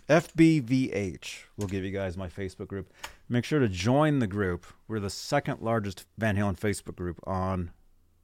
F, 0.10 0.34
FBVH. 0.36 1.44
We'll 1.58 1.68
give 1.68 1.84
you 1.84 1.92
guys 1.92 2.18
my 2.18 2.28
Facebook 2.28 2.68
group. 2.68 2.92
Make 3.30 3.46
sure 3.46 3.60
to 3.60 3.68
join 3.70 4.20
the 4.20 4.28
group. 4.28 4.66
We're 4.88 5.00
the 5.00 5.10
second 5.10 5.62
largest 5.62 6.06
Van 6.18 6.36
Halen 6.36 6.60
Facebook 6.60 6.96
group 6.96 7.20
on, 7.26 7.72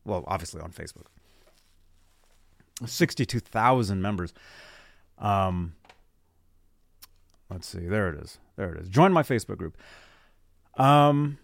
well, 0.03 0.23
obviously 0.27 0.61
on 0.61 0.71
Facebook. 0.71 1.05
62,000 2.85 4.01
members. 4.01 4.33
Um, 5.17 5.73
let's 7.49 7.67
see. 7.67 7.79
There 7.87 8.09
it 8.09 8.21
is. 8.21 8.37
There 8.57 8.73
it 8.73 8.81
is. 8.81 8.89
Join 8.89 9.13
my 9.13 9.23
Facebook 9.23 9.57
group. 9.57 9.77
Um, 10.75 11.37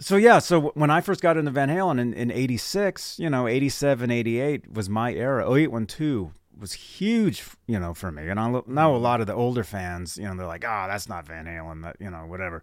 so 0.00 0.16
yeah, 0.16 0.38
so 0.38 0.72
when 0.74 0.90
I 0.90 1.00
first 1.00 1.20
got 1.20 1.36
into 1.36 1.50
Van 1.50 1.68
Halen 1.68 2.00
in, 2.00 2.12
in 2.14 2.30
86, 2.30 3.18
you 3.18 3.30
know, 3.30 3.46
87, 3.46 4.10
88 4.10 4.72
was 4.72 4.88
my 4.88 5.12
era. 5.12 5.44
OU812 5.44 6.32
was 6.58 6.72
huge, 6.72 7.44
you 7.66 7.78
know, 7.78 7.94
for 7.94 8.10
me. 8.10 8.28
And 8.28 8.38
I 8.38 8.60
know 8.66 8.96
a 8.96 8.98
lot 8.98 9.20
of 9.20 9.26
the 9.26 9.34
older 9.34 9.64
fans, 9.64 10.16
you 10.16 10.24
know, 10.24 10.36
they're 10.36 10.46
like, 10.46 10.64
oh, 10.64 10.86
that's 10.88 11.08
not 11.08 11.26
Van 11.26 11.46
Halen, 11.46 11.82
that, 11.82 11.96
you 12.00 12.10
know, 12.10 12.26
whatever. 12.26 12.62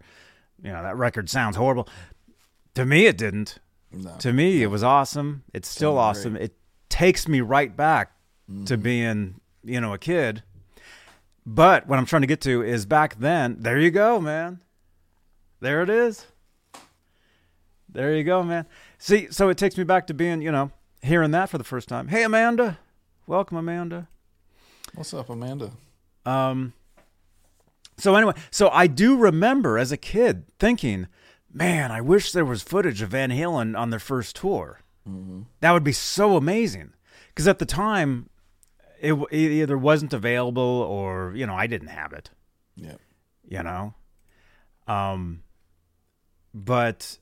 You 0.62 0.72
know, 0.72 0.82
that 0.82 0.96
record 0.96 1.28
sounds 1.28 1.56
horrible. 1.56 1.88
To 2.74 2.86
me, 2.86 3.06
it 3.06 3.18
didn't. 3.18 3.58
No. 3.90 4.16
To 4.20 4.32
me, 4.32 4.62
it 4.62 4.68
was 4.68 4.82
awesome. 4.82 5.44
It's 5.52 5.68
still 5.68 5.98
awesome. 5.98 6.36
It 6.36 6.54
takes 6.88 7.28
me 7.28 7.40
right 7.40 7.76
back 7.76 8.12
to 8.66 8.76
being, 8.76 9.40
you 9.62 9.80
know, 9.80 9.92
a 9.92 9.98
kid. 9.98 10.42
But 11.44 11.86
what 11.88 11.98
I'm 11.98 12.06
trying 12.06 12.22
to 12.22 12.28
get 12.28 12.40
to 12.42 12.62
is 12.62 12.86
back 12.86 13.18
then, 13.18 13.56
there 13.58 13.78
you 13.78 13.90
go, 13.90 14.20
man. 14.20 14.60
There 15.60 15.82
it 15.82 15.90
is. 15.90 16.26
There 17.88 18.14
you 18.16 18.24
go, 18.24 18.42
man. 18.42 18.66
See, 18.98 19.28
so 19.30 19.48
it 19.48 19.58
takes 19.58 19.76
me 19.76 19.84
back 19.84 20.06
to 20.06 20.14
being, 20.14 20.40
you 20.40 20.52
know, 20.52 20.70
hearing 21.02 21.32
that 21.32 21.50
for 21.50 21.58
the 21.58 21.64
first 21.64 21.88
time. 21.88 22.08
Hey, 22.08 22.22
Amanda. 22.22 22.78
Welcome, 23.26 23.56
Amanda. 23.56 24.08
What's 24.94 25.12
up, 25.14 25.30
Amanda? 25.30 25.72
Um, 26.24 26.72
so 27.98 28.14
anyway, 28.14 28.34
so 28.50 28.68
I 28.70 28.86
do 28.86 29.16
remember 29.16 29.78
as 29.78 29.92
a 29.92 29.96
kid 29.96 30.44
thinking, 30.58 31.06
man, 31.52 31.90
I 31.90 32.00
wish 32.00 32.32
there 32.32 32.44
was 32.44 32.62
footage 32.62 33.02
of 33.02 33.10
Van 33.10 33.30
Halen 33.30 33.78
on 33.78 33.90
their 33.90 34.00
first 34.00 34.36
tour. 34.36 34.80
That 35.60 35.72
would 35.72 35.84
be 35.84 35.92
so 35.92 36.36
amazing. 36.36 36.92
Because 37.28 37.48
at 37.48 37.58
the 37.58 37.66
time, 37.66 38.28
it, 39.02 39.14
it 39.14 39.50
either 39.50 39.76
wasn't 39.76 40.12
available 40.12 40.62
or 40.62 41.32
you 41.34 41.46
know 41.46 41.54
I 41.54 41.66
didn't 41.66 41.88
have 41.88 42.12
it. 42.12 42.30
Yeah. 42.76 42.96
You 43.44 43.62
know, 43.62 43.94
um, 44.86 45.42
but 46.54 47.18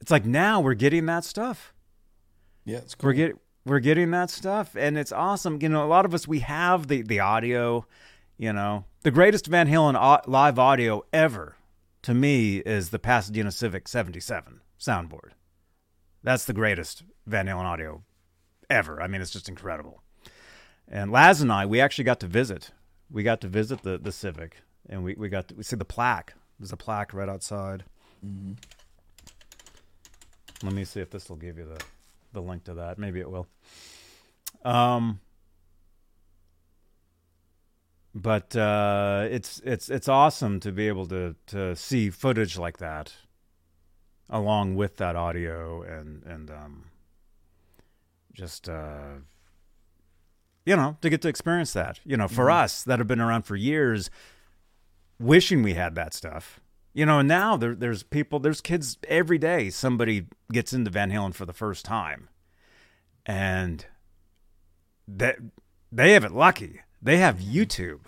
it's 0.00 0.10
like 0.10 0.26
now 0.26 0.60
we're 0.60 0.74
getting 0.74 1.06
that 1.06 1.24
stuff. 1.24 1.72
Yeah, 2.64 2.78
it's 2.78 2.94
cool. 2.94 3.08
We're 3.08 3.14
get 3.14 3.36
we're 3.64 3.80
getting 3.80 4.10
that 4.10 4.30
stuff, 4.30 4.76
and 4.76 4.98
it's 4.98 5.10
awesome. 5.10 5.58
You 5.60 5.70
know, 5.70 5.84
a 5.84 5.88
lot 5.88 6.04
of 6.04 6.12
us 6.14 6.28
we 6.28 6.40
have 6.40 6.86
the 6.88 7.02
the 7.02 7.20
audio. 7.20 7.86
You 8.36 8.52
know, 8.52 8.84
the 9.02 9.10
greatest 9.10 9.46
Van 9.46 9.68
Halen 9.68 9.96
au- 9.96 10.30
live 10.30 10.58
audio 10.58 11.04
ever 11.12 11.56
to 12.02 12.12
me 12.12 12.58
is 12.58 12.90
the 12.90 12.98
Pasadena 12.98 13.50
Civic 13.50 13.88
'77 13.88 14.60
soundboard. 14.78 15.30
That's 16.22 16.44
the 16.44 16.52
greatest 16.52 17.04
Van 17.26 17.46
Halen 17.46 17.64
audio 17.64 18.02
ever. 18.68 19.00
I 19.00 19.06
mean, 19.06 19.22
it's 19.22 19.30
just 19.30 19.48
incredible. 19.48 20.03
And 20.88 21.10
Laz 21.10 21.40
and 21.40 21.52
I, 21.52 21.66
we 21.66 21.80
actually 21.80 22.04
got 22.04 22.20
to 22.20 22.26
visit. 22.26 22.70
We 23.10 23.22
got 23.22 23.40
to 23.42 23.48
visit 23.48 23.82
the 23.82 23.98
the 23.98 24.12
Civic, 24.12 24.56
and 24.88 25.04
we 25.04 25.14
we 25.14 25.28
got 25.28 25.48
to 25.48 25.54
we 25.54 25.62
see 25.62 25.76
the 25.76 25.84
plaque. 25.84 26.34
There's 26.58 26.72
a 26.72 26.76
plaque 26.76 27.12
right 27.12 27.28
outside. 27.28 27.84
Let 30.62 30.72
me 30.72 30.84
see 30.84 31.00
if 31.00 31.10
this 31.10 31.28
will 31.28 31.36
give 31.36 31.58
you 31.58 31.64
the 31.64 31.84
the 32.32 32.42
link 32.42 32.64
to 32.64 32.74
that. 32.74 32.98
Maybe 32.98 33.20
it 33.20 33.30
will. 33.30 33.46
Um, 34.64 35.20
but 38.14 38.54
uh, 38.56 39.26
it's 39.30 39.60
it's 39.64 39.88
it's 39.88 40.08
awesome 40.08 40.60
to 40.60 40.72
be 40.72 40.88
able 40.88 41.06
to 41.06 41.34
to 41.48 41.74
see 41.76 42.10
footage 42.10 42.56
like 42.56 42.78
that, 42.78 43.14
along 44.30 44.76
with 44.76 44.96
that 44.98 45.16
audio 45.16 45.82
and 45.82 46.22
and 46.24 46.50
um, 46.50 46.84
just 48.32 48.68
uh, 48.68 49.14
you 50.64 50.76
know 50.76 50.96
to 51.00 51.10
get 51.10 51.22
to 51.22 51.28
experience 51.28 51.72
that. 51.72 52.00
You 52.04 52.16
know, 52.16 52.28
for 52.28 52.46
mm-hmm. 52.46 52.64
us 52.64 52.82
that 52.84 52.98
have 52.98 53.08
been 53.08 53.20
around 53.20 53.42
for 53.42 53.56
years, 53.56 54.10
wishing 55.18 55.62
we 55.62 55.74
had 55.74 55.94
that 55.94 56.14
stuff. 56.14 56.60
You 56.92 57.04
know, 57.06 57.18
and 57.18 57.28
now 57.28 57.56
there, 57.56 57.74
there's 57.74 58.04
people, 58.04 58.38
there's 58.38 58.60
kids 58.60 58.98
every 59.08 59.36
day. 59.36 59.68
Somebody 59.68 60.26
gets 60.52 60.72
into 60.72 60.92
Van 60.92 61.10
Halen 61.10 61.34
for 61.34 61.44
the 61.44 61.52
first 61.52 61.84
time, 61.84 62.28
and 63.26 63.84
that 65.08 65.38
they 65.90 66.12
have 66.12 66.24
it 66.24 66.32
lucky. 66.32 66.80
They 67.02 67.18
have 67.18 67.38
mm-hmm. 67.38 67.52
YouTube 67.52 68.00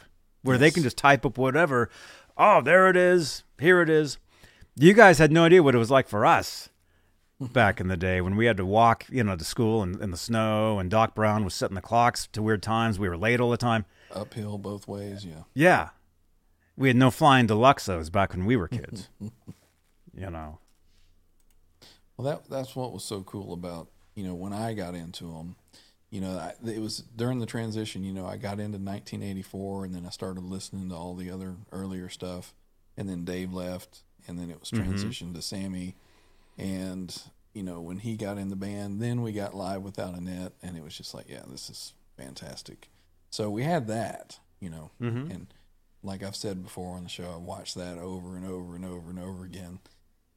where 0.42 0.58
they 0.58 0.70
can 0.70 0.84
just 0.84 0.96
type 0.96 1.26
up 1.26 1.36
whatever. 1.36 1.90
Oh, 2.38 2.60
there 2.60 2.88
it 2.88 2.96
is. 2.96 3.42
Here 3.58 3.82
it 3.82 3.90
is. 3.90 4.18
You 4.76 4.92
guys 4.92 5.18
had 5.18 5.32
no 5.32 5.44
idea 5.44 5.62
what 5.62 5.74
it 5.74 5.78
was 5.78 5.90
like 5.90 6.06
for 6.06 6.24
us 6.24 6.68
back 7.40 7.80
in 7.80 7.88
the 7.88 7.96
day 7.96 8.20
when 8.20 8.36
we 8.36 8.46
had 8.46 8.56
to 8.56 8.64
walk, 8.64 9.04
you 9.08 9.22
know, 9.22 9.36
to 9.36 9.44
school 9.44 9.82
in, 9.82 10.00
in 10.02 10.10
the 10.10 10.16
snow, 10.16 10.78
and 10.78 10.90
Doc 10.90 11.14
Brown 11.14 11.44
was 11.44 11.54
setting 11.54 11.74
the 11.74 11.82
clocks 11.82 12.26
to 12.28 12.42
weird 12.42 12.62
times. 12.62 12.98
We 12.98 13.08
were 13.08 13.16
late 13.16 13.40
all 13.40 13.50
the 13.50 13.56
time. 13.56 13.84
Uphill 14.12 14.58
both 14.58 14.88
ways, 14.88 15.24
yeah. 15.24 15.42
Yeah. 15.54 15.90
We 16.76 16.88
had 16.88 16.96
no 16.96 17.10
flying 17.10 17.46
deluxos 17.46 18.10
back 18.10 18.32
when 18.32 18.46
we 18.46 18.56
were 18.56 18.68
kids. 18.68 19.08
you 19.20 20.30
know. 20.30 20.58
Well, 22.16 22.26
that 22.26 22.48
that's 22.48 22.74
what 22.74 22.92
was 22.92 23.04
so 23.04 23.22
cool 23.22 23.52
about 23.52 23.88
you 24.14 24.24
know 24.24 24.34
when 24.34 24.52
I 24.52 24.74
got 24.74 24.94
into 24.94 25.24
them. 25.24 25.56
You 26.10 26.20
know, 26.20 26.38
I, 26.38 26.54
it 26.66 26.80
was 26.80 26.98
during 26.98 27.40
the 27.40 27.46
transition. 27.46 28.04
You 28.04 28.12
know, 28.12 28.26
I 28.26 28.36
got 28.36 28.60
into 28.60 28.78
1984, 28.78 29.84
and 29.84 29.94
then 29.94 30.06
I 30.06 30.10
started 30.10 30.44
listening 30.44 30.88
to 30.90 30.94
all 30.94 31.14
the 31.14 31.30
other 31.30 31.56
earlier 31.72 32.08
stuff, 32.08 32.54
and 32.96 33.08
then 33.08 33.24
Dave 33.24 33.52
left, 33.52 34.02
and 34.26 34.38
then 34.38 34.50
it 34.50 34.60
was 34.60 34.70
mm-hmm. 34.70 34.92
transitioned 34.92 35.34
to 35.34 35.42
Sammy, 35.42 35.96
and 36.58 37.22
you 37.54 37.62
know 37.62 37.80
when 37.80 37.98
he 37.98 38.16
got 38.16 38.38
in 38.38 38.48
the 38.48 38.56
band, 38.56 39.00
then 39.00 39.22
we 39.22 39.32
got 39.32 39.54
live 39.54 39.82
without 39.82 40.14
a 40.16 40.20
net, 40.20 40.52
and 40.62 40.76
it 40.76 40.82
was 40.84 40.96
just 40.96 41.14
like, 41.14 41.26
yeah, 41.28 41.42
this 41.48 41.70
is 41.70 41.92
fantastic. 42.16 42.88
So 43.30 43.50
we 43.50 43.62
had 43.64 43.86
that, 43.88 44.38
you 44.60 44.70
know, 44.70 44.90
and 45.30 45.46
like 46.02 46.22
I've 46.22 46.36
said 46.36 46.62
before 46.62 46.96
on 46.96 47.02
the 47.02 47.08
show, 47.08 47.32
I 47.32 47.36
watched 47.36 47.74
that 47.74 47.98
over 47.98 48.36
and 48.36 48.46
over 48.46 48.74
and 48.76 48.84
over 48.84 49.10
and 49.10 49.18
over 49.18 49.44
again. 49.44 49.80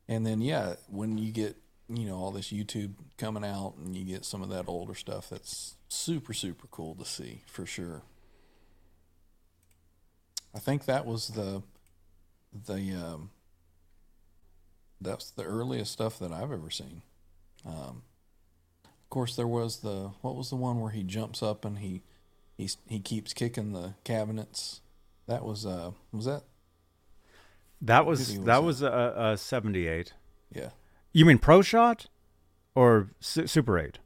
And 0.07 0.25
then 0.25 0.41
yeah, 0.41 0.75
when 0.87 1.17
you 1.17 1.31
get 1.31 1.55
you 1.87 2.05
know 2.05 2.15
all 2.15 2.31
this 2.31 2.51
YouTube 2.51 2.93
coming 3.17 3.43
out 3.43 3.75
and 3.77 3.95
you 3.95 4.05
get 4.05 4.25
some 4.25 4.41
of 4.41 4.49
that 4.49 4.65
older 4.67 4.95
stuff, 4.95 5.29
that's 5.29 5.75
super 5.87 6.33
super 6.33 6.67
cool 6.67 6.95
to 6.95 7.05
see 7.05 7.43
for 7.47 7.65
sure. 7.65 8.03
I 10.53 10.59
think 10.59 10.85
that 10.85 11.05
was 11.05 11.29
the 11.29 11.61
the 12.67 12.93
um, 12.93 13.29
that's 15.01 15.31
the 15.31 15.43
earliest 15.43 15.91
stuff 15.91 16.19
that 16.19 16.31
I've 16.31 16.51
ever 16.51 16.69
seen. 16.69 17.01
Um, 17.65 18.03
of 18.85 19.09
course, 19.09 19.35
there 19.35 19.47
was 19.47 19.77
the 19.77 20.11
what 20.21 20.35
was 20.35 20.49
the 20.49 20.55
one 20.55 20.79
where 20.79 20.91
he 20.91 21.03
jumps 21.03 21.41
up 21.41 21.65
and 21.65 21.79
he 21.79 22.03
he 22.57 22.69
he 22.87 22.99
keeps 22.99 23.33
kicking 23.33 23.73
the 23.73 23.95
cabinets. 24.03 24.81
That 25.27 25.43
was 25.45 25.65
uh 25.65 25.91
was 26.11 26.25
that 26.25 26.43
That 27.81 28.05
was 28.05 28.19
was 28.19 28.45
that 28.45 28.63
was 28.63 28.81
a, 28.81 29.13
a 29.17 29.37
78. 29.37 30.13
yeah 30.53 30.69
You 31.13 31.25
mean 31.25 31.37
Pro 31.37 31.61
Shot 31.61 32.07
or 32.75 33.09
Su- 33.19 33.47
Super 33.47 33.79
8? 33.79 33.99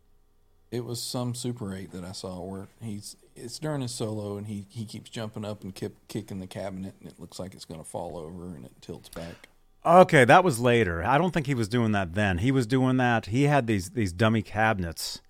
It 0.71 0.85
was 0.85 1.01
some 1.01 1.35
Super 1.35 1.75
8 1.75 1.91
that 1.91 2.03
I 2.03 2.11
saw 2.13 2.39
where 2.41 2.67
he's 2.81 3.15
it's 3.35 3.57
during 3.59 3.81
his 3.81 3.91
solo 3.93 4.37
and 4.37 4.47
he, 4.47 4.65
he 4.69 4.85
keeps 4.85 5.09
jumping 5.09 5.43
up 5.43 5.63
and 5.63 5.73
keep 5.73 6.07
kicking 6.07 6.39
the 6.39 6.47
cabinet 6.47 6.93
and 6.99 7.09
it 7.09 7.19
looks 7.19 7.39
like 7.39 7.53
it's 7.55 7.65
going 7.65 7.79
to 7.79 7.89
fall 7.89 8.15
over 8.17 8.55
and 8.55 8.63
it 8.65 8.73
tilts 8.81 9.09
back. 9.09 9.49
Okay, 9.85 10.23
that 10.25 10.43
was 10.43 10.59
later. 10.59 11.03
I 11.03 11.17
don't 11.17 11.31
think 11.31 11.45
he 11.45 11.53
was 11.53 11.67
doing 11.67 11.91
that 11.91 12.13
then. 12.13 12.37
He 12.37 12.51
was 12.51 12.65
doing 12.65 12.97
that. 12.97 13.27
He 13.27 13.43
had 13.43 13.67
these 13.67 13.91
these 13.91 14.13
dummy 14.13 14.41
cabinets. 14.41 15.21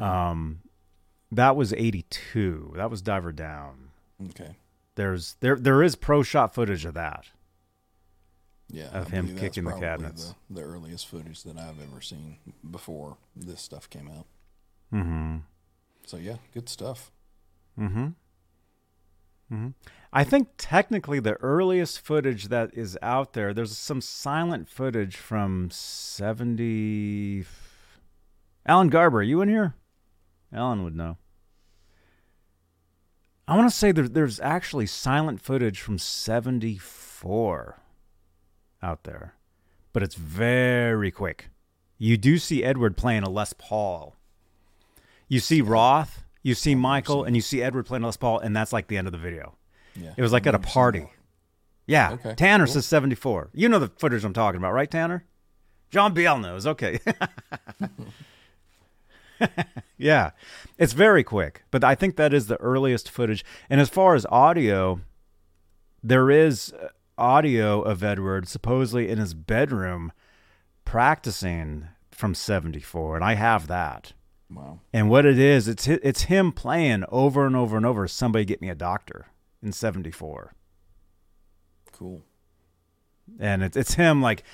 Um, 0.00 0.60
that 1.30 1.56
was 1.56 1.72
82. 1.72 2.74
That 2.76 2.90
was 2.90 3.02
Diver 3.02 3.32
Down. 3.32 3.90
Okay. 4.30 4.56
There's 4.94 5.36
there 5.40 5.56
there 5.56 5.82
is 5.82 5.94
pro 5.94 6.22
shot 6.22 6.54
footage 6.54 6.84
of 6.84 6.94
that. 6.94 7.26
Yeah. 8.68 8.88
Of 8.88 9.12
I 9.12 9.16
him 9.16 9.36
kicking 9.36 9.64
the 9.64 9.72
cabinets. 9.72 10.34
The, 10.50 10.60
the 10.60 10.66
earliest 10.66 11.06
footage 11.06 11.42
that 11.44 11.56
I've 11.56 11.80
ever 11.80 12.00
seen 12.00 12.38
before 12.68 13.16
this 13.34 13.60
stuff 13.60 13.88
came 13.88 14.08
out. 14.08 14.26
Mm-hmm. 14.92 15.38
So 16.06 16.16
yeah, 16.16 16.36
good 16.54 16.68
stuff. 16.68 17.10
Mm-hmm. 17.78 18.08
Mm-hmm. 19.52 19.68
I 20.12 20.24
think 20.24 20.48
technically 20.56 21.20
the 21.20 21.34
earliest 21.34 22.00
footage 22.00 22.48
that 22.48 22.70
is 22.74 22.98
out 23.02 23.32
there, 23.34 23.52
there's 23.52 23.76
some 23.76 24.00
silent 24.00 24.68
footage 24.68 25.16
from 25.16 25.70
70. 25.70 27.44
Alan 28.64 28.88
Garber, 28.88 29.18
are 29.18 29.22
you 29.22 29.40
in 29.42 29.48
here? 29.48 29.74
Alan 30.52 30.82
would 30.84 30.96
know. 30.96 31.18
I 33.48 33.56
want 33.56 33.70
to 33.70 33.76
say 33.76 33.92
there, 33.92 34.08
there's 34.08 34.40
actually 34.40 34.86
silent 34.86 35.40
footage 35.40 35.80
from 35.80 35.98
74 35.98 37.78
out 38.82 39.04
there, 39.04 39.34
but 39.92 40.02
it's 40.02 40.16
very 40.16 41.12
quick. 41.12 41.50
You 41.98 42.16
do 42.16 42.38
see 42.38 42.64
Edward 42.64 42.96
playing 42.96 43.22
a 43.22 43.30
Les 43.30 43.52
Paul. 43.52 44.16
You 45.28 45.38
see 45.40 45.60
Roth, 45.60 46.24
you 46.46 46.54
see 46.54 46.76
Michael, 46.76 47.24
and 47.24 47.34
you 47.34 47.42
see 47.42 47.60
Edward 47.60 47.86
playing 47.86 48.04
Les 48.04 48.16
Paul, 48.16 48.38
and 48.38 48.54
that's 48.54 48.72
like 48.72 48.86
the 48.86 48.96
end 48.96 49.08
of 49.08 49.12
the 49.12 49.18
video. 49.18 49.56
Yeah. 49.96 50.14
It 50.16 50.22
was 50.22 50.30
like 50.32 50.46
at 50.46 50.54
a 50.54 50.58
I've 50.58 50.60
never 50.60 50.68
seen 50.68 50.72
party. 50.74 51.06
Yeah. 51.88 52.12
Okay, 52.12 52.34
Tanner 52.36 52.66
cool. 52.66 52.74
says 52.74 52.86
74. 52.86 53.50
You 53.52 53.68
know 53.68 53.80
the 53.80 53.88
footage 53.88 54.24
I'm 54.24 54.32
talking 54.32 54.58
about, 54.58 54.72
right, 54.72 54.88
Tanner? 54.88 55.24
John 55.90 56.14
Biel 56.14 56.38
knows. 56.38 56.64
Okay. 56.64 57.00
yeah. 59.98 60.30
It's 60.78 60.92
very 60.92 61.24
quick, 61.24 61.64
but 61.72 61.82
I 61.82 61.96
think 61.96 62.14
that 62.14 62.32
is 62.32 62.46
the 62.46 62.60
earliest 62.60 63.10
footage. 63.10 63.44
And 63.68 63.80
as 63.80 63.88
far 63.88 64.14
as 64.14 64.24
audio, 64.26 65.00
there 66.00 66.30
is 66.30 66.72
uh, 66.80 66.90
audio 67.18 67.82
of 67.82 68.04
Edward 68.04 68.46
supposedly 68.46 69.08
in 69.08 69.18
his 69.18 69.34
bedroom 69.34 70.12
practicing 70.84 71.88
from 72.12 72.36
74, 72.36 73.16
and 73.16 73.24
I 73.24 73.34
have 73.34 73.66
that. 73.66 74.12
Wow. 74.50 74.80
And 74.92 75.10
what 75.10 75.26
it 75.26 75.38
is, 75.38 75.66
it's 75.68 75.88
it's 75.88 76.22
him 76.22 76.52
playing 76.52 77.04
over 77.08 77.46
and 77.46 77.56
over 77.56 77.76
and 77.76 77.84
over. 77.84 78.06
Somebody 78.06 78.44
get 78.44 78.60
me 78.60 78.68
a 78.70 78.74
doctor 78.76 79.26
in 79.62 79.72
'74, 79.72 80.54
Cool. 81.92 82.22
and 83.40 83.62
it's 83.62 83.76
it's 83.76 83.94
him 83.94 84.22
like, 84.22 84.44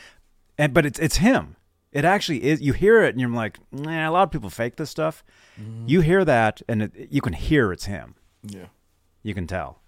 and 0.57 0.73
but 0.73 0.87
it's 0.87 0.99
it's 0.99 1.17
him. 1.17 1.57
It 1.93 2.07
actually 2.07 2.43
is. 2.45 2.63
You 2.63 2.73
hear 2.73 3.03
it, 3.05 3.11
and 3.11 3.21
you're 3.21 3.29
like, 3.29 3.59
nah. 3.71 4.09
A 4.09 4.11
lot 4.11 4.23
of 4.23 4.31
people 4.31 4.49
fake 4.49 4.77
this 4.77 4.89
stuff. 4.89 5.23
Mm-hmm. 5.61 5.85
You 5.89 6.01
hear 6.01 6.25
that, 6.25 6.63
and 6.67 6.85
it, 6.85 7.09
you 7.11 7.21
can 7.21 7.35
hear 7.35 7.71
it's 7.71 7.85
him. 7.85 8.15
Yeah. 8.43 8.67
You 9.23 9.35
can 9.35 9.47
tell. 9.47 9.79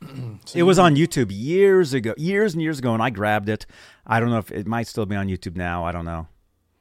So 0.44 0.56
It 0.56 0.62
was 0.62 0.78
on 0.78 0.94
YouTube 0.94 1.30
years 1.32 1.92
ago, 1.92 2.14
years 2.16 2.54
and 2.54 2.62
years 2.62 2.78
ago, 2.78 2.94
and 2.94 3.02
I 3.02 3.10
grabbed 3.10 3.48
it. 3.48 3.66
I 4.06 4.20
don't 4.20 4.30
know 4.30 4.38
if 4.38 4.52
it 4.52 4.64
might 4.68 4.86
still 4.86 5.06
be 5.06 5.16
on 5.16 5.26
YouTube 5.26 5.56
now. 5.56 5.84
I 5.84 5.90
don't 5.90 6.04
know. 6.04 6.28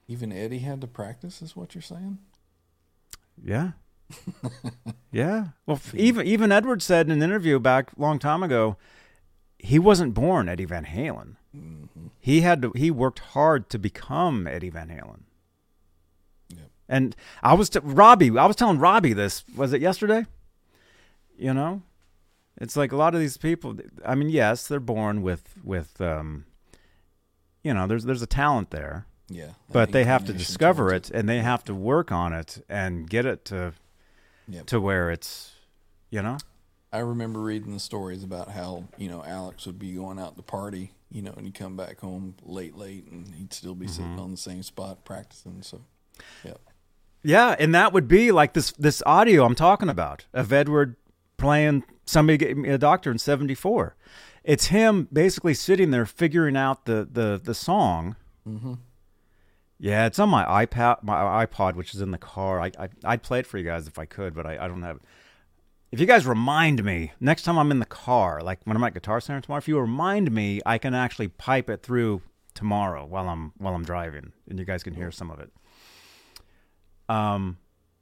Even 0.08 0.32
Eddie 0.32 0.60
had 0.60 0.82
to 0.82 0.88
practice, 0.88 1.42
is 1.42 1.56
what 1.56 1.74
you're 1.74 1.82
saying? 1.82 2.20
Yeah. 3.44 3.72
yeah. 5.12 5.48
Well, 5.66 5.80
even 5.94 6.26
even 6.26 6.52
Edward 6.52 6.82
said 6.82 7.08
in 7.08 7.12
an 7.12 7.22
interview 7.22 7.60
back 7.60 7.92
a 7.98 8.02
long 8.02 8.20
time 8.20 8.44
ago, 8.44 8.78
he 9.60 9.80
wasn't 9.80 10.14
born 10.14 10.50
Eddie 10.50 10.66
Van 10.66 10.86
Halen. 10.86 11.36
He 12.20 12.42
had 12.42 12.62
to, 12.62 12.72
he 12.76 12.92
worked 12.92 13.20
hard 13.20 13.70
to 13.70 13.80
become 13.80 14.48
Eddie 14.48 14.70
Van 14.70 14.90
Halen. 14.90 15.22
Yep. 16.50 16.70
And 16.88 17.16
I 17.42 17.54
was 17.54 17.70
t- 17.70 17.80
Robbie. 17.82 18.38
I 18.38 18.46
was 18.46 18.56
telling 18.56 18.80
Robbie 18.80 19.14
this. 19.14 19.44
Was 19.56 19.74
it 19.74 19.82
yesterday? 19.82 20.26
You 21.38 21.54
know, 21.54 21.82
it's 22.58 22.76
like 22.76 22.92
a 22.92 22.96
lot 22.96 23.14
of 23.14 23.20
these 23.20 23.38
people. 23.38 23.78
I 24.06 24.16
mean, 24.16 24.30
yes, 24.30 24.68
they're 24.68 24.80
born 24.80 25.22
with 25.22 25.56
with 25.64 26.00
um, 26.02 26.46
you 27.64 27.74
know, 27.74 27.88
there's 27.88 28.04
there's 28.06 28.22
a 28.22 28.28
talent 28.28 28.72
there 28.72 29.06
Yeah. 29.30 29.52
but 29.72 29.92
they 29.92 30.06
have 30.06 30.26
to 30.28 30.34
discover 30.34 30.94
it 30.94 31.10
and 31.12 31.28
they 31.28 31.40
have 31.40 31.64
to 31.66 31.76
work 31.76 32.12
on 32.12 32.32
it 32.34 32.64
and 32.70 33.10
get 33.10 33.26
it 33.26 33.44
to 33.46 33.74
Yep. 34.50 34.66
to 34.68 34.80
where 34.80 35.12
it's 35.12 35.54
you 36.10 36.22
know 36.22 36.38
I 36.94 37.00
remember 37.00 37.42
reading 37.42 37.74
the 37.74 37.82
stories 37.82 38.24
about 38.24 38.52
how 38.52 38.86
you 38.98 39.10
know 39.10 39.22
Alex 39.26 39.66
would 39.66 39.78
be 39.78 39.92
going 39.94 40.18
out 40.18 40.38
to 40.38 40.42
party, 40.42 40.94
you 41.12 41.22
know, 41.22 41.34
and 41.36 41.46
he'd 41.46 41.54
come 41.54 41.76
back 41.76 42.00
home 42.00 42.36
late, 42.44 42.78
late, 42.78 43.06
and 43.12 43.36
he'd 43.36 43.52
still 43.52 43.76
be 43.76 43.86
Mm-hmm. 43.88 43.96
sitting 43.96 44.20
on 44.20 44.32
the 44.32 44.38
same 44.38 44.64
spot 44.64 45.04
practicing. 45.04 45.62
So, 45.64 45.82
yeah, 46.46 46.54
yeah 47.24 47.56
and 47.60 47.76
that 47.76 47.92
would 47.92 48.08
be 48.08 48.32
like 48.32 48.54
this 48.54 48.72
this 48.72 49.04
audio 49.06 49.44
i'm 49.44 49.54
talking 49.56 49.90
about 49.90 50.26
of 50.34 50.54
edward 50.54 50.96
playing 51.36 51.84
somebody 52.06 52.38
gave 52.38 52.56
me 52.56 52.70
a 52.70 52.78
doctor 52.78 53.12
in 53.12 53.18
74 53.20 53.96
it's 54.46 54.68
him 54.68 55.08
basically 55.12 55.54
sitting 55.54 55.92
there 55.92 56.06
figuring 56.06 56.56
out 56.56 56.86
the 56.86 57.08
the 57.12 57.40
the 57.44 57.54
song 57.54 58.16
mm-hmm. 58.48 58.76
Yeah 59.80 60.06
it's 60.08 60.20
on 60.20 60.30
my 60.30 60.44
ipad 60.66 61.04
my 61.04 61.46
ipod 61.46 61.76
which 61.76 61.94
is 61.94 62.02
in 62.02 62.12
the 62.12 62.18
car. 62.18 62.60
I, 62.62 62.72
I 62.80 62.90
i'd 63.06 63.22
play 63.24 63.40
it 63.40 63.48
for 63.48 63.58
you 63.58 63.64
guys 63.64 63.88
if 63.88 64.00
i 64.00 64.06
could 64.06 64.34
but 64.34 64.46
i, 64.46 64.58
I 64.64 64.68
don't 64.68 64.82
have 64.84 64.98
it. 64.98 65.02
If 65.92 66.00
you 66.02 66.06
guys 66.06 66.26
remind 66.28 66.84
me 66.84 67.12
next 67.20 67.44
time 67.44 67.58
i'm 67.58 67.72
in 67.72 67.80
the 67.80 67.86
car 67.86 68.42
like 68.42 68.60
when 68.66 68.76
i'm 68.76 68.84
at 68.84 68.94
guitar 68.94 69.22
center 69.22 69.40
tomorrow 69.42 69.60
if 69.60 69.68
you 69.68 69.80
remind 69.80 70.32
me 70.32 70.62
i 70.66 70.78
can 70.78 70.94
actually 70.94 71.28
pipe 71.30 71.70
it 71.70 71.82
through 71.84 72.22
tomorrow 72.54 73.06
while 73.06 73.30
i'm 73.30 73.54
while 73.58 73.74
i'm 73.76 73.86
driving 73.86 74.34
and 74.50 74.58
you 74.60 74.66
guys 74.66 74.82
can 74.84 74.96
hear 74.96 75.12
some 75.12 75.30
of 75.32 75.40
it. 75.40 75.52
Um 77.10 77.58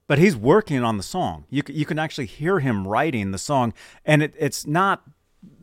but 0.08 0.20
he's 0.20 0.36
working 0.36 0.84
on 0.84 0.98
the 0.98 1.04
song. 1.04 1.46
You, 1.50 1.64
you 1.68 1.84
can 1.84 1.98
actually 1.98 2.28
hear 2.28 2.60
him 2.60 2.88
writing 2.88 3.32
the 3.32 3.40
song 3.40 3.74
and 4.06 4.22
it, 4.22 4.36
it's 4.38 4.66
not 4.68 5.02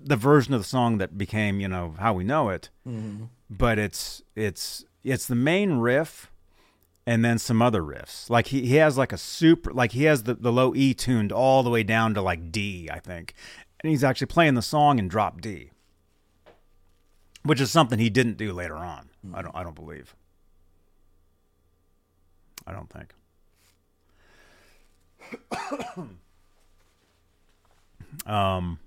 the 0.04 0.16
version 0.16 0.52
of 0.52 0.60
the 0.60 0.66
song 0.66 0.98
that 0.98 1.16
became 1.16 1.60
you 1.60 1.68
know 1.68 1.94
how 1.98 2.12
we 2.12 2.24
know 2.24 2.48
it, 2.50 2.68
Mm-hmm. 2.86 3.24
but 3.48 3.78
it's 3.78 4.22
it's 4.36 4.84
it's 5.04 5.26
the 5.26 5.34
main 5.34 5.74
riff 5.74 6.30
and 7.06 7.24
then 7.24 7.38
some 7.38 7.60
other 7.60 7.82
riffs. 7.82 8.30
Like 8.30 8.48
he, 8.48 8.66
he 8.66 8.76
has 8.76 8.96
like 8.96 9.12
a 9.12 9.18
super 9.18 9.72
like 9.72 9.92
he 9.92 10.04
has 10.04 10.22
the, 10.24 10.34
the 10.34 10.52
low 10.52 10.74
E 10.74 10.94
tuned 10.94 11.32
all 11.32 11.62
the 11.62 11.70
way 11.70 11.82
down 11.82 12.14
to 12.14 12.22
like 12.22 12.52
D, 12.52 12.88
I 12.90 12.98
think. 13.00 13.34
And 13.80 13.90
he's 13.90 14.04
actually 14.04 14.28
playing 14.28 14.54
the 14.54 14.62
song 14.62 14.98
in 14.98 15.08
drop 15.08 15.40
D. 15.40 15.70
Which 17.42 17.60
is 17.60 17.72
something 17.72 17.98
he 17.98 18.10
didn't 18.10 18.36
do 18.36 18.52
later 18.52 18.76
on. 18.76 19.08
I 19.34 19.42
don't 19.42 19.54
I 19.54 19.64
don't 19.64 19.74
believe. 19.74 20.14
I 22.66 22.72
don't 22.72 22.88
think. 22.88 23.14
um 28.26 28.78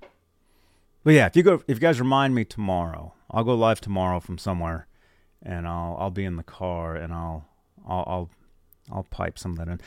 but 1.04 1.14
yeah, 1.14 1.26
if 1.26 1.36
you 1.36 1.44
go 1.44 1.56
if 1.68 1.76
you 1.78 1.82
guys 1.82 2.00
remind 2.00 2.34
me 2.34 2.46
tomorrow, 2.46 3.14
I'll 3.30 3.44
go 3.44 3.56
live 3.56 3.82
tomorrow 3.82 4.22
from 4.22 4.38
somewhere 4.38 4.88
and 5.46 5.68
I'll 5.68 5.96
I'll 6.00 6.12
be 6.12 6.26
in 6.26 6.36
the 6.36 6.44
car 6.44 6.96
and 6.96 7.14
I'll 7.14 7.46
I'll 7.88 8.04
I'll, 8.08 8.30
I'll 8.92 9.08
pipe 9.10 9.38
some 9.38 9.52
of 9.52 9.58
that 9.60 9.68
in. 9.68 9.80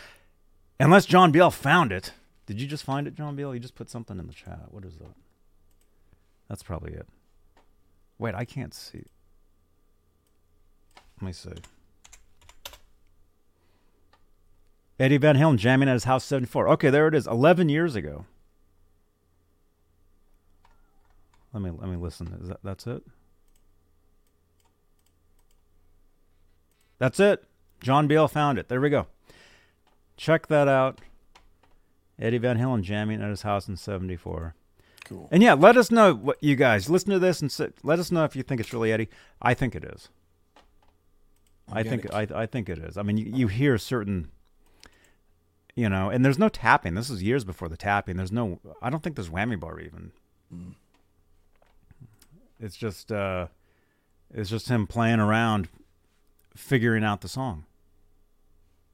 Unless 0.80 1.06
John 1.06 1.32
Biel 1.32 1.50
found 1.50 1.92
it. 1.92 2.12
Did 2.46 2.60
you 2.60 2.66
just 2.66 2.84
find 2.84 3.06
it, 3.06 3.14
John 3.14 3.36
Biel? 3.36 3.52
You 3.52 3.60
just 3.60 3.74
put 3.74 3.90
something 3.90 4.18
in 4.18 4.26
the 4.26 4.32
chat. 4.32 4.66
What 4.70 4.84
is 4.84 4.96
that? 4.98 5.14
That's 6.48 6.62
probably 6.62 6.92
it. 6.94 7.06
Wait, 8.18 8.34
I 8.34 8.44
can't 8.44 8.72
see. 8.72 9.04
Let 11.20 11.26
me 11.26 11.32
see. 11.32 11.50
Eddie 14.98 15.18
Van 15.18 15.36
Halen 15.36 15.58
jamming 15.58 15.88
at 15.88 15.92
his 15.92 16.04
house 16.04 16.24
74. 16.24 16.68
Okay, 16.70 16.90
there 16.90 17.06
it 17.06 17.14
is. 17.14 17.26
11 17.26 17.68
years 17.68 17.94
ago. 17.94 18.24
Let 21.52 21.62
me 21.62 21.70
let 21.70 21.88
me 21.88 21.96
listen. 21.96 22.38
Is 22.42 22.48
that 22.48 22.60
that's 22.62 22.86
it? 22.86 23.02
That's 26.98 27.20
it. 27.20 27.44
John 27.80 28.08
Biel 28.08 28.28
found 28.28 28.58
it. 28.58 28.68
There 28.68 28.80
we 28.80 28.90
go. 28.90 29.06
Check 30.16 30.48
that 30.48 30.68
out. 30.68 31.00
Eddie 32.18 32.38
Van 32.38 32.58
Halen 32.58 32.82
jamming 32.82 33.22
at 33.22 33.30
his 33.30 33.42
house 33.42 33.68
in 33.68 33.76
74. 33.76 34.54
Cool. 35.04 35.28
And 35.30 35.42
yeah, 35.42 35.54
let 35.54 35.76
us 35.76 35.90
know 35.90 36.14
what 36.14 36.42
you 36.42 36.56
guys 36.56 36.90
listen 36.90 37.10
to 37.10 37.18
this 37.18 37.40
and 37.40 37.50
say, 37.50 37.70
let 37.82 37.98
us 37.98 38.10
know 38.10 38.24
if 38.24 38.34
you 38.34 38.42
think 38.42 38.60
it's 38.60 38.72
really 38.72 38.92
Eddie. 38.92 39.08
I 39.40 39.54
think 39.54 39.74
it 39.74 39.84
is. 39.84 40.08
I 41.70 41.82
think 41.82 42.06
it. 42.06 42.14
I 42.14 42.26
I 42.34 42.46
think 42.46 42.68
it 42.68 42.78
is. 42.78 42.96
I 42.96 43.02
mean, 43.02 43.18
you, 43.18 43.26
you 43.26 43.48
hear 43.48 43.76
certain 43.76 44.30
you 45.78 45.88
know, 45.88 46.10
and 46.10 46.24
there's 46.24 46.40
no 46.40 46.48
tapping. 46.48 46.94
This 46.94 47.08
is 47.08 47.22
years 47.22 47.44
before 47.44 47.68
the 47.68 47.76
tapping. 47.76 48.16
There's 48.16 48.32
no 48.32 48.58
I 48.82 48.90
don't 48.90 49.02
think 49.02 49.14
there's 49.14 49.28
whammy 49.28 49.60
bar 49.60 49.78
even. 49.78 50.10
Mm. 50.52 50.74
It's 52.58 52.76
just 52.76 53.12
uh 53.12 53.46
it's 54.34 54.50
just 54.50 54.68
him 54.68 54.86
playing 54.86 55.20
around 55.20 55.68
figuring 56.58 57.04
out 57.04 57.20
the 57.20 57.28
song. 57.28 57.64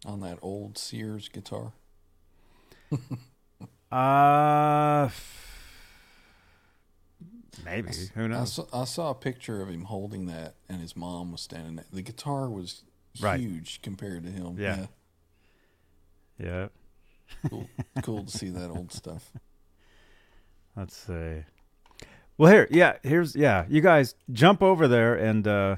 on 0.07 0.21
that 0.21 0.39
old 0.43 0.77
Sears 0.79 1.29
guitar. 1.29 1.73
Uh 3.93 5.09
maybe. 7.65 7.91
Who 8.15 8.25
I 8.25 8.27
knows? 8.27 8.53
saw, 8.55 8.65
I 8.73 8.85
saw 8.87 9.11
a 9.11 9.15
picture 9.15 9.63
of 9.63 9.69
him 9.69 9.83
holding 9.85 10.27
that, 10.27 10.57
and 10.69 10.81
his 10.81 10.97
mom 10.97 11.31
was 11.31 11.41
standing 11.43 11.77
there. 11.77 11.85
The 11.93 12.03
guitar 12.03 12.49
was 12.51 12.83
Right. 13.21 13.39
huge 13.39 13.81
compared 13.83 14.25
to 14.25 14.31
him. 14.31 14.57
Yeah. 14.59 14.87
Yeah. 16.39 16.69
cool, 17.49 17.69
cool 18.03 18.25
to 18.25 18.37
see 18.37 18.49
that 18.49 18.69
old 18.71 18.91
stuff. 18.91 19.31
Let's 20.77 20.97
see. 20.97 21.45
Well, 22.37 22.51
here, 22.53 22.67
yeah, 22.73 22.97
here's 23.05 23.37
yeah. 23.37 23.65
You 23.69 23.81
guys 23.81 24.17
jump 24.33 24.61
over 24.61 24.89
there 24.89 25.15
and 25.15 25.47
uh, 25.47 25.77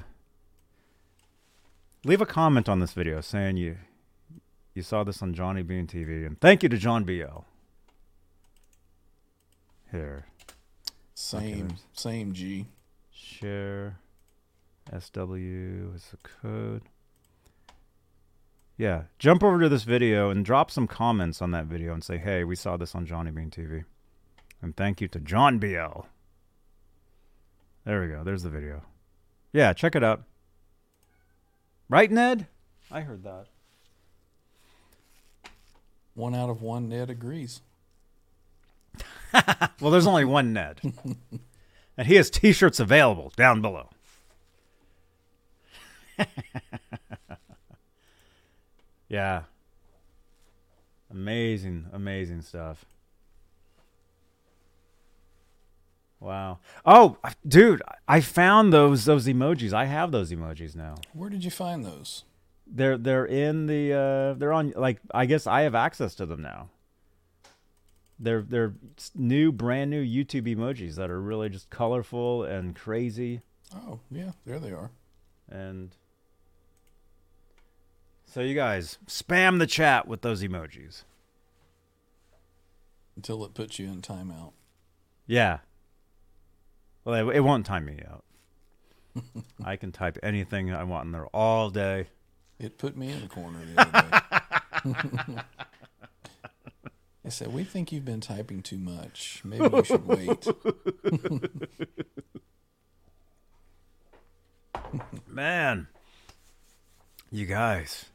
leave 2.03 2.21
a 2.21 2.25
comment 2.25 2.69
on 2.69 2.79
this 2.79 2.93
video 2.93 3.21
saying 3.21 3.57
you 3.57 3.77
you 4.73 4.83
saw 4.83 5.03
this 5.03 5.21
on 5.23 5.33
Johnny 5.33 5.63
Bean 5.63 5.87
TV, 5.87 6.25
and 6.25 6.39
thank 6.39 6.61
you 6.61 6.69
to 6.69 6.77
John 6.77 7.03
BL. 7.03 7.41
Here, 9.91 10.25
Same, 11.15 11.77
same 11.93 12.33
G. 12.33 12.67
share 13.09 13.97
SW 14.91 15.93
is 15.95 16.11
the 16.11 16.17
code. 16.41 16.83
Yeah, 18.77 19.03
jump 19.17 19.43
over 19.43 19.59
to 19.61 19.69
this 19.69 19.83
video 19.83 20.29
and 20.29 20.45
drop 20.45 20.69
some 20.69 20.85
comments 20.85 21.41
on 21.41 21.49
that 21.51 21.65
video 21.65 21.93
and 21.93 22.03
say, 22.03 22.17
"Hey, 22.19 22.43
we 22.43 22.55
saw 22.55 22.77
this 22.77 22.93
on 22.93 23.05
Johnny 23.07 23.31
Bean 23.31 23.49
TV." 23.49 23.85
And 24.61 24.75
thank 24.75 25.01
you 25.01 25.07
to 25.07 25.19
John 25.19 25.57
BL. 25.57 26.05
There 27.85 28.01
we 28.01 28.09
go. 28.09 28.23
There's 28.23 28.43
the 28.43 28.49
video. 28.49 28.83
Yeah, 29.53 29.73
check 29.73 29.95
it 29.95 30.03
out. 30.03 30.23
Right, 31.89 32.11
Ned? 32.11 32.47
I 32.91 33.01
heard 33.01 33.23
that. 33.23 33.47
One 36.15 36.35
out 36.35 36.49
of 36.49 36.61
one 36.61 36.89
Ned 36.89 37.09
agrees. 37.09 37.61
Well, 39.79 39.91
there's 39.91 40.07
only 40.07 40.25
one 40.25 40.53
Ned. 40.53 40.81
and 41.97 42.07
he 42.07 42.15
has 42.15 42.31
t 42.31 42.51
shirts 42.51 42.79
available 42.79 43.31
down 43.35 43.61
below. 43.61 43.89
yeah. 49.07 49.43
Amazing, 51.11 51.85
amazing 51.93 52.41
stuff. 52.41 52.85
Wow. 56.19 56.59
Oh, 56.85 57.17
dude, 57.47 57.81
I 58.07 58.21
found 58.21 58.73
those 58.73 59.05
those 59.05 59.27
emojis. 59.27 59.71
I 59.73 59.85
have 59.85 60.11
those 60.11 60.31
emojis 60.31 60.75
now. 60.75 60.95
Where 61.13 61.29
did 61.29 61.43
you 61.43 61.51
find 61.51 61.85
those? 61.85 62.23
They're 62.65 62.97
they're 62.97 63.25
in 63.25 63.67
the 63.67 63.93
uh 63.93 64.33
they're 64.39 64.51
on 64.53 64.73
like 64.75 64.99
I 65.13 65.25
guess 65.25 65.45
I 65.47 65.61
have 65.61 65.75
access 65.75 66.15
to 66.15 66.25
them 66.25 66.41
now. 66.41 66.69
They're 68.19 68.41
they're 68.41 68.73
new 69.13 69.51
brand 69.51 69.91
new 69.91 70.03
YouTube 70.03 70.53
emojis 70.53 70.95
that 70.95 71.11
are 71.11 71.21
really 71.21 71.49
just 71.49 71.69
colorful 71.69 72.43
and 72.43 72.75
crazy 72.75 73.41
Oh, 73.75 73.99
yeah, 74.09 74.31
there 74.45 74.59
they 74.59 74.71
are. 74.71 74.89
and 75.49 75.93
so 78.25 78.41
you 78.41 78.55
guys 78.55 78.97
spam 79.07 79.59
the 79.59 79.67
chat 79.67 80.07
with 80.07 80.21
those 80.21 80.41
emojis. 80.43 81.03
Until 83.15 83.43
it 83.45 83.53
puts 83.53 83.79
you 83.79 83.87
in 83.87 84.01
timeout. 84.01 84.51
Yeah. 85.25 85.59
Well, 87.07 87.29
it, 87.29 87.37
it 87.37 87.39
won't 87.39 87.65
time 87.65 87.85
me 87.85 88.01
out. 88.05 88.25
I 89.63 89.77
can 89.77 89.93
type 89.93 90.17
anything 90.21 90.73
I 90.73 90.83
want 90.83 91.05
in 91.05 91.13
there 91.13 91.27
all 91.27 91.69
day. 91.69 92.07
It 92.59 92.77
put 92.77 92.97
me 92.97 93.13
in 93.13 93.21
the 93.21 93.27
corner 93.27 93.59
the 93.65 93.81
other 93.81 95.33
day. 95.33 95.41
I 97.25 97.29
said, 97.29 97.53
"We 97.53 97.63
think 97.63 97.93
you've 97.93 98.03
been 98.03 98.19
typing 98.19 98.61
too 98.61 98.77
much. 98.77 99.41
Maybe 99.45 99.63
you 99.73 99.83
should 99.85 100.05
wait." 100.05 100.47
Man. 105.27 105.87
You 107.31 107.45
guys. 107.45 108.07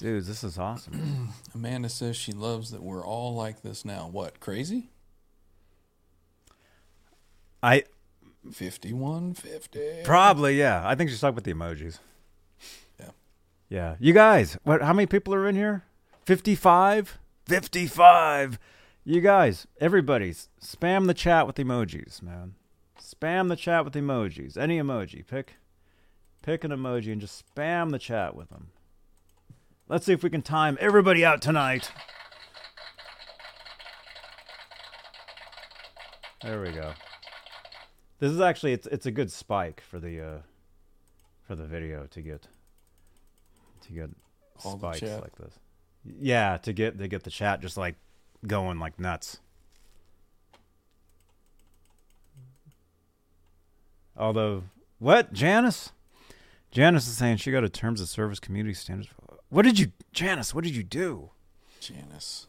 Dude, 0.00 0.26
this 0.26 0.44
is 0.44 0.58
awesome. 0.58 1.32
Amanda 1.54 1.88
says 1.88 2.14
she 2.18 2.32
loves 2.32 2.72
that 2.72 2.82
we're 2.82 3.02
all 3.04 3.34
like 3.34 3.62
this 3.62 3.86
now. 3.86 4.06
What? 4.12 4.38
Crazy? 4.38 4.90
I 7.62 7.84
Fifty-one 8.52 9.34
fifty. 9.34 10.02
Probably, 10.04 10.58
yeah. 10.58 10.82
I 10.84 10.94
think 10.94 11.10
she's 11.10 11.20
talking 11.20 11.38
about 11.38 11.44
the 11.44 11.54
emojis. 11.54 11.98
Yeah. 12.98 13.10
Yeah. 13.68 13.96
You 13.98 14.12
guys, 14.12 14.56
what 14.62 14.82
how 14.82 14.92
many 14.92 15.06
people 15.06 15.34
are 15.34 15.48
in 15.48 15.56
here? 15.56 15.84
55? 16.26 17.18
55. 17.46 18.58
You 19.04 19.20
guys, 19.20 19.66
everybody, 19.80 20.34
spam 20.60 21.06
the 21.06 21.14
chat 21.14 21.46
with 21.46 21.56
emojis, 21.56 22.20
man. 22.22 22.54
Spam 23.00 23.48
the 23.48 23.56
chat 23.56 23.84
with 23.84 23.94
emojis. 23.94 24.56
Any 24.56 24.80
emoji. 24.80 25.24
Pick 25.26 25.54
pick 26.42 26.64
an 26.64 26.70
emoji 26.70 27.12
and 27.12 27.20
just 27.20 27.44
spam 27.54 27.90
the 27.90 27.98
chat 27.98 28.34
with 28.34 28.48
them. 28.48 28.68
Let's 29.88 30.06
see 30.06 30.12
if 30.12 30.24
we 30.24 30.30
can 30.30 30.42
time 30.42 30.76
everybody 30.80 31.24
out 31.24 31.40
tonight. 31.40 31.92
There 36.42 36.60
we 36.60 36.70
go. 36.70 36.92
This 38.18 38.32
is 38.32 38.40
actually 38.40 38.72
it's 38.72 38.86
it's 38.86 39.06
a 39.06 39.10
good 39.10 39.30
spike 39.30 39.82
for 39.88 39.98
the 39.98 40.20
uh 40.20 40.38
for 41.46 41.54
the 41.54 41.66
video 41.66 42.06
to 42.06 42.20
get 42.22 42.48
to 43.82 43.92
get 43.92 44.10
All 44.64 44.78
spikes 44.78 45.02
like 45.02 45.36
this. 45.36 45.52
Yeah, 46.04 46.56
to 46.58 46.72
get 46.72 46.98
to 46.98 47.08
get 47.08 47.24
the 47.24 47.30
chat 47.30 47.60
just 47.60 47.76
like 47.76 47.96
going 48.46 48.78
like 48.78 48.98
nuts. 48.98 49.38
Although 54.16 54.64
what 54.98 55.32
Janice? 55.32 55.92
Janice 56.70 57.06
is 57.06 57.16
saying 57.16 57.36
she 57.36 57.52
got 57.52 57.64
a 57.64 57.68
terms 57.68 58.00
of 58.00 58.08
service 58.08 58.40
community 58.40 58.74
standards. 58.74 59.10
What 59.50 59.62
did 59.62 59.78
you 59.78 59.92
Janice, 60.12 60.54
what 60.54 60.64
did 60.64 60.74
you 60.74 60.82
do? 60.82 61.30
Janice. 61.80 62.46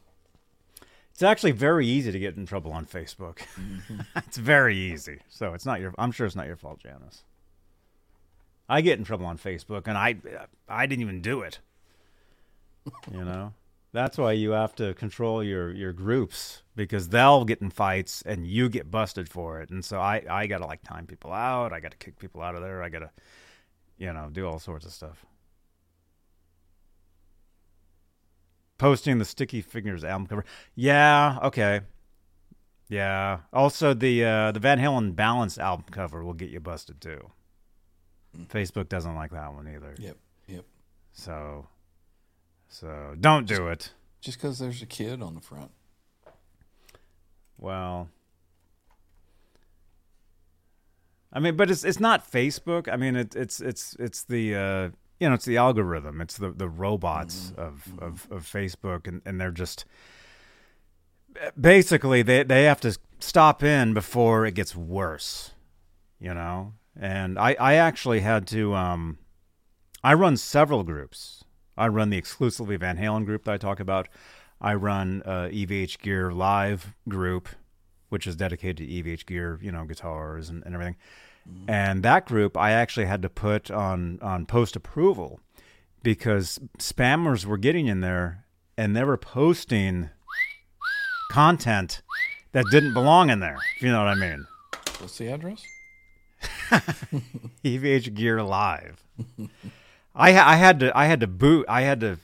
It's 1.18 1.24
actually 1.24 1.54
very 1.54 1.88
easy 1.88 2.12
to 2.12 2.20
get 2.20 2.38
in 2.38 2.46
trouble 2.46 2.72
on 2.72 2.86
Facebook. 2.86 3.38
Mm-hmm. 3.60 4.02
it's 4.18 4.38
very 4.38 4.78
easy. 4.78 5.22
So 5.30 5.56
it's 5.56 5.66
not 5.66 5.82
your. 5.82 5.92
I'm 5.98 6.12
sure 6.12 6.28
it's 6.28 6.36
not 6.36 6.46
your 6.46 6.58
fault, 6.58 6.78
Janice. 6.78 7.24
I 8.70 8.82
get 8.82 9.00
in 9.00 9.04
trouble 9.04 9.26
on 9.26 9.40
Facebook, 9.40 9.88
and 9.88 9.98
I 9.98 10.18
I 10.70 10.86
didn't 10.86 11.02
even 11.02 11.24
do 11.24 11.42
it. 11.42 11.58
You 13.12 13.26
know, 13.26 13.54
that's 13.94 14.20
why 14.20 14.34
you 14.34 14.52
have 14.52 14.76
to 14.76 14.94
control 14.94 15.44
your 15.44 15.72
your 15.72 15.92
groups 15.92 16.62
because 16.76 17.10
they'll 17.10 17.46
get 17.46 17.64
in 17.64 17.72
fights 17.72 18.22
and 18.24 18.46
you 18.46 18.70
get 18.70 18.92
busted 18.92 19.28
for 19.28 19.60
it. 19.60 19.72
And 19.72 19.84
so 19.84 20.00
I 20.00 20.22
I 20.30 20.46
gotta 20.46 20.68
like 20.68 20.84
time 20.84 21.08
people 21.08 21.34
out. 21.34 21.74
I 21.74 21.80
gotta 21.80 21.98
kick 21.98 22.20
people 22.20 22.44
out 22.44 22.54
of 22.54 22.62
there. 22.62 22.84
I 22.84 22.90
gotta, 22.90 23.10
you 23.98 24.14
know, 24.14 24.30
do 24.32 24.46
all 24.46 24.60
sorts 24.60 24.86
of 24.86 24.92
stuff. 24.92 25.26
Posting 28.78 29.18
the 29.18 29.26
Sticky 29.26 29.62
Fingers 29.62 30.04
album 30.04 30.28
cover. 30.28 30.46
Yeah, 30.76 31.40
okay. 31.44 31.82
Yeah. 32.90 33.40
Also 33.52 33.94
the 33.94 34.24
uh 34.24 34.52
the 34.52 34.60
Van 34.60 34.80
Halen 34.80 35.16
Balance 35.16 35.58
album 35.58 35.86
cover 35.92 36.24
will 36.24 36.34
get 36.34 36.50
you 36.50 36.60
busted 36.60 37.02
too. 37.02 37.32
Facebook 38.50 38.88
doesn't 38.88 39.16
like 39.16 39.32
that 39.32 39.54
one 39.54 39.68
either. 39.68 39.96
Yep. 39.98 40.18
Yep. 40.48 40.66
So 41.12 41.68
so 42.70 43.16
don't 43.20 43.48
do 43.48 43.68
it. 43.68 43.92
Just 44.22 44.38
because 44.38 44.60
there's 44.60 44.82
a 44.82 44.86
kid 44.86 45.22
on 45.22 45.36
the 45.36 45.42
front. 45.42 45.72
Well, 47.58 48.10
I 51.34 51.40
mean, 51.40 51.56
but 51.56 51.70
it's 51.70 51.84
it's 51.84 52.00
not 52.00 52.30
Facebook. 52.30 52.92
I 52.92 52.96
mean, 52.96 53.16
it, 53.16 53.36
it's 53.36 53.60
it's 53.60 53.96
it's 54.00 54.24
the 54.24 54.56
uh, 54.56 54.90
you 55.20 55.28
know 55.28 55.36
it's 55.36 55.46
the 55.46 55.58
algorithm. 55.58 56.22
It's 56.22 56.38
the 56.38 56.52
the 56.52 56.70
robots 56.70 57.54
of, 57.58 57.94
of 58.00 58.28
of 58.32 58.44
Facebook, 58.44 59.08
and 59.08 59.22
and 59.26 59.40
they're 59.40 59.52
just 59.52 59.86
basically 61.60 62.22
they 62.22 62.44
they 62.44 62.64
have 62.66 62.82
to 62.82 62.98
stop 63.20 63.64
in 63.64 63.94
before 63.94 64.46
it 64.46 64.54
gets 64.54 64.76
worse. 64.76 65.52
You 66.20 66.34
know, 66.34 66.74
and 67.00 67.38
I 67.38 67.56
I 67.60 67.74
actually 67.76 68.22
had 68.22 68.48
to 68.48 68.76
um, 68.76 69.18
I 70.04 70.14
run 70.14 70.38
several 70.38 70.84
groups. 70.84 71.44
I 71.78 71.88
run 71.88 72.10
the 72.10 72.18
exclusively 72.18 72.76
Van 72.78 72.98
Halen 72.98 73.26
group 73.26 73.44
that 73.44 73.54
I 73.54 73.58
talk 73.58 73.80
about. 73.80 74.08
I 74.60 74.74
run 74.74 75.22
uh, 75.26 75.50
EVH 75.52 76.00
Gear 76.00 76.32
Live 76.32 76.96
group, 77.08 77.50
which 78.10 78.26
is 78.26 78.36
dedicated 78.36 78.78
to 78.78 78.88
EVH 78.88 79.28
Gear, 79.28 79.60
you 79.62 79.72
know, 79.72 79.86
guitars 79.86 80.50
and, 80.50 80.64
and 80.66 80.74
everything. 80.74 80.96
And 81.68 82.04
that 82.04 82.26
group 82.26 82.58
I 82.58 82.72
actually 82.72 83.06
had 83.06 83.22
to 83.22 83.30
put 83.30 83.70
on 83.70 84.20
on 84.22 84.46
post 84.46 84.76
approval 84.76 85.40
because 86.04 86.60
spammers 86.78 87.46
were 87.46 87.58
getting 87.58 87.88
in 87.88 88.02
there 88.02 88.46
and 88.78 88.96
they 88.96 89.04
were 89.04 89.18
posting 89.18 90.10
content 91.32 92.02
that 92.54 92.66
didn't 92.72 92.94
belong 92.94 93.30
in 93.30 93.40
there. 93.40 93.58
If 93.76 93.84
you 93.84 93.92
know 93.92 94.00
what 94.00 94.08
I 94.08 94.16
mean. 94.16 94.48
What's 95.00 95.18
the 95.18 95.28
address? 95.28 95.64
EVH 97.64 98.14
Gear 98.14 98.42
Live. 98.42 99.04
I 100.16 100.32
ha- 100.32 100.50
I 100.50 100.56
had 100.56 100.80
to 100.80 100.98
I 100.98 101.06
had 101.06 101.20
to 101.20 101.28
boot 101.28 101.66
I 101.68 101.82
had 101.82 102.00
to 102.02 102.18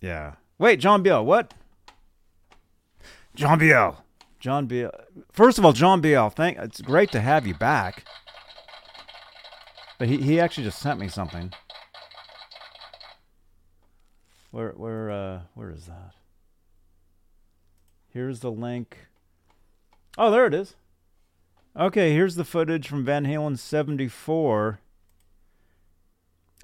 yeah. 0.00 0.34
Wait, 0.58 0.80
John 0.80 1.02
Biel, 1.02 1.24
what? 1.24 1.54
John 3.34 3.58
Biel. 3.58 4.04
John 4.40 4.66
Biel. 4.66 4.90
First 5.32 5.58
of 5.58 5.64
all, 5.64 5.72
John 5.72 6.00
Biel, 6.00 6.30
thank 6.30 6.58
it's 6.58 6.80
great 6.80 7.12
to 7.12 7.20
have 7.20 7.46
you 7.46 7.54
back. 7.54 8.04
But 10.02 10.08
he, 10.08 10.16
he 10.16 10.40
actually 10.40 10.64
just 10.64 10.80
sent 10.80 10.98
me 10.98 11.06
something. 11.06 11.52
Where 14.50 14.70
where 14.70 15.12
uh 15.12 15.40
where 15.54 15.70
is 15.70 15.86
that? 15.86 16.14
Here's 18.08 18.40
the 18.40 18.50
link. 18.50 19.06
Oh, 20.18 20.32
there 20.32 20.44
it 20.44 20.54
is. 20.54 20.74
Okay, 21.76 22.12
here's 22.12 22.34
the 22.34 22.44
footage 22.44 22.88
from 22.88 23.04
Van 23.04 23.26
Halen 23.26 23.56
74. 23.56 24.80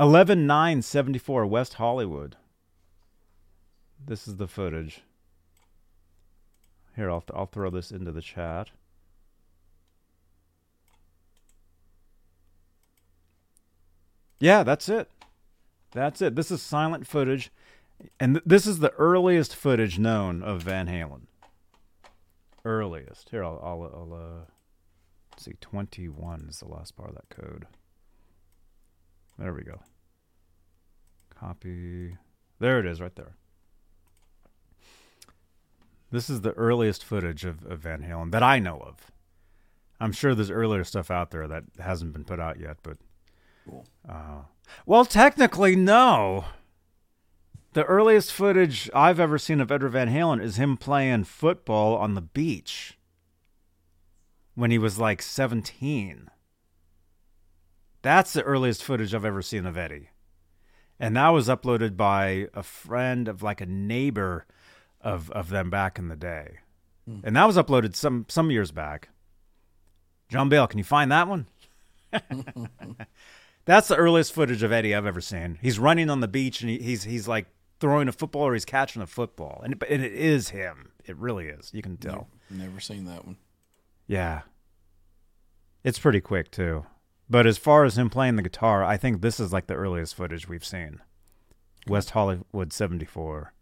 11 0.00 0.44
9 0.44 0.82
74 0.82 1.46
West 1.46 1.74
Hollywood. 1.74 2.34
This 4.04 4.26
is 4.26 4.38
the 4.38 4.48
footage. 4.48 5.02
Here, 6.96 7.08
I'll, 7.08 7.20
th- 7.20 7.38
I'll 7.38 7.46
throw 7.46 7.70
this 7.70 7.92
into 7.92 8.10
the 8.10 8.20
chat. 8.20 8.70
Yeah, 14.40 14.62
that's 14.62 14.88
it. 14.88 15.10
That's 15.92 16.22
it. 16.22 16.36
This 16.36 16.50
is 16.50 16.62
silent 16.62 17.06
footage. 17.06 17.50
And 18.20 18.34
th- 18.34 18.44
this 18.46 18.66
is 18.66 18.78
the 18.78 18.92
earliest 18.92 19.56
footage 19.56 19.98
known 19.98 20.42
of 20.42 20.62
Van 20.62 20.86
Halen. 20.86 21.22
Earliest. 22.64 23.30
Here, 23.30 23.42
I'll, 23.42 23.60
I'll, 23.62 23.82
I'll 23.82 24.14
uh, 24.14 24.44
see. 25.40 25.54
21 25.60 26.46
is 26.48 26.60
the 26.60 26.68
last 26.68 26.96
part 26.96 27.10
of 27.10 27.16
that 27.16 27.30
code. 27.30 27.66
There 29.38 29.52
we 29.52 29.62
go. 29.62 29.80
Copy. 31.34 32.16
There 32.60 32.78
it 32.78 32.86
is, 32.86 33.00
right 33.00 33.14
there. 33.14 33.34
This 36.10 36.30
is 36.30 36.40
the 36.40 36.52
earliest 36.52 37.04
footage 37.04 37.44
of, 37.44 37.64
of 37.66 37.80
Van 37.80 38.02
Halen 38.02 38.30
that 38.32 38.42
I 38.42 38.58
know 38.58 38.78
of. 38.78 39.10
I'm 40.00 40.12
sure 40.12 40.34
there's 40.34 40.50
earlier 40.50 40.84
stuff 40.84 41.10
out 41.10 41.30
there 41.30 41.48
that 41.48 41.64
hasn't 41.78 42.12
been 42.12 42.24
put 42.24 42.40
out 42.40 42.60
yet, 42.60 42.78
but. 42.82 42.98
Cool. 43.68 43.86
Uh, 44.08 44.42
well, 44.86 45.04
technically, 45.04 45.76
no. 45.76 46.46
The 47.74 47.84
earliest 47.84 48.32
footage 48.32 48.90
I've 48.94 49.20
ever 49.20 49.38
seen 49.38 49.60
of 49.60 49.70
Edward 49.70 49.90
Van 49.90 50.08
Halen 50.08 50.42
is 50.42 50.56
him 50.56 50.76
playing 50.76 51.24
football 51.24 51.96
on 51.96 52.14
the 52.14 52.22
beach 52.22 52.98
when 54.54 54.70
he 54.70 54.78
was 54.78 54.98
like 54.98 55.20
17. 55.22 56.30
That's 58.02 58.32
the 58.32 58.42
earliest 58.42 58.82
footage 58.82 59.14
I've 59.14 59.24
ever 59.24 59.42
seen 59.42 59.66
of 59.66 59.76
Eddie. 59.76 60.10
And 60.98 61.16
that 61.16 61.28
was 61.28 61.48
uploaded 61.48 61.96
by 61.96 62.48
a 62.54 62.62
friend 62.62 63.28
of 63.28 63.42
like 63.42 63.60
a 63.60 63.66
neighbor 63.66 64.46
of 65.00 65.30
of 65.30 65.48
them 65.50 65.70
back 65.70 65.98
in 65.98 66.08
the 66.08 66.16
day. 66.16 66.58
And 67.22 67.36
that 67.36 67.44
was 67.46 67.56
uploaded 67.56 67.94
some 67.94 68.26
some 68.28 68.50
years 68.50 68.72
back. 68.72 69.10
John 70.28 70.48
Bale, 70.48 70.66
can 70.66 70.78
you 70.78 70.84
find 70.84 71.12
that 71.12 71.28
one? 71.28 71.46
That's 73.68 73.88
the 73.88 73.96
earliest 73.96 74.32
footage 74.32 74.62
of 74.62 74.72
Eddie 74.72 74.94
I've 74.94 75.04
ever 75.04 75.20
seen. 75.20 75.58
He's 75.60 75.78
running 75.78 76.08
on 76.08 76.20
the 76.20 76.26
beach 76.26 76.62
and 76.62 76.70
he, 76.70 76.78
he's 76.78 77.04
he's 77.04 77.28
like 77.28 77.48
throwing 77.80 78.08
a 78.08 78.12
football 78.12 78.44
or 78.44 78.54
he's 78.54 78.64
catching 78.64 79.02
a 79.02 79.06
football. 79.06 79.60
And, 79.62 79.74
and 79.90 80.02
it 80.02 80.14
is 80.14 80.48
him. 80.48 80.92
It 81.04 81.18
really 81.18 81.48
is. 81.48 81.70
You 81.74 81.82
can 81.82 81.98
tell. 81.98 82.28
Never 82.48 82.80
seen 82.80 83.04
that 83.04 83.26
one. 83.26 83.36
Yeah. 84.06 84.40
It's 85.84 85.98
pretty 85.98 86.22
quick 86.22 86.50
too. 86.50 86.86
But 87.28 87.46
as 87.46 87.58
far 87.58 87.84
as 87.84 87.98
him 87.98 88.08
playing 88.08 88.36
the 88.36 88.42
guitar, 88.42 88.82
I 88.82 88.96
think 88.96 89.20
this 89.20 89.38
is 89.38 89.52
like 89.52 89.66
the 89.66 89.74
earliest 89.74 90.14
footage 90.14 90.48
we've 90.48 90.64
seen. 90.64 91.02
West 91.86 92.12
Hollywood 92.12 92.72
74. 92.72 93.52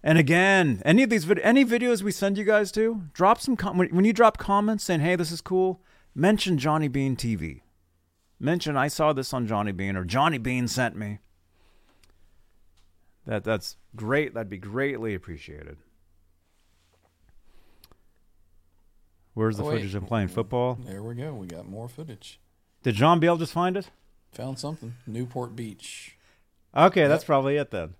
And 0.00 0.16
again, 0.16 0.80
any 0.84 1.02
of 1.02 1.10
these 1.10 1.24
vid- 1.24 1.40
any 1.40 1.64
videos 1.64 2.02
we 2.02 2.12
send 2.12 2.38
you 2.38 2.44
guys 2.44 2.70
to, 2.70 3.02
drop 3.12 3.40
some 3.40 3.56
com- 3.56 3.78
when, 3.78 3.88
when 3.88 4.04
you 4.04 4.12
drop 4.12 4.38
comments 4.38 4.84
saying, 4.84 5.00
"Hey, 5.00 5.16
this 5.16 5.32
is 5.32 5.40
cool." 5.40 5.82
Mention 6.14 6.56
Johnny 6.56 6.86
Bean 6.86 7.16
TV. 7.16 7.62
Mention 8.40 8.74
I 8.76 8.88
saw 8.88 9.12
this 9.12 9.34
on 9.34 9.46
Johnny 9.46 9.70
Bean 9.72 9.96
or 9.96 10.04
Johnny 10.04 10.38
Bean 10.38 10.66
sent 10.66 10.96
me. 10.96 11.18
That 13.26 13.44
that's 13.44 13.76
great. 13.94 14.32
That'd 14.32 14.48
be 14.48 14.56
greatly 14.58 15.14
appreciated. 15.14 15.76
Where's 19.34 19.58
the 19.58 19.64
Oh, 19.64 19.70
footage 19.70 19.94
of 19.94 20.06
playing 20.06 20.28
football? 20.28 20.78
There 20.84 21.02
we 21.02 21.14
go. 21.14 21.34
We 21.34 21.46
got 21.46 21.68
more 21.68 21.88
footage. 21.88 22.40
Did 22.82 22.94
John 22.94 23.20
Biel 23.20 23.36
just 23.36 23.52
find 23.52 23.76
it? 23.76 23.90
Found 24.32 24.58
something. 24.58 24.94
Newport 25.06 25.54
Beach. 25.54 26.16
Okay, 26.74 27.06
that's 27.06 27.24
probably 27.24 27.56
it 27.56 27.70
then. 27.70 27.94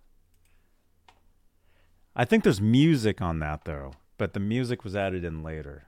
I 2.17 2.25
think 2.25 2.45
there's 2.45 2.61
music 2.61 3.21
on 3.21 3.39
that 3.41 3.65
though, 3.65 3.93
but 4.17 4.33
the 4.33 4.41
music 4.41 4.85
was 4.85 4.97
added 4.97 5.23
in 5.25 5.43
later. 5.43 5.85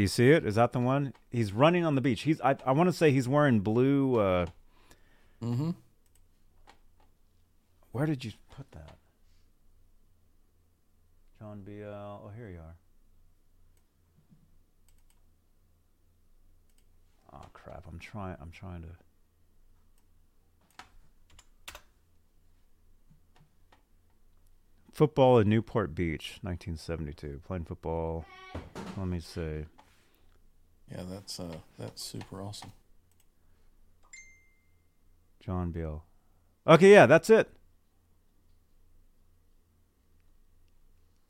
Do 0.00 0.02
you 0.02 0.08
see 0.08 0.30
it? 0.30 0.46
Is 0.46 0.54
that 0.54 0.72
the 0.72 0.80
one? 0.80 1.12
He's 1.30 1.52
running 1.52 1.84
on 1.84 1.94
the 1.94 2.00
beach. 2.00 2.22
He's 2.22 2.40
I, 2.40 2.56
I 2.64 2.72
want 2.72 2.88
to 2.88 2.92
say 2.94 3.10
he's 3.10 3.28
wearing 3.28 3.60
blue 3.60 4.18
uh 4.18 4.46
Mm-hmm. 5.42 5.72
where 7.92 8.06
did 8.06 8.24
you 8.24 8.32
put 8.56 8.70
that? 8.72 8.96
John 11.38 11.60
BL. 11.60 11.84
Oh, 11.84 12.30
here 12.34 12.48
you 12.48 12.60
are. 12.60 12.76
Oh 17.34 17.46
crap! 17.52 17.84
I'm 17.86 17.98
trying. 17.98 18.38
I'm 18.40 18.50
trying 18.50 18.80
to. 18.80 18.88
Football 24.94 25.40
at 25.40 25.46
Newport 25.46 25.94
Beach, 25.94 26.38
1972. 26.40 27.42
Playing 27.46 27.66
football. 27.66 28.24
Let 28.96 29.06
me 29.06 29.20
see. 29.20 29.66
Yeah, 30.90 31.02
that's 31.08 31.38
uh, 31.38 31.56
that's 31.78 32.02
super 32.02 32.42
awesome. 32.42 32.72
John 35.40 35.70
Beal. 35.70 36.04
Okay, 36.66 36.92
yeah, 36.92 37.06
that's 37.06 37.30
it. 37.30 37.48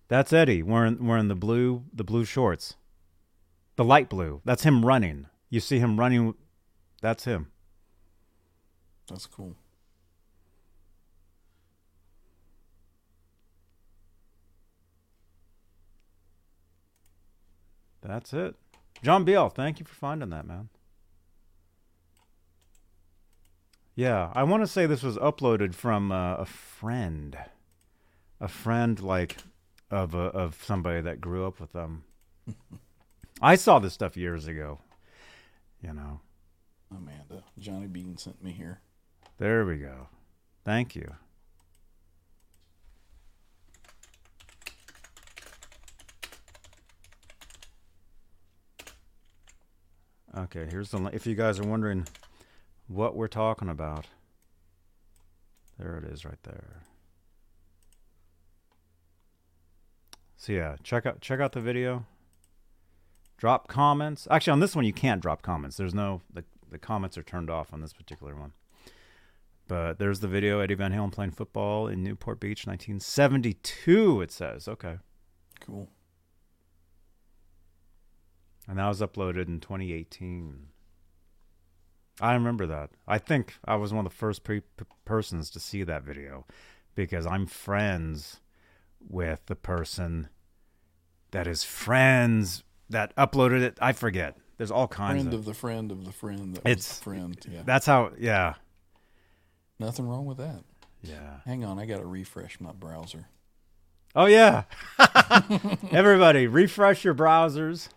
That's 0.09 0.33
Eddie 0.33 0.63
wearing 0.63 1.07
wearing 1.07 1.29
the 1.29 1.35
blue 1.35 1.85
the 1.93 2.05
blue 2.05 2.25
shorts. 2.25 2.75
The 3.77 3.85
light 3.85 4.09
blue. 4.09 4.41
That's 4.45 4.65
him 4.65 4.85
running. 4.85 5.27
You 5.49 5.61
see 5.61 5.79
him 5.79 5.99
running. 5.99 6.35
That's 7.01 7.25
him. 7.25 7.51
That's 9.09 9.27
cool. 9.27 9.57
That's 18.03 18.33
it. 18.33 18.57
John 19.03 19.25
Beal, 19.25 19.49
thank 19.49 19.81
you 19.81 19.87
for 19.87 19.95
finding 19.95 20.31
that, 20.31 20.47
man. 20.47 20.69
Yeah, 23.95 24.31
I 24.35 24.45
want 24.45 24.63
to 24.63 24.67
say 24.67 24.87
this 24.87 25.03
was 25.03 25.17
uploaded 25.17 25.75
from 25.75 26.13
uh, 26.13 26.37
a 26.37 26.47
friend, 26.47 27.37
a 28.41 28.49
friend 28.49 29.01
like 29.01 29.37
of 29.91 30.15
a, 30.15 30.19
of 30.19 30.63
somebody 30.65 31.01
that 31.01 31.21
grew 31.21 31.47
up 31.47 31.61
with 31.61 31.73
them. 31.73 32.05
I 33.43 33.57
saw 33.57 33.79
this 33.79 33.95
stuff 33.95 34.17
years 34.17 34.47
ago. 34.47 34.79
You 35.83 35.95
know, 35.95 36.21
Amanda, 36.91 37.45
Johnny 37.59 37.87
Bean 37.87 38.17
sent 38.17 38.43
me 38.43 38.53
here. 38.53 38.81
there 39.39 39.65
we 39.65 39.79
go. 39.79 40.09
Thank 40.65 40.95
you. 40.95 41.15
Okay, 50.37 50.67
here's 50.71 50.91
the. 50.91 51.11
If 51.13 51.27
you 51.27 51.35
guys 51.35 51.59
are 51.59 51.67
wondering 51.67 52.07
what 52.87 53.17
we're 53.17 53.29
talking 53.29 53.69
about, 53.69 54.07
there 55.79 55.97
it 55.97 56.05
is, 56.05 56.25
right 56.25 56.43
there. 56.45 56.83
So 60.37 60.53
yeah, 60.53 60.77
check 60.83 61.05
out 61.05 61.21
check 61.21 61.41
out 61.41 61.53
the 61.53 61.61
video. 61.61 62.07
Drop 63.37 63.69
comments. 63.69 64.29
Actually, 64.31 64.53
on 64.53 64.61
this 64.61 64.77
one 64.77 64.85
you 64.85 64.93
can't 64.93 65.21
drop 65.21 65.43
comments. 65.43 65.77
There's 65.77 65.95
no 65.95 66.23
the 66.33 66.45
the 66.71 66.79
comments 66.79 67.19
are 67.19 67.23
turned 67.23 67.51
off 67.51 67.73
on 67.73 67.81
this 67.81 67.93
particular 67.93 68.35
one. 68.37 68.53
But 69.67 69.99
there's 69.99 70.21
the 70.21 70.29
video 70.29 70.61
Eddie 70.61 70.75
Van 70.75 70.93
Halen 70.93 71.13
playing 71.13 71.33
football 71.33 71.89
in 71.89 72.03
Newport 72.03 72.41
Beach, 72.41 72.67
1972. 72.67 74.23
It 74.23 74.31
says 74.31 74.67
okay, 74.67 74.99
Cool. 75.61 75.89
And 78.71 78.79
that 78.79 78.87
was 78.87 79.01
uploaded 79.01 79.49
in 79.49 79.59
2018. 79.59 80.69
I 82.21 82.35
remember 82.35 82.67
that. 82.67 82.91
I 83.09 83.19
think 83.19 83.55
I 83.65 83.75
was 83.75 83.93
one 83.93 84.07
of 84.07 84.13
the 84.13 84.17
first 84.17 84.45
pre- 84.45 84.63
persons 85.05 85.51
to 85.51 85.59
see 85.61 85.83
that 85.83 86.05
video 86.05 86.47
because 86.95 87.27
I'm 87.27 87.47
friends 87.47 88.41
with 89.01 89.41
the 89.47 89.57
person 89.57 90.29
that 91.33 91.47
is 91.49 91.65
friends 91.65 92.63
that 92.89 93.15
uploaded 93.17 93.63
it. 93.63 93.77
I 93.81 93.93
forget. 93.93 94.37
There's 94.59 94.71
all 94.71 94.87
kinds 94.89 95.23
of 95.23 95.31
Friend 95.31 95.35
of. 95.35 95.41
of 95.41 95.47
the 95.47 95.55
friend 95.55 95.91
of 95.91 96.05
the 96.05 96.13
friend 96.13 96.55
that 96.57 96.61
It's- 96.69 97.01
friend. 97.01 97.37
Yeah. 97.51 97.63
That's 97.65 97.87
how. 97.87 98.13
Yeah. 98.19 98.55
Nothing 99.79 100.07
wrong 100.07 100.27
with 100.27 100.37
that. 100.39 100.63
Yeah. 101.03 101.41
Hang 101.47 101.65
on, 101.65 101.79
I 101.79 101.87
got 101.87 101.99
to 101.99 102.07
refresh 102.07 102.61
my 102.61 102.73
browser. 102.73 103.27
Oh 104.15 104.27
yeah. 104.27 104.65
Everybody, 105.91 106.47
refresh 106.47 107.05
your 107.05 107.15
browsers. 107.15 107.89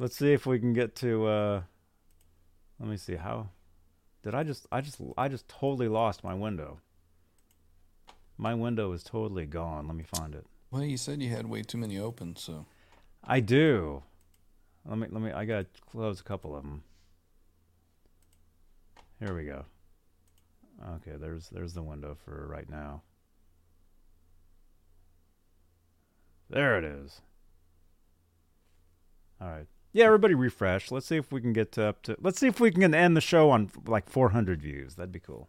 Let's 0.00 0.16
see 0.16 0.32
if 0.32 0.46
we 0.46 0.58
can 0.58 0.72
get 0.72 0.96
to 0.96 1.26
uh 1.26 1.62
let 2.78 2.88
me 2.88 2.96
see 2.96 3.16
how 3.16 3.50
did 4.22 4.34
I 4.34 4.44
just 4.44 4.66
I 4.72 4.80
just 4.80 4.98
I 5.18 5.28
just 5.28 5.46
totally 5.46 5.88
lost 5.88 6.24
my 6.24 6.32
window. 6.32 6.80
My 8.38 8.54
window 8.54 8.92
is 8.92 9.02
totally 9.02 9.44
gone. 9.44 9.86
Let 9.86 9.96
me 9.96 10.04
find 10.04 10.34
it. 10.34 10.46
Well, 10.70 10.82
you 10.82 10.96
said 10.96 11.20
you 11.20 11.28
had 11.28 11.46
way 11.46 11.60
too 11.60 11.76
many 11.76 11.98
open, 11.98 12.34
so 12.36 12.64
I 13.22 13.40
do. 13.40 14.02
Let 14.86 14.96
me 14.96 15.06
let 15.10 15.22
me 15.22 15.32
I 15.32 15.44
got 15.44 15.66
to 15.74 15.80
close 15.82 16.18
a 16.18 16.24
couple 16.24 16.56
of 16.56 16.62
them. 16.62 16.82
Here 19.18 19.36
we 19.36 19.44
go. 19.44 19.66
Okay, 20.94 21.18
there's 21.20 21.50
there's 21.50 21.74
the 21.74 21.82
window 21.82 22.16
for 22.24 22.48
right 22.48 22.70
now. 22.70 23.02
There 26.48 26.78
it 26.78 26.84
is. 26.84 27.20
All 29.42 29.48
right. 29.48 29.66
Yeah, 29.92 30.04
everybody 30.04 30.34
refresh. 30.34 30.90
Let's 30.90 31.06
see 31.06 31.16
if 31.16 31.32
we 31.32 31.40
can 31.40 31.52
get 31.52 31.72
to 31.72 31.84
up 31.84 32.02
to 32.02 32.16
Let's 32.20 32.38
see 32.38 32.46
if 32.46 32.60
we 32.60 32.70
can 32.70 32.94
end 32.94 33.16
the 33.16 33.20
show 33.20 33.50
on 33.50 33.70
like 33.86 34.08
400 34.08 34.62
views. 34.62 34.94
That'd 34.94 35.12
be 35.12 35.20
cool. 35.20 35.48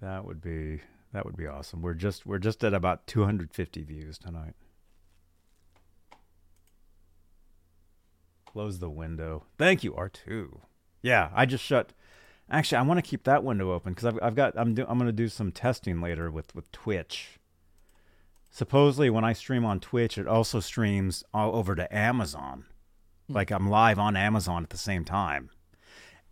That 0.00 0.24
would 0.24 0.40
be 0.40 0.80
that 1.12 1.24
would 1.24 1.36
be 1.36 1.46
awesome. 1.46 1.82
We're 1.82 1.94
just 1.94 2.24
we're 2.26 2.38
just 2.38 2.62
at 2.62 2.72
about 2.72 3.06
250 3.06 3.82
views 3.82 4.18
tonight. 4.18 4.54
Close 8.46 8.78
the 8.78 8.90
window. 8.90 9.44
Thank 9.58 9.84
you, 9.84 9.92
R2. 9.92 10.58
Yeah, 11.02 11.30
I 11.34 11.46
just 11.46 11.64
shut. 11.64 11.92
Actually, 12.50 12.78
I 12.78 12.82
want 12.82 12.98
to 12.98 13.08
keep 13.08 13.24
that 13.24 13.44
window 13.44 13.72
open 13.72 13.92
because 13.92 14.06
I've, 14.06 14.18
I've 14.22 14.34
got 14.34 14.56
I'm 14.56 14.74
do, 14.74 14.84
I'm 14.88 14.98
going 14.98 15.06
to 15.06 15.12
do 15.12 15.28
some 15.28 15.50
testing 15.52 16.00
later 16.00 16.30
with 16.30 16.54
with 16.54 16.70
Twitch. 16.72 17.39
Supposedly, 18.50 19.10
when 19.10 19.24
I 19.24 19.32
stream 19.32 19.64
on 19.64 19.80
Twitch, 19.80 20.18
it 20.18 20.26
also 20.26 20.60
streams 20.60 21.22
all 21.32 21.54
over 21.54 21.74
to 21.76 21.94
Amazon. 21.94 22.64
Like 23.28 23.52
I'm 23.52 23.70
live 23.70 23.98
on 23.98 24.16
Amazon 24.16 24.64
at 24.64 24.70
the 24.70 24.76
same 24.76 25.04
time, 25.04 25.50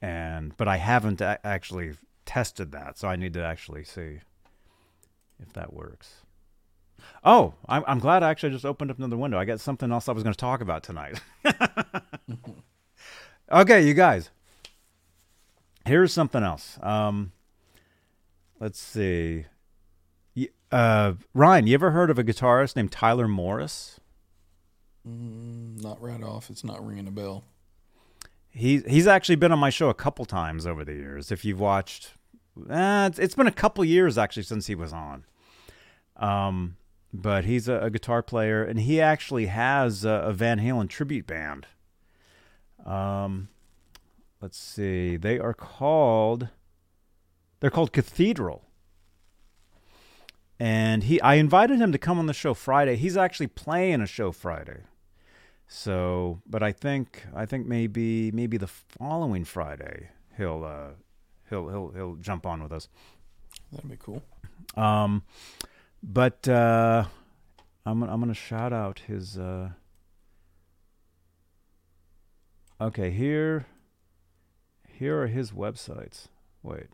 and 0.02 0.56
but 0.56 0.66
I 0.66 0.78
haven't 0.78 1.20
a- 1.20 1.38
actually 1.46 1.92
tested 2.26 2.72
that, 2.72 2.98
so 2.98 3.06
I 3.06 3.14
need 3.14 3.34
to 3.34 3.44
actually 3.44 3.84
see 3.84 4.18
if 5.40 5.52
that 5.52 5.72
works. 5.72 6.22
Oh, 7.24 7.54
I'm, 7.68 7.84
I'm 7.86 7.98
glad 8.00 8.22
I 8.22 8.30
actually 8.30 8.50
just 8.50 8.64
opened 8.64 8.90
up 8.90 8.98
another 8.98 9.16
window. 9.16 9.38
I 9.38 9.44
got 9.44 9.60
something 9.60 9.92
else 9.92 10.08
I 10.08 10.12
was 10.12 10.24
going 10.24 10.32
to 10.32 10.38
talk 10.38 10.60
about 10.60 10.82
tonight. 10.82 11.20
okay, 13.52 13.86
you 13.86 13.94
guys. 13.94 14.30
Here's 15.86 16.12
something 16.12 16.42
else. 16.42 16.78
Um, 16.82 17.32
let's 18.60 18.80
see. 18.80 19.46
Uh, 20.70 21.14
Ryan, 21.34 21.66
you 21.66 21.74
ever 21.74 21.92
heard 21.92 22.10
of 22.10 22.18
a 22.18 22.24
guitarist 22.24 22.76
named 22.76 22.92
Tyler 22.92 23.28
Morris? 23.28 23.98
mm, 25.06 25.82
not 25.82 26.00
right 26.00 26.22
off. 26.22 26.50
It's 26.50 26.64
not 26.64 26.84
ringing 26.86 27.08
a 27.08 27.10
bell. 27.10 27.44
He 28.50 28.78
he's 28.88 29.06
actually 29.06 29.36
been 29.36 29.52
on 29.52 29.58
my 29.58 29.70
show 29.70 29.88
a 29.88 29.94
couple 29.94 30.24
times 30.24 30.66
over 30.66 30.84
the 30.84 30.94
years. 30.94 31.30
If 31.30 31.44
you've 31.44 31.60
watched, 31.60 32.14
eh, 32.68 33.06
it's, 33.06 33.18
it's 33.18 33.34
been 33.34 33.46
a 33.46 33.52
couple 33.52 33.84
years 33.84 34.18
actually 34.18 34.42
since 34.42 34.66
he 34.66 34.74
was 34.74 34.92
on. 34.92 35.24
Um, 36.16 36.76
but 37.12 37.44
he's 37.44 37.68
a, 37.68 37.78
a 37.80 37.90
guitar 37.90 38.22
player, 38.22 38.64
and 38.64 38.80
he 38.80 39.00
actually 39.00 39.46
has 39.46 40.04
a, 40.04 40.10
a 40.10 40.32
Van 40.32 40.58
Halen 40.58 40.88
tribute 40.88 41.26
band. 41.26 41.66
Um, 42.84 43.48
let's 44.40 44.58
see, 44.58 45.16
they 45.16 45.38
are 45.38 45.54
called 45.54 46.48
they're 47.60 47.70
called 47.70 47.92
Cathedral. 47.92 48.67
And 50.60 51.04
he 51.04 51.20
I 51.20 51.34
invited 51.34 51.78
him 51.78 51.92
to 51.92 51.98
come 51.98 52.18
on 52.18 52.26
the 52.26 52.34
show 52.34 52.54
Friday. 52.54 52.96
He's 52.96 53.16
actually 53.16 53.46
playing 53.46 54.00
a 54.00 54.06
show 54.06 54.32
Friday. 54.32 54.80
So, 55.68 56.40
but 56.46 56.62
I 56.62 56.72
think 56.72 57.24
I 57.34 57.46
think 57.46 57.66
maybe 57.66 58.30
maybe 58.32 58.56
the 58.56 58.66
following 58.66 59.44
Friday 59.44 60.08
he'll 60.36 60.64
uh 60.64 60.94
he'll 61.48 61.68
he'll 61.68 61.90
he'll 61.90 62.16
jump 62.16 62.46
on 62.46 62.62
with 62.62 62.72
us. 62.72 62.88
That'd 63.72 63.90
be 63.90 63.96
cool. 63.96 64.22
Um, 64.74 65.22
but 66.02 66.48
uh, 66.48 67.04
I'm 67.84 68.02
I'm 68.02 68.20
gonna 68.20 68.34
shout 68.34 68.72
out 68.72 69.00
his. 69.00 69.38
Uh, 69.38 69.70
okay, 72.80 73.10
here. 73.10 73.66
Here 74.86 75.22
are 75.22 75.28
his 75.28 75.52
websites. 75.52 76.26
Wait. 76.62 76.86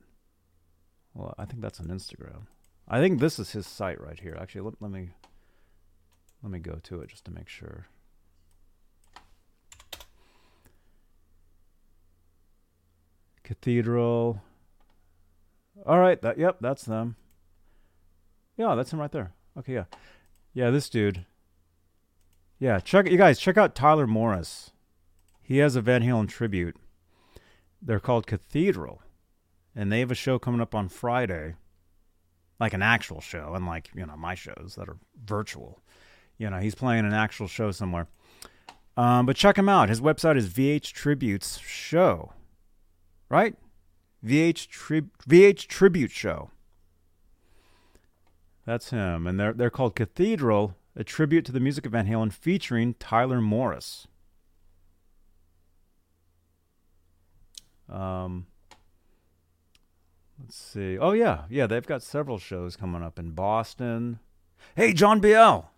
Well, 1.14 1.34
I 1.38 1.44
think 1.46 1.62
that's 1.62 1.80
on 1.80 1.86
Instagram. 1.86 2.46
I 2.88 3.00
think 3.00 3.18
this 3.18 3.38
is 3.38 3.52
his 3.52 3.66
site 3.66 4.00
right 4.00 4.18
here. 4.18 4.36
Actually, 4.38 4.62
let, 4.62 4.74
let 4.80 4.90
me 4.90 5.10
let 6.42 6.52
me 6.52 6.58
go 6.58 6.78
to 6.82 7.00
it 7.00 7.08
just 7.08 7.24
to 7.24 7.30
make 7.30 7.48
sure. 7.48 7.86
Cathedral. 13.42 14.42
All 15.86 15.98
right, 15.98 16.20
that 16.22 16.38
yep, 16.38 16.58
that's 16.60 16.84
them. 16.84 17.16
Yeah, 18.56 18.74
that's 18.74 18.92
him 18.92 19.00
right 19.00 19.12
there. 19.12 19.32
Okay, 19.58 19.74
yeah. 19.74 19.84
Yeah, 20.52 20.70
this 20.70 20.88
dude. 20.88 21.26
Yeah, 22.58 22.78
check 22.78 23.10
you 23.10 23.18
guys, 23.18 23.38
check 23.38 23.56
out 23.56 23.74
Tyler 23.74 24.06
Morris. 24.06 24.70
He 25.42 25.58
has 25.58 25.76
a 25.76 25.82
Van 25.82 26.02
Halen 26.02 26.28
tribute. 26.28 26.76
They're 27.82 28.00
called 28.00 28.26
Cathedral. 28.26 29.02
And 29.76 29.90
they 29.90 30.00
have 30.00 30.10
a 30.10 30.14
show 30.14 30.38
coming 30.38 30.60
up 30.60 30.74
on 30.74 30.88
Friday. 30.88 31.56
Like 32.60 32.72
an 32.72 32.82
actual 32.82 33.20
show, 33.20 33.52
unlike, 33.54 33.90
you 33.94 34.06
know, 34.06 34.16
my 34.16 34.34
shows 34.34 34.76
that 34.78 34.88
are 34.88 34.96
virtual. 35.24 35.80
You 36.38 36.50
know, 36.50 36.58
he's 36.58 36.74
playing 36.74 37.04
an 37.04 37.12
actual 37.12 37.48
show 37.48 37.70
somewhere. 37.70 38.06
Um, 38.96 39.26
but 39.26 39.36
check 39.36 39.58
him 39.58 39.68
out. 39.68 39.88
His 39.88 40.00
website 40.00 40.36
is 40.36 40.48
VH 40.48 40.92
Tributes 40.92 41.58
Show. 41.58 42.32
Right? 43.28 43.56
VH 44.24 44.68
Trib 44.68 45.10
VH 45.28 45.66
Tribute 45.66 46.10
Show. 46.10 46.50
That's 48.64 48.90
him, 48.90 49.26
and 49.26 49.38
they're 49.38 49.52
they're 49.52 49.70
called 49.70 49.94
Cathedral, 49.94 50.76
a 50.96 51.04
tribute 51.04 51.44
to 51.46 51.52
the 51.52 51.60
music 51.60 51.84
of 51.84 51.92
Van 51.92 52.06
Halen, 52.06 52.32
featuring 52.32 52.94
Tyler 52.94 53.40
Morris. 53.40 54.06
Um, 57.88 58.46
let's 60.44 60.56
see. 60.56 60.98
Oh 60.98 61.12
yeah, 61.12 61.44
yeah, 61.48 61.66
they've 61.66 61.86
got 61.86 62.02
several 62.02 62.38
shows 62.38 62.76
coming 62.76 63.02
up 63.02 63.18
in 63.18 63.30
Boston. 63.30 64.18
Hey, 64.76 64.92
John 64.92 65.20
Biel, 65.20 65.70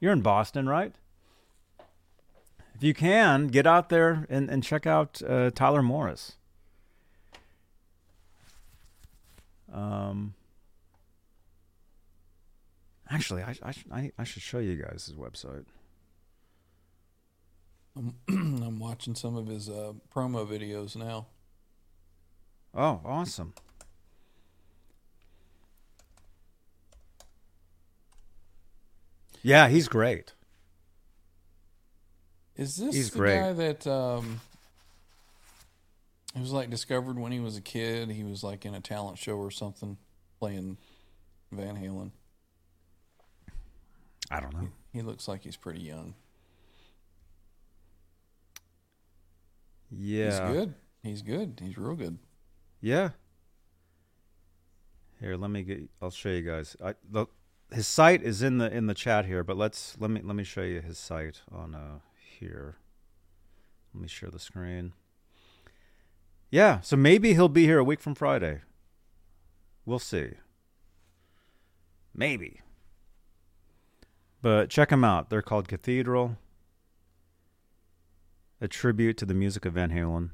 you're 0.00 0.12
in 0.12 0.20
Boston, 0.20 0.68
right? 0.68 0.94
If 2.74 2.82
you 2.82 2.92
can, 2.94 3.48
get 3.48 3.66
out 3.66 3.88
there 3.88 4.26
and, 4.28 4.50
and 4.50 4.62
check 4.62 4.86
out 4.86 5.22
uh, 5.26 5.50
Tyler 5.50 5.82
Morris. 5.82 6.36
Um, 9.72 10.34
actually, 13.10 13.42
I, 13.42 13.54
I, 13.62 13.74
I, 13.90 14.12
I 14.18 14.24
should 14.24 14.42
show 14.42 14.58
you 14.58 14.76
guys 14.76 15.06
his 15.06 15.14
website. 15.16 15.64
I'm, 17.96 18.14
I'm 18.28 18.78
watching 18.78 19.14
some 19.14 19.36
of 19.36 19.46
his 19.46 19.68
uh, 19.68 19.92
promo 20.14 20.46
videos 20.46 20.96
now. 20.96 21.26
Oh, 22.74 23.00
awesome. 23.04 23.54
Yeah, 29.42 29.68
he's 29.68 29.88
great. 29.88 30.34
Is 32.56 32.76
this 32.76 32.94
He's 32.94 33.10
the 33.10 33.18
great. 33.18 33.36
guy 33.38 33.52
that 33.54 33.86
um, 33.86 34.40
he 36.34 36.40
was 36.40 36.52
like 36.52 36.68
discovered 36.68 37.18
when 37.18 37.32
he 37.32 37.40
was 37.40 37.56
a 37.56 37.62
kid? 37.62 38.10
He 38.10 38.22
was 38.22 38.44
like 38.44 38.66
in 38.66 38.74
a 38.74 38.80
talent 38.80 39.18
show 39.18 39.36
or 39.36 39.50
something, 39.50 39.96
playing 40.38 40.76
Van 41.52 41.76
Halen. 41.76 42.10
I 44.30 44.40
don't 44.40 44.52
know. 44.54 44.68
He 44.92 45.00
looks 45.02 45.26
like 45.26 45.42
he's 45.42 45.56
pretty 45.56 45.80
young. 45.80 46.14
Yeah. 49.90 50.30
He's 50.30 50.54
good. 50.54 50.74
He's 51.02 51.22
good. 51.22 51.60
He's 51.64 51.78
real 51.78 51.96
good. 51.96 52.18
Yeah. 52.80 53.10
Here, 55.20 55.36
let 55.36 55.50
me 55.50 55.62
get. 55.62 55.88
I'll 56.00 56.10
show 56.10 56.28
you 56.30 56.42
guys. 56.42 56.76
I, 56.82 56.94
the, 57.10 57.26
his 57.72 57.86
site 57.86 58.22
is 58.22 58.42
in 58.42 58.58
the 58.58 58.70
in 58.70 58.86
the 58.86 58.94
chat 58.94 59.26
here, 59.26 59.44
but 59.44 59.56
let's 59.56 59.96
let 59.98 60.10
me 60.10 60.20
let 60.22 60.36
me 60.36 60.44
show 60.44 60.62
you 60.62 60.80
his 60.80 60.98
site 60.98 61.42
on 61.50 61.74
uh 61.74 61.98
here. 62.38 62.76
Let 63.94 64.02
me 64.02 64.08
share 64.08 64.30
the 64.30 64.38
screen. 64.38 64.92
Yeah, 66.50 66.80
so 66.80 66.96
maybe 66.96 67.34
he'll 67.34 67.48
be 67.48 67.64
here 67.64 67.78
a 67.78 67.84
week 67.84 68.00
from 68.00 68.14
Friday. 68.14 68.60
We'll 69.84 69.98
see. 69.98 70.32
Maybe. 72.14 72.60
But 74.42 74.68
check 74.70 74.88
them 74.88 75.04
out. 75.04 75.30
They're 75.30 75.42
called 75.42 75.68
Cathedral. 75.68 76.36
A 78.60 78.68
tribute 78.68 79.16
to 79.18 79.26
the 79.26 79.34
music 79.34 79.64
of 79.64 79.74
Van 79.74 79.90
Halen. 79.90 80.30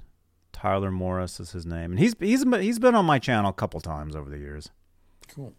Tyler 0.52 0.90
Morris 0.90 1.38
is 1.38 1.52
his 1.52 1.66
name, 1.66 1.92
and 1.92 1.98
he's 1.98 2.14
he's 2.18 2.44
he's 2.60 2.78
been 2.78 2.94
on 2.94 3.04
my 3.04 3.18
channel 3.18 3.50
a 3.50 3.54
couple 3.54 3.80
times 3.80 4.16
over 4.16 4.30
the 4.30 4.38
years. 4.38 4.70
Cool. 5.28 5.52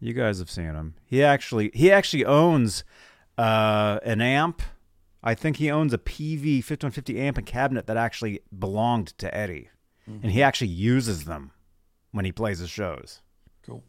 You 0.00 0.12
guys 0.12 0.38
have 0.38 0.50
seen 0.50 0.74
him. 0.74 0.94
He 1.04 1.22
actually 1.22 1.70
he 1.74 1.90
actually 1.90 2.24
owns 2.24 2.84
uh, 3.36 3.98
an 4.04 4.20
amp. 4.20 4.62
I 5.22 5.34
think 5.34 5.56
he 5.56 5.70
owns 5.70 5.92
a 5.92 5.98
PV 5.98 6.62
5150 6.62 7.20
amp 7.20 7.38
and 7.38 7.46
cabinet 7.46 7.86
that 7.86 7.96
actually 7.96 8.40
belonged 8.56 9.08
to 9.18 9.34
Eddie, 9.36 9.70
and 10.06 10.30
he 10.30 10.42
actually 10.42 10.68
uses 10.68 11.24
them 11.24 11.50
when 12.12 12.24
he 12.24 12.32
plays 12.32 12.60
his 12.60 12.70
shows. 12.70 13.20
Cool. 13.66 13.82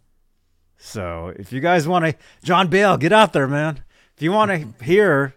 So 0.77 1.33
if 1.37 1.53
you 1.53 1.59
guys 1.59 1.87
want 1.87 2.05
to, 2.05 2.15
John 2.43 2.67
Bale, 2.67 2.97
get 2.97 3.13
out 3.13 3.33
there, 3.33 3.47
man. 3.47 3.83
If 4.17 4.23
you 4.23 4.31
want 4.31 4.49
to 4.51 4.83
hear 4.83 5.35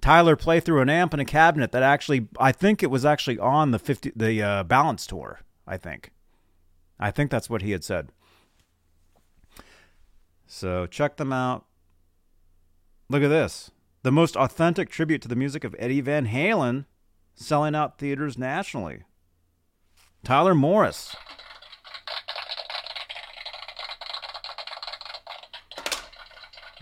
Tyler 0.00 0.34
play 0.34 0.58
through 0.58 0.80
an 0.80 0.90
amp 0.90 1.12
and 1.12 1.22
a 1.22 1.24
cabinet 1.24 1.70
that 1.70 1.84
actually, 1.84 2.26
I 2.40 2.50
think 2.50 2.82
it 2.82 2.90
was 2.90 3.04
actually 3.04 3.38
on 3.38 3.70
the 3.70 3.78
fifty 3.78 4.10
the 4.16 4.42
uh, 4.42 4.62
balance 4.64 5.06
tour. 5.06 5.40
I 5.64 5.76
think, 5.76 6.10
I 6.98 7.12
think 7.12 7.30
that's 7.30 7.48
what 7.48 7.62
he 7.62 7.70
had 7.70 7.84
said. 7.84 8.10
So 10.54 10.86
check 10.86 11.16
them 11.16 11.32
out. 11.32 11.64
Look 13.08 13.22
at 13.22 13.28
this. 13.28 13.70
The 14.02 14.12
most 14.12 14.36
authentic 14.36 14.90
tribute 14.90 15.22
to 15.22 15.28
the 15.28 15.34
music 15.34 15.64
of 15.64 15.74
Eddie 15.78 16.02
Van 16.02 16.26
Halen 16.26 16.84
selling 17.34 17.74
out 17.74 17.96
theaters 17.98 18.36
nationally. 18.36 19.04
Tyler 20.22 20.54
Morris. 20.54 21.16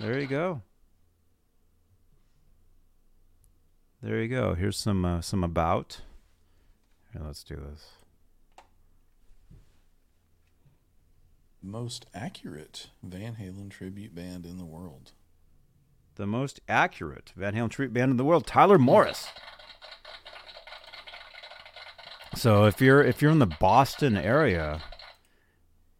There 0.00 0.18
you 0.18 0.26
go. 0.26 0.62
There 4.02 4.20
you 4.20 4.28
go. 4.28 4.54
Here's 4.54 4.76
some 4.76 5.04
uh, 5.04 5.20
some 5.20 5.44
about. 5.44 6.00
Here, 7.12 7.22
let's 7.24 7.44
do 7.44 7.54
this. 7.54 7.99
Most 11.62 12.06
accurate 12.14 12.88
Van 13.02 13.36
Halen 13.36 13.70
tribute 13.70 14.14
band 14.14 14.46
in 14.46 14.56
the 14.56 14.64
world. 14.64 15.12
The 16.14 16.26
most 16.26 16.60
accurate 16.68 17.32
Van 17.36 17.54
Halen 17.54 17.70
tribute 17.70 17.92
band 17.92 18.10
in 18.10 18.16
the 18.16 18.24
world, 18.24 18.46
Tyler 18.46 18.78
Morris. 18.78 19.28
So 22.34 22.64
if 22.64 22.80
you're 22.80 23.02
if 23.02 23.20
you're 23.20 23.30
in 23.30 23.40
the 23.40 23.46
Boston 23.60 24.16
area, 24.16 24.82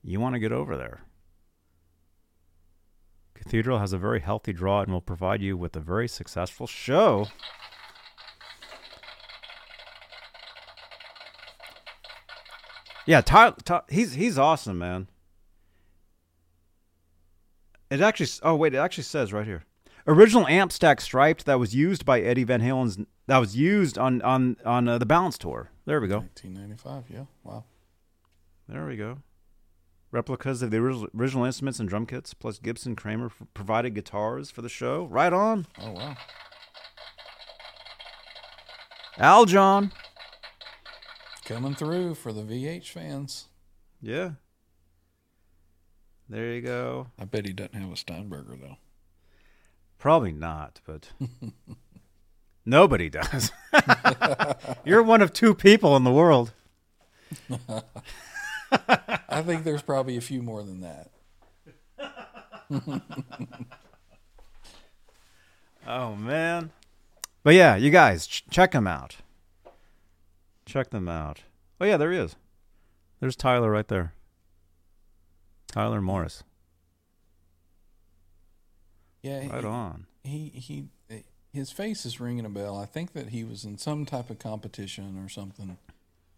you 0.02 0.18
want 0.18 0.34
to 0.34 0.38
get 0.38 0.52
over 0.52 0.78
there. 0.78 1.02
Cathedral 3.34 3.80
has 3.80 3.92
a 3.92 3.98
very 3.98 4.20
healthy 4.20 4.54
draw 4.54 4.80
and 4.80 4.92
will 4.92 5.02
provide 5.02 5.42
you 5.42 5.58
with 5.58 5.76
a 5.76 5.80
very 5.80 6.08
successful 6.08 6.66
show. 6.66 7.26
Yeah, 13.04 13.20
Tyler, 13.20 13.56
Ty, 13.62 13.82
he's 13.90 14.14
he's 14.14 14.38
awesome, 14.38 14.78
man. 14.78 15.08
It 17.90 18.00
actually 18.00 18.28
oh 18.42 18.54
wait, 18.54 18.74
it 18.74 18.78
actually 18.78 19.04
says 19.04 19.32
right 19.32 19.46
here. 19.46 19.64
Original 20.06 20.46
amp 20.46 20.72
stack 20.72 21.00
striped 21.00 21.44
that 21.46 21.58
was 21.58 21.74
used 21.74 22.04
by 22.04 22.20
Eddie 22.20 22.44
Van 22.44 22.60
Halen's 22.60 22.98
that 23.26 23.38
was 23.38 23.56
used 23.56 23.98
on 23.98 24.22
on 24.22 24.56
on 24.64 24.88
uh, 24.88 24.98
the 24.98 25.06
Balance 25.06 25.36
tour. 25.36 25.70
There 25.86 26.00
we 26.00 26.08
go. 26.08 26.18
1995. 26.18 27.04
Yeah. 27.12 27.24
Wow. 27.42 27.64
There 28.68 28.86
we 28.86 28.96
go. 28.96 29.18
Replicas 30.12 30.62
of 30.62 30.70
the 30.70 30.78
original, 30.78 31.08
original 31.16 31.44
instruments 31.44 31.78
and 31.78 31.88
drum 31.88 32.06
kits, 32.06 32.34
plus 32.34 32.58
Gibson 32.58 32.96
Kramer 32.96 33.30
provided 33.54 33.94
guitars 33.94 34.50
for 34.50 34.62
the 34.62 34.68
show. 34.68 35.06
Right 35.06 35.32
on. 35.32 35.66
Oh 35.80 35.92
wow. 35.92 36.16
Aljon. 39.18 39.92
Coming 41.44 41.74
through 41.74 42.14
for 42.14 42.32
the 42.32 42.42
VH 42.42 42.88
fans. 42.90 43.48
Yeah. 44.00 44.32
There 46.30 46.54
you 46.54 46.60
go. 46.60 47.08
I 47.18 47.24
bet 47.24 47.44
he 47.44 47.52
doesn't 47.52 47.74
have 47.74 47.90
a 47.92 47.96
Steinberger 47.96 48.54
though. 48.56 48.76
Probably 49.98 50.30
not, 50.30 50.80
but 50.86 51.10
nobody 52.64 53.10
does. 53.10 53.50
You're 54.84 55.02
one 55.02 55.22
of 55.22 55.32
two 55.32 55.56
people 55.56 55.96
in 55.96 56.04
the 56.04 56.12
world. 56.12 56.52
I 59.28 59.42
think 59.42 59.64
there's 59.64 59.82
probably 59.82 60.16
a 60.16 60.20
few 60.20 60.40
more 60.40 60.62
than 60.62 60.80
that. 60.82 61.10
Oh 65.84 66.14
man. 66.14 66.70
But 67.42 67.54
yeah, 67.54 67.74
you 67.74 67.90
guys 67.90 68.28
ch- 68.28 68.44
check 68.50 68.70
them 68.70 68.86
out. 68.86 69.16
Check 70.64 70.90
them 70.90 71.08
out. 71.08 71.40
Oh 71.80 71.84
yeah, 71.84 71.96
there 71.96 72.12
he 72.12 72.18
is. 72.18 72.36
There's 73.18 73.34
Tyler 73.34 73.72
right 73.72 73.88
there. 73.88 74.12
Tyler 75.70 76.00
Morris. 76.00 76.42
Yeah. 79.22 79.46
Right 79.48 79.60
he, 79.62 79.66
on. 79.66 80.06
he 80.24 80.48
he 80.54 80.84
his 81.52 81.70
face 81.72 82.06
is 82.06 82.20
ringing 82.20 82.44
a 82.46 82.50
bell. 82.50 82.76
I 82.78 82.86
think 82.86 83.12
that 83.12 83.28
he 83.30 83.44
was 83.44 83.64
in 83.64 83.76
some 83.78 84.04
type 84.06 84.30
of 84.30 84.38
competition 84.38 85.18
or 85.22 85.28
something 85.28 85.76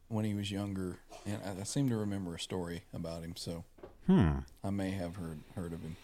when 0.09 0.25
he 0.25 0.35
was 0.35 0.51
younger, 0.51 0.99
and 1.27 1.39
I, 1.45 1.61
I 1.61 1.65
seem 1.65 1.89
to 1.91 1.97
remember 1.97 2.35
a 2.35 2.41
story 2.41 2.83
about 2.93 3.23
him. 3.23 3.37
So 3.37 3.65
Hmm. 4.07 4.39
I 4.65 4.71
may 4.71 4.91
have 4.91 5.15
heard 5.17 5.41
heard 5.55 5.73
of 5.73 5.81
him. 5.83 5.97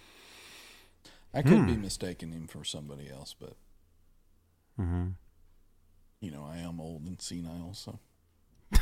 I 1.34 1.42
could 1.42 1.66
be 1.66 1.76
mistaking 1.76 2.32
him 2.32 2.46
for 2.46 2.64
somebody 2.64 3.10
else, 3.10 3.34
but 3.38 3.54
Mm-hmm. 4.80 5.08
you 6.20 6.30
know 6.30 6.46
I 6.48 6.58
am 6.58 6.80
old 6.80 7.02
and 7.02 7.20
senile, 7.20 7.74
so 7.74 7.98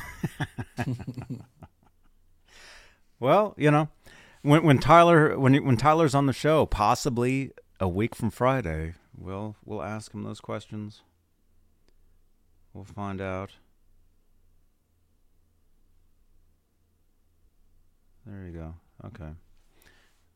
Well, 3.19 3.55
you 3.57 3.71
know, 3.71 3.89
when 4.47 4.63
when 4.63 4.79
Tyler 4.79 5.39
when 5.39 5.55
when 5.65 5.77
Tyler's 5.77 6.15
on 6.15 6.27
the 6.27 6.33
show, 6.33 6.67
possibly 6.67 7.51
a 7.81 7.89
week 7.89 8.15
from 8.15 8.31
Friday, 8.31 8.95
we'll 9.17 9.57
we'll 9.65 9.83
ask 9.83 10.13
him 10.15 10.23
those 10.23 10.41
questions. 10.41 11.03
We'll 12.73 12.85
find 12.85 13.21
out. 13.21 13.53
There 18.25 18.47
you 18.47 18.53
go. 18.53 18.75
Okay. 19.05 19.31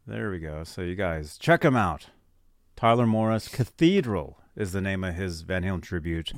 There 0.07 0.31
we 0.31 0.39
go. 0.39 0.65
So 0.65 0.83
you 0.83 0.95
guys 0.95 1.39
check 1.39 1.65
him 1.65 1.77
out. 1.77 2.07
Tyler 2.77 3.07
Morris 3.07 3.49
Cathedral 3.49 4.39
is 4.57 4.73
the 4.73 4.81
name 4.81 5.05
of 5.05 5.15
his 5.15 5.43
Van 5.43 5.63
Halen 5.63 5.83
tribute, 5.83 6.33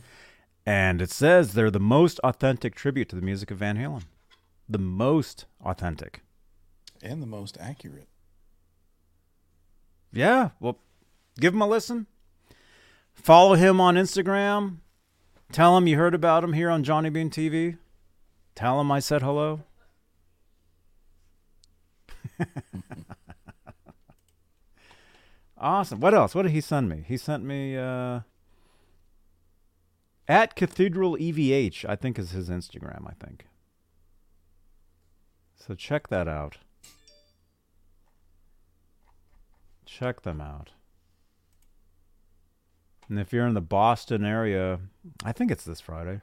and 0.66 1.00
it 1.00 1.10
says 1.10 1.52
they're 1.52 1.70
the 1.70 1.80
most 1.80 2.18
authentic 2.20 2.74
tribute 2.74 3.08
to 3.10 3.16
the 3.16 3.22
music 3.22 3.50
of 3.50 3.58
Van 3.58 3.76
Halen. 3.76 4.02
The 4.68 4.78
most 4.78 5.46
authentic. 5.64 6.22
And 7.02 7.20
the 7.20 7.26
most 7.26 7.58
accurate. 7.60 8.08
Yeah. 10.12 10.50
Well, 10.60 10.78
give 11.40 11.52
him 11.52 11.62
a 11.62 11.66
listen. 11.66 12.06
Follow 13.12 13.54
him 13.54 13.80
on 13.80 13.96
Instagram. 13.96 14.76
Tell 15.50 15.76
him 15.76 15.86
you 15.86 15.96
heard 15.96 16.14
about 16.14 16.44
him 16.44 16.52
here 16.52 16.70
on 16.70 16.84
Johnny 16.84 17.10
Bean 17.10 17.28
TV. 17.28 17.76
Tell 18.54 18.80
him 18.80 18.92
I 18.92 19.00
said 19.00 19.22
hello. 19.22 19.64
awesome. 25.58 26.00
What 26.00 26.14
else? 26.14 26.34
What 26.34 26.42
did 26.42 26.52
he 26.52 26.60
send 26.60 26.88
me? 26.88 27.04
He 27.06 27.16
sent 27.16 27.44
me 27.44 27.76
uh, 27.76 28.20
at 30.28 30.54
Cathedral 30.56 31.16
EVH, 31.16 31.84
I 31.88 31.96
think 31.96 32.18
is 32.18 32.30
his 32.30 32.48
Instagram, 32.48 33.06
I 33.06 33.12
think. 33.24 33.46
So 35.56 35.74
check 35.74 36.08
that 36.08 36.28
out. 36.28 36.58
Check 39.98 40.22
them 40.22 40.40
out. 40.40 40.70
And 43.10 43.20
if 43.20 43.30
you're 43.30 43.46
in 43.46 43.52
the 43.52 43.60
Boston 43.60 44.24
area, 44.24 44.80
I 45.22 45.32
think 45.32 45.50
it's 45.50 45.64
this 45.64 45.82
Friday. 45.82 46.22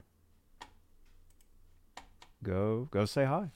Go 2.42 2.88
go 2.90 3.04
say 3.04 3.26
hi. 3.26 3.50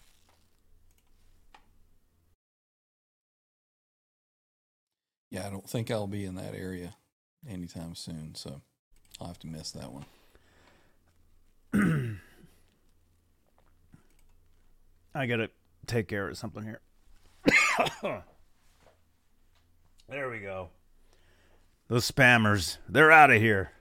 Yeah, 5.30 5.48
I 5.48 5.50
don't 5.50 5.68
think 5.68 5.90
I'll 5.90 6.06
be 6.06 6.24
in 6.24 6.36
that 6.36 6.54
area 6.54 6.94
anytime 7.48 7.96
soon, 7.96 8.36
so 8.36 8.62
I'll 9.20 9.26
have 9.26 9.40
to 9.40 9.48
miss 9.48 9.72
that 9.72 9.90
one. 9.90 10.04
I 15.12 15.26
gotta 15.26 15.50
take 15.88 16.06
care 16.06 16.28
of 16.28 16.38
something 16.38 16.62
here. 16.62 16.82
there 20.08 20.28
we 20.30 20.38
go. 20.40 20.68
Those 21.88 22.10
spammers, 22.10 22.78
they're 22.88 23.12
out 23.12 23.30
of 23.30 23.40
here. 23.40 23.72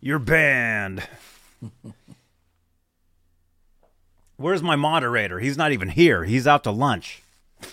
You're 0.00 0.18
banned. 0.18 1.02
Where's 4.36 4.62
my 4.62 4.76
moderator? 4.76 5.38
He's 5.40 5.58
not 5.58 5.72
even 5.72 5.88
here. 5.90 6.24
He's 6.24 6.46
out 6.46 6.64
to 6.64 6.70
lunch. 6.70 7.22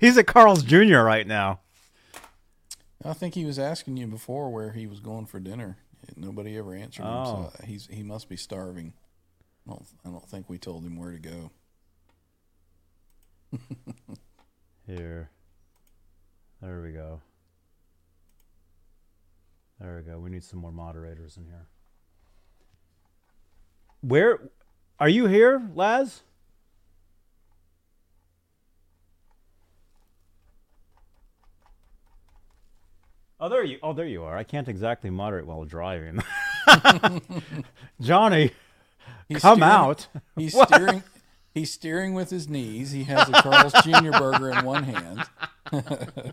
He's 0.00 0.18
at 0.18 0.26
Carl's 0.26 0.64
Jr. 0.64 0.98
right 1.02 1.26
now. 1.26 1.60
I 3.04 3.12
think 3.12 3.34
he 3.34 3.44
was 3.44 3.60
asking 3.60 3.96
you 3.96 4.08
before 4.08 4.50
where 4.50 4.72
he 4.72 4.88
was 4.88 4.98
going 4.98 5.26
for 5.26 5.38
dinner. 5.38 5.76
Nobody 6.16 6.56
ever 6.58 6.74
answered 6.74 7.02
him, 7.02 7.08
Oh. 7.12 7.52
so 7.56 7.64
he's 7.64 7.86
he 7.86 8.02
must 8.02 8.28
be 8.28 8.36
starving. 8.36 8.92
I 9.68 9.70
don't 9.70 9.86
I 10.04 10.08
don't 10.08 10.28
think 10.28 10.48
we 10.50 10.58
told 10.58 10.82
him 10.82 10.96
where 10.96 11.12
to 11.12 11.18
go. 11.20 11.50
Here. 14.88 15.28
There 16.62 16.80
we 16.80 16.92
go. 16.92 17.20
There 19.78 19.96
we 19.96 20.10
go. 20.10 20.18
We 20.18 20.30
need 20.30 20.42
some 20.42 20.58
more 20.60 20.72
moderators 20.72 21.36
in 21.36 21.44
here. 21.44 21.66
Where 24.00 24.38
are 24.98 25.08
you 25.10 25.26
here, 25.26 25.62
Laz? 25.74 26.22
Oh, 33.40 33.48
there 33.48 33.62
you. 33.62 33.78
Oh, 33.82 33.92
there 33.92 34.06
you 34.06 34.24
are. 34.24 34.36
I 34.36 34.42
can't 34.42 34.68
exactly 34.68 35.10
moderate 35.10 35.46
while 35.46 35.64
driving. 35.64 36.20
Johnny, 38.00 38.50
He's 39.28 39.40
come 39.42 39.58
steering- 39.58 39.72
out. 39.72 40.06
He's 40.36 40.54
What? 40.56 40.68
steering. 40.68 41.02
He's 41.54 41.72
steering 41.72 42.14
with 42.14 42.30
his 42.30 42.48
knees. 42.48 42.92
He 42.92 43.04
has 43.04 43.28
a 43.28 43.32
Carl's 43.32 43.72
Jr. 43.82 44.10
burger 44.18 44.50
in 44.50 44.64
one 44.64 44.84
hand. 44.84 45.24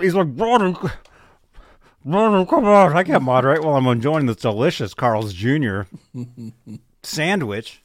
He's 0.00 0.14
like, 0.14 0.36
Brandon, 0.36 0.76
Brandon, 2.04 2.46
come 2.46 2.66
on. 2.66 2.96
I 2.96 3.02
can't 3.02 3.22
moderate 3.22 3.62
while 3.64 3.76
I'm 3.76 3.86
enjoying 3.86 4.26
this 4.26 4.36
delicious 4.36 4.92
Carl's 4.94 5.32
Jr. 5.32 5.82
sandwich. 7.02 7.82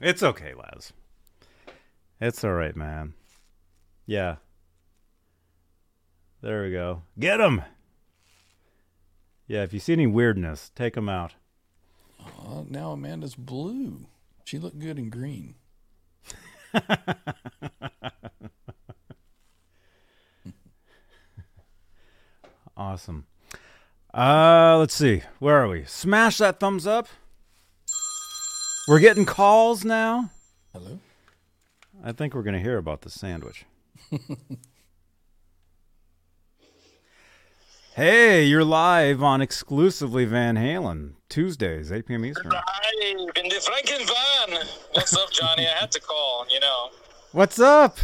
It's 0.00 0.22
okay, 0.22 0.54
Laz. 0.54 0.92
It's 2.20 2.44
all 2.44 2.52
right, 2.52 2.76
man. 2.76 3.14
Yeah. 4.06 4.36
There 6.40 6.62
we 6.62 6.70
go. 6.70 7.02
Get 7.18 7.40
him. 7.40 7.62
Yeah, 9.48 9.62
if 9.64 9.72
you 9.72 9.80
see 9.80 9.94
any 9.94 10.06
weirdness, 10.06 10.70
take 10.74 10.96
him 10.96 11.08
out. 11.08 11.34
Uh, 12.20 12.62
now 12.68 12.92
Amanda's 12.92 13.34
blue. 13.34 14.06
She 14.48 14.58
looked 14.58 14.78
good 14.78 14.98
in 14.98 15.10
green. 15.10 15.56
Awesome. 22.74 23.26
Uh, 24.14 24.76
let's 24.78 24.94
see. 24.94 25.22
Where 25.40 25.56
are 25.56 25.68
we? 25.68 25.84
Smash 25.84 26.38
that 26.38 26.60
thumbs 26.60 26.86
up. 26.86 27.08
We're 28.86 29.00
getting 29.00 29.24
calls 29.26 29.84
now. 29.84 30.30
Hello. 30.72 31.00
I 32.04 32.12
think 32.12 32.34
we're 32.34 32.44
going 32.44 32.54
to 32.54 32.62
hear 32.62 32.78
about 32.78 33.00
the 33.00 33.10
sandwich. 33.10 33.66
hey, 37.98 38.44
you're 38.44 38.62
live 38.62 39.24
on 39.24 39.40
exclusively 39.40 40.24
Van 40.24 40.54
Halen 40.54 41.14
Tuesdays, 41.28 41.90
8 41.90 42.06
p.m. 42.06 42.24
Eastern. 42.24 42.52
Hi, 42.54 43.26
bin 43.34 43.48
der 43.48 43.58
Franken 43.58 44.06
Van. 44.06 44.68
What's 44.92 45.16
up, 45.16 45.32
Johnny? 45.32 45.66
I 45.66 45.80
had 45.80 45.90
to 45.90 46.00
call, 46.00 46.46
you 46.48 46.60
know. 46.60 46.90
What's 47.32 47.58
up? 47.58 47.98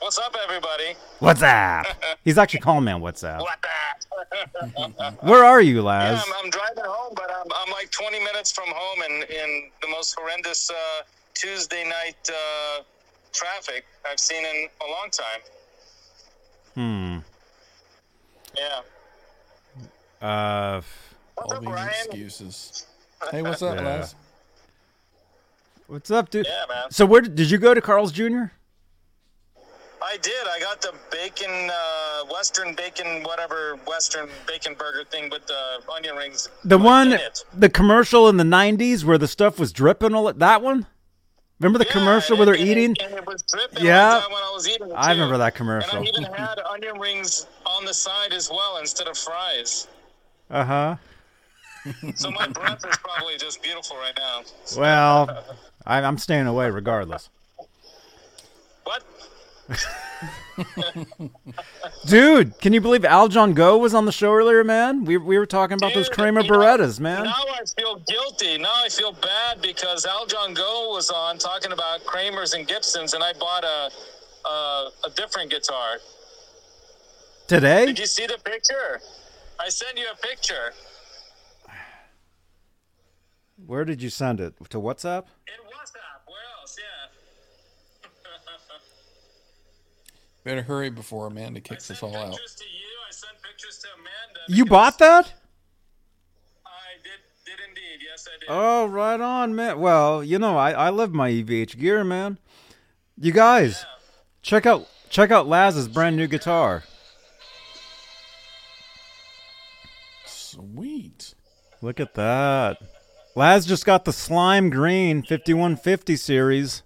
What's 0.00 0.18
up, 0.18 0.36
everybody? 0.44 0.94
What's 1.20 1.40
up? 1.40 1.86
He's 2.24 2.36
actually 2.36 2.60
calling 2.60 2.84
me 2.84 2.92
on 2.92 3.00
WhatsApp. 3.00 3.40
What 3.40 3.58
that? 3.62 5.14
Where 5.22 5.42
are 5.42 5.62
you, 5.62 5.82
yeah, 5.82 6.22
I'm, 6.22 6.44
I'm 6.44 6.50
driving 6.50 6.84
home, 6.84 7.14
but 7.16 7.30
I'm, 7.30 7.50
I'm 7.50 7.72
like 7.72 7.90
20 7.92 8.18
minutes 8.18 8.52
from 8.52 8.66
home 8.68 9.02
in, 9.08 9.22
in 9.22 9.70
the 9.80 9.88
most 9.88 10.14
horrendous 10.18 10.68
uh, 10.68 10.74
Tuesday 11.32 11.84
night 11.84 12.28
uh, 12.28 12.82
traffic 13.32 13.86
I've 14.06 14.20
seen 14.20 14.44
in 14.44 14.68
a 14.82 14.90
long 14.90 15.08
time. 15.10 15.40
Hmm. 16.74 17.33
Yeah. 18.56 18.80
Uh, 20.26 20.80
What's 21.34 21.52
All 21.52 21.54
up, 21.58 21.60
these 21.62 21.70
Ryan? 21.70 21.88
excuses. 21.88 22.86
Hey, 23.30 23.40
what's 23.40 23.62
up, 23.62 23.76
Yeah. 23.76 23.82
Laz? 23.84 24.14
what's 25.86 26.10
up, 26.10 26.28
dude? 26.30 26.46
Yeah, 26.46 26.64
man. 26.68 26.90
So, 26.90 27.06
where 27.06 27.22
did 27.22 27.34
did 27.36 27.50
you 27.50 27.56
go 27.58 27.72
to 27.72 27.80
Carl's 27.80 28.12
Jr.? 28.12 28.44
I 30.02 30.18
did. 30.20 30.34
I 30.46 30.60
got 30.60 30.82
the 30.82 30.92
bacon, 31.10 31.70
uh, 31.70 32.24
Western 32.30 32.74
bacon, 32.74 33.22
whatever 33.22 33.76
Western 33.86 34.28
bacon 34.46 34.74
burger 34.74 35.04
thing 35.10 35.30
with 35.30 35.46
the 35.46 35.80
onion 35.90 36.16
rings. 36.16 36.50
The 36.64 36.76
one, 36.76 37.16
the 37.54 37.70
commercial 37.70 38.28
in 38.28 38.36
the 38.36 38.44
'90s 38.44 39.04
where 39.04 39.16
the 39.16 39.28
stuff 39.28 39.58
was 39.58 39.72
dripping 39.72 40.14
all 40.14 40.30
that 40.30 40.60
one. 40.62 40.86
Remember 41.60 41.78
the 41.78 41.84
Yeah, 41.86 41.92
commercial 41.92 42.36
where 42.36 42.46
they're 42.46 42.54
and 42.56 42.64
eating? 42.64 42.92
it- 42.92 43.02
and 43.02 43.14
it 43.14 43.26
was 43.26 43.42
dripping 43.42 43.84
Yeah. 43.84 44.26
when 44.28 44.42
I 44.42 44.50
was 44.52 44.68
eating 44.68 44.90
it, 44.90 44.94
I 44.94 45.12
remember 45.12 45.38
that 45.38 45.54
commercial. 45.54 45.98
And 45.98 46.06
I 46.06 46.08
even 46.08 46.24
had 46.24 46.58
onion 46.60 46.98
rings 46.98 47.46
on 47.64 47.84
the 47.84 47.94
side 47.94 48.32
as 48.32 48.50
well 48.50 48.78
instead 48.78 49.06
of 49.08 49.16
fries. 49.16 49.86
Uh 50.50 50.64
huh. 50.64 50.96
So 52.14 52.30
my 52.30 52.48
breath 52.48 52.84
is 52.88 52.96
probably 52.96 53.36
just 53.36 53.62
beautiful 53.62 53.96
right 53.98 54.18
now. 54.18 54.42
Well, 54.76 55.44
I, 55.86 56.00
I'm 56.02 56.16
staying 56.18 56.46
away 56.46 56.70
regardless. 56.70 57.28
What? 58.84 59.02
Dude, 62.06 62.58
can 62.60 62.72
you 62.72 62.80
believe 62.80 63.02
Aljon 63.02 63.54
Go 63.54 63.78
was 63.78 63.94
on 63.94 64.04
the 64.04 64.12
show 64.12 64.32
earlier, 64.32 64.64
man? 64.64 65.04
We, 65.04 65.16
we 65.16 65.38
were 65.38 65.46
talking 65.46 65.76
about 65.76 65.94
those 65.94 66.08
Kramer 66.08 66.42
you 66.42 66.48
know, 66.48 66.58
Berettas, 66.58 67.00
man. 67.00 67.24
Now 67.24 67.32
I 67.32 67.62
feel 67.78 67.96
guilty. 68.06 68.58
Now 68.58 68.72
I 68.84 68.88
feel 68.88 69.12
bad 69.12 69.60
because 69.62 70.06
Aljon 70.06 70.54
Go 70.54 70.90
was 70.92 71.10
on 71.10 71.38
talking 71.38 71.72
about 71.72 72.04
Kramers 72.04 72.54
and 72.54 72.68
Gibsons, 72.68 73.14
and 73.14 73.24
I 73.24 73.32
bought 73.32 73.64
a 73.64 73.90
a, 74.44 74.90
a 75.06 75.10
different 75.16 75.50
guitar. 75.50 75.98
Today? 77.46 77.86
Did 77.86 77.98
you 77.98 78.06
see 78.06 78.26
the 78.26 78.38
picture? 78.44 79.00
I 79.60 79.68
sent 79.68 79.98
you 79.98 80.06
a 80.12 80.16
picture. 80.16 80.72
Where 83.66 83.84
did 83.84 84.02
you 84.02 84.10
send 84.10 84.40
it? 84.40 84.54
To 84.70 84.78
WhatsApp? 84.78 85.26
In 85.46 85.62
WhatsApp. 85.70 86.26
Where 86.26 86.42
else? 86.60 86.76
Yeah. 86.78 87.14
Better 90.44 90.62
hurry 90.62 90.90
before 90.90 91.26
Amanda 91.26 91.60
kicks 91.60 91.90
us 91.90 92.02
all 92.02 92.14
out. 92.14 92.24
to 92.26 92.30
you. 92.32 92.36
I 92.36 93.10
sent 93.10 93.32
pictures 93.42 93.78
to 93.78 93.88
Amanda. 93.94 94.40
You 94.48 94.66
bought 94.66 94.98
that? 94.98 95.32
I 96.66 96.70
did, 97.02 97.10
did 97.46 97.64
indeed. 97.68 98.06
Yes, 98.06 98.28
I 98.28 98.38
did. 98.38 98.46
Oh, 98.48 98.86
right 98.86 99.20
on, 99.20 99.54
man. 99.54 99.78
Well, 99.80 100.22
you 100.22 100.38
know, 100.38 100.56
I, 100.58 100.72
I 100.72 100.88
love 100.90 101.12
my 101.14 101.30
EVH 101.30 101.78
gear, 101.78 102.04
man. 102.04 102.38
You 103.18 103.32
guys, 103.32 103.86
check 104.42 104.66
out 104.66 104.86
check 105.08 105.30
out 105.30 105.46
Laz's 105.46 105.88
brand 105.88 106.16
new 106.16 106.26
guitar. 106.26 106.82
Sweet. 110.26 111.34
Look 111.80 112.00
at 112.00 112.14
that. 112.14 112.78
Laz 113.36 113.66
just 113.66 113.84
got 113.84 114.04
the 114.04 114.12
Slime 114.12 114.70
Green 114.70 115.22
5150 115.22 116.16
series. 116.16 116.82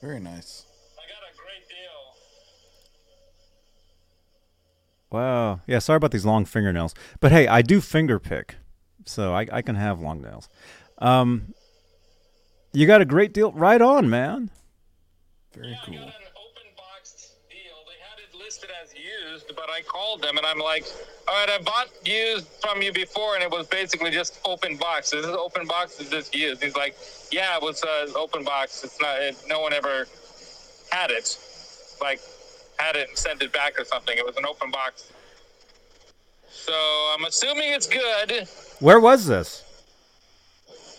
Very 0.00 0.20
nice. 0.20 0.64
I 0.98 1.02
got 1.08 1.22
a 1.30 1.36
great 1.36 1.68
deal. 1.68 2.16
Wow. 5.10 5.60
Yeah, 5.66 5.80
sorry 5.80 5.96
about 5.96 6.12
these 6.12 6.24
long 6.24 6.44
fingernails. 6.44 6.94
But 7.20 7.32
hey, 7.32 7.48
I 7.48 7.62
do 7.62 7.80
finger 7.80 8.18
pick, 8.18 8.56
so 9.04 9.34
I, 9.34 9.46
I 9.52 9.62
can 9.62 9.74
have 9.74 10.00
long 10.00 10.22
nails. 10.22 10.48
Um, 10.98 11.54
you 12.72 12.86
got 12.86 13.00
a 13.00 13.04
great 13.04 13.32
deal. 13.32 13.52
Right 13.52 13.80
on, 13.82 14.08
man. 14.08 14.50
Very 15.54 15.72
I 15.72 15.84
cool. 15.84 15.94
got 15.94 16.04
an 16.04 16.10
open 16.36 16.68
box 16.76 17.32
deal. 17.50 17.58
They 17.86 17.98
had 18.00 18.20
it 18.20 18.38
listed 18.38 18.70
as 18.82 18.94
used, 18.94 19.50
but 19.56 19.68
I 19.68 19.82
called 19.82 20.22
them 20.22 20.36
and 20.36 20.46
I'm 20.46 20.60
like, 20.60 20.84
all 21.26 21.34
right, 21.34 21.58
I 21.58 21.62
bought 21.62 21.88
used 22.04 22.46
from 22.62 22.80
you 22.82 22.92
before 22.92 23.34
and 23.34 23.42
it 23.42 23.50
was 23.50 23.66
basically 23.66 24.12
just 24.12 24.38
open 24.44 24.76
box. 24.76 25.12
Is 25.12 25.26
this 25.26 25.34
open 25.34 25.66
box? 25.66 25.98
Is 25.98 26.10
this 26.10 26.32
used? 26.32 26.62
He's 26.62 26.76
like, 26.76 26.96
yeah, 27.32 27.56
it 27.56 27.62
was 27.62 27.82
uh, 27.82 28.06
open 28.16 28.44
box. 28.44 28.84
It's 28.84 29.00
not, 29.00 29.20
it, 29.20 29.36
no 29.48 29.60
one 29.60 29.72
ever 29.72 30.06
had 30.92 31.10
it. 31.10 31.36
Like, 32.00 32.20
had 32.80 32.96
it 32.96 33.08
and 33.08 33.18
sent 33.18 33.42
it 33.42 33.52
back 33.52 33.78
or 33.78 33.84
something. 33.84 34.16
It 34.16 34.24
was 34.24 34.36
an 34.36 34.46
open 34.46 34.70
box. 34.70 35.12
So 36.50 36.72
I'm 37.14 37.24
assuming 37.24 37.72
it's 37.72 37.86
good. 37.86 38.48
Where 38.80 39.00
was 39.00 39.26
this? 39.26 39.64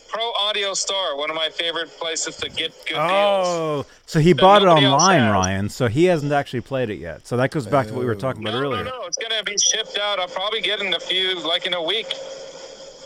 Pro 0.09 0.31
Audio 0.33 0.73
Store, 0.73 1.17
one 1.17 1.29
of 1.29 1.37
my 1.37 1.47
favorite 1.49 1.89
places 1.97 2.35
to 2.37 2.49
get 2.49 2.73
good 2.85 2.97
oh, 2.97 3.07
deals. 3.07 3.47
Oh, 3.47 3.85
so 4.05 4.19
he 4.19 4.33
That 4.33 4.41
bought 4.41 4.61
it 4.61 4.67
online. 4.67 5.29
Ryan. 5.29 5.69
So 5.69 5.87
he 5.87 6.05
hasn't 6.05 6.33
actually 6.33 6.61
played 6.61 6.89
it 6.89 6.99
yet. 6.99 7.25
So 7.25 7.37
that 7.37 7.51
goes 7.51 7.65
back 7.65 7.87
to 7.87 7.93
what 7.93 8.01
we 8.01 8.05
were 8.05 8.11
oh. 8.11 8.19
talking 8.19 8.41
about 8.43 8.55
No, 8.55 8.61
earlier. 8.61 8.83
no, 8.83 8.89
no. 8.89 9.05
It's 9.05 9.17
gonna 9.17 9.41
be 9.43 9.55
shipped 9.57 9.97
out. 9.97 10.19
I'll 10.19 10.27
probably 10.27 10.59
get 10.61 10.81
it 10.81 10.85
in 10.85 10.93
a 10.93 10.99
few, 10.99 11.39
like 11.47 11.65
in 11.65 11.73
a 11.73 11.81
week. 11.81 12.07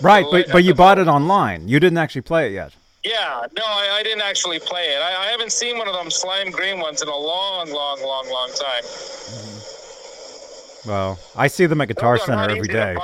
Right, 0.01 0.25
So 0.25 0.31
but 0.31 0.47
but 0.51 0.63
you 0.63 0.73
bought 0.73 0.97
it 0.97 1.07
online. 1.07 1.67
You 1.67 1.79
didn't 1.79 1.99
actually 1.99 2.21
play 2.21 2.47
it 2.47 2.53
yet. 2.53 2.73
Yeah, 3.05 3.45
no, 3.55 3.63
I, 3.63 3.97
I 3.99 4.03
didn't 4.03 4.21
actually 4.23 4.57
play 4.59 4.87
it. 4.87 4.99
I, 4.99 5.25
I 5.25 5.27
haven't 5.27 5.51
seen 5.51 5.77
one 5.77 5.87
of 5.87 5.93
them 5.93 6.09
slime 6.09 6.49
green 6.49 6.79
ones 6.79 7.03
in 7.03 7.07
a 7.07 7.15
long, 7.15 7.69
long, 7.71 8.01
long, 8.01 8.27
long 8.31 8.49
time. 8.49 8.83
Well, 10.87 11.19
I 11.35 11.47
see 11.47 11.67
them 11.67 11.81
at 11.81 11.87
Guitar 11.87 12.17
Those 12.17 12.25
Center 12.25 12.37
not 12.37 12.49
every 12.49 12.61
easy 12.61 12.67
to 12.69 12.73
day. 12.73 12.95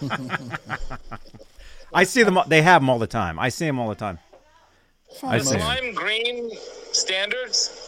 find. 0.00 0.60
I 1.92 2.04
see 2.04 2.22
them. 2.22 2.38
They 2.46 2.62
have 2.62 2.82
them 2.82 2.88
all 2.90 3.00
the 3.00 3.06
time. 3.08 3.38
I 3.38 3.48
see 3.48 3.66
them 3.66 3.80
all 3.80 3.88
the 3.88 3.94
time. 3.96 4.18
I 5.24 5.38
The 5.38 5.44
see 5.44 5.54
'em. 5.56 5.60
slime 5.60 5.94
green 5.94 6.50
standards. 6.92 7.86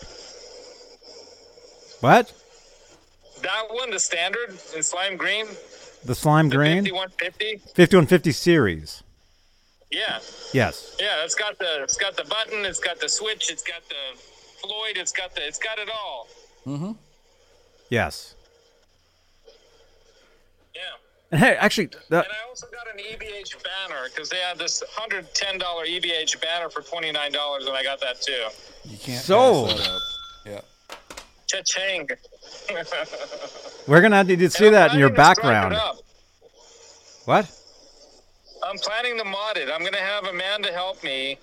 What? 2.01 2.33
That 3.43 3.65
one, 3.71 3.91
the 3.91 4.01
standard 4.01 4.51
in 4.75 4.83
slime 4.83 5.17
green, 5.17 5.47
The 6.05 6.15
slime 6.17 6.49
the 6.49 6.57
green 6.57 6.85
5150. 6.85 7.59
5150 7.77 8.33
series. 8.33 9.03
Yeah, 9.93 10.19
Yes. 10.53 10.97
yeah. 10.99 11.23
It's 11.25 11.35
got 11.35 11.59
the 11.59 11.83
it's 11.83 11.97
got 11.99 12.17
the 12.17 12.25
button. 12.25 12.65
It's 12.65 12.81
got 12.81 12.99
the 12.99 13.09
switch. 13.09 13.51
It's 13.51 13.63
got 13.63 13.83
the 13.89 14.19
Floyd. 14.63 14.97
It's 14.97 15.13
got 15.13 15.35
the 15.35 15.47
it's 15.47 15.59
got 15.59 15.79
it 15.79 15.91
all. 15.91 16.29
Mm-hmm. 16.67 16.93
Yes. 17.91 18.35
Yeah. 20.75 20.81
And 21.31 21.41
hey, 21.41 21.57
actually, 21.57 21.91
that, 22.09 22.25
And 22.25 22.33
I 22.33 22.49
also 22.49 22.67
got 22.73 22.87
an 22.93 22.99
EVH 23.05 23.63
banner 23.63 24.09
because 24.09 24.31
they 24.31 24.39
had 24.39 24.59
this 24.59 24.83
hundred 24.97 25.33
ten 25.35 25.59
dollar 25.59 25.85
EVH 25.85 26.41
banner 26.41 26.71
for 26.71 26.81
twenty 26.83 27.13
nine 27.13 27.33
dollars, 27.33 27.67
and 27.67 27.77
I 27.77 27.83
got 27.83 28.01
that 28.01 28.21
too. 28.23 28.45
You 28.85 28.97
can't 28.99 29.23
Sold. 29.23 29.69
pass 29.71 29.79
that 29.79 29.89
up. 29.89 30.01
Yeah. 30.47 30.61
Cha-ching. 31.49 32.09
we're 33.87 34.01
gonna 34.01 34.25
need 34.25 34.39
to 34.39 34.49
see 34.49 34.69
And 34.69 34.77
I'm 34.77 34.89
that 34.89 34.93
in 34.95 34.99
your 35.01 35.11
planning 35.11 35.35
to 35.35 35.41
stripe 35.43 35.71
background. 35.71 35.99
What? 37.27 37.51
I'm 38.63 38.79
planning 38.79 39.19
to 39.19 39.25
mod 39.25 39.57
it. 39.57 39.69
I'm 39.73 39.81
going 39.81 39.93
to 39.93 39.99
have 39.99 40.25
Amanda 40.25 40.73
help 40.73 41.03
me, 41.03 41.39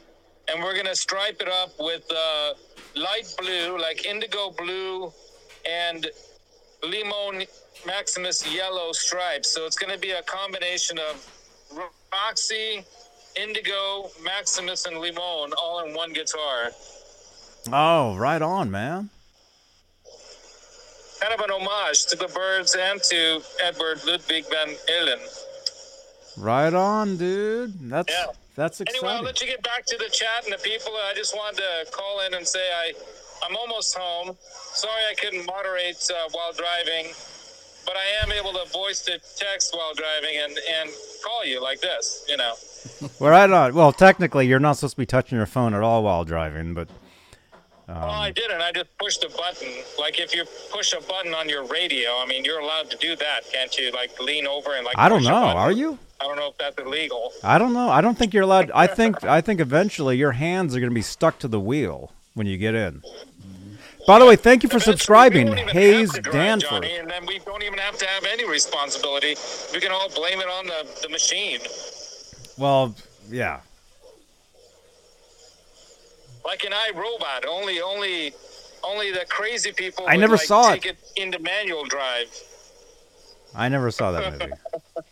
and 0.48 0.64
we're 0.64 0.74
going 0.74 0.86
to 0.86 0.96
stripe 0.96 1.42
it 1.42 1.50
up 1.50 1.72
with 1.80 2.10
uh, 2.12 2.54
light 2.96 3.34
blue, 3.38 3.80
like 3.80 4.06
indigo 4.06 4.52
blue, 4.58 5.12
and 5.70 6.08
limon 6.82 7.44
maximus 7.86 8.54
yellow 8.54 8.94
stripes. 8.94 9.50
So 9.50 9.66
it's 9.66 9.78
going 9.78 9.94
to 9.94 10.00
be 10.00 10.12
a 10.12 10.22
combination 10.24 10.98
of 10.98 11.26
Roxy, 12.12 12.84
indigo, 13.36 14.10
maximus, 14.24 14.86
and 14.86 14.98
limon 14.98 15.54
all 15.58 15.86
in 15.86 15.94
one 15.94 16.14
guitar. 16.14 16.72
Oh, 17.72 18.16
right 18.16 18.42
on, 18.42 18.72
man. 18.72 19.10
Kind 21.20 21.34
of 21.34 21.42
an 21.42 21.52
homage 21.52 22.06
to 22.08 22.16
the 22.16 22.30
birds 22.30 22.76
and 22.80 23.04
to 23.04 23.42
Edward 23.62 24.00
Ludwig 24.08 24.46
van 24.50 24.70
Halen. 24.90 25.39
Right 26.38 26.74
on, 26.74 27.18
dude. 27.18 27.90
That's 27.90 28.12
Yeah. 28.12 28.28
that's 28.56 28.82
Anyway, 28.82 28.96
exciting. 28.96 29.18
I'll 29.18 29.24
let 29.24 29.42
you 29.42 29.48
get 29.48 29.64
back 29.64 29.86
to 29.88 29.98
the 29.98 30.10
chat 30.10 30.44
and 30.46 30.54
the 30.54 30.58
people. 30.58 30.94
I 31.10 31.14
just 31.16 31.36
wanted 31.36 31.58
to 31.58 31.92
call 31.92 32.22
in 32.22 32.34
and 32.34 32.48
say 32.48 32.60
I, 32.74 32.94
I'm 33.48 33.56
almost 33.56 33.96
home. 33.98 34.38
Sorry 34.74 35.02
I 35.10 35.16
couldn't 35.16 35.46
moderate 35.46 36.06
uh, 36.12 36.30
while 36.32 36.54
driving, 36.54 37.12
but 37.86 37.96
I 37.96 38.24
am 38.24 38.32
able 38.32 38.54
to 38.54 38.70
voice 38.72 39.02
to 39.06 39.20
text 39.38 39.76
while 39.76 39.94
driving 39.94 40.38
and, 40.44 40.58
and 40.80 40.90
call 41.26 41.46
you 41.46 41.62
like 41.62 41.82
this, 41.82 42.26
you 42.28 42.38
know. 42.38 42.54
Well, 43.20 43.32
right 43.32 43.50
on. 43.52 43.74
Well, 43.74 43.92
technically, 43.92 44.48
you're 44.48 44.60
not 44.60 44.74
supposed 44.78 44.96
to 44.96 45.02
be 45.02 45.06
touching 45.06 45.38
your 45.38 45.46
phone 45.46 45.74
at 45.74 45.82
all 45.82 46.04
while 46.04 46.24
driving, 46.24 46.74
but 46.74 46.88
well, 47.88 47.98
I 48.10 48.32
didn't. 48.32 48.62
I 48.62 48.72
just 48.72 48.96
pushed 48.98 49.24
a 49.24 49.30
button. 49.30 49.68
Like 50.00 50.20
if 50.20 50.34
you 50.36 50.46
push 50.72 50.94
a 50.94 51.02
button 51.02 51.34
on 51.34 51.50
your 51.50 51.66
radio, 51.66 52.12
I 52.20 52.26
mean, 52.28 52.46
you're 52.46 52.60
allowed 52.60 52.90
to 52.92 52.98
do 52.98 53.16
that, 53.16 53.42
can't 53.52 53.76
you? 53.78 53.92
Like 53.92 54.18
lean 54.20 54.48
over 54.48 54.76
and 54.76 54.86
like. 54.86 54.96
I 54.98 55.10
don't 55.10 55.24
know. 55.24 55.34
Are 55.34 55.72
you? 55.72 55.98
I 56.22 56.26
don't 56.26 56.36
know 56.36 56.50
if 56.50 56.58
that's 56.58 56.78
illegal. 56.78 57.32
I 57.44 57.58
don't 57.58 57.74
know. 57.74 57.90
I 57.90 58.02
don't 58.02 58.18
think 58.18 58.34
you're 58.34 58.44
allowed. 58.44 58.72
I 58.72 58.88
think 58.88 59.24
I 59.24 59.42
think 59.42 59.60
eventually 59.60 60.18
your 60.18 60.34
hands 60.34 60.76
are 60.76 60.80
going 60.80 60.92
to 60.92 60.96
be 60.96 61.02
stuck 61.02 61.40
to 61.40 61.48
the 61.48 61.60
wheel 61.60 62.12
when 62.34 62.46
you 62.46 62.58
get 62.58 62.76
in. 62.76 63.02
By 64.06 64.20
the 64.20 64.26
way, 64.26 64.36
thank 64.36 64.64
you 64.64 64.70
for 64.70 64.78
Eventually, 64.78 64.98
subscribing, 64.98 65.58
Hayes 65.70 66.12
Danforth. 66.12 66.72
Johnny, 66.72 66.98
and 66.98 67.10
then 67.10 67.26
we 67.26 67.40
don't 67.40 67.64
even 67.64 67.78
have 67.78 67.98
to 68.00 68.08
have 68.08 68.26
any 68.26 68.50
responsibility. 68.50 69.36
We 69.72 69.80
can 69.80 69.92
all 69.92 70.10
blame 70.10 70.40
it 70.40 70.48
on 70.48 70.66
the, 70.66 70.88
the 71.04 71.10
machine. 71.10 71.60
Well, 72.58 72.96
yeah. 73.30 73.60
Like 76.44 76.64
an 76.64 76.72
iRobot, 76.72 77.46
only 77.48 77.82
only 77.82 78.34
only 78.84 79.12
the 79.12 79.26
crazy 79.30 79.72
people. 79.72 80.06
I 80.08 80.16
never 80.16 80.38
like, 80.38 80.46
saw 80.46 80.72
take 80.72 80.86
it. 80.86 80.98
into 81.16 81.40
manual 81.40 81.86
drive. 81.86 82.28
I 83.56 83.70
never 83.70 83.92
saw 83.92 84.12
that 84.12 84.34
movie. 84.34 84.54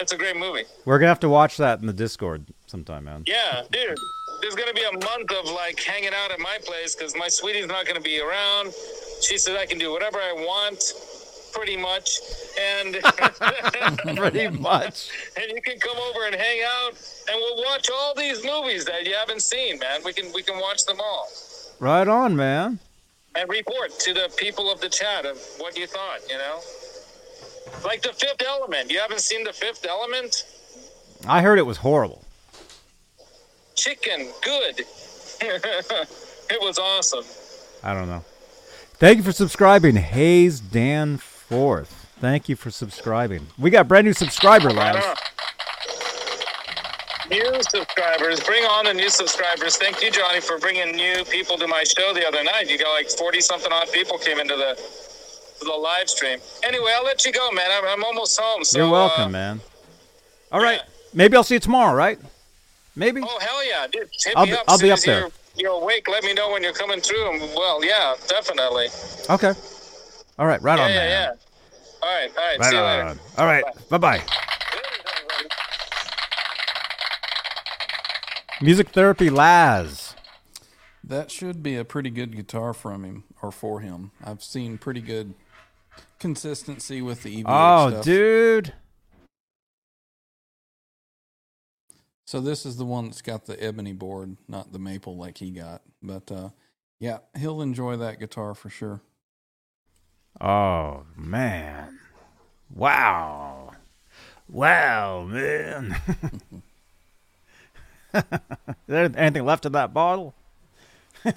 It's 0.00 0.12
a 0.12 0.16
great 0.16 0.36
movie. 0.36 0.64
We're 0.84 0.98
gonna 0.98 1.08
have 1.08 1.20
to 1.20 1.28
watch 1.28 1.56
that 1.56 1.80
in 1.80 1.86
the 1.86 1.92
Discord 1.92 2.44
sometime, 2.66 3.04
man. 3.04 3.24
Yeah, 3.26 3.62
dude. 3.70 3.96
There's 4.42 4.54
gonna 4.54 4.74
be 4.74 4.82
a 4.84 4.92
month 4.92 5.32
of 5.32 5.50
like 5.52 5.80
hanging 5.82 6.10
out 6.14 6.30
at 6.30 6.38
my 6.38 6.58
place 6.66 6.94
because 6.94 7.14
my 7.16 7.28
sweetie's 7.28 7.66
not 7.66 7.86
gonna 7.86 8.00
be 8.00 8.20
around. 8.20 8.72
She 9.22 9.38
said 9.38 9.56
I 9.56 9.64
can 9.66 9.78
do 9.78 9.90
whatever 9.92 10.18
I 10.18 10.32
want, 10.34 10.82
pretty 11.54 11.76
much, 11.76 12.10
and 12.60 12.96
Pretty 14.16 14.48
much. 14.48 15.08
and 15.40 15.50
you 15.50 15.62
can 15.62 15.78
come 15.78 15.96
over 15.96 16.26
and 16.26 16.34
hang 16.34 16.60
out, 16.66 16.90
and 17.30 17.36
we'll 17.40 17.64
watch 17.64 17.88
all 17.92 18.14
these 18.14 18.44
movies 18.44 18.84
that 18.84 19.06
you 19.06 19.14
haven't 19.14 19.40
seen, 19.42 19.78
man. 19.78 20.00
We 20.04 20.12
can 20.12 20.30
we 20.34 20.42
can 20.42 20.60
watch 20.60 20.84
them 20.84 20.98
all 21.00 21.28
Right 21.80 22.06
on, 22.08 22.36
man. 22.36 22.78
and 23.34 23.48
report 23.48 23.98
to 24.00 24.12
the 24.14 24.30
people 24.36 24.70
of 24.70 24.80
the 24.82 24.88
chat 24.90 25.24
of 25.24 25.38
what 25.58 25.76
you 25.78 25.86
thought. 25.86 26.20
You 26.28 26.36
know, 26.36 26.60
like 27.84 28.02
the 28.02 28.12
Fifth 28.12 28.42
Element. 28.46 28.90
You 28.90 28.98
haven't 28.98 29.20
seen 29.20 29.44
the 29.44 29.52
Fifth 29.52 29.86
Element? 29.88 30.44
I 31.26 31.42
heard 31.42 31.58
it 31.58 31.66
was 31.66 31.78
horrible. 31.78 32.24
Chicken, 33.74 34.30
good. 34.42 34.80
it 35.40 36.60
was 36.60 36.78
awesome. 36.78 37.24
I 37.82 37.94
don't 37.94 38.08
know. 38.08 38.24
Thank 38.94 39.18
you 39.18 39.22
for 39.22 39.32
subscribing, 39.32 39.96
Hayes 39.96 40.60
Danforth. 40.60 42.06
Thank 42.18 42.48
you 42.48 42.56
for 42.56 42.70
subscribing. 42.70 43.46
We 43.58 43.70
got 43.70 43.88
brand 43.88 44.06
new 44.06 44.14
subscriber, 44.14 44.70
on. 44.70 45.02
New 47.28 47.60
subscribers, 47.70 48.40
bring 48.40 48.64
on 48.64 48.86
the 48.86 48.94
new 48.94 49.10
subscribers. 49.10 49.76
Thank 49.76 50.00
you, 50.02 50.10
Johnny, 50.10 50.40
for 50.40 50.58
bringing 50.58 50.96
new 50.96 51.24
people 51.24 51.58
to 51.58 51.66
my 51.66 51.84
show 51.84 52.14
the 52.14 52.26
other 52.26 52.42
night. 52.42 52.70
You 52.70 52.78
got 52.78 52.92
like 52.92 53.10
forty 53.10 53.40
something 53.40 53.70
odd 53.70 53.90
people 53.92 54.16
came 54.16 54.38
into 54.38 54.54
the 54.54 54.80
to 55.58 55.64
the 55.64 55.72
live 55.72 56.08
stream. 56.08 56.38
Anyway, 56.64 56.92
I'll 56.94 57.04
let 57.04 57.24
you 57.24 57.32
go, 57.32 57.50
man. 57.52 57.66
I'm, 57.70 57.84
I'm 57.86 58.04
almost 58.04 58.38
home. 58.40 58.64
So, 58.64 58.78
You're 58.78 58.90
welcome, 58.90 59.24
uh, 59.24 59.28
man. 59.30 59.60
All 60.52 60.62
right. 60.62 60.80
Maybe 61.14 61.36
I'll 61.36 61.44
see 61.44 61.54
you 61.54 61.60
tomorrow, 61.60 61.94
right? 61.94 62.18
Maybe. 62.94 63.20
Oh 63.22 63.38
hell 63.40 63.66
yeah, 63.66 63.86
dude! 63.90 64.08
Hit 64.24 64.34
I'll 64.36 64.46
me 64.46 64.52
be- 64.52 64.56
up. 64.58 64.64
I'll 64.68 64.78
be 64.78 64.90
up 64.90 65.00
there. 65.00 65.20
You're, 65.20 65.30
you're 65.56 65.82
awake. 65.82 66.08
Let 66.08 66.24
me 66.24 66.32
know 66.34 66.50
when 66.50 66.62
you're 66.62 66.72
coming 66.72 67.00
through. 67.00 67.30
And 67.32 67.40
well, 67.54 67.84
yeah, 67.84 68.14
definitely. 68.28 68.86
Okay. 69.28 69.52
All 70.38 70.46
right. 70.46 70.60
Right 70.62 70.78
Yeah, 70.78 70.84
on, 70.84 70.90
yeah, 70.90 70.96
man. 70.96 71.10
yeah. 71.10 71.32
All 72.02 72.14
right, 72.14 72.30
all 72.36 72.44
right. 72.44 72.58
Right 72.58 72.70
see 72.70 72.76
you 72.76 72.82
later. 72.82 73.02
on. 73.04 73.18
All 73.38 73.46
right. 73.46 73.64
Bye 73.90 73.98
bye. 73.98 74.22
Music 78.60 78.88
Therapy 78.90 79.28
Laz. 79.30 80.14
That 81.04 81.30
should 81.30 81.62
be 81.62 81.76
a 81.76 81.84
pretty 81.84 82.10
good 82.10 82.34
guitar 82.34 82.72
from 82.72 83.04
him 83.04 83.24
or 83.42 83.52
for 83.52 83.80
him. 83.80 84.10
I've 84.24 84.42
seen 84.42 84.78
pretty 84.78 85.00
good 85.00 85.34
consistency 86.26 87.00
with 87.00 87.22
the 87.22 87.44
EVH 87.44 87.46
Oh, 87.46 87.90
stuff. 87.90 88.04
dude. 88.04 88.72
So 92.26 92.40
this 92.40 92.66
is 92.66 92.76
the 92.76 92.84
one 92.84 93.04
that's 93.04 93.22
got 93.22 93.46
the 93.46 93.62
ebony 93.62 93.92
board, 93.92 94.36
not 94.48 94.72
the 94.72 94.80
maple 94.80 95.16
like 95.16 95.38
he 95.38 95.52
got. 95.52 95.82
But 96.02 96.32
uh, 96.32 96.48
yeah, 96.98 97.18
he'll 97.38 97.62
enjoy 97.62 97.96
that 97.98 98.18
guitar 98.18 98.54
for 98.56 98.68
sure. 98.68 99.00
Oh, 100.40 101.04
man. 101.16 102.00
Wow. 102.74 103.70
Wow, 104.48 105.22
man. 105.30 105.96
Is 108.12 108.22
there 108.88 109.12
anything 109.16 109.44
left 109.44 109.64
in 109.64 109.72
that 109.72 109.94
bottle? 109.94 110.34
I 111.24 111.32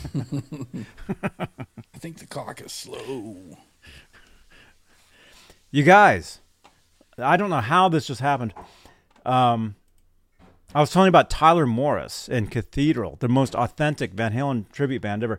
think 1.99 2.17
the 2.17 2.25
clock 2.27 2.61
is 2.61 2.71
slow. 2.71 3.37
You 5.71 5.83
guys, 5.83 6.39
I 7.17 7.37
don't 7.37 7.51
know 7.51 7.61
how 7.61 7.89
this 7.89 8.07
just 8.07 8.21
happened. 8.21 8.53
Um, 9.23 9.75
I 10.73 10.81
was 10.81 10.89
telling 10.89 11.09
about 11.09 11.29
Tyler 11.29 11.67
Morris 11.67 12.27
and 12.27 12.49
Cathedral, 12.49 13.17
the 13.19 13.27
most 13.27 13.53
authentic 13.53 14.13
Van 14.13 14.33
Halen 14.33 14.71
tribute 14.71 15.03
band 15.03 15.23
ever. 15.23 15.37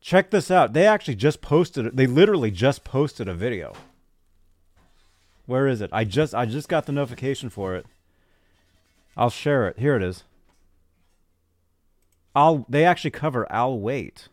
Check 0.00 0.30
this 0.30 0.50
out. 0.50 0.74
They 0.74 0.86
actually 0.86 1.16
just 1.16 1.40
posted 1.40 1.96
They 1.96 2.06
literally 2.06 2.52
just 2.52 2.84
posted 2.84 3.28
a 3.28 3.34
video. 3.34 3.74
Where 5.46 5.66
is 5.66 5.80
it? 5.80 5.90
I 5.92 6.04
just 6.04 6.34
I 6.36 6.46
just 6.46 6.68
got 6.68 6.86
the 6.86 6.92
notification 6.92 7.50
for 7.50 7.74
it. 7.74 7.86
I'll 9.16 9.30
share 9.30 9.66
it. 9.66 9.78
Here 9.78 9.96
it 9.96 10.02
is. 10.04 10.22
I'll 12.36 12.64
they 12.68 12.84
actually 12.84 13.10
cover 13.10 13.50
I'll 13.50 13.80
wait. 13.80 14.28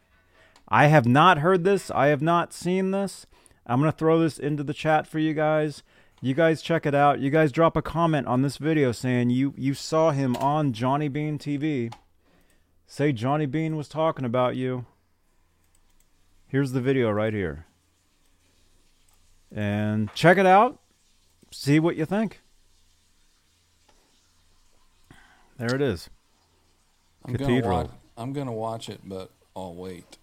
I 0.67 0.87
have 0.87 1.07
not 1.07 1.39
heard 1.39 1.63
this. 1.63 1.89
I 1.89 2.07
have 2.07 2.21
not 2.21 2.53
seen 2.53 2.91
this. 2.91 3.25
I'm 3.65 3.79
going 3.79 3.91
to 3.91 3.97
throw 3.97 4.19
this 4.19 4.37
into 4.37 4.63
the 4.63 4.73
chat 4.73 5.07
for 5.07 5.19
you 5.19 5.33
guys. 5.33 5.83
You 6.21 6.33
guys 6.33 6.61
check 6.61 6.85
it 6.85 6.95
out. 6.95 7.19
You 7.19 7.29
guys 7.29 7.51
drop 7.51 7.75
a 7.75 7.81
comment 7.81 8.27
on 8.27 8.41
this 8.41 8.57
video 8.57 8.91
saying 8.91 9.29
you 9.31 9.53
you 9.57 9.73
saw 9.73 10.11
him 10.11 10.35
on 10.37 10.71
Johnny 10.73 11.07
Bean 11.07 11.37
TV. 11.37 11.93
Say 12.87 13.11
Johnny 13.11 13.45
Bean 13.45 13.75
was 13.75 13.87
talking 13.87 14.25
about 14.25 14.55
you. 14.55 14.85
Here's 16.47 16.71
the 16.71 16.81
video 16.81 17.11
right 17.11 17.33
here. 17.33 17.65
And 19.53 20.13
check 20.13 20.37
it 20.37 20.45
out. 20.45 20.79
See 21.51 21.79
what 21.79 21.95
you 21.95 22.05
think. 22.05 22.41
There 25.57 25.73
it 25.73 25.81
is. 25.81 26.09
I'm 27.23 27.33
gonna 27.33 27.45
Cathedral. 27.45 27.77
watch. 27.77 27.89
I'm 28.17 28.33
gonna 28.33 28.53
watch 28.53 28.89
it, 28.89 29.01
but 29.03 29.31
I'll 29.55 29.73
wait. 29.75 30.17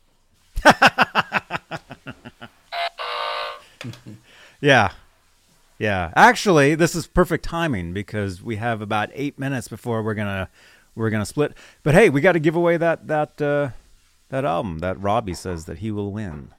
Yeah. 4.60 4.92
Yeah. 5.78 6.12
Actually, 6.14 6.76
this 6.76 6.94
is 6.94 7.09
perfect 7.09 7.44
timing 7.44 7.92
because 7.92 8.40
we 8.40 8.56
have 8.56 8.80
about 8.80 9.10
eight 9.12 9.38
minutes 9.38 9.66
before 9.66 10.02
we're 10.02 10.14
gonna 10.14 10.48
we're 10.94 11.10
gonna 11.10 11.26
split. 11.26 11.52
But 11.82 11.94
hey, 11.94 12.09
we 12.09 12.20
got 12.20 12.32
to 12.32 12.38
give 12.38 12.54
away 12.54 12.76
that 12.76 13.09
that 13.09 13.42
uh, 13.42 13.70
that 14.28 14.44
album 14.44 14.78
that 14.78 15.00
Robbie 15.00 15.34
says 15.34 15.64
that 15.64 15.78
he 15.78 15.90
will 15.90 16.12
win. 16.12 16.50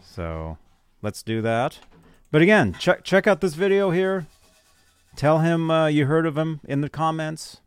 So 0.00 0.58
let's 1.02 1.22
do 1.22 1.42
that. 1.42 1.78
But 2.30 2.42
again, 2.42 2.74
check 2.78 3.04
check 3.04 3.26
out 3.26 3.40
this 3.42 3.54
video 3.54 3.90
here. 3.90 4.26
Tell 5.14 5.40
him 5.40 5.70
uh, 5.70 5.88
you 5.88 6.06
heard 6.06 6.24
of 6.26 6.38
him 6.38 6.60
in 6.64 6.80
the 6.80 6.88
comments. 6.88 7.61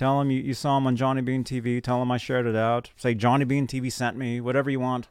Tell 0.00 0.18
him 0.18 0.30
you, 0.30 0.40
you 0.40 0.54
saw 0.54 0.78
him 0.78 0.86
on 0.86 0.96
Johnny 0.96 1.20
Bean 1.20 1.44
TV. 1.44 1.82
Tell 1.82 2.00
him 2.00 2.10
I 2.10 2.16
shared 2.16 2.46
it 2.46 2.56
out. 2.56 2.88
Say 2.96 3.14
Johnny 3.14 3.44
Bean 3.44 3.66
TV 3.66 3.92
sent 3.92 4.16
me. 4.16 4.40
Whatever 4.40 4.70
you 4.70 4.80
want. 4.80 5.08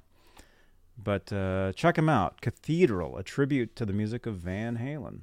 But 0.98 1.32
uh, 1.32 1.74
check 1.74 1.96
him 1.96 2.10
out. 2.10 2.42
Cathedral, 2.42 3.16
a 3.16 3.22
tribute 3.22 3.76
to 3.76 3.86
the 3.86 3.94
music 3.94 4.26
of 4.26 4.38
Van 4.38 4.80
Halen. 4.80 5.20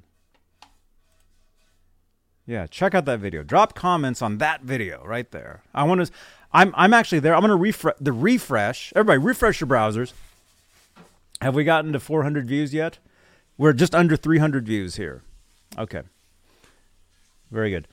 Yeah, 2.45 2.65
check 2.67 2.95
out 2.95 3.03
that 3.03 3.19
video. 3.19 3.43
Drop 3.43 3.75
comments 3.75 4.21
on 4.21 4.37
that 4.37 4.61
video 4.61 5.03
right 5.03 5.29
there. 5.31 5.63
I 5.75 5.83
want 5.83 6.05
to. 6.05 6.13
I'm 6.53 6.73
I'm 6.77 6.93
actually 6.93 7.19
there. 7.19 7.35
I'm 7.35 7.41
to 7.41 7.53
refresh 7.53 7.95
the 7.99 8.13
refresh. 8.13 8.93
Everybody, 8.95 9.17
refresh 9.17 9.59
your 9.59 9.67
browsers. 9.67 10.13
Have 11.41 11.55
we 11.55 11.65
gotten 11.65 11.91
to 11.91 11.99
400 11.99 12.47
views 12.47 12.73
yet? 12.73 12.99
We're 13.57 13.73
just 13.73 13.93
under 13.93 14.15
300 14.15 14.65
views 14.65 14.95
here. 14.95 15.23
Okay. 15.77 16.03
Very 17.51 17.69
good. 17.69 17.89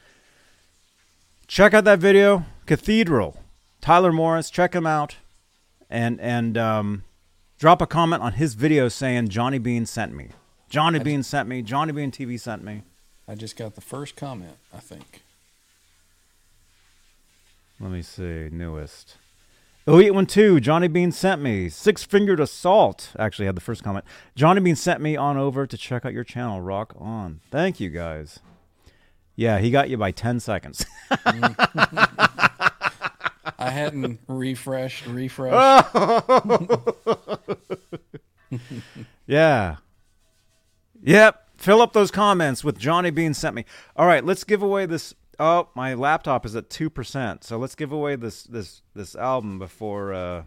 Check 1.47 1.75
out 1.75 1.85
that 1.85 1.99
video, 1.99 2.45
Cathedral, 2.67 3.37
Tyler 3.81 4.13
Morris. 4.13 4.51
Check 4.51 4.75
him 4.75 4.87
out, 4.87 5.17
and 5.91 6.21
and 6.21 6.57
um, 6.57 7.05
drop 7.59 7.83
a 7.83 7.87
comment 7.87 8.23
on 8.23 8.33
his 8.35 8.55
video 8.55 8.89
saying 8.89 9.29
Johnny 9.29 9.59
Bean 9.59 9.87
sent 9.87 10.15
me. 10.15 10.31
Johnny 10.71 10.99
Bean 10.99 11.23
sent 11.23 11.49
me. 11.49 11.63
Johnny 11.63 11.93
Bean 11.93 12.11
TV 12.11 12.41
sent 12.41 12.65
me. 12.65 12.83
I 13.29 13.35
just 13.35 13.57
got 13.57 13.75
the 13.75 13.81
first 13.81 14.17
comment. 14.17 14.57
I 14.73 14.79
think. 14.79 15.23
Let 17.79 17.91
me 17.91 18.03
see. 18.03 18.49
Newest. 18.51 19.17
OU812, 19.87 20.63
Johnny 20.63 20.89
Bean 20.89 21.13
sent 21.13 21.43
me. 21.43 21.69
Six 21.69 22.05
Fingered 22.05 22.41
Assault 22.41 23.13
actually 23.19 23.45
had 23.45 23.55
the 23.55 23.61
first 23.61 23.85
comment. 23.85 24.07
Johnny 24.35 24.63
Bean 24.63 24.77
sent 24.77 25.03
me 25.03 25.15
on 25.15 25.37
over 25.37 25.67
to 25.67 25.77
check 25.77 26.07
out 26.07 26.15
your 26.15 26.25
channel. 26.25 26.63
Rock 26.63 26.95
on. 26.99 27.41
Thank 27.51 27.81
you 27.81 27.91
guys. 27.91 28.41
Yeah, 29.37 29.59
he 29.59 29.71
got 29.71 29.91
you 29.91 29.97
by 29.97 30.13
10 30.13 30.41
seconds. 30.41 30.87
I 33.59 33.71
hadn't 33.71 34.21
refreshed. 34.29 35.07
Refreshed. 35.07 35.89
yeah. 39.27 39.77
Yep. 41.03 41.41
Fill 41.57 41.81
up 41.81 41.93
those 41.93 42.11
comments 42.11 42.63
with 42.63 42.79
Johnny 42.79 43.11
Bean 43.11 43.35
sent 43.35 43.55
me. 43.55 43.65
All 43.97 44.07
right, 44.07 44.25
let's 44.25 44.45
give 44.45 44.63
away 44.63 44.87
this. 44.87 45.15
Oh, 45.41 45.69
my 45.75 45.95
laptop 45.95 46.47
is 46.47 46.55
at 46.55 46.69
2%. 46.71 47.43
So 47.43 47.57
let's 47.57 47.75
give 47.75 47.91
away 47.91 48.17
this 48.17 48.45
this 48.45 48.83
this 48.95 49.17
album 49.17 49.59
before 49.59 50.13
uh 50.15 50.43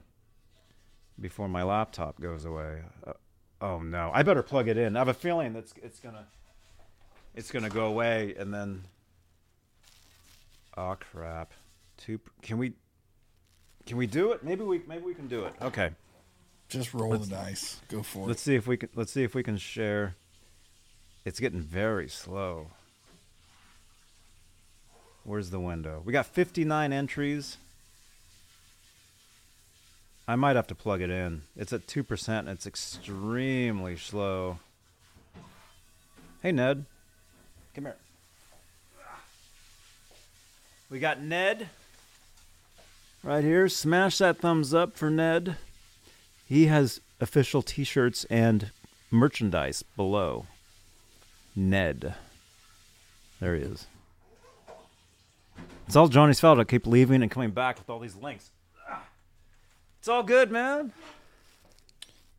before 1.20 1.50
my 1.50 1.64
laptop 1.64 2.22
goes 2.22 2.46
away. 2.46 2.84
Uh, 3.06 3.14
oh 3.62 3.80
no. 3.80 4.12
I 4.14 4.24
better 4.24 4.44
plug 4.44 4.68
it 4.68 4.78
in. 4.78 4.96
I 4.96 5.00
have 5.00 5.08
a 5.08 5.14
feeling 5.14 5.54
that's 5.54 5.74
it's 5.82 6.00
to 6.00 6.26
it's 7.38 7.52
going 7.52 7.64
to 7.64 7.70
go 7.70 7.86
away 7.86 8.36
and 8.38 8.54
then 8.54 8.84
Oh 10.78 10.96
crap. 11.12 11.52
Two 11.98 12.20
can 12.44 12.60
we 12.60 12.74
can 13.88 13.98
we 13.98 14.06
do 14.06 14.32
it? 14.32 14.44
Maybe 14.44 14.64
we 14.64 14.82
maybe 14.88 15.04
we 15.04 15.16
can 15.16 15.28
do 15.28 15.46
it. 15.46 15.54
Okay. 15.62 15.90
Just 16.70 16.94
roll 16.94 17.18
the 17.18 17.26
dice. 17.26 17.82
Go 17.90 18.04
for 18.04 18.26
it. 18.26 18.28
Let's 18.28 18.42
see 18.42 18.56
if 18.56 18.68
we 18.68 18.78
can. 18.78 18.90
Let's 18.94 19.12
see 19.12 19.24
if 19.24 19.34
we 19.34 19.42
can 19.42 19.58
share. 19.58 20.16
It's 21.26 21.40
getting 21.40 21.62
very 21.62 22.08
slow. 22.08 22.68
Where's 25.24 25.50
the 25.50 25.60
window? 25.60 26.02
We 26.06 26.14
got 26.14 26.26
59 26.26 26.94
entries. 26.94 27.58
I 30.26 30.36
might 30.36 30.56
have 30.56 30.68
to 30.68 30.76
plug 30.76 31.02
it 31.02 31.10
in. 31.10 31.42
It's 31.56 31.74
at 31.74 31.88
2%. 31.88 32.40
And 32.40 32.50
it's 32.50 32.66
extremely 32.66 33.98
slow. 33.98 34.60
Hey, 36.42 36.54
Ned. 36.54 36.86
Come 37.78 37.86
here. 37.86 37.96
We 40.90 40.98
got 40.98 41.22
Ned 41.22 41.70
right 43.22 43.44
here. 43.44 43.70
Smash 43.70 44.18
that 44.18 44.40
thumbs 44.40 44.74
up 44.74 44.98
for 44.98 45.12
Ned. 45.12 45.58
He 46.44 46.66
has 46.66 47.02
official 47.22 47.62
t 47.62 47.84
shirts 47.84 48.26
and 48.32 48.72
merchandise 49.12 49.84
below. 49.96 50.48
Ned. 51.56 52.16
There 53.40 53.56
he 53.56 53.62
is. 53.62 53.86
It's 55.86 55.96
all 55.96 56.08
Johnny's 56.08 56.40
fault. 56.40 56.58
I 56.58 56.64
keep 56.64 56.88
leaving 56.88 57.22
and 57.22 57.30
coming 57.30 57.52
back 57.52 57.78
with 57.78 57.92
all 57.92 58.00
these 58.00 58.16
links. 58.16 58.50
It's 60.00 60.08
all 60.08 60.24
good, 60.24 60.50
man. 60.50 60.94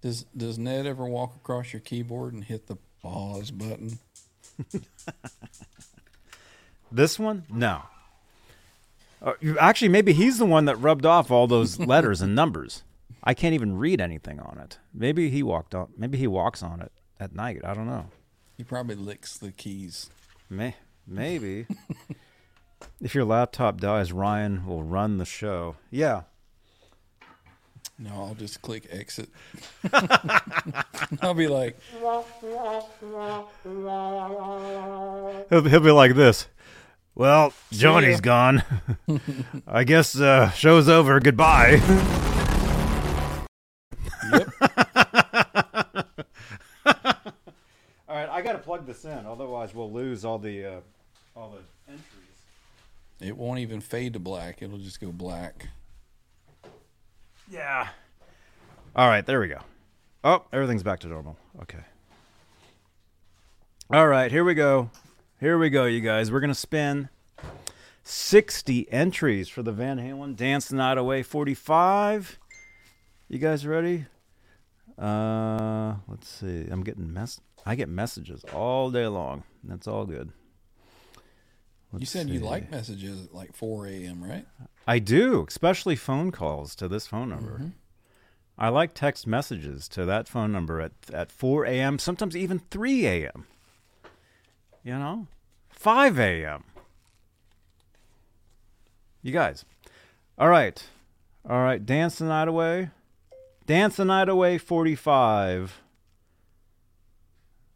Does 0.02 0.24
Does 0.36 0.58
Ned 0.58 0.84
ever 0.84 1.04
walk 1.04 1.36
across 1.36 1.72
your 1.72 1.80
keyboard 1.80 2.34
and 2.34 2.42
hit 2.42 2.66
the 2.66 2.78
pause 3.00 3.52
button? 3.52 4.00
This 6.90 7.18
one? 7.18 7.44
No. 7.50 7.82
Uh, 9.20 9.32
actually, 9.60 9.88
maybe 9.88 10.12
he's 10.12 10.38
the 10.38 10.46
one 10.46 10.64
that 10.66 10.76
rubbed 10.76 11.04
off 11.04 11.30
all 11.30 11.46
those 11.46 11.78
letters 11.94 12.20
and 12.20 12.34
numbers. 12.34 12.82
I 13.22 13.34
can't 13.34 13.54
even 13.54 13.76
read 13.76 14.00
anything 14.00 14.40
on 14.40 14.58
it. 14.58 14.78
Maybe 14.94 15.28
he 15.28 15.42
walked 15.42 15.74
on. 15.74 15.88
Maybe 15.96 16.18
he 16.18 16.26
walks 16.26 16.62
on 16.62 16.80
it 16.80 16.92
at 17.18 17.34
night. 17.34 17.60
I 17.64 17.74
don't 17.74 17.86
know. 17.86 18.06
He 18.56 18.64
probably 18.64 18.94
licks 18.94 19.36
the 19.36 19.52
keys. 19.52 20.10
May, 20.48 20.76
maybe. 21.06 21.66
if 23.00 23.14
your 23.14 23.24
laptop 23.24 23.80
dies, 23.80 24.12
Ryan 24.12 24.64
will 24.66 24.82
run 24.82 25.18
the 25.18 25.24
show. 25.24 25.76
Yeah. 25.90 26.22
No, 27.98 28.10
I'll 28.10 28.34
just 28.34 28.62
click 28.62 28.86
exit. 28.90 29.28
I'll 31.20 31.34
be 31.34 31.48
like, 31.48 31.76
He'll, 35.50 35.64
he'll 35.64 35.80
be 35.80 35.90
like 35.90 36.14
this. 36.14 36.46
Well, 37.16 37.52
Johnny's 37.72 38.20
gone. 38.20 38.62
I 39.66 39.82
guess 39.82 40.18
uh, 40.18 40.50
show's 40.50 40.88
over. 40.88 41.18
Goodbye. 41.18 41.80
yep. 44.32 44.48
All 48.08 48.14
right, 48.14 48.28
I 48.28 48.40
got 48.42 48.52
to 48.52 48.58
plug 48.58 48.86
this 48.86 49.04
in, 49.04 49.26
otherwise 49.26 49.74
we'll 49.74 49.92
lose 49.92 50.24
all 50.24 50.38
the 50.38 50.64
uh, 50.64 50.80
all 51.34 51.50
the 51.50 51.92
entries. 51.92 52.04
It 53.20 53.36
won't 53.36 53.58
even 53.58 53.80
fade 53.80 54.12
to 54.12 54.20
black. 54.20 54.62
It'll 54.62 54.78
just 54.78 55.00
go 55.00 55.10
black. 55.10 55.66
Yeah. 57.50 57.88
All 58.94 59.08
right, 59.08 59.24
there 59.24 59.40
we 59.40 59.48
go. 59.48 59.60
Oh, 60.24 60.44
everything's 60.52 60.82
back 60.82 61.00
to 61.00 61.08
normal. 61.08 61.36
Okay. 61.62 61.78
All 63.90 64.08
right, 64.08 64.30
here 64.30 64.44
we 64.44 64.54
go. 64.54 64.90
Here 65.40 65.56
we 65.56 65.70
go, 65.70 65.84
you 65.84 66.00
guys. 66.00 66.30
We're 66.30 66.40
going 66.40 66.48
to 66.48 66.54
spin 66.54 67.08
60 68.02 68.90
entries 68.92 69.48
for 69.48 69.62
the 69.62 69.72
Van 69.72 69.98
Halen 69.98 70.36
Dance 70.36 70.72
Night 70.72 70.98
Away 70.98 71.22
45. 71.22 72.38
You 73.28 73.38
guys 73.38 73.66
ready? 73.66 74.06
Uh, 74.98 75.94
let's 76.08 76.28
see. 76.28 76.66
I'm 76.70 76.82
getting 76.82 77.12
mess 77.12 77.40
I 77.64 77.74
get 77.74 77.88
messages 77.88 78.44
all 78.54 78.90
day 78.90 79.06
long. 79.06 79.42
That's 79.62 79.86
all 79.86 80.06
good. 80.06 80.32
You 81.92 82.00
Let's 82.00 82.10
said 82.10 82.28
you 82.28 82.40
like 82.40 82.70
messages 82.70 83.24
at 83.24 83.34
like 83.34 83.54
4 83.56 83.86
a.m., 83.86 84.22
right? 84.22 84.46
I 84.86 84.98
do, 84.98 85.46
especially 85.48 85.96
phone 85.96 86.30
calls 86.30 86.74
to 86.76 86.88
this 86.88 87.06
phone 87.06 87.30
number. 87.30 87.52
Mm-hmm. 87.52 87.68
I 88.58 88.68
like 88.68 88.92
text 88.92 89.26
messages 89.26 89.88
to 89.90 90.04
that 90.04 90.28
phone 90.28 90.52
number 90.52 90.80
at, 90.80 90.92
at 91.12 91.32
4 91.32 91.64
a.m., 91.64 91.98
sometimes 91.98 92.36
even 92.36 92.58
3 92.70 93.06
a.m. 93.06 93.46
You 94.84 94.98
know, 94.98 95.28
5 95.70 96.18
a.m. 96.18 96.64
You 99.22 99.32
guys. 99.32 99.64
All 100.36 100.48
right. 100.48 100.82
All 101.48 101.60
right. 101.60 101.84
Dance 101.84 102.18
the 102.18 102.26
night 102.26 102.48
away. 102.48 102.90
Dance 103.66 103.96
the 103.96 104.04
night 104.04 104.28
away 104.28 104.58
45. 104.58 105.80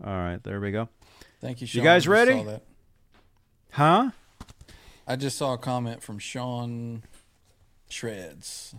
All 0.05 0.13
right. 0.13 0.43
There 0.43 0.61
we 0.61 0.71
go. 0.71 0.89
Thank 1.41 1.61
you, 1.61 1.67
Sean. 1.67 1.83
You 1.83 1.85
guys 1.85 2.07
ready? 2.07 2.45
Huh? 3.73 4.11
I 5.07 5.17
just 5.17 5.37
saw 5.37 5.55
a 5.55 5.59
comment 5.59 6.03
from 6.03 6.19
Sean 6.19 7.03
Shreds 7.89 8.75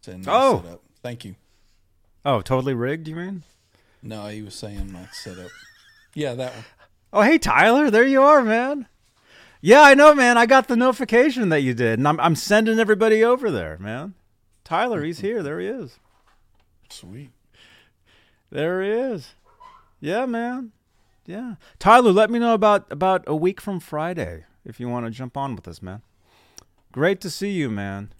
saying 0.00 0.20
nice 0.22 0.28
Oh. 0.28 0.62
setup. 0.64 0.82
Thank 1.02 1.24
you. 1.24 1.36
Oh, 2.24 2.40
totally 2.42 2.74
rigged, 2.74 3.08
you 3.08 3.16
mean? 3.16 3.44
No, 4.02 4.26
he 4.26 4.42
was 4.42 4.54
saying 4.54 4.92
my 4.92 5.08
setup. 5.12 5.50
Yeah, 6.14 6.34
that 6.34 6.54
one. 6.54 6.64
Oh, 7.12 7.22
hey 7.22 7.38
Tyler, 7.38 7.90
there 7.90 8.06
you 8.06 8.22
are, 8.22 8.42
man. 8.42 8.86
Yeah, 9.60 9.80
I 9.82 9.94
know, 9.94 10.14
man. 10.14 10.36
I 10.36 10.46
got 10.46 10.68
the 10.68 10.76
notification 10.76 11.48
that 11.48 11.62
you 11.62 11.72
did, 11.74 11.98
and 11.98 12.06
I'm 12.06 12.20
I'm 12.20 12.36
sending 12.36 12.78
everybody 12.78 13.24
over 13.24 13.50
there, 13.50 13.78
man. 13.78 14.14
Tyler, 14.64 15.02
he's 15.02 15.20
here. 15.20 15.42
There 15.42 15.60
he 15.60 15.66
is. 15.66 15.98
Sweet. 16.90 17.30
There 18.50 18.82
he 18.82 18.90
is. 18.90 19.34
Yeah, 20.00 20.26
man. 20.26 20.72
Yeah, 21.26 21.56
Tyler, 21.80 22.12
let 22.12 22.30
me 22.30 22.38
know 22.38 22.54
about 22.54 22.90
about 22.90 23.24
a 23.26 23.34
week 23.34 23.60
from 23.60 23.80
Friday 23.80 24.44
if 24.64 24.78
you 24.78 24.88
want 24.88 25.06
to 25.06 25.10
jump 25.10 25.36
on 25.36 25.56
with 25.56 25.66
us, 25.66 25.82
man. 25.82 26.02
Great 26.92 27.20
to 27.22 27.30
see 27.30 27.50
you, 27.50 27.68
man. 27.68 28.12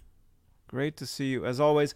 Great 0.67 0.97
to 0.97 1.05
see 1.05 1.27
you 1.27 1.45
as 1.45 1.59
always. 1.59 1.95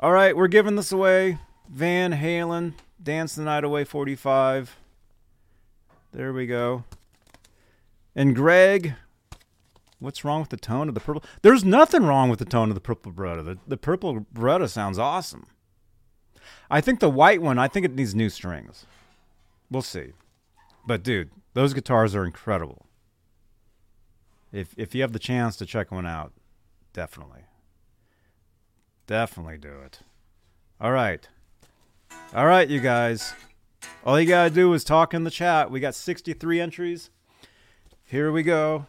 All 0.00 0.12
right, 0.12 0.36
we're 0.36 0.48
giving 0.48 0.76
this 0.76 0.90
away. 0.90 1.38
Van 1.68 2.12
Halen, 2.12 2.74
Dance 3.02 3.36
the 3.36 3.42
Night 3.42 3.62
Away 3.62 3.84
45. 3.84 4.76
There 6.12 6.32
we 6.32 6.46
go. 6.46 6.84
And 8.16 8.34
Greg, 8.34 8.94
what's 10.00 10.24
wrong 10.24 10.40
with 10.40 10.50
the 10.50 10.56
tone 10.56 10.88
of 10.88 10.94
the 10.94 11.00
purple? 11.00 11.22
There's 11.42 11.64
nothing 11.64 12.04
wrong 12.04 12.30
with 12.30 12.40
the 12.40 12.44
tone 12.44 12.68
of 12.68 12.74
the 12.74 12.80
purple 12.80 13.12
Beretta. 13.12 13.44
The, 13.44 13.58
the 13.66 13.76
purple 13.76 14.26
Beretta 14.34 14.68
sounds 14.68 14.98
awesome. 14.98 15.46
I 16.70 16.80
think 16.80 17.00
the 17.00 17.10
white 17.10 17.40
one, 17.40 17.58
I 17.58 17.68
think 17.68 17.86
it 17.86 17.94
needs 17.94 18.14
new 18.14 18.28
strings. 18.28 18.86
We'll 19.70 19.82
see. 19.82 20.14
But 20.88 21.02
dude, 21.02 21.30
those 21.52 21.74
guitars 21.74 22.14
are 22.14 22.24
incredible. 22.24 22.86
If 24.50 24.72
if 24.78 24.94
you 24.94 25.02
have 25.02 25.12
the 25.12 25.18
chance 25.18 25.54
to 25.56 25.66
check 25.66 25.92
one 25.92 26.06
out, 26.06 26.32
definitely. 26.94 27.42
Definitely 29.06 29.58
do 29.58 29.80
it. 29.84 30.00
All 30.80 30.90
right. 30.90 31.28
All 32.34 32.46
right, 32.46 32.66
you 32.66 32.80
guys. 32.80 33.34
All 34.02 34.18
you 34.18 34.26
got 34.26 34.44
to 34.44 34.50
do 34.50 34.72
is 34.72 34.82
talk 34.82 35.12
in 35.12 35.24
the 35.24 35.30
chat. 35.30 35.70
We 35.70 35.78
got 35.78 35.94
63 35.94 36.58
entries. 36.58 37.10
Here 38.06 38.32
we 38.32 38.42
go. 38.42 38.86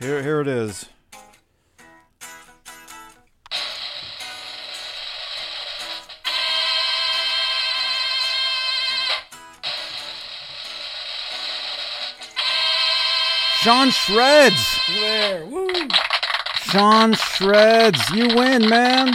Here 0.00 0.22
here 0.22 0.42
it 0.42 0.48
is. 0.48 0.90
Sean 13.64 13.88
Shreds. 13.88 14.78
There. 14.88 15.46
Woo. 15.46 15.72
Sean 16.56 17.14
Shreds. 17.14 18.10
You 18.10 18.28
win, 18.36 18.68
man. 18.68 19.14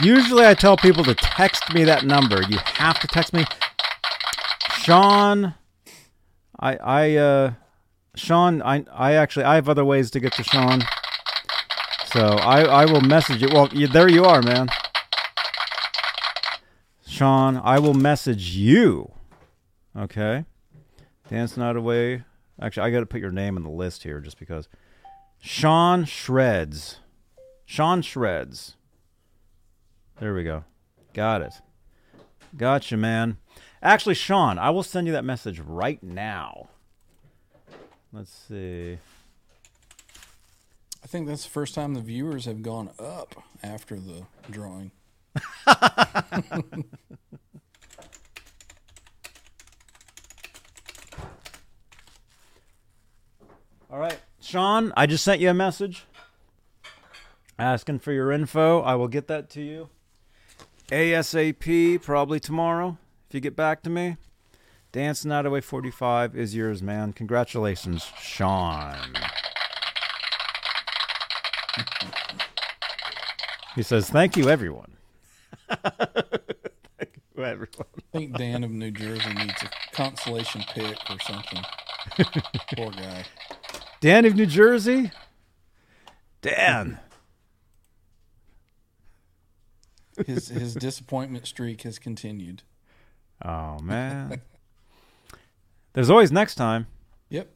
Usually 0.00 0.46
I 0.46 0.54
tell 0.54 0.76
people 0.76 1.02
to 1.02 1.16
text 1.16 1.74
me 1.74 1.82
that 1.82 2.04
number. 2.04 2.42
You 2.48 2.58
have 2.58 3.00
to 3.00 3.08
text 3.08 3.32
me. 3.32 3.44
Sean 4.70 5.54
I 6.60 6.76
I 6.76 7.16
uh 7.16 7.52
Sean 8.14 8.62
I 8.62 8.84
I 8.94 9.14
actually 9.14 9.46
I 9.46 9.56
have 9.56 9.68
other 9.68 9.84
ways 9.84 10.12
to 10.12 10.20
get 10.20 10.32
to 10.34 10.44
Sean. 10.44 10.82
So 12.12 12.20
I 12.24 12.62
I 12.62 12.84
will 12.84 13.00
message 13.00 13.42
you. 13.42 13.48
Well, 13.52 13.68
you, 13.72 13.88
there 13.88 14.08
you 14.08 14.24
are, 14.24 14.42
man. 14.42 14.68
Sean, 17.04 17.60
I 17.64 17.80
will 17.80 17.94
message 17.94 18.50
you. 18.50 19.10
Okay. 19.96 20.44
Dance 21.28 21.56
not 21.56 21.76
away. 21.76 22.24
Actually, 22.60 22.86
I 22.86 22.90
got 22.90 23.00
to 23.00 23.06
put 23.06 23.20
your 23.20 23.32
name 23.32 23.56
in 23.56 23.62
the 23.62 23.70
list 23.70 24.02
here 24.02 24.20
just 24.20 24.38
because. 24.38 24.68
Sean 25.40 26.04
Shreds. 26.04 26.98
Sean 27.64 28.02
Shreds. 28.02 28.76
There 30.20 30.34
we 30.34 30.44
go. 30.44 30.64
Got 31.12 31.42
it. 31.42 31.52
Gotcha, 32.56 32.96
man. 32.96 33.38
Actually, 33.82 34.14
Sean, 34.14 34.58
I 34.58 34.70
will 34.70 34.82
send 34.82 35.06
you 35.06 35.12
that 35.12 35.24
message 35.24 35.60
right 35.60 36.02
now. 36.02 36.68
Let's 38.12 38.32
see. 38.32 38.98
I 41.02 41.06
think 41.06 41.28
that's 41.28 41.44
the 41.44 41.50
first 41.50 41.74
time 41.74 41.94
the 41.94 42.00
viewers 42.00 42.46
have 42.46 42.62
gone 42.62 42.90
up 42.98 43.42
after 43.62 43.96
the 43.96 44.22
drawing. 44.50 44.90
All 53.90 53.98
right, 53.98 54.18
Sean, 54.40 54.92
I 54.96 55.06
just 55.06 55.22
sent 55.22 55.40
you 55.40 55.48
a 55.48 55.54
message 55.54 56.06
asking 57.58 58.00
for 58.00 58.12
your 58.12 58.32
info. 58.32 58.80
I 58.80 58.96
will 58.96 59.08
get 59.08 59.28
that 59.28 59.48
to 59.50 59.62
you 59.62 59.88
ASAP, 60.88 62.02
probably 62.02 62.40
tomorrow 62.40 62.98
if 63.28 63.34
you 63.34 63.40
get 63.40 63.56
back 63.56 63.82
to 63.82 63.90
me. 63.90 64.16
Dance 64.92 65.24
Night 65.24 65.46
Away 65.46 65.60
45 65.60 66.34
is 66.36 66.54
yours, 66.54 66.82
man. 66.82 67.12
Congratulations, 67.12 68.04
Sean. 68.20 68.96
He 73.74 73.82
says, 73.82 74.08
Thank 74.08 74.36
you, 74.36 74.48
everyone. 74.48 74.96
Thank 75.68 77.20
you, 77.36 77.44
everyone. 77.44 77.86
I 77.96 78.18
think 78.18 78.38
Dan 78.38 78.64
of 78.64 78.70
New 78.70 78.90
Jersey 78.90 79.34
needs 79.34 79.62
a 79.62 79.68
consolation 79.94 80.64
pick 80.72 80.96
or 81.10 81.18
something. 81.20 81.62
Poor 82.76 82.90
guy. 82.92 83.24
Dan 84.00 84.24
of 84.24 84.34
New 84.34 84.46
Jersey? 84.46 85.10
Dan. 86.42 86.98
His 90.26 90.48
his 90.48 90.74
disappointment 90.74 91.46
streak 91.46 91.82
has 91.82 91.98
continued. 91.98 92.62
Oh, 93.44 93.78
man. 93.80 94.40
There's 95.92 96.10
always 96.10 96.32
next 96.32 96.54
time. 96.54 96.86
Yep. 97.28 97.50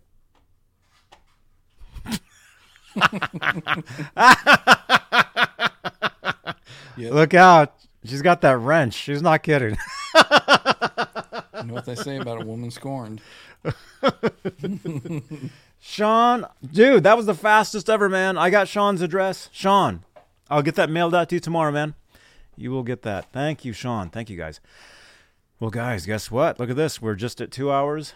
Yep. 6.97 7.13
Look 7.13 7.35
out. 7.35 7.75
She's 8.05 8.23
got 8.23 8.41
that 8.43 8.59
wrench. 8.59 8.95
She's 8.95 9.23
not 9.23 9.43
kidding. 9.43 9.77
You 10.15 11.67
know 11.67 11.75
what 11.75 11.85
they 11.85 11.95
say 11.95 12.17
about 12.17 12.43
a 12.43 12.45
woman 12.45 12.71
scorned? 12.71 13.21
Sean, 15.81 16.47
dude, 16.63 17.03
that 17.05 17.17
was 17.17 17.27
the 17.27 17.35
fastest 17.35 17.89
ever, 17.89 18.09
man. 18.09 18.37
I 18.37 18.51
got 18.51 18.69
Sean's 18.69 19.01
address. 19.01 19.49
Sean, 19.51 20.05
I'll 20.51 20.63
get 20.63 20.75
that 20.75 20.91
mailed 20.91 21.15
out 21.15 21.31
to 21.31 21.37
you 21.37 21.41
tomorrow, 21.41 21.73
man. 21.73 21.95
You 22.55 22.71
will 22.71 22.83
get 22.83 23.01
that. 23.03 23.33
Thank 23.33 23.65
you, 23.65 23.73
Sean. 23.73 24.11
Thank 24.11 24.29
you, 24.29 24.37
guys. 24.37 24.61
Well, 25.59 25.71
guys, 25.71 26.05
guess 26.05 26.31
what? 26.31 26.61
Look 26.61 26.69
at 26.69 26.77
this. 26.77 27.01
We're 27.01 27.15
just 27.15 27.41
at 27.41 27.51
two 27.51 27.73
hours. 27.73 28.13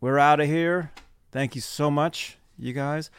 We're 0.00 0.18
out 0.18 0.40
of 0.40 0.48
here. 0.48 0.90
Thank 1.30 1.54
you 1.54 1.60
so 1.60 1.90
much, 1.90 2.36
you 2.58 2.72
guys. 2.72 3.10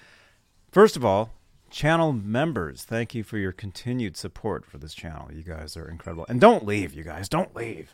First 0.72 0.98
of 0.98 1.06
all, 1.06 1.32
channel 1.70 2.12
members, 2.12 2.84
thank 2.84 3.16
you 3.16 3.24
for 3.24 3.38
your 3.38 3.52
continued 3.52 4.18
support 4.18 4.66
for 4.66 4.78
this 4.78 4.94
channel. 4.94 5.30
You 5.32 5.44
guys 5.44 5.78
are 5.78 5.88
incredible. 5.88 6.26
And 6.28 6.42
don't 6.42 6.66
leave, 6.66 6.94
you 6.94 7.04
guys. 7.04 7.30
Don't 7.30 7.56
leave. 7.56 7.92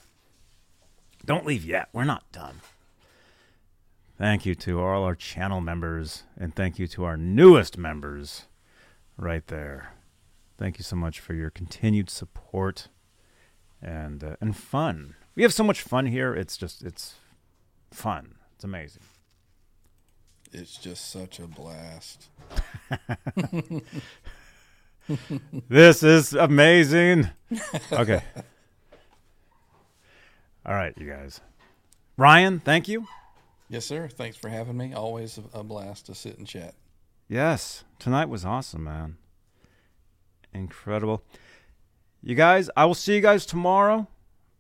Don't 1.26 1.46
leave 1.46 1.64
yet. 1.64 1.90
We're 1.94 2.06
not 2.06 2.32
done. 2.32 2.62
Thank 4.18 4.46
you 4.46 4.56
to 4.56 4.82
all 4.82 5.04
our 5.04 5.16
channel 5.16 5.60
members, 5.60 6.24
and 6.38 6.56
thank 6.56 6.80
you 6.80 6.88
to 6.88 7.04
our 7.04 7.18
newest 7.18 7.78
members 7.78 8.46
right 9.18 9.46
there. 9.48 9.92
Thank 10.58 10.78
you 10.78 10.84
so 10.84 10.96
much 10.96 11.20
for 11.20 11.34
your 11.34 11.50
continued 11.50 12.10
support 12.10 12.88
and 13.82 14.24
uh, 14.24 14.36
and 14.40 14.56
fun. 14.56 15.16
We 15.36 15.44
have 15.44 15.54
so 15.54 15.66
much 15.66 15.82
fun 15.82 16.06
here. 16.06 16.34
It's 16.34 16.56
just 16.56 16.82
it's 16.82 17.16
fun. 17.92 18.36
It's 18.56 18.64
amazing. 18.64 19.04
It's 20.54 20.78
just 20.78 21.12
such 21.12 21.40
a 21.40 21.48
blast. 21.48 22.30
This 25.70 26.02
is 26.02 26.34
amazing. 26.34 27.30
Okay. 27.92 28.24
All 30.66 30.74
right, 30.74 30.94
you 30.98 31.08
guys. 31.08 31.42
Ryan, 32.18 32.60
thank 32.60 32.88
you. 32.88 33.06
Yes, 33.68 33.86
sir. 33.86 34.08
Thanks 34.08 34.38
for 34.38 34.50
having 34.50 34.78
me. 34.78 34.94
Always 34.94 35.40
a, 35.54 35.64
blast 35.64 36.06
to 36.06 36.16
sit 36.16 36.38
and 36.38 36.48
chat. 36.48 36.76
Yes, 37.28 37.84
tonight 37.98 38.30
was 38.30 38.46
awesome, 38.46 38.84
man. 38.84 39.18
Incredible. 40.54 41.24
You 42.22 42.36
guys, 42.36 42.70
I 42.78 42.86
will 42.86 42.94
see 42.94 43.16
you 43.16 43.22
guys 43.22 43.46
tomorrow 43.46 44.08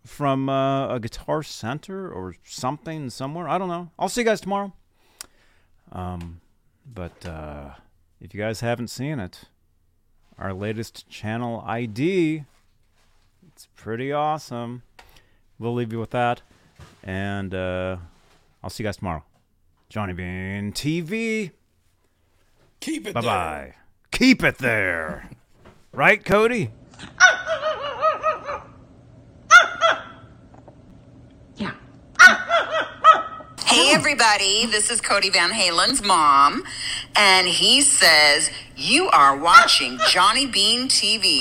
from 0.03 0.49
uh, 0.49 0.95
a 0.95 0.99
guitar 0.99 1.43
center 1.43 2.09
or 2.11 2.35
something 2.43 3.09
somewhere. 3.11 3.47
I 3.47 3.59
don't 3.59 3.67
know. 3.67 3.91
I'll 3.99 4.09
see 4.09 4.21
you 4.21 4.25
guys 4.25 4.41
tomorrow. 4.41 4.73
Um, 5.91 6.41
but 6.91 7.25
uh, 7.25 7.71
if 8.19 8.33
you 8.33 8.39
guys 8.39 8.61
haven't 8.61 8.89
seen 8.89 9.19
it, 9.19 9.43
our 10.39 10.53
latest 10.53 11.07
channel 11.07 11.63
ID, 11.65 12.43
it's 13.47 13.67
pretty 13.75 14.11
awesome. 14.11 14.81
We'll 15.59 15.75
leave 15.75 15.93
you 15.93 15.99
with 15.99 16.11
that, 16.11 16.41
and 17.03 17.53
uh, 17.53 17.97
I'll 18.65 18.71
see 18.71 18.81
you 18.81 18.87
guys 18.87 18.97
tomorrow. 18.97 19.23
Johnny 19.89 20.13
Bean 20.13 20.71
TV. 20.73 21.51
Keep 22.79 23.05
it 23.05 23.13
Bye 23.13 23.21
there. 23.21 23.29
bye. 23.29 23.73
Keep 24.11 24.43
it 24.43 24.57
there. 24.57 25.29
right, 25.91 26.25
Cody? 26.25 26.71
Yeah. 31.57 31.73
Hey 33.67 33.93
everybody, 33.93 34.65
this 34.65 34.89
is 34.89 34.99
Cody 34.99 35.29
Van 35.29 35.51
Halen's 35.51 36.01
mom, 36.03 36.63
and 37.15 37.47
he 37.47 37.81
says 37.81 38.49
you 38.75 39.09
are 39.09 39.37
watching 39.37 39.99
Johnny 40.09 40.47
Bean 40.47 40.87
TV. 40.87 41.39